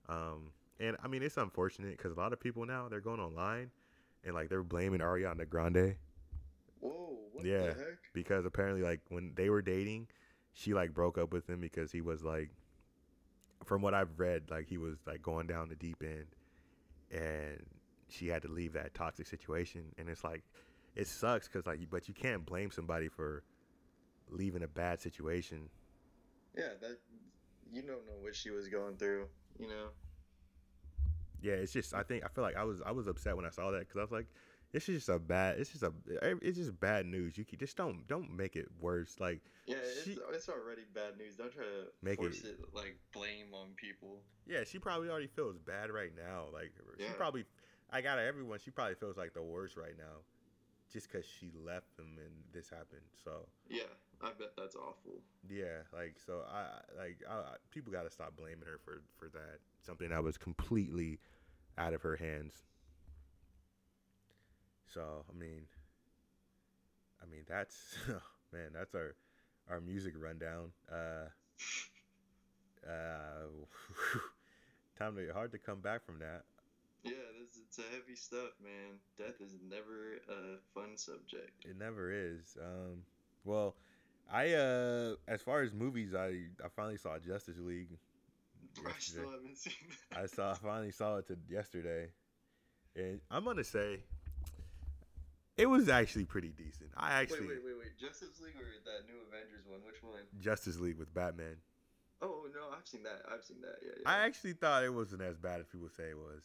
um, 0.08 0.50
and 0.80 0.96
I 1.02 1.08
mean 1.08 1.22
it's 1.22 1.36
unfortunate 1.36 1.96
because 1.96 2.12
a 2.12 2.16
lot 2.20 2.32
of 2.32 2.40
people 2.40 2.64
now 2.66 2.88
they're 2.88 3.00
going 3.00 3.20
online, 3.20 3.70
and 4.24 4.34
like 4.34 4.48
they're 4.48 4.62
blaming 4.62 5.00
Ariana 5.00 5.48
Grande 5.48 5.96
Whoa, 6.80 7.18
what 7.32 7.44
Yeah. 7.44 7.58
the 7.68 7.74
heck? 7.74 7.98
because 8.12 8.44
apparently 8.44 8.82
like 8.82 9.00
when 9.08 9.32
they 9.34 9.50
were 9.50 9.62
dating, 9.62 10.08
she 10.52 10.72
like 10.74 10.94
broke 10.94 11.18
up 11.18 11.32
with 11.32 11.48
him 11.48 11.60
because 11.60 11.90
he 11.92 12.00
was 12.00 12.22
like, 12.22 12.50
from 13.64 13.82
what 13.82 13.94
I've 13.94 14.18
read, 14.18 14.44
like 14.50 14.68
he 14.68 14.78
was 14.78 14.98
like 15.06 15.22
going 15.22 15.46
down 15.46 15.68
the 15.68 15.74
deep 15.74 16.02
end, 16.02 16.26
and 17.10 17.64
she 18.08 18.28
had 18.28 18.42
to 18.42 18.48
leave 18.48 18.72
that 18.74 18.94
toxic 18.94 19.26
situation, 19.26 19.84
and 19.98 20.08
it's 20.08 20.24
like, 20.24 20.42
it 20.94 21.06
sucks 21.06 21.48
because 21.48 21.66
like, 21.66 21.80
but 21.90 22.08
you 22.08 22.14
can't 22.14 22.44
blame 22.44 22.70
somebody 22.70 23.08
for 23.08 23.42
leaving 24.30 24.62
a 24.62 24.68
bad 24.68 25.00
situation. 25.00 25.68
Yeah, 26.56 26.70
that 26.80 26.98
you 27.72 27.82
don't 27.82 28.06
know 28.06 28.18
what 28.20 28.34
she 28.34 28.50
was 28.50 28.68
going 28.68 28.96
through, 28.96 29.26
you 29.58 29.68
know. 29.68 29.88
Yeah, 31.42 31.54
it's 31.54 31.72
just 31.72 31.94
I 31.94 32.02
think 32.02 32.24
I 32.24 32.28
feel 32.28 32.42
like 32.42 32.56
I 32.56 32.64
was 32.64 32.80
I 32.84 32.92
was 32.92 33.06
upset 33.06 33.36
when 33.36 33.44
I 33.44 33.50
saw 33.50 33.70
that 33.70 33.80
because 33.80 33.96
I 33.98 34.02
was 34.02 34.10
like, 34.12 34.26
it's 34.72 34.86
just 34.86 35.08
a 35.08 35.18
bad, 35.18 35.58
it's 35.58 35.70
just 35.70 35.82
a, 35.82 35.92
eh, 36.22 36.34
it's 36.42 36.58
just 36.58 36.78
bad 36.80 37.06
news. 37.06 37.38
You 37.38 37.44
just 37.58 37.76
don't 37.76 38.06
don't 38.06 38.30
make 38.36 38.56
it 38.56 38.68
worse. 38.80 39.16
Like 39.20 39.40
Yeah, 39.66 39.76
it's, 39.80 40.04
She- 40.04 40.18
it's 40.32 40.48
already 40.48 40.82
bad 40.92 41.16
news. 41.18 41.36
Don't 41.36 41.52
try 41.52 41.64
to 41.64 41.86
Make 42.02 42.18
force 42.18 42.40
it- 42.44 42.58
it, 42.60 42.74
like 42.74 42.98
blame 43.12 43.54
on 43.54 43.74
people. 43.76 44.22
Yeah, 44.46 44.64
she 44.64 44.78
probably 44.78 45.08
already 45.08 45.26
feels 45.28 45.58
bad 45.58 45.90
right 45.90 46.12
now. 46.14 46.46
Like 46.52 46.72
she 46.98 47.12
probably, 47.14 47.44
I 47.90 48.00
got 48.00 48.18
everyone. 48.18 48.58
She 48.58 48.70
probably 48.70 48.94
feels 48.96 49.16
like 49.16 49.32
the 49.34 49.42
worst 49.42 49.76
right 49.76 49.96
now. 49.96 50.22
just 50.92 51.10
because 51.10 51.26
she 51.26 51.50
left 51.64 51.98
him 51.98 52.16
and 52.24 52.32
this 52.52 52.70
happened. 52.70 53.02
So 53.24 53.48
Yeah, 53.68 53.90
I 54.22 54.30
bet 54.38 54.52
that's 54.56 54.76
awful. 54.76 55.20
yeah, 55.48 55.82
like 55.92 56.16
so 56.24 56.42
I 56.48 56.80
like 56.96 57.22
I, 57.28 57.34
I- 57.34 57.56
people 57.70 57.92
got 57.92 58.04
to 58.04 58.10
stop 58.10 58.36
blaming 58.36 58.64
her 58.66 58.78
for 58.84 59.02
for 59.18 59.28
that. 59.30 59.58
Something 59.82 60.10
that 60.10 60.22
was 60.22 60.38
completely 60.38 61.18
out 61.76 61.92
of 61.92 62.02
her 62.02 62.16
hands. 62.16 62.62
So 64.92 65.24
I 65.28 65.38
mean, 65.38 65.62
I 67.22 67.30
mean 67.30 67.42
that's 67.48 67.96
man, 68.52 68.70
that's 68.72 68.94
our 68.94 69.14
our 69.68 69.80
music 69.80 70.14
rundown. 70.18 70.70
Uh, 70.90 71.28
uh, 72.86 73.48
time 74.98 75.16
to 75.16 75.32
hard 75.32 75.52
to 75.52 75.58
come 75.58 75.80
back 75.80 76.04
from 76.04 76.18
that. 76.20 76.42
Yeah, 77.02 77.12
this 77.38 77.60
it's 77.64 77.78
a 77.78 77.82
heavy 77.94 78.16
stuff, 78.16 78.50
man. 78.62 78.98
Death 79.16 79.40
is 79.40 79.52
never 79.68 80.16
a 80.28 80.58
fun 80.74 80.96
subject. 80.96 81.64
It 81.64 81.78
never 81.78 82.10
is. 82.10 82.56
Um, 82.60 83.02
well, 83.44 83.76
I 84.32 84.54
uh, 84.54 85.14
as 85.28 85.42
far 85.42 85.62
as 85.62 85.72
movies, 85.72 86.14
I 86.14 86.48
I 86.64 86.68
finally 86.74 86.96
saw 86.96 87.18
Justice 87.18 87.58
League. 87.58 87.98
I 88.84 88.90
still 88.98 89.30
haven't 89.30 89.56
seen 89.56 89.72
that. 90.10 90.20
I 90.20 90.26
saw 90.26 90.52
I 90.52 90.54
finally 90.54 90.90
saw 90.90 91.16
it 91.16 91.28
to 91.28 91.36
yesterday, 91.48 92.08
and 92.96 93.20
I'm 93.30 93.44
gonna 93.44 93.64
say 93.64 94.00
it 95.56 95.66
was 95.66 95.88
actually 95.88 96.24
pretty 96.24 96.48
decent. 96.48 96.90
I 96.96 97.20
actually 97.20 97.48
Wait, 97.48 97.48
wait, 97.48 97.64
wait, 97.64 97.78
wait. 97.78 97.98
Justice 97.98 98.40
League 98.40 98.56
or 98.56 98.68
that 98.84 99.06
new 99.06 99.18
Avengers 99.28 99.66
one? 99.66 99.80
Which 99.86 100.02
one? 100.02 100.22
Justice 100.40 100.78
League 100.78 100.98
with 100.98 101.12
Batman. 101.14 101.56
Oh 102.22 102.46
no, 102.54 102.76
I've 102.76 102.86
seen 102.86 103.02
that. 103.02 103.22
I've 103.30 103.44
seen 103.44 103.60
that. 103.60 103.76
Yeah, 103.82 103.92
yeah. 104.02 104.10
I 104.10 104.26
actually 104.26 104.54
thought 104.54 104.84
it 104.84 104.92
wasn't 104.92 105.22
as 105.22 105.36
bad 105.36 105.60
as 105.60 105.66
people 105.66 105.88
say 105.88 106.04
it 106.10 106.16
was. 106.16 106.42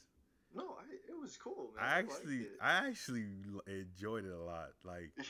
no, 0.53 0.63
I 0.63 0.83
it 1.09 1.19
was 1.19 1.37
cool, 1.37 1.71
man. 1.75 1.85
I 1.85 1.95
liked 1.97 2.11
actually. 2.11 2.47
I 2.61 2.87
actually 2.87 3.25
enjoyed 3.67 4.25
it 4.25 4.31
a 4.31 4.43
lot. 4.43 4.71
Like 4.83 5.11
yeah. 5.17 5.23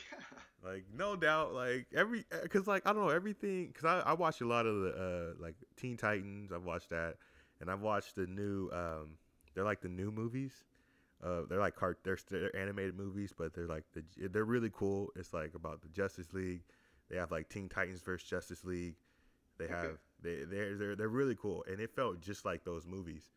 like 0.64 0.84
no 0.96 1.16
doubt 1.16 1.54
like 1.54 1.86
every 1.94 2.24
because 2.42 2.66
like 2.66 2.82
i 2.86 2.92
don't 2.92 3.02
know 3.02 3.10
everything 3.10 3.68
because 3.68 3.84
I, 3.84 4.10
I 4.10 4.12
watch 4.14 4.40
a 4.40 4.46
lot 4.46 4.66
of 4.66 4.80
the 4.80 5.34
uh 5.38 5.42
like 5.42 5.56
teen 5.76 5.96
titans 5.96 6.52
i've 6.52 6.64
watched 6.64 6.90
that 6.90 7.16
and 7.60 7.70
i've 7.70 7.80
watched 7.80 8.14
the 8.14 8.26
new 8.26 8.70
um 8.72 9.16
they're 9.54 9.64
like 9.64 9.80
the 9.80 9.88
new 9.88 10.10
movies 10.10 10.52
uh 11.22 11.42
they're 11.48 11.58
like 11.60 11.76
cart 11.76 11.98
they're, 12.04 12.18
they're 12.30 12.54
animated 12.56 12.96
movies 12.96 13.32
but 13.36 13.54
they're 13.54 13.66
like 13.66 13.84
the 13.94 14.04
they're 14.28 14.44
really 14.44 14.70
cool. 14.72 15.10
It's 15.16 15.32
like 15.32 15.54
about 15.54 15.82
the 15.82 15.88
justice 15.88 16.32
league. 16.32 16.62
They 17.10 17.16
have 17.16 17.30
like 17.30 17.48
teen 17.48 17.68
titans 17.68 18.00
versus 18.00 18.28
justice 18.28 18.64
league. 18.64 18.96
They 19.58 19.68
Okay. 19.70 19.76
have 19.76 19.98
they 20.22 20.44
they're, 20.44 20.76
they're 20.76 20.96
they're 20.96 21.08
really 21.08 21.36
cool. 21.36 21.64
And 21.70 21.80
it 21.80 21.90
felt 21.94 22.20
just 22.20 22.44
like 22.44 22.64
those 22.64 22.86
movies. 22.86 23.30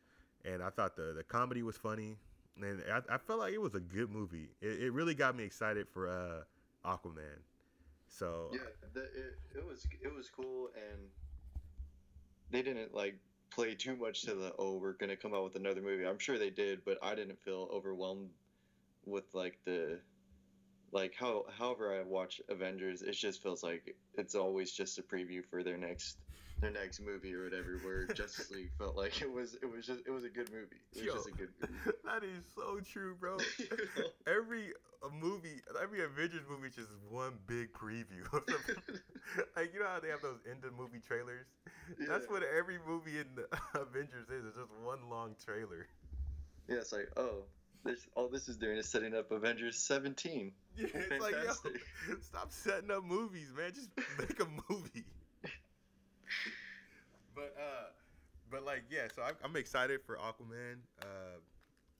And 0.45 0.61
i 0.63 0.69
thought 0.69 0.95
the 0.95 1.13
the 1.15 1.23
comedy 1.23 1.63
was 1.63 1.77
funny. 1.77 2.17
And 2.61 2.81
i, 2.91 3.15
I 3.15 3.17
felt 3.17 3.39
like 3.39 3.53
it 3.53 3.61
was 3.61 3.75
a 3.75 3.79
good 3.79 4.09
movie. 4.09 4.49
It, 4.61 4.81
it 4.83 4.93
really 4.93 5.15
got 5.15 5.35
me 5.35 5.43
excited 5.43 5.87
for 5.89 6.07
uh 6.07 6.43
Aquaman. 6.87 7.41
So 8.07 8.51
Yeah, 8.51 8.59
the, 8.93 9.03
it, 9.03 9.39
it 9.55 9.65
was 9.65 9.87
it 10.01 10.13
was 10.13 10.29
cool, 10.29 10.69
and 10.75 11.09
they 12.49 12.61
didn't 12.61 12.93
like 12.93 13.15
play 13.51 13.75
too 13.75 13.95
much 13.95 14.23
to 14.23 14.35
the 14.35 14.53
oh 14.59 14.77
we're 14.77 14.93
gonna 14.93 15.15
come 15.15 15.33
out 15.33 15.43
with 15.43 15.55
another 15.55 15.81
movie. 15.81 16.05
I'm 16.05 16.19
sure 16.19 16.37
they 16.37 16.49
did, 16.49 16.83
but 16.85 16.97
I 17.01 17.15
didn't 17.15 17.41
feel 17.43 17.69
overwhelmed 17.71 18.29
with 19.05 19.25
like 19.33 19.59
the 19.65 19.99
like 20.91 21.13
how 21.17 21.45
however 21.57 21.93
I 21.93 22.03
watch 22.03 22.41
Avengers, 22.49 23.01
it 23.01 23.13
just 23.13 23.43
feels 23.43 23.63
like 23.63 23.95
it's 24.15 24.35
always 24.35 24.71
just 24.71 24.99
a 24.99 25.03
preview 25.03 25.43
for 25.49 25.63
their 25.63 25.77
next 25.77 26.17
their 26.61 26.71
next 26.71 27.01
movie 27.01 27.33
or 27.33 27.43
whatever. 27.43 27.79
Where 27.83 28.05
Justice 28.13 28.51
League 28.51 28.71
felt 28.77 28.95
like 28.95 29.21
it 29.21 29.31
was 29.31 29.55
it 29.61 29.65
was 29.65 29.85
just 29.85 30.01
it 30.05 30.11
was 30.11 30.23
a 30.23 30.29
good 30.29 30.49
movie. 30.51 30.81
It 30.93 30.97
was 30.97 31.05
Yo. 31.05 31.13
just 31.13 31.27
a 31.27 31.31
good 31.31 31.49
movie. 31.61 31.97
that 32.05 32.23
is 32.23 32.43
so 32.55 32.79
true, 32.79 33.15
bro. 33.19 33.37
You 33.59 33.67
know? 33.97 34.09
every 34.27 34.73
movie, 35.21 35.61
every 35.81 36.03
Avengers 36.03 36.41
movie 36.49 36.67
is 36.69 36.75
just 36.75 36.89
one 37.09 37.33
big 37.47 37.73
preview. 37.73 38.23
like 39.55 39.73
you 39.73 39.79
know 39.79 39.87
how 39.87 39.99
they 39.99 40.09
have 40.09 40.21
those 40.21 40.39
end 40.49 40.63
of 40.63 40.73
movie 40.77 40.99
trailers. 41.05 41.45
That's 42.07 42.27
what 42.29 42.43
every 42.43 42.77
movie 42.87 43.19
in 43.19 43.27
the 43.35 43.47
Avengers 43.79 44.29
is. 44.29 44.45
It's 44.45 44.57
just 44.57 44.71
one 44.83 45.09
long 45.09 45.35
trailer. 45.43 45.87
Yeah, 46.67 46.77
it's 46.77 46.91
like 46.91 47.09
oh. 47.17 47.43
This, 47.85 48.07
all 48.15 48.27
this 48.29 48.49
is 48.49 48.57
doing 48.57 48.77
is 48.77 48.89
setting 48.89 49.13
up 49.13 49.31
Avengers 49.31 49.77
17. 49.77 50.51
Yeah, 50.75 50.87
it's 50.91 51.21
like 51.21 51.35
yo, 51.35 52.15
stop 52.19 52.51
setting 52.51 52.89
up 52.89 53.03
movies, 53.05 53.53
man. 53.55 53.71
Just 53.75 53.89
make 54.17 54.39
a 54.39 54.47
movie. 54.67 55.05
but 57.35 57.55
uh, 57.59 57.89
but 58.55 58.65
like 58.65 58.83
yeah, 58.89 59.07
so 59.13 59.21
I'm, 59.21 59.35
I'm 59.43 59.55
excited 59.57 59.99
for 60.01 60.15
Aquaman. 60.15 60.77
Uh, 61.01 61.05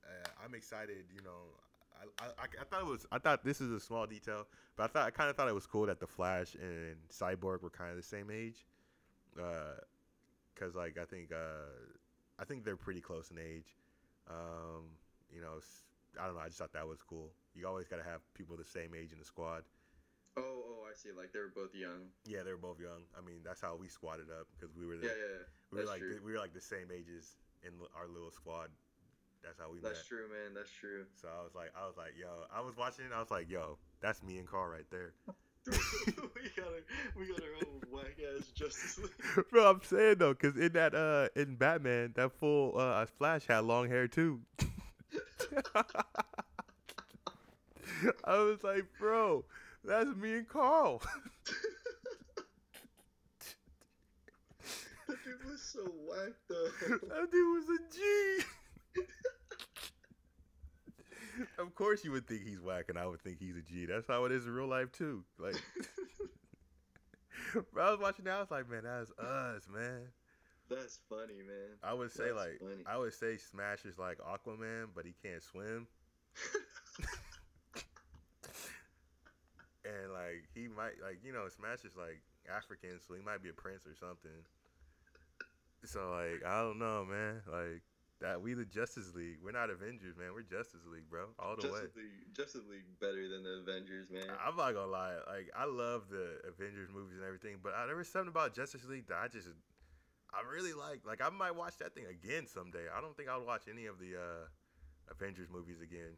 uh, 0.06 0.28
I'm 0.44 0.56
excited. 0.56 1.04
You 1.14 1.22
know, 1.22 1.52
I, 2.02 2.26
I 2.28 2.46
I 2.62 2.64
thought 2.64 2.82
it 2.82 2.88
was 2.88 3.06
I 3.12 3.20
thought 3.20 3.44
this 3.44 3.60
is 3.60 3.72
a 3.72 3.80
small 3.80 4.08
detail, 4.08 4.48
but 4.78 4.84
I 4.84 4.88
thought 4.88 5.08
I 5.08 5.10
kind 5.10 5.30
of 5.30 5.36
thought 5.36 5.50
it 5.50 5.56
was 5.56 5.68
cool 5.68 5.86
that 5.88 6.00
the 6.00 6.08
Flash 6.08 6.56
and 6.56 6.96
Cyborg 7.12 7.62
were 7.62 7.70
kind 7.70 7.92
of 7.92 7.98
the 7.98 8.04
same 8.04 8.32
age. 8.32 8.66
Uh, 9.38 9.82
cause 10.58 10.76
like 10.76 10.98
I 10.98 11.04
think 11.04 11.34
uh, 11.34 11.76
I 12.40 12.46
think 12.46 12.64
they're 12.64 12.78
pretty 12.78 13.02
close 13.02 13.32
in 13.32 13.38
age. 13.38 13.76
Um, 14.30 14.86
you 15.30 15.42
know, 15.42 15.60
I 16.18 16.28
don't 16.28 16.36
know. 16.36 16.42
I 16.42 16.48
just 16.48 16.60
thought 16.60 16.72
that 16.72 16.88
was 16.88 17.02
cool. 17.02 17.32
You 17.54 17.68
always 17.68 17.90
got 17.90 17.98
to 17.98 18.10
have 18.10 18.22
people 18.34 18.56
the 18.56 18.64
same 18.64 18.92
age 18.98 19.12
in 19.12 19.20
the 19.20 19.26
squad. 19.26 19.64
Oh, 20.38 20.42
oh, 20.44 20.84
I 20.90 20.94
see. 20.96 21.10
Like 21.16 21.32
they 21.32 21.40
were 21.40 21.54
both 21.54 21.74
young. 21.74 22.12
Yeah, 22.26 22.44
they 22.44 22.52
were 22.52 22.58
both 22.58 22.80
young. 22.80 23.08
I 23.18 23.26
mean, 23.26 23.40
that's 23.44 23.62
how 23.62 23.76
we 23.76 23.88
squatted 23.88 24.28
up 24.30 24.48
because 24.56 24.76
we 24.76 24.86
were 24.86 24.98
the, 24.98 25.08
Yeah, 25.08 25.14
yeah, 25.16 25.44
we 25.72 25.80
were 25.80 25.86
like 25.86 26.02
the, 26.02 26.20
we 26.24 26.34
were 26.34 26.40
like 26.40 26.54
the 26.54 26.62
same 26.62 26.92
ages 26.94 27.38
in 27.64 27.72
our 27.98 28.08
little 28.08 28.32
squad. 28.32 28.70
That's 29.44 29.60
how 29.60 29.72
we 29.72 29.80
that's 29.80 30.00
met. 30.00 30.08
true, 30.08 30.28
man. 30.28 30.54
That's 30.56 30.72
true. 30.72 31.06
So 31.22 31.28
I 31.30 31.44
was 31.44 31.54
like, 31.56 31.72
I 31.78 31.86
was 31.86 31.96
like, 31.98 32.14
yo, 32.20 32.28
I 32.54 32.62
was 32.62 32.76
watching 32.76 33.06
it. 33.06 33.12
I 33.16 33.20
was 33.20 33.32
like, 33.32 33.50
yo, 33.50 33.78
that's 34.02 34.24
me 34.24 34.40
and 34.40 34.48
Carl 34.48 34.68
right 34.68 34.90
there. 34.90 35.14
we 35.68 35.74
got 36.56 36.68
our, 36.68 36.84
we 37.18 37.28
got 37.28 37.42
our 37.42 37.56
own 37.68 37.82
whack 37.92 38.18
ass 38.20 38.48
Justice 38.54 39.00
League. 39.00 39.46
Bro, 39.52 39.70
I'm 39.70 39.82
saying 39.84 40.18
though, 40.18 40.34
cause 40.34 40.58
in 40.58 40.74
that 40.74 40.94
uh 40.94 41.30
in 41.40 41.56
Batman, 41.56 42.14
that 42.16 42.32
full 42.34 42.78
uh 42.78 43.06
Flash 43.06 43.46
had 43.48 43.66
long 43.66 43.88
hair 43.88 44.08
too. 44.08 44.42
I 48.26 48.38
was 48.40 48.64
like, 48.64 48.86
bro, 49.00 49.46
that's 49.88 50.16
me 50.16 50.34
and 50.34 50.48
Carl. 50.48 51.02
that 55.08 55.18
dude 55.24 55.46
was 55.50 55.62
so 55.62 55.82
whacked 56.08 56.52
up. 56.52 57.00
that 57.10 57.32
dude 57.32 57.56
was 57.56 57.66
a 57.70 57.78
G. 57.94 58.44
of 61.60 61.76
course, 61.76 62.04
you 62.04 62.12
would 62.12 62.28
think 62.28 62.44
he's 62.44 62.62
whack, 62.62 62.86
and 62.90 62.98
I 62.98 63.06
would 63.06 63.22
think 63.22 63.38
he's 63.40 63.56
a 63.56 63.62
G. 63.62 63.86
That's 63.86 64.08
how 64.08 64.26
it 64.26 64.32
is 64.32 64.46
in 64.46 64.54
real 64.54 64.68
life 64.68 64.92
too. 64.92 65.24
Like, 65.38 65.56
I 67.56 67.92
was 67.92 68.00
watching 68.00 68.26
that. 68.26 68.36
I 68.36 68.40
was 68.40 68.52
like, 68.52 68.70
man, 68.70 68.84
that's 68.84 69.12
us, 69.20 69.68
man. 69.74 70.02
That's 70.70 71.00
funny, 71.10 71.42
man. 71.46 71.78
I 71.84 71.94
would 71.94 72.12
say 72.12 72.26
That's 72.26 72.36
like, 72.36 72.60
funny. 72.60 72.84
I 72.88 72.98
would 72.98 73.14
say 73.14 73.38
Smash 73.38 73.86
is 73.86 74.00
like 74.00 74.18
Aquaman, 74.18 74.88
but 74.96 75.06
he 75.06 75.14
can't 75.22 75.44
swim, 75.44 75.88
and 79.86 80.05
like 80.16 80.48
he 80.56 80.72
might 80.72 80.96
like 81.04 81.20
you 81.24 81.36
know 81.36 81.52
Smash 81.52 81.84
is 81.84 82.00
like 82.00 82.24
African, 82.48 83.04
so 83.04 83.14
he 83.14 83.22
might 83.22 83.44
be 83.44 83.50
a 83.52 83.58
prince 83.58 83.84
or 83.86 83.96
something. 84.00 84.40
So 85.84 86.16
like, 86.16 86.42
I 86.46 86.62
don't 86.62 86.80
know, 86.80 87.06
man. 87.06 87.42
Like 87.46 87.84
that, 88.22 88.42
we 88.42 88.54
the 88.54 88.66
Justice 88.66 89.14
League. 89.14 89.38
We're 89.44 89.52
not 89.52 89.70
Avengers, 89.70 90.16
man. 90.18 90.34
We're 90.34 90.48
Justice 90.48 90.82
League, 90.92 91.10
bro, 91.10 91.36
all 91.38 91.56
the 91.56 91.68
way. 91.68 91.86
Justice 91.86 91.96
League, 91.96 92.36
Justice 92.36 92.66
League 92.70 92.88
better 93.00 93.28
than 93.28 93.44
the 93.44 93.62
Avengers, 93.62 94.08
man. 94.10 94.32
I'm 94.40 94.56
not 94.56 94.74
gonna 94.74 94.92
lie. 94.92 95.20
Like 95.28 95.52
I 95.56 95.66
love 95.66 96.10
the 96.10 96.42
Avengers 96.48 96.90
movies 96.90 97.18
and 97.18 97.26
everything, 97.26 97.58
but 97.62 97.74
uh, 97.74 97.86
there 97.86 97.96
was 97.96 98.08
something 98.08 98.30
about 98.30 98.56
Justice 98.56 98.86
League 98.88 99.08
that 99.08 99.20
I 99.22 99.28
just, 99.28 99.50
I 100.34 100.42
really 100.48 100.74
like. 100.74 101.06
Like 101.06 101.22
I 101.22 101.30
might 101.30 101.56
watch 101.56 101.78
that 101.80 101.94
thing 101.94 102.06
again 102.10 102.48
someday. 102.48 102.88
I 102.90 103.02
don't 103.02 103.16
think 103.16 103.30
I'll 103.30 103.46
watch 103.46 103.68
any 103.70 103.86
of 103.86 104.00
the 104.00 104.16
uh, 104.16 105.12
Avengers 105.12 105.50
movies 105.52 105.82
again. 105.82 106.18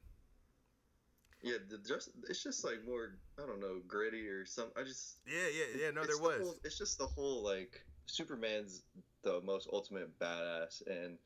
Yeah, 1.48 1.58
the 1.70 1.78
just 1.78 2.10
it's 2.30 2.44
just 2.44 2.64
like 2.64 2.86
more 2.86 3.18
I 3.42 3.46
don't 3.46 3.60
know 3.60 3.80
gritty 3.88 4.28
or 4.28 4.46
some. 4.46 4.68
I 4.76 4.84
just 4.84 5.18
Yeah, 5.26 5.48
yeah, 5.52 5.84
yeah. 5.86 5.92
No, 5.92 6.02
it's 6.02 6.10
there 6.10 6.18
the 6.18 6.38
was. 6.38 6.48
whole- 6.48 6.60
it's 6.64 6.78
just 6.78 6.98
the 6.98 7.06
whole 7.08 7.44
like 7.44 7.82
Superman's 8.06 8.84
the 9.24 9.42
most 9.42 9.68
ultimate 9.72 10.18
badass, 10.20 10.86
and 10.88 11.18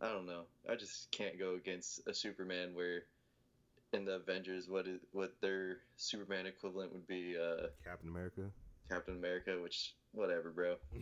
I 0.00 0.08
don't 0.08 0.26
know. 0.26 0.44
I 0.68 0.76
just 0.76 1.10
can't 1.10 1.38
go 1.38 1.54
against 1.54 2.06
a 2.06 2.14
Superman 2.14 2.74
where 2.74 3.04
in 3.92 4.04
the 4.04 4.14
Avengers, 4.16 4.68
what 4.68 4.86
is 4.86 5.00
what 5.12 5.34
their 5.40 5.78
Superman 5.96 6.46
equivalent 6.46 6.92
would 6.92 7.06
be 7.06 7.36
uh, 7.36 7.66
Captain 7.84 8.08
America. 8.08 8.42
Captain 8.88 9.16
America, 9.16 9.58
which 9.62 9.94
whatever, 10.12 10.50
bro. 10.50 10.76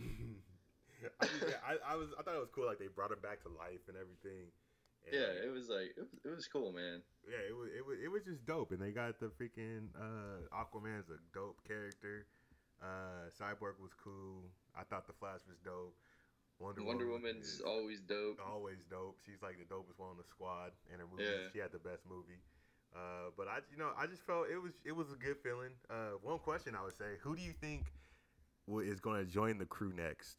I, 1.21 1.25
just, 1.25 1.41
yeah, 1.47 1.55
I, 1.65 1.93
I 1.93 1.95
was. 1.95 2.09
I 2.19 2.23
thought 2.23 2.35
it 2.35 2.39
was 2.39 2.49
cool. 2.53 2.65
Like 2.65 2.79
they 2.79 2.87
brought 2.87 3.11
him 3.11 3.19
back 3.21 3.41
to 3.43 3.49
life 3.49 3.81
and 3.87 3.95
everything. 3.95 4.47
And, 5.05 5.13
Yeah, 5.15 5.31
it 5.47 5.51
was 5.51 5.69
like 5.69 5.95
it 5.97 6.01
was, 6.01 6.19
it 6.25 6.35
was 6.35 6.47
cool, 6.47 6.71
man. 6.71 7.01
yeah, 7.27 7.39
it 7.47 7.55
was, 7.55 7.69
it 7.75 7.85
was 7.85 7.97
it 8.03 8.07
was 8.11 8.23
just 8.23 8.45
dope, 8.45 8.71
and 8.71 8.81
they 8.81 8.91
got 8.91 9.19
the 9.19 9.27
freaking 9.27 9.87
uh, 9.95 10.43
Aquaman's 10.53 11.09
a 11.09 11.19
dope 11.33 11.59
character. 11.67 12.25
Uh, 12.81 13.27
Cyborg 13.35 13.79
was 13.81 13.91
cool. 14.01 14.43
I 14.77 14.83
thought 14.83 15.07
the 15.07 15.13
Flash 15.13 15.41
was 15.47 15.57
dope. 15.63 15.95
Wonder, 16.59 16.83
Wonder 16.83 17.07
Woman 17.07 17.35
Woman's 17.39 17.47
is 17.55 17.61
always 17.61 18.01
dope. 18.01 18.37
always 18.45 18.79
dope. 18.89 19.17
She's 19.25 19.41
like 19.41 19.57
the 19.57 19.65
dopest 19.73 19.97
one 19.97 20.09
on 20.09 20.17
the 20.17 20.27
squad, 20.27 20.71
and 20.91 20.99
her 20.99 21.07
movie, 21.09 21.23
Yeah. 21.23 21.47
she 21.53 21.59
had 21.59 21.71
the 21.71 21.79
best 21.79 22.03
movie. 22.09 22.39
Uh, 22.93 23.31
but 23.37 23.47
I, 23.47 23.59
you 23.71 23.77
know, 23.77 23.91
I 23.97 24.07
just 24.07 24.23
felt 24.25 24.47
it 24.51 24.57
was 24.57 24.73
it 24.83 24.91
was 24.91 25.11
a 25.11 25.15
good 25.15 25.37
feeling. 25.43 25.71
Uh, 25.89 26.19
one 26.21 26.39
question 26.39 26.75
I 26.75 26.83
would 26.83 26.97
say: 26.97 27.15
Who 27.21 27.35
do 27.35 27.41
you 27.41 27.53
think 27.53 27.85
is 28.83 28.99
going 28.99 29.23
to 29.25 29.31
join 29.31 29.57
the 29.57 29.65
crew 29.65 29.93
next? 29.95 30.37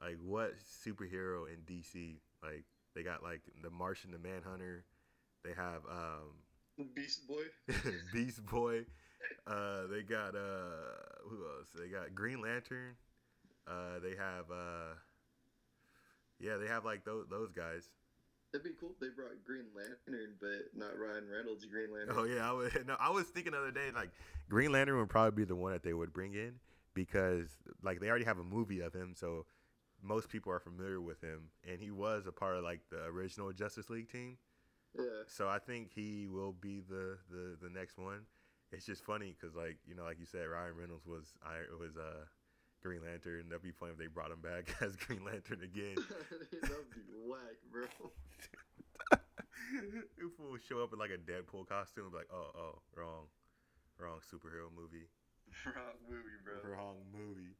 Like, 0.00 0.16
what 0.24 0.54
superhero 0.84 1.44
in 1.48 1.60
DC? 1.66 2.16
Like, 2.42 2.64
they 2.94 3.02
got 3.02 3.22
like 3.22 3.42
the 3.62 3.70
Martian, 3.70 4.10
the 4.10 4.18
Manhunter. 4.18 4.84
They 5.44 5.52
have 5.56 5.82
um, 5.90 6.86
Beast 6.94 7.26
Boy. 7.26 7.42
Beast 8.12 8.44
Boy. 8.46 8.84
Uh, 9.46 9.86
they 9.90 10.02
got 10.02 10.34
uh, 10.34 10.94
who 11.28 11.36
else? 11.44 11.68
They 11.78 11.88
got 11.88 12.14
Green 12.14 12.40
Lantern. 12.40 12.96
Uh, 13.66 13.98
they 14.02 14.16
have 14.16 14.50
uh, 14.50 14.94
yeah, 16.40 16.56
they 16.56 16.66
have 16.66 16.84
like 16.84 17.04
those 17.04 17.26
those 17.28 17.52
guys. 17.52 17.88
That'd 18.52 18.64
be 18.64 18.70
cool. 18.80 18.92
if 18.94 19.00
They 19.00 19.14
brought 19.14 19.44
Green 19.44 19.66
Lantern, 19.76 20.34
but 20.40 20.72
not 20.74 20.98
Ryan 20.98 21.28
Reynolds 21.30 21.66
Green 21.66 21.92
Lantern. 21.92 22.16
Oh 22.16 22.24
yeah, 22.24 22.48
I 22.48 22.52
was 22.52 22.72
no, 22.86 22.96
I 22.98 23.10
was 23.10 23.26
thinking 23.26 23.52
the 23.52 23.58
other 23.58 23.70
day 23.70 23.90
like 23.94 24.10
Green 24.48 24.72
Lantern 24.72 24.98
would 24.98 25.10
probably 25.10 25.44
be 25.44 25.46
the 25.46 25.56
one 25.56 25.72
that 25.72 25.82
they 25.82 25.92
would 25.92 26.12
bring 26.12 26.34
in 26.34 26.54
because 26.94 27.48
like 27.82 28.00
they 28.00 28.08
already 28.08 28.24
have 28.24 28.38
a 28.38 28.44
movie 28.44 28.80
of 28.80 28.94
him, 28.94 29.12
so 29.14 29.44
most 30.02 30.28
people 30.28 30.52
are 30.52 30.60
familiar 30.60 31.00
with 31.00 31.20
him, 31.20 31.50
and 31.68 31.80
he 31.80 31.90
was 31.90 32.26
a 32.26 32.32
part 32.32 32.56
of 32.56 32.64
like 32.64 32.80
the 32.90 33.04
original 33.04 33.52
Justice 33.52 33.90
League 33.90 34.10
team. 34.10 34.36
Yeah. 34.96 35.04
So 35.26 35.48
I 35.48 35.58
think 35.58 35.90
he 35.94 36.26
will 36.28 36.52
be 36.52 36.80
the 36.80 37.18
the, 37.30 37.56
the 37.60 37.70
next 37.70 37.98
one. 37.98 38.22
It's 38.72 38.84
just 38.86 39.04
funny 39.04 39.34
because 39.38 39.54
like 39.56 39.78
you 39.86 39.94
know 39.94 40.04
like 40.04 40.18
you 40.18 40.26
said 40.26 40.46
Ryan 40.46 40.74
Reynolds 40.78 41.06
was 41.06 41.34
I 41.44 41.64
was 41.78 41.96
uh 41.96 42.24
Green 42.82 43.02
Lantern. 43.04 43.48
That'd 43.48 43.62
be 43.62 43.72
funny 43.72 43.92
if 43.92 43.98
they 43.98 44.06
brought 44.06 44.30
him 44.30 44.40
back 44.40 44.74
as 44.80 44.94
Green 44.96 45.24
Lantern 45.24 45.62
again. 45.62 45.96
That'd 46.62 46.90
be 46.94 47.02
whack, 47.26 47.58
bro. 47.72 47.84
if 50.18 50.32
we'll 50.38 50.58
show 50.68 50.82
up 50.82 50.92
in 50.92 50.98
like 50.98 51.10
a 51.10 51.18
Deadpool 51.18 51.66
costume, 51.68 52.10
like, 52.14 52.28
oh, 52.32 52.50
oh, 52.56 52.78
wrong, 52.96 53.26
wrong 53.98 54.18
superhero 54.32 54.68
movie, 54.74 55.08
Wrong 55.66 55.98
movie, 56.08 56.38
bro. 56.44 56.70
wrong 56.70 56.96
movie. 57.12 57.56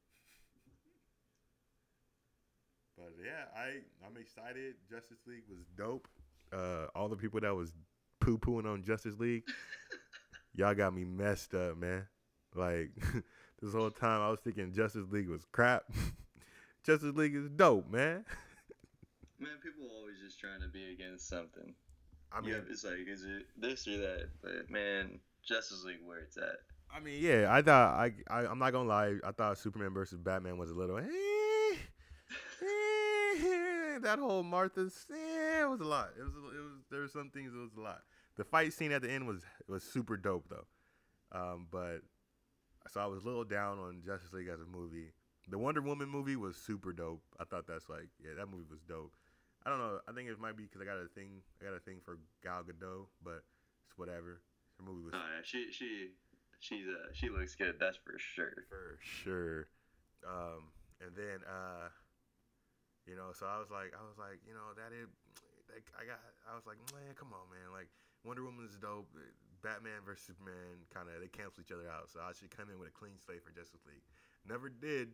But 2.99 3.15
yeah, 3.25 3.45
I 3.57 3.81
I'm 4.05 4.17
excited. 4.21 4.75
Justice 4.91 5.19
League 5.27 5.45
was 5.49 5.61
dope. 5.77 6.09
Uh, 6.53 6.87
all 6.95 7.09
the 7.09 7.17
people 7.17 7.41
that 7.41 7.55
was 7.55 7.73
poo 8.21 8.39
pooing 8.39 8.67
on 8.67 8.83
Justice 8.83 9.15
League, 9.19 9.45
y'all 10.55 10.75
got 10.75 10.95
me 10.95 11.05
messed 11.05 11.55
up, 11.55 11.77
man. 11.77 12.07
Like 12.55 12.91
this 13.63 13.73
whole 13.73 13.91
time, 13.91 14.21
I 14.21 14.31
was 14.31 14.41
thinking 14.41 14.73
Justice 14.73 15.07
League 15.11 15.29
was 15.29 15.45
crap. 15.53 15.85
Justice 16.85 17.15
League 17.15 17.35
is 17.35 17.49
dope, 17.51 17.91
man. 17.91 18.25
Man, 19.39 19.51
people 19.63 19.89
always 19.97 20.17
just 20.25 20.41
trying 20.41 20.61
to 20.63 20.69
be 20.69 20.93
against 20.93 21.29
something. 21.29 21.75
I 22.33 22.41
mean, 22.41 22.51
yeah, 22.51 22.61
it's 22.69 22.85
like, 22.85 23.07
is 23.07 23.25
it 23.25 23.47
this 23.57 23.87
or 23.87 23.97
that? 23.99 24.29
But 24.43 24.71
man, 24.71 25.21
Justice 25.47 25.85
League 25.85 26.01
where 26.05 26.19
it's 26.19 26.37
at. 26.37 26.57
I 26.95 27.01
mean, 27.01 27.23
yeah, 27.23 27.47
I 27.51 27.63
thought 27.63 27.95
I, 27.95 28.13
I 28.29 28.47
I'm 28.47 28.59
not 28.59 28.73
gonna 28.73 28.89
lie, 28.89 29.17
I 29.25 29.31
thought 29.33 29.59
Superman 29.59 29.95
versus 29.95 30.19
Batman 30.19 30.59
was 30.59 30.71
a 30.71 30.75
little. 30.75 30.99
Eh, 30.99 31.38
that 34.03 34.19
whole 34.19 34.43
Martha's 34.43 35.07
eh, 35.11 35.63
it 35.63 35.69
was 35.69 35.81
a 35.81 35.85
lot. 35.85 36.11
It 36.19 36.23
was 36.23 36.35
it 36.35 36.61
was 36.61 36.73
there 36.91 37.01
were 37.01 37.09
some 37.09 37.31
things 37.31 37.53
it 37.55 37.59
was 37.59 37.75
a 37.77 37.81
lot. 37.81 38.03
The 38.37 38.45
fight 38.45 38.73
scene 38.73 38.93
at 38.93 39.03
the 39.03 39.11
end 39.11 39.27
was 39.27 39.43
was 39.69 39.83
super 39.83 40.17
dope 40.17 40.49
though. 40.49 40.67
Um, 41.31 41.67
but 41.71 41.99
so 42.91 43.01
I 43.01 43.07
was 43.07 43.23
a 43.23 43.27
little 43.27 43.45
down 43.45 43.79
on 43.79 44.03
Justice 44.05 44.33
League 44.33 44.49
as 44.49 44.61
a 44.61 44.67
movie. 44.67 45.13
The 45.51 45.59
Wonder 45.59 45.81
Woman 45.81 46.09
movie 46.09 46.37
was 46.37 46.57
super 46.57 46.93
dope. 46.93 47.23
I 47.41 47.45
thought 47.45 47.67
that's 47.67 47.89
like 47.89 48.09
yeah, 48.23 48.33
that 48.39 48.47
movie 48.51 48.67
was 48.71 48.81
dope. 48.89 49.13
I 49.67 49.71
don't 49.71 49.79
know. 49.79 49.99
I 50.09 50.13
think 50.13 50.29
it 50.29 50.41
might 50.41 50.57
be 50.57 50.65
because 50.65 50.81
I 50.81 50.85
got 50.85 50.97
a 50.97 51.09
thing. 51.15 51.43
I 51.61 51.65
got 51.65 51.75
a 51.75 51.81
thing 51.81 52.01
for 52.05 52.19
Gal 52.43 52.63
Gadot, 52.63 53.07
but 53.23 53.43
it's 53.87 53.97
whatever. 53.97 54.41
Her 54.79 54.85
movie 54.85 55.05
was 55.05 55.15
Oh 55.15 55.19
yeah, 55.19 55.43
she 55.43 55.73
she 55.73 56.11
she's 56.61 56.87
uh 56.87 57.13
she 57.13 57.29
looks 57.29 57.55
good. 57.55 57.75
That's 57.81 57.97
for 57.97 58.19
sure. 58.19 58.65
for 58.69 58.99
sure. 59.01 59.69
Um, 60.27 60.71
and 61.01 61.15
then 61.17 61.41
uh, 61.47 61.89
you 63.09 63.17
know, 63.17 63.33
so 63.33 63.49
I 63.49 63.57
was 63.57 63.73
like, 63.73 63.97
I 63.97 64.05
was 64.05 64.21
like, 64.21 64.45
you 64.45 64.53
know, 64.53 64.77
that 64.77 64.93
is, 64.93 65.09
like, 65.73 65.89
I 65.97 66.05
got, 66.05 66.21
I 66.45 66.53
was 66.53 66.69
like, 66.69 66.77
man, 66.93 67.17
come 67.17 67.33
on, 67.33 67.49
man, 67.49 67.73
like 67.73 67.89
Wonder 68.23 68.45
Woman 68.45 68.69
is 68.69 68.77
dope. 68.77 69.09
Batman 69.63 70.07
versus 70.07 70.31
Superman 70.31 70.87
kind 70.95 71.11
of 71.11 71.19
they 71.19 71.27
cancel 71.27 71.67
each 71.67 71.75
other 71.75 71.91
out, 71.91 72.07
so 72.11 72.23
I 72.23 72.31
should 72.31 72.55
come 72.55 72.71
in 72.71 72.79
with 72.79 72.95
a 72.95 72.95
clean 72.95 73.19
slate 73.19 73.43
for 73.43 73.51
Justice 73.51 73.83
League. 73.87 74.05
Never 74.47 74.71
did. 74.71 75.11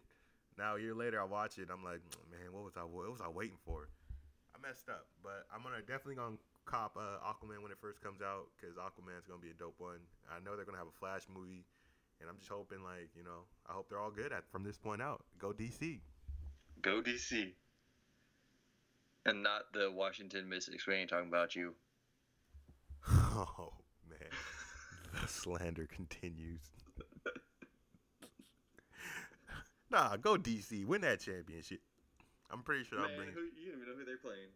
Now 0.58 0.76
a 0.76 0.80
year 0.80 0.94
later, 0.94 1.16
I 1.20 1.24
watch 1.24 1.56
it. 1.56 1.72
I'm 1.72 1.82
like, 1.82 2.04
man, 2.28 2.52
what 2.52 2.64
was 2.64 2.76
I? 2.76 2.84
What 2.84 3.08
was 3.10 3.24
I 3.24 3.28
waiting 3.32 3.56
for? 3.64 3.88
I 4.54 4.60
messed 4.60 4.88
up, 4.92 5.08
but 5.24 5.48
I'm 5.48 5.64
gonna 5.64 5.80
definitely 5.80 6.20
gonna 6.20 6.38
cop 6.64 6.96
uh, 6.96 7.24
Aquaman 7.24 7.64
when 7.64 7.72
it 7.72 7.80
first 7.80 8.00
comes 8.04 8.20
out 8.20 8.52
because 8.54 8.76
Aquaman's 8.76 9.26
gonna 9.26 9.42
be 9.42 9.50
a 9.50 9.58
dope 9.58 9.80
one. 9.80 10.04
I 10.28 10.38
know 10.44 10.54
they're 10.54 10.68
gonna 10.68 10.78
have 10.78 10.92
a 10.92 10.98
Flash 11.00 11.26
movie, 11.32 11.64
and 12.20 12.28
I'm 12.28 12.36
just 12.38 12.52
hoping 12.52 12.84
like 12.84 13.10
you 13.16 13.24
know 13.24 13.48
I 13.66 13.72
hope 13.72 13.88
they're 13.88 13.98
all 13.98 14.12
good 14.12 14.32
at 14.32 14.44
from 14.52 14.62
this 14.62 14.76
point 14.76 15.02
out. 15.02 15.24
Go 15.40 15.52
DC. 15.52 16.00
Go 16.82 17.00
DC. 17.00 17.56
And 19.26 19.42
not 19.42 19.72
the 19.72 19.90
Washington 19.90 20.48
Mystics. 20.48 20.86
We 20.86 20.94
ain't 20.94 21.10
talking 21.10 21.28
about 21.28 21.54
you. 21.56 21.74
Oh 23.36 23.72
man, 24.08 24.30
the 25.20 25.26
slander 25.28 25.86
continues. 25.92 26.60
nah, 29.90 30.16
go 30.16 30.36
DC. 30.36 30.86
Win 30.86 31.00
that 31.00 31.18
championship. 31.20 31.80
I'm 32.50 32.62
pretty 32.62 32.84
sure 32.84 33.00
I'll 33.00 33.08
Man, 33.08 33.16
bring. 33.16 33.28
who, 33.30 33.40
you 33.60 33.72
don't 33.72 33.82
even 33.82 33.88
know 33.88 33.98
who 33.98 34.04
they're 34.04 34.16
playing. 34.18 34.50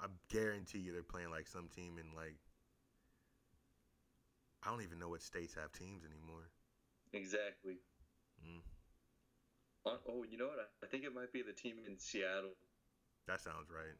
I 0.00 0.06
guarantee 0.30 0.78
you 0.78 0.92
they're 0.92 1.02
playing 1.02 1.30
like 1.30 1.48
some 1.48 1.68
team 1.74 1.98
in 1.98 2.14
like. 2.16 2.36
I 4.62 4.70
don't 4.70 4.82
even 4.82 5.00
know 5.00 5.08
what 5.08 5.22
states 5.22 5.54
have 5.54 5.72
teams 5.72 6.04
anymore. 6.04 6.48
Exactly. 7.12 7.78
Mm. 8.46 8.60
Oh, 9.84 9.98
oh, 10.08 10.24
you 10.30 10.38
know 10.38 10.46
what? 10.46 10.70
I 10.82 10.86
think 10.86 11.02
it 11.04 11.12
might 11.12 11.32
be 11.32 11.42
the 11.42 11.52
team 11.52 11.76
in 11.86 11.98
Seattle. 11.98 12.52
That 13.26 13.40
sounds 13.40 13.70
right. 13.70 13.94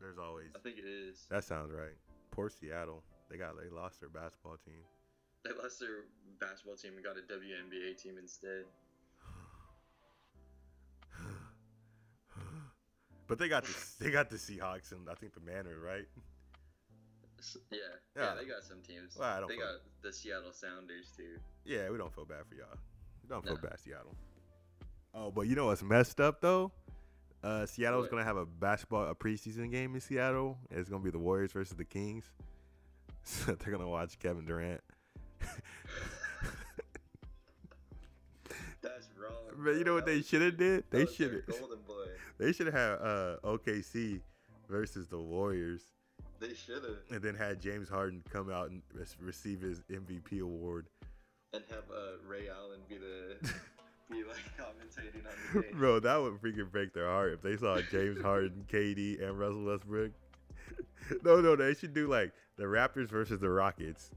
There's 0.00 0.18
always. 0.18 0.48
I 0.54 0.58
think 0.58 0.76
it 0.78 0.84
is. 0.84 1.26
That 1.30 1.44
sounds 1.44 1.72
right. 1.72 1.96
Poor 2.30 2.50
Seattle. 2.50 3.02
They 3.30 3.36
got 3.38 3.54
they 3.60 3.68
lost 3.74 4.00
their 4.00 4.08
basketball 4.10 4.56
team. 4.64 4.82
They 5.44 5.50
lost 5.62 5.80
their 5.80 6.04
basketball 6.40 6.76
team 6.76 6.92
and 6.96 7.04
got 7.04 7.16
a 7.16 7.22
WNBA 7.22 7.96
team 8.00 8.18
instead. 8.18 8.64
but 13.26 13.38
they 13.38 13.48
got 13.48 13.64
the 13.64 13.74
they 14.00 14.10
got 14.10 14.30
the 14.30 14.36
Seahawks 14.36 14.92
and 14.92 15.08
I 15.10 15.14
think 15.14 15.34
the 15.34 15.40
Manor, 15.40 15.78
right? 15.84 16.06
Yeah, 17.70 17.78
yeah, 18.16 18.22
Yeah. 18.22 18.34
they 18.34 18.44
got 18.46 18.64
some 18.64 18.80
teams. 18.82 19.16
Well, 19.18 19.28
I 19.28 19.40
don't 19.40 19.48
they 19.48 19.56
feel- 19.56 19.66
got 19.66 19.80
the 20.02 20.12
Seattle 20.12 20.52
Sounders 20.52 21.10
too. 21.16 21.38
Yeah, 21.64 21.90
we 21.90 21.98
don't 21.98 22.12
feel 22.14 22.24
bad 22.24 22.46
for 22.48 22.54
y'all. 22.54 22.76
We 23.22 23.28
don't 23.28 23.44
feel 23.44 23.54
Nah. 23.54 23.60
bad, 23.60 23.78
Seattle. 23.80 24.14
Oh, 25.14 25.30
but 25.30 25.42
you 25.42 25.54
know 25.54 25.66
what's 25.66 25.82
messed 25.82 26.20
up 26.20 26.40
though? 26.40 26.72
Uh, 27.46 27.64
Seattle's 27.64 28.02
What? 28.04 28.10
gonna 28.10 28.24
have 28.24 28.36
a 28.36 28.44
basketball 28.44 29.06
a 29.08 29.14
preseason 29.14 29.70
game 29.70 29.94
in 29.94 30.00
Seattle. 30.00 30.58
It's 30.70 30.88
gonna 30.88 31.04
be 31.04 31.10
the 31.10 31.18
Warriors 31.18 31.52
versus 31.52 31.76
the 31.76 31.84
Kings. 31.84 32.24
So 33.28 33.52
they're 33.56 33.72
gonna 33.72 33.88
watch 33.88 34.18
Kevin 34.20 34.44
Durant. 34.46 34.80
That's 38.82 39.08
wrong. 39.20 39.32
But 39.64 39.70
you 39.76 39.84
know 39.84 39.94
what 39.94 40.06
they 40.06 40.22
should 40.22 40.42
have 40.42 40.56
did? 40.56 40.84
They 40.90 41.06
should 41.06 41.32
have. 41.32 41.46
Golden 41.58 41.78
boy. 41.86 42.06
They 42.38 42.52
should 42.52 42.66
have 42.72 43.00
uh, 43.00 43.36
OKC 43.42 44.20
versus 44.68 45.08
the 45.08 45.18
Warriors, 45.18 45.80
They 46.38 46.52
should 46.52 46.84
have. 46.84 46.98
and 47.10 47.22
then 47.22 47.34
had 47.34 47.60
James 47.62 47.88
Harden 47.88 48.22
come 48.30 48.50
out 48.50 48.68
and 48.70 48.82
re- 48.92 49.04
receive 49.22 49.62
his 49.62 49.80
MVP 49.90 50.40
award. 50.42 50.86
And 51.54 51.62
have 51.70 51.84
uh, 51.90 52.18
Ray 52.28 52.48
Allen 52.50 52.80
be 52.90 52.98
the 52.98 53.38
be 54.10 54.22
like 54.24 54.36
commentating 54.58 55.24
on 55.26 55.32
the 55.54 55.62
game. 55.62 55.70
Bro, 55.78 56.00
that 56.00 56.16
would 56.20 56.34
freaking 56.40 56.70
break 56.70 56.92
their 56.92 57.06
heart 57.08 57.32
if 57.32 57.42
they 57.42 57.56
saw 57.56 57.80
James 57.90 58.20
Harden, 58.22 58.64
KD, 58.72 59.22
and 59.22 59.38
Russell 59.38 59.64
Westbrook. 59.64 60.12
no, 61.24 61.40
no, 61.40 61.56
they 61.56 61.74
should 61.74 61.94
do 61.94 62.08
like 62.08 62.32
the 62.56 62.64
Raptors 62.64 63.08
versus 63.08 63.40
the 63.40 63.50
Rockets, 63.50 64.10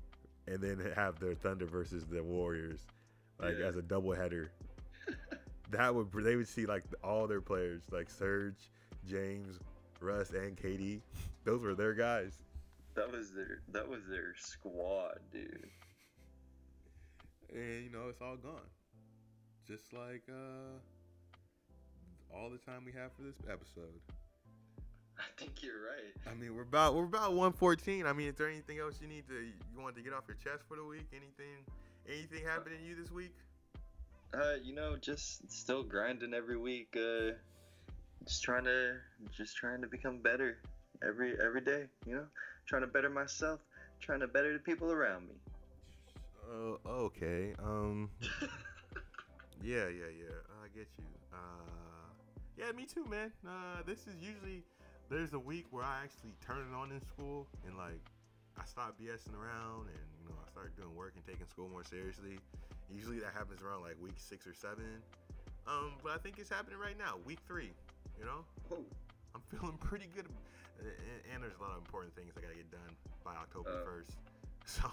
and 0.47 0.59
then 0.61 0.79
have 0.95 1.19
their 1.19 1.35
Thunder 1.35 1.65
versus 1.65 2.05
the 2.05 2.23
Warriors, 2.23 2.79
like 3.39 3.57
Yeah. 3.59 3.65
as 3.67 3.75
a 3.77 3.81
doubleheader. 3.81 4.49
that 5.71 5.93
would 5.93 6.07
they 6.23 6.35
would 6.35 6.47
see 6.47 6.65
like 6.65 6.83
all 7.03 7.27
their 7.27 7.41
players, 7.41 7.81
like 7.91 8.09
Serge, 8.09 8.71
James, 9.07 9.59
Russ, 10.01 10.31
and 10.31 10.55
KD. 10.57 11.01
Those 11.43 11.61
were 11.61 11.75
their 11.75 11.93
guys. 11.93 12.33
That 12.95 13.11
was 13.11 13.31
their 13.31 13.61
that 13.71 13.87
was 13.87 14.01
their 14.09 14.33
squad, 14.37 15.19
dude. 15.31 15.69
and 17.53 17.83
you 17.83 17.89
know 17.91 18.07
it's 18.09 18.21
all 18.21 18.35
gone 18.35 18.59
just 19.69 19.93
like 19.93 20.23
uh 20.29 20.77
all 22.35 22.49
the 22.49 22.57
time 22.57 22.83
we 22.85 22.91
have 22.91 23.11
for 23.13 23.21
this 23.21 23.35
episode 23.51 24.01
I 25.19 25.23
think 25.37 25.61
you're 25.61 25.81
right. 25.81 26.13
i 26.31 26.33
mean 26.33 26.55
we're 26.55 26.63
about 26.63 26.95
we're 26.95 27.03
about 27.05 27.33
114 27.33 28.05
i 28.05 28.13
mean 28.13 28.29
is 28.29 28.35
there 28.35 28.47
anything 28.49 28.79
else 28.79 28.95
you 29.01 29.07
need 29.07 29.27
to 29.27 29.33
you 29.35 29.53
want 29.81 29.95
to 29.95 30.01
get 30.01 30.13
off 30.13 30.23
your 30.27 30.37
chest 30.37 30.63
for 30.67 30.75
the 30.75 30.83
week 30.83 31.05
anything 31.11 31.65
anything 32.07 32.45
happening 32.45 32.79
to 32.79 32.85
you 32.85 32.95
this 32.95 33.11
week 33.11 33.33
Uh, 34.33 34.55
you 34.63 34.73
know, 34.75 34.95
just 34.95 35.41
still 35.51 35.81
grinding 35.81 36.35
every 36.35 36.55
week. 36.55 36.95
Uh, 36.95 37.31
just 38.27 38.43
trying 38.43 38.63
to 38.63 38.93
just 39.35 39.57
trying 39.57 39.81
to 39.81 39.87
become 39.87 40.19
better 40.21 40.59
every 41.01 41.33
every 41.43 41.61
day. 41.61 41.85
You 42.05 42.13
know, 42.13 42.25
trying 42.67 42.83
to 42.83 42.87
better 42.87 43.09
myself, 43.09 43.59
trying 43.99 44.19
to 44.19 44.27
better 44.27 44.53
the 44.53 44.59
people 44.59 44.91
around 44.91 45.27
me. 45.29 45.33
Oh, 46.47 46.77
okay. 47.09 47.55
Um. 47.57 48.11
yeah, 49.63 49.87
yeah, 49.87 50.11
yeah. 50.11 50.39
I 50.63 50.67
get 50.75 50.87
you. 50.97 51.05
Uh, 51.33 51.37
yeah, 52.57 52.71
me 52.71 52.85
too, 52.85 53.05
man. 53.09 53.31
Uh, 53.47 53.81
this 53.85 54.07
is 54.07 54.15
usually 54.21 54.63
there's 55.09 55.33
a 55.33 55.39
week 55.39 55.65
where 55.71 55.83
I 55.83 56.03
actually 56.03 56.33
turn 56.45 56.57
it 56.71 56.75
on 56.75 56.91
in 56.91 57.01
school 57.01 57.47
and 57.65 57.77
like 57.77 57.99
I 58.57 58.65
stop 58.65 58.95
BSing 58.99 59.33
around 59.35 59.87
and 59.87 60.05
you 60.19 60.27
know 60.27 60.35
I 60.45 60.49
start 60.51 60.75
doing 60.75 60.93
work 60.95 61.13
and 61.15 61.25
taking 61.25 61.47
school 61.47 61.69
more 61.69 61.83
seriously. 61.83 62.39
Usually 62.93 63.19
that 63.19 63.33
happens 63.33 63.61
around 63.61 63.83
like 63.83 63.95
week 64.01 64.17
six 64.17 64.45
or 64.47 64.53
seven. 64.53 65.01
Um, 65.67 65.93
but 66.03 66.13
I 66.13 66.17
think 66.17 66.39
it's 66.39 66.49
happening 66.49 66.79
right 66.79 66.97
now, 66.97 67.15
week 67.25 67.39
three. 67.47 67.71
You 68.17 68.25
know, 68.25 68.43
Whoa. 68.69 68.83
I'm 69.35 69.41
feeling 69.51 69.77
pretty 69.77 70.07
good, 70.15 70.25
and, 70.81 70.89
and 71.33 71.43
there's 71.43 71.55
a 71.59 71.61
lot 71.61 71.71
of 71.71 71.77
important 71.77 72.15
things 72.15 72.33
I 72.37 72.41
gotta 72.41 72.55
get 72.55 72.71
done 72.71 72.91
by 73.23 73.35
October 73.35 73.69
Uh. 73.81 73.85
first. 73.85 74.17
So 74.65 74.85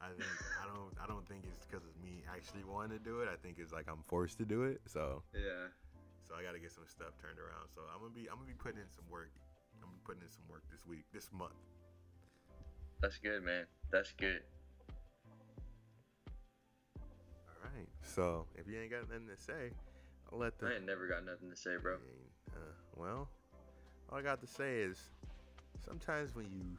I 0.00 0.14
think 0.14 0.30
I 0.62 0.64
don't 0.66 0.94
I 1.02 1.06
don't 1.06 1.26
think 1.26 1.42
it's 1.50 1.66
because 1.66 1.82
of 1.82 1.94
me 2.02 2.22
actually 2.30 2.62
wanting 2.62 2.98
to 2.98 3.02
do 3.02 3.20
it. 3.20 3.28
I 3.28 3.36
think 3.36 3.58
it's 3.58 3.72
like 3.72 3.86
I'm 3.90 4.02
forced 4.06 4.38
to 4.38 4.46
do 4.46 4.62
it. 4.62 4.80
So 4.86 5.22
Yeah. 5.34 5.74
so 6.22 6.34
I 6.38 6.42
gotta 6.42 6.58
get 6.62 6.70
some 6.70 6.86
stuff 6.86 7.18
turned 7.18 7.38
around. 7.38 7.66
So 7.74 7.82
I'm 7.90 7.98
gonna 8.00 8.14
be 8.14 8.30
I'm 8.30 8.38
gonna 8.38 8.46
be 8.46 8.58
putting 8.58 8.78
in 8.78 8.90
some 8.94 9.04
work. 9.10 9.34
I'm 9.74 9.82
gonna 9.82 9.98
be 9.98 10.04
putting 10.06 10.22
in 10.22 10.30
some 10.30 10.46
work 10.46 10.62
this 10.70 10.86
week, 10.86 11.04
this 11.12 11.30
month. 11.34 11.58
That's 13.02 13.18
good, 13.18 13.42
man. 13.42 13.66
That's 13.90 14.12
good. 14.12 14.42
All 17.50 17.70
right. 17.74 17.88
So 18.02 18.46
if 18.54 18.66
you 18.66 18.78
ain't 18.78 18.90
got 18.90 19.10
nothing 19.10 19.28
to 19.28 19.40
say, 19.40 19.74
I'll 20.30 20.38
let 20.38 20.58
the 20.58 20.66
I 20.66 20.74
ain't 20.78 20.86
never 20.86 21.06
got 21.06 21.24
nothing 21.24 21.50
to 21.50 21.56
say, 21.56 21.76
bro. 21.80 21.98
Uh, 22.54 22.74
well, 22.96 23.28
all 24.10 24.18
I 24.18 24.22
got 24.22 24.40
to 24.40 24.46
say 24.46 24.78
is 24.78 25.10
sometimes 25.84 26.34
when 26.34 26.46
you 26.46 26.76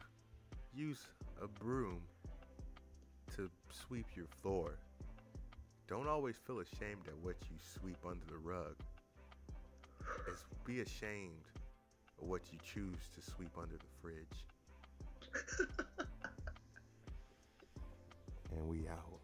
use 0.72 1.06
a 1.42 1.48
broom 1.48 2.00
to 3.36 3.50
sweep 3.70 4.06
your 4.14 4.26
floor, 4.42 4.72
don't 5.88 6.08
always 6.08 6.36
feel 6.46 6.60
ashamed 6.60 7.06
at 7.06 7.16
what 7.22 7.36
you 7.50 7.56
sweep 7.80 7.98
under 8.06 8.24
the 8.28 8.38
rug. 8.38 8.76
It's 10.28 10.44
be 10.64 10.80
ashamed 10.80 11.46
of 12.20 12.28
what 12.28 12.42
you 12.52 12.58
choose 12.64 13.08
to 13.14 13.30
sweep 13.30 13.50
under 13.60 13.76
the 13.76 13.90
fridge. 14.00 14.44
and 18.52 18.68
we 18.68 18.88
out. 18.88 19.19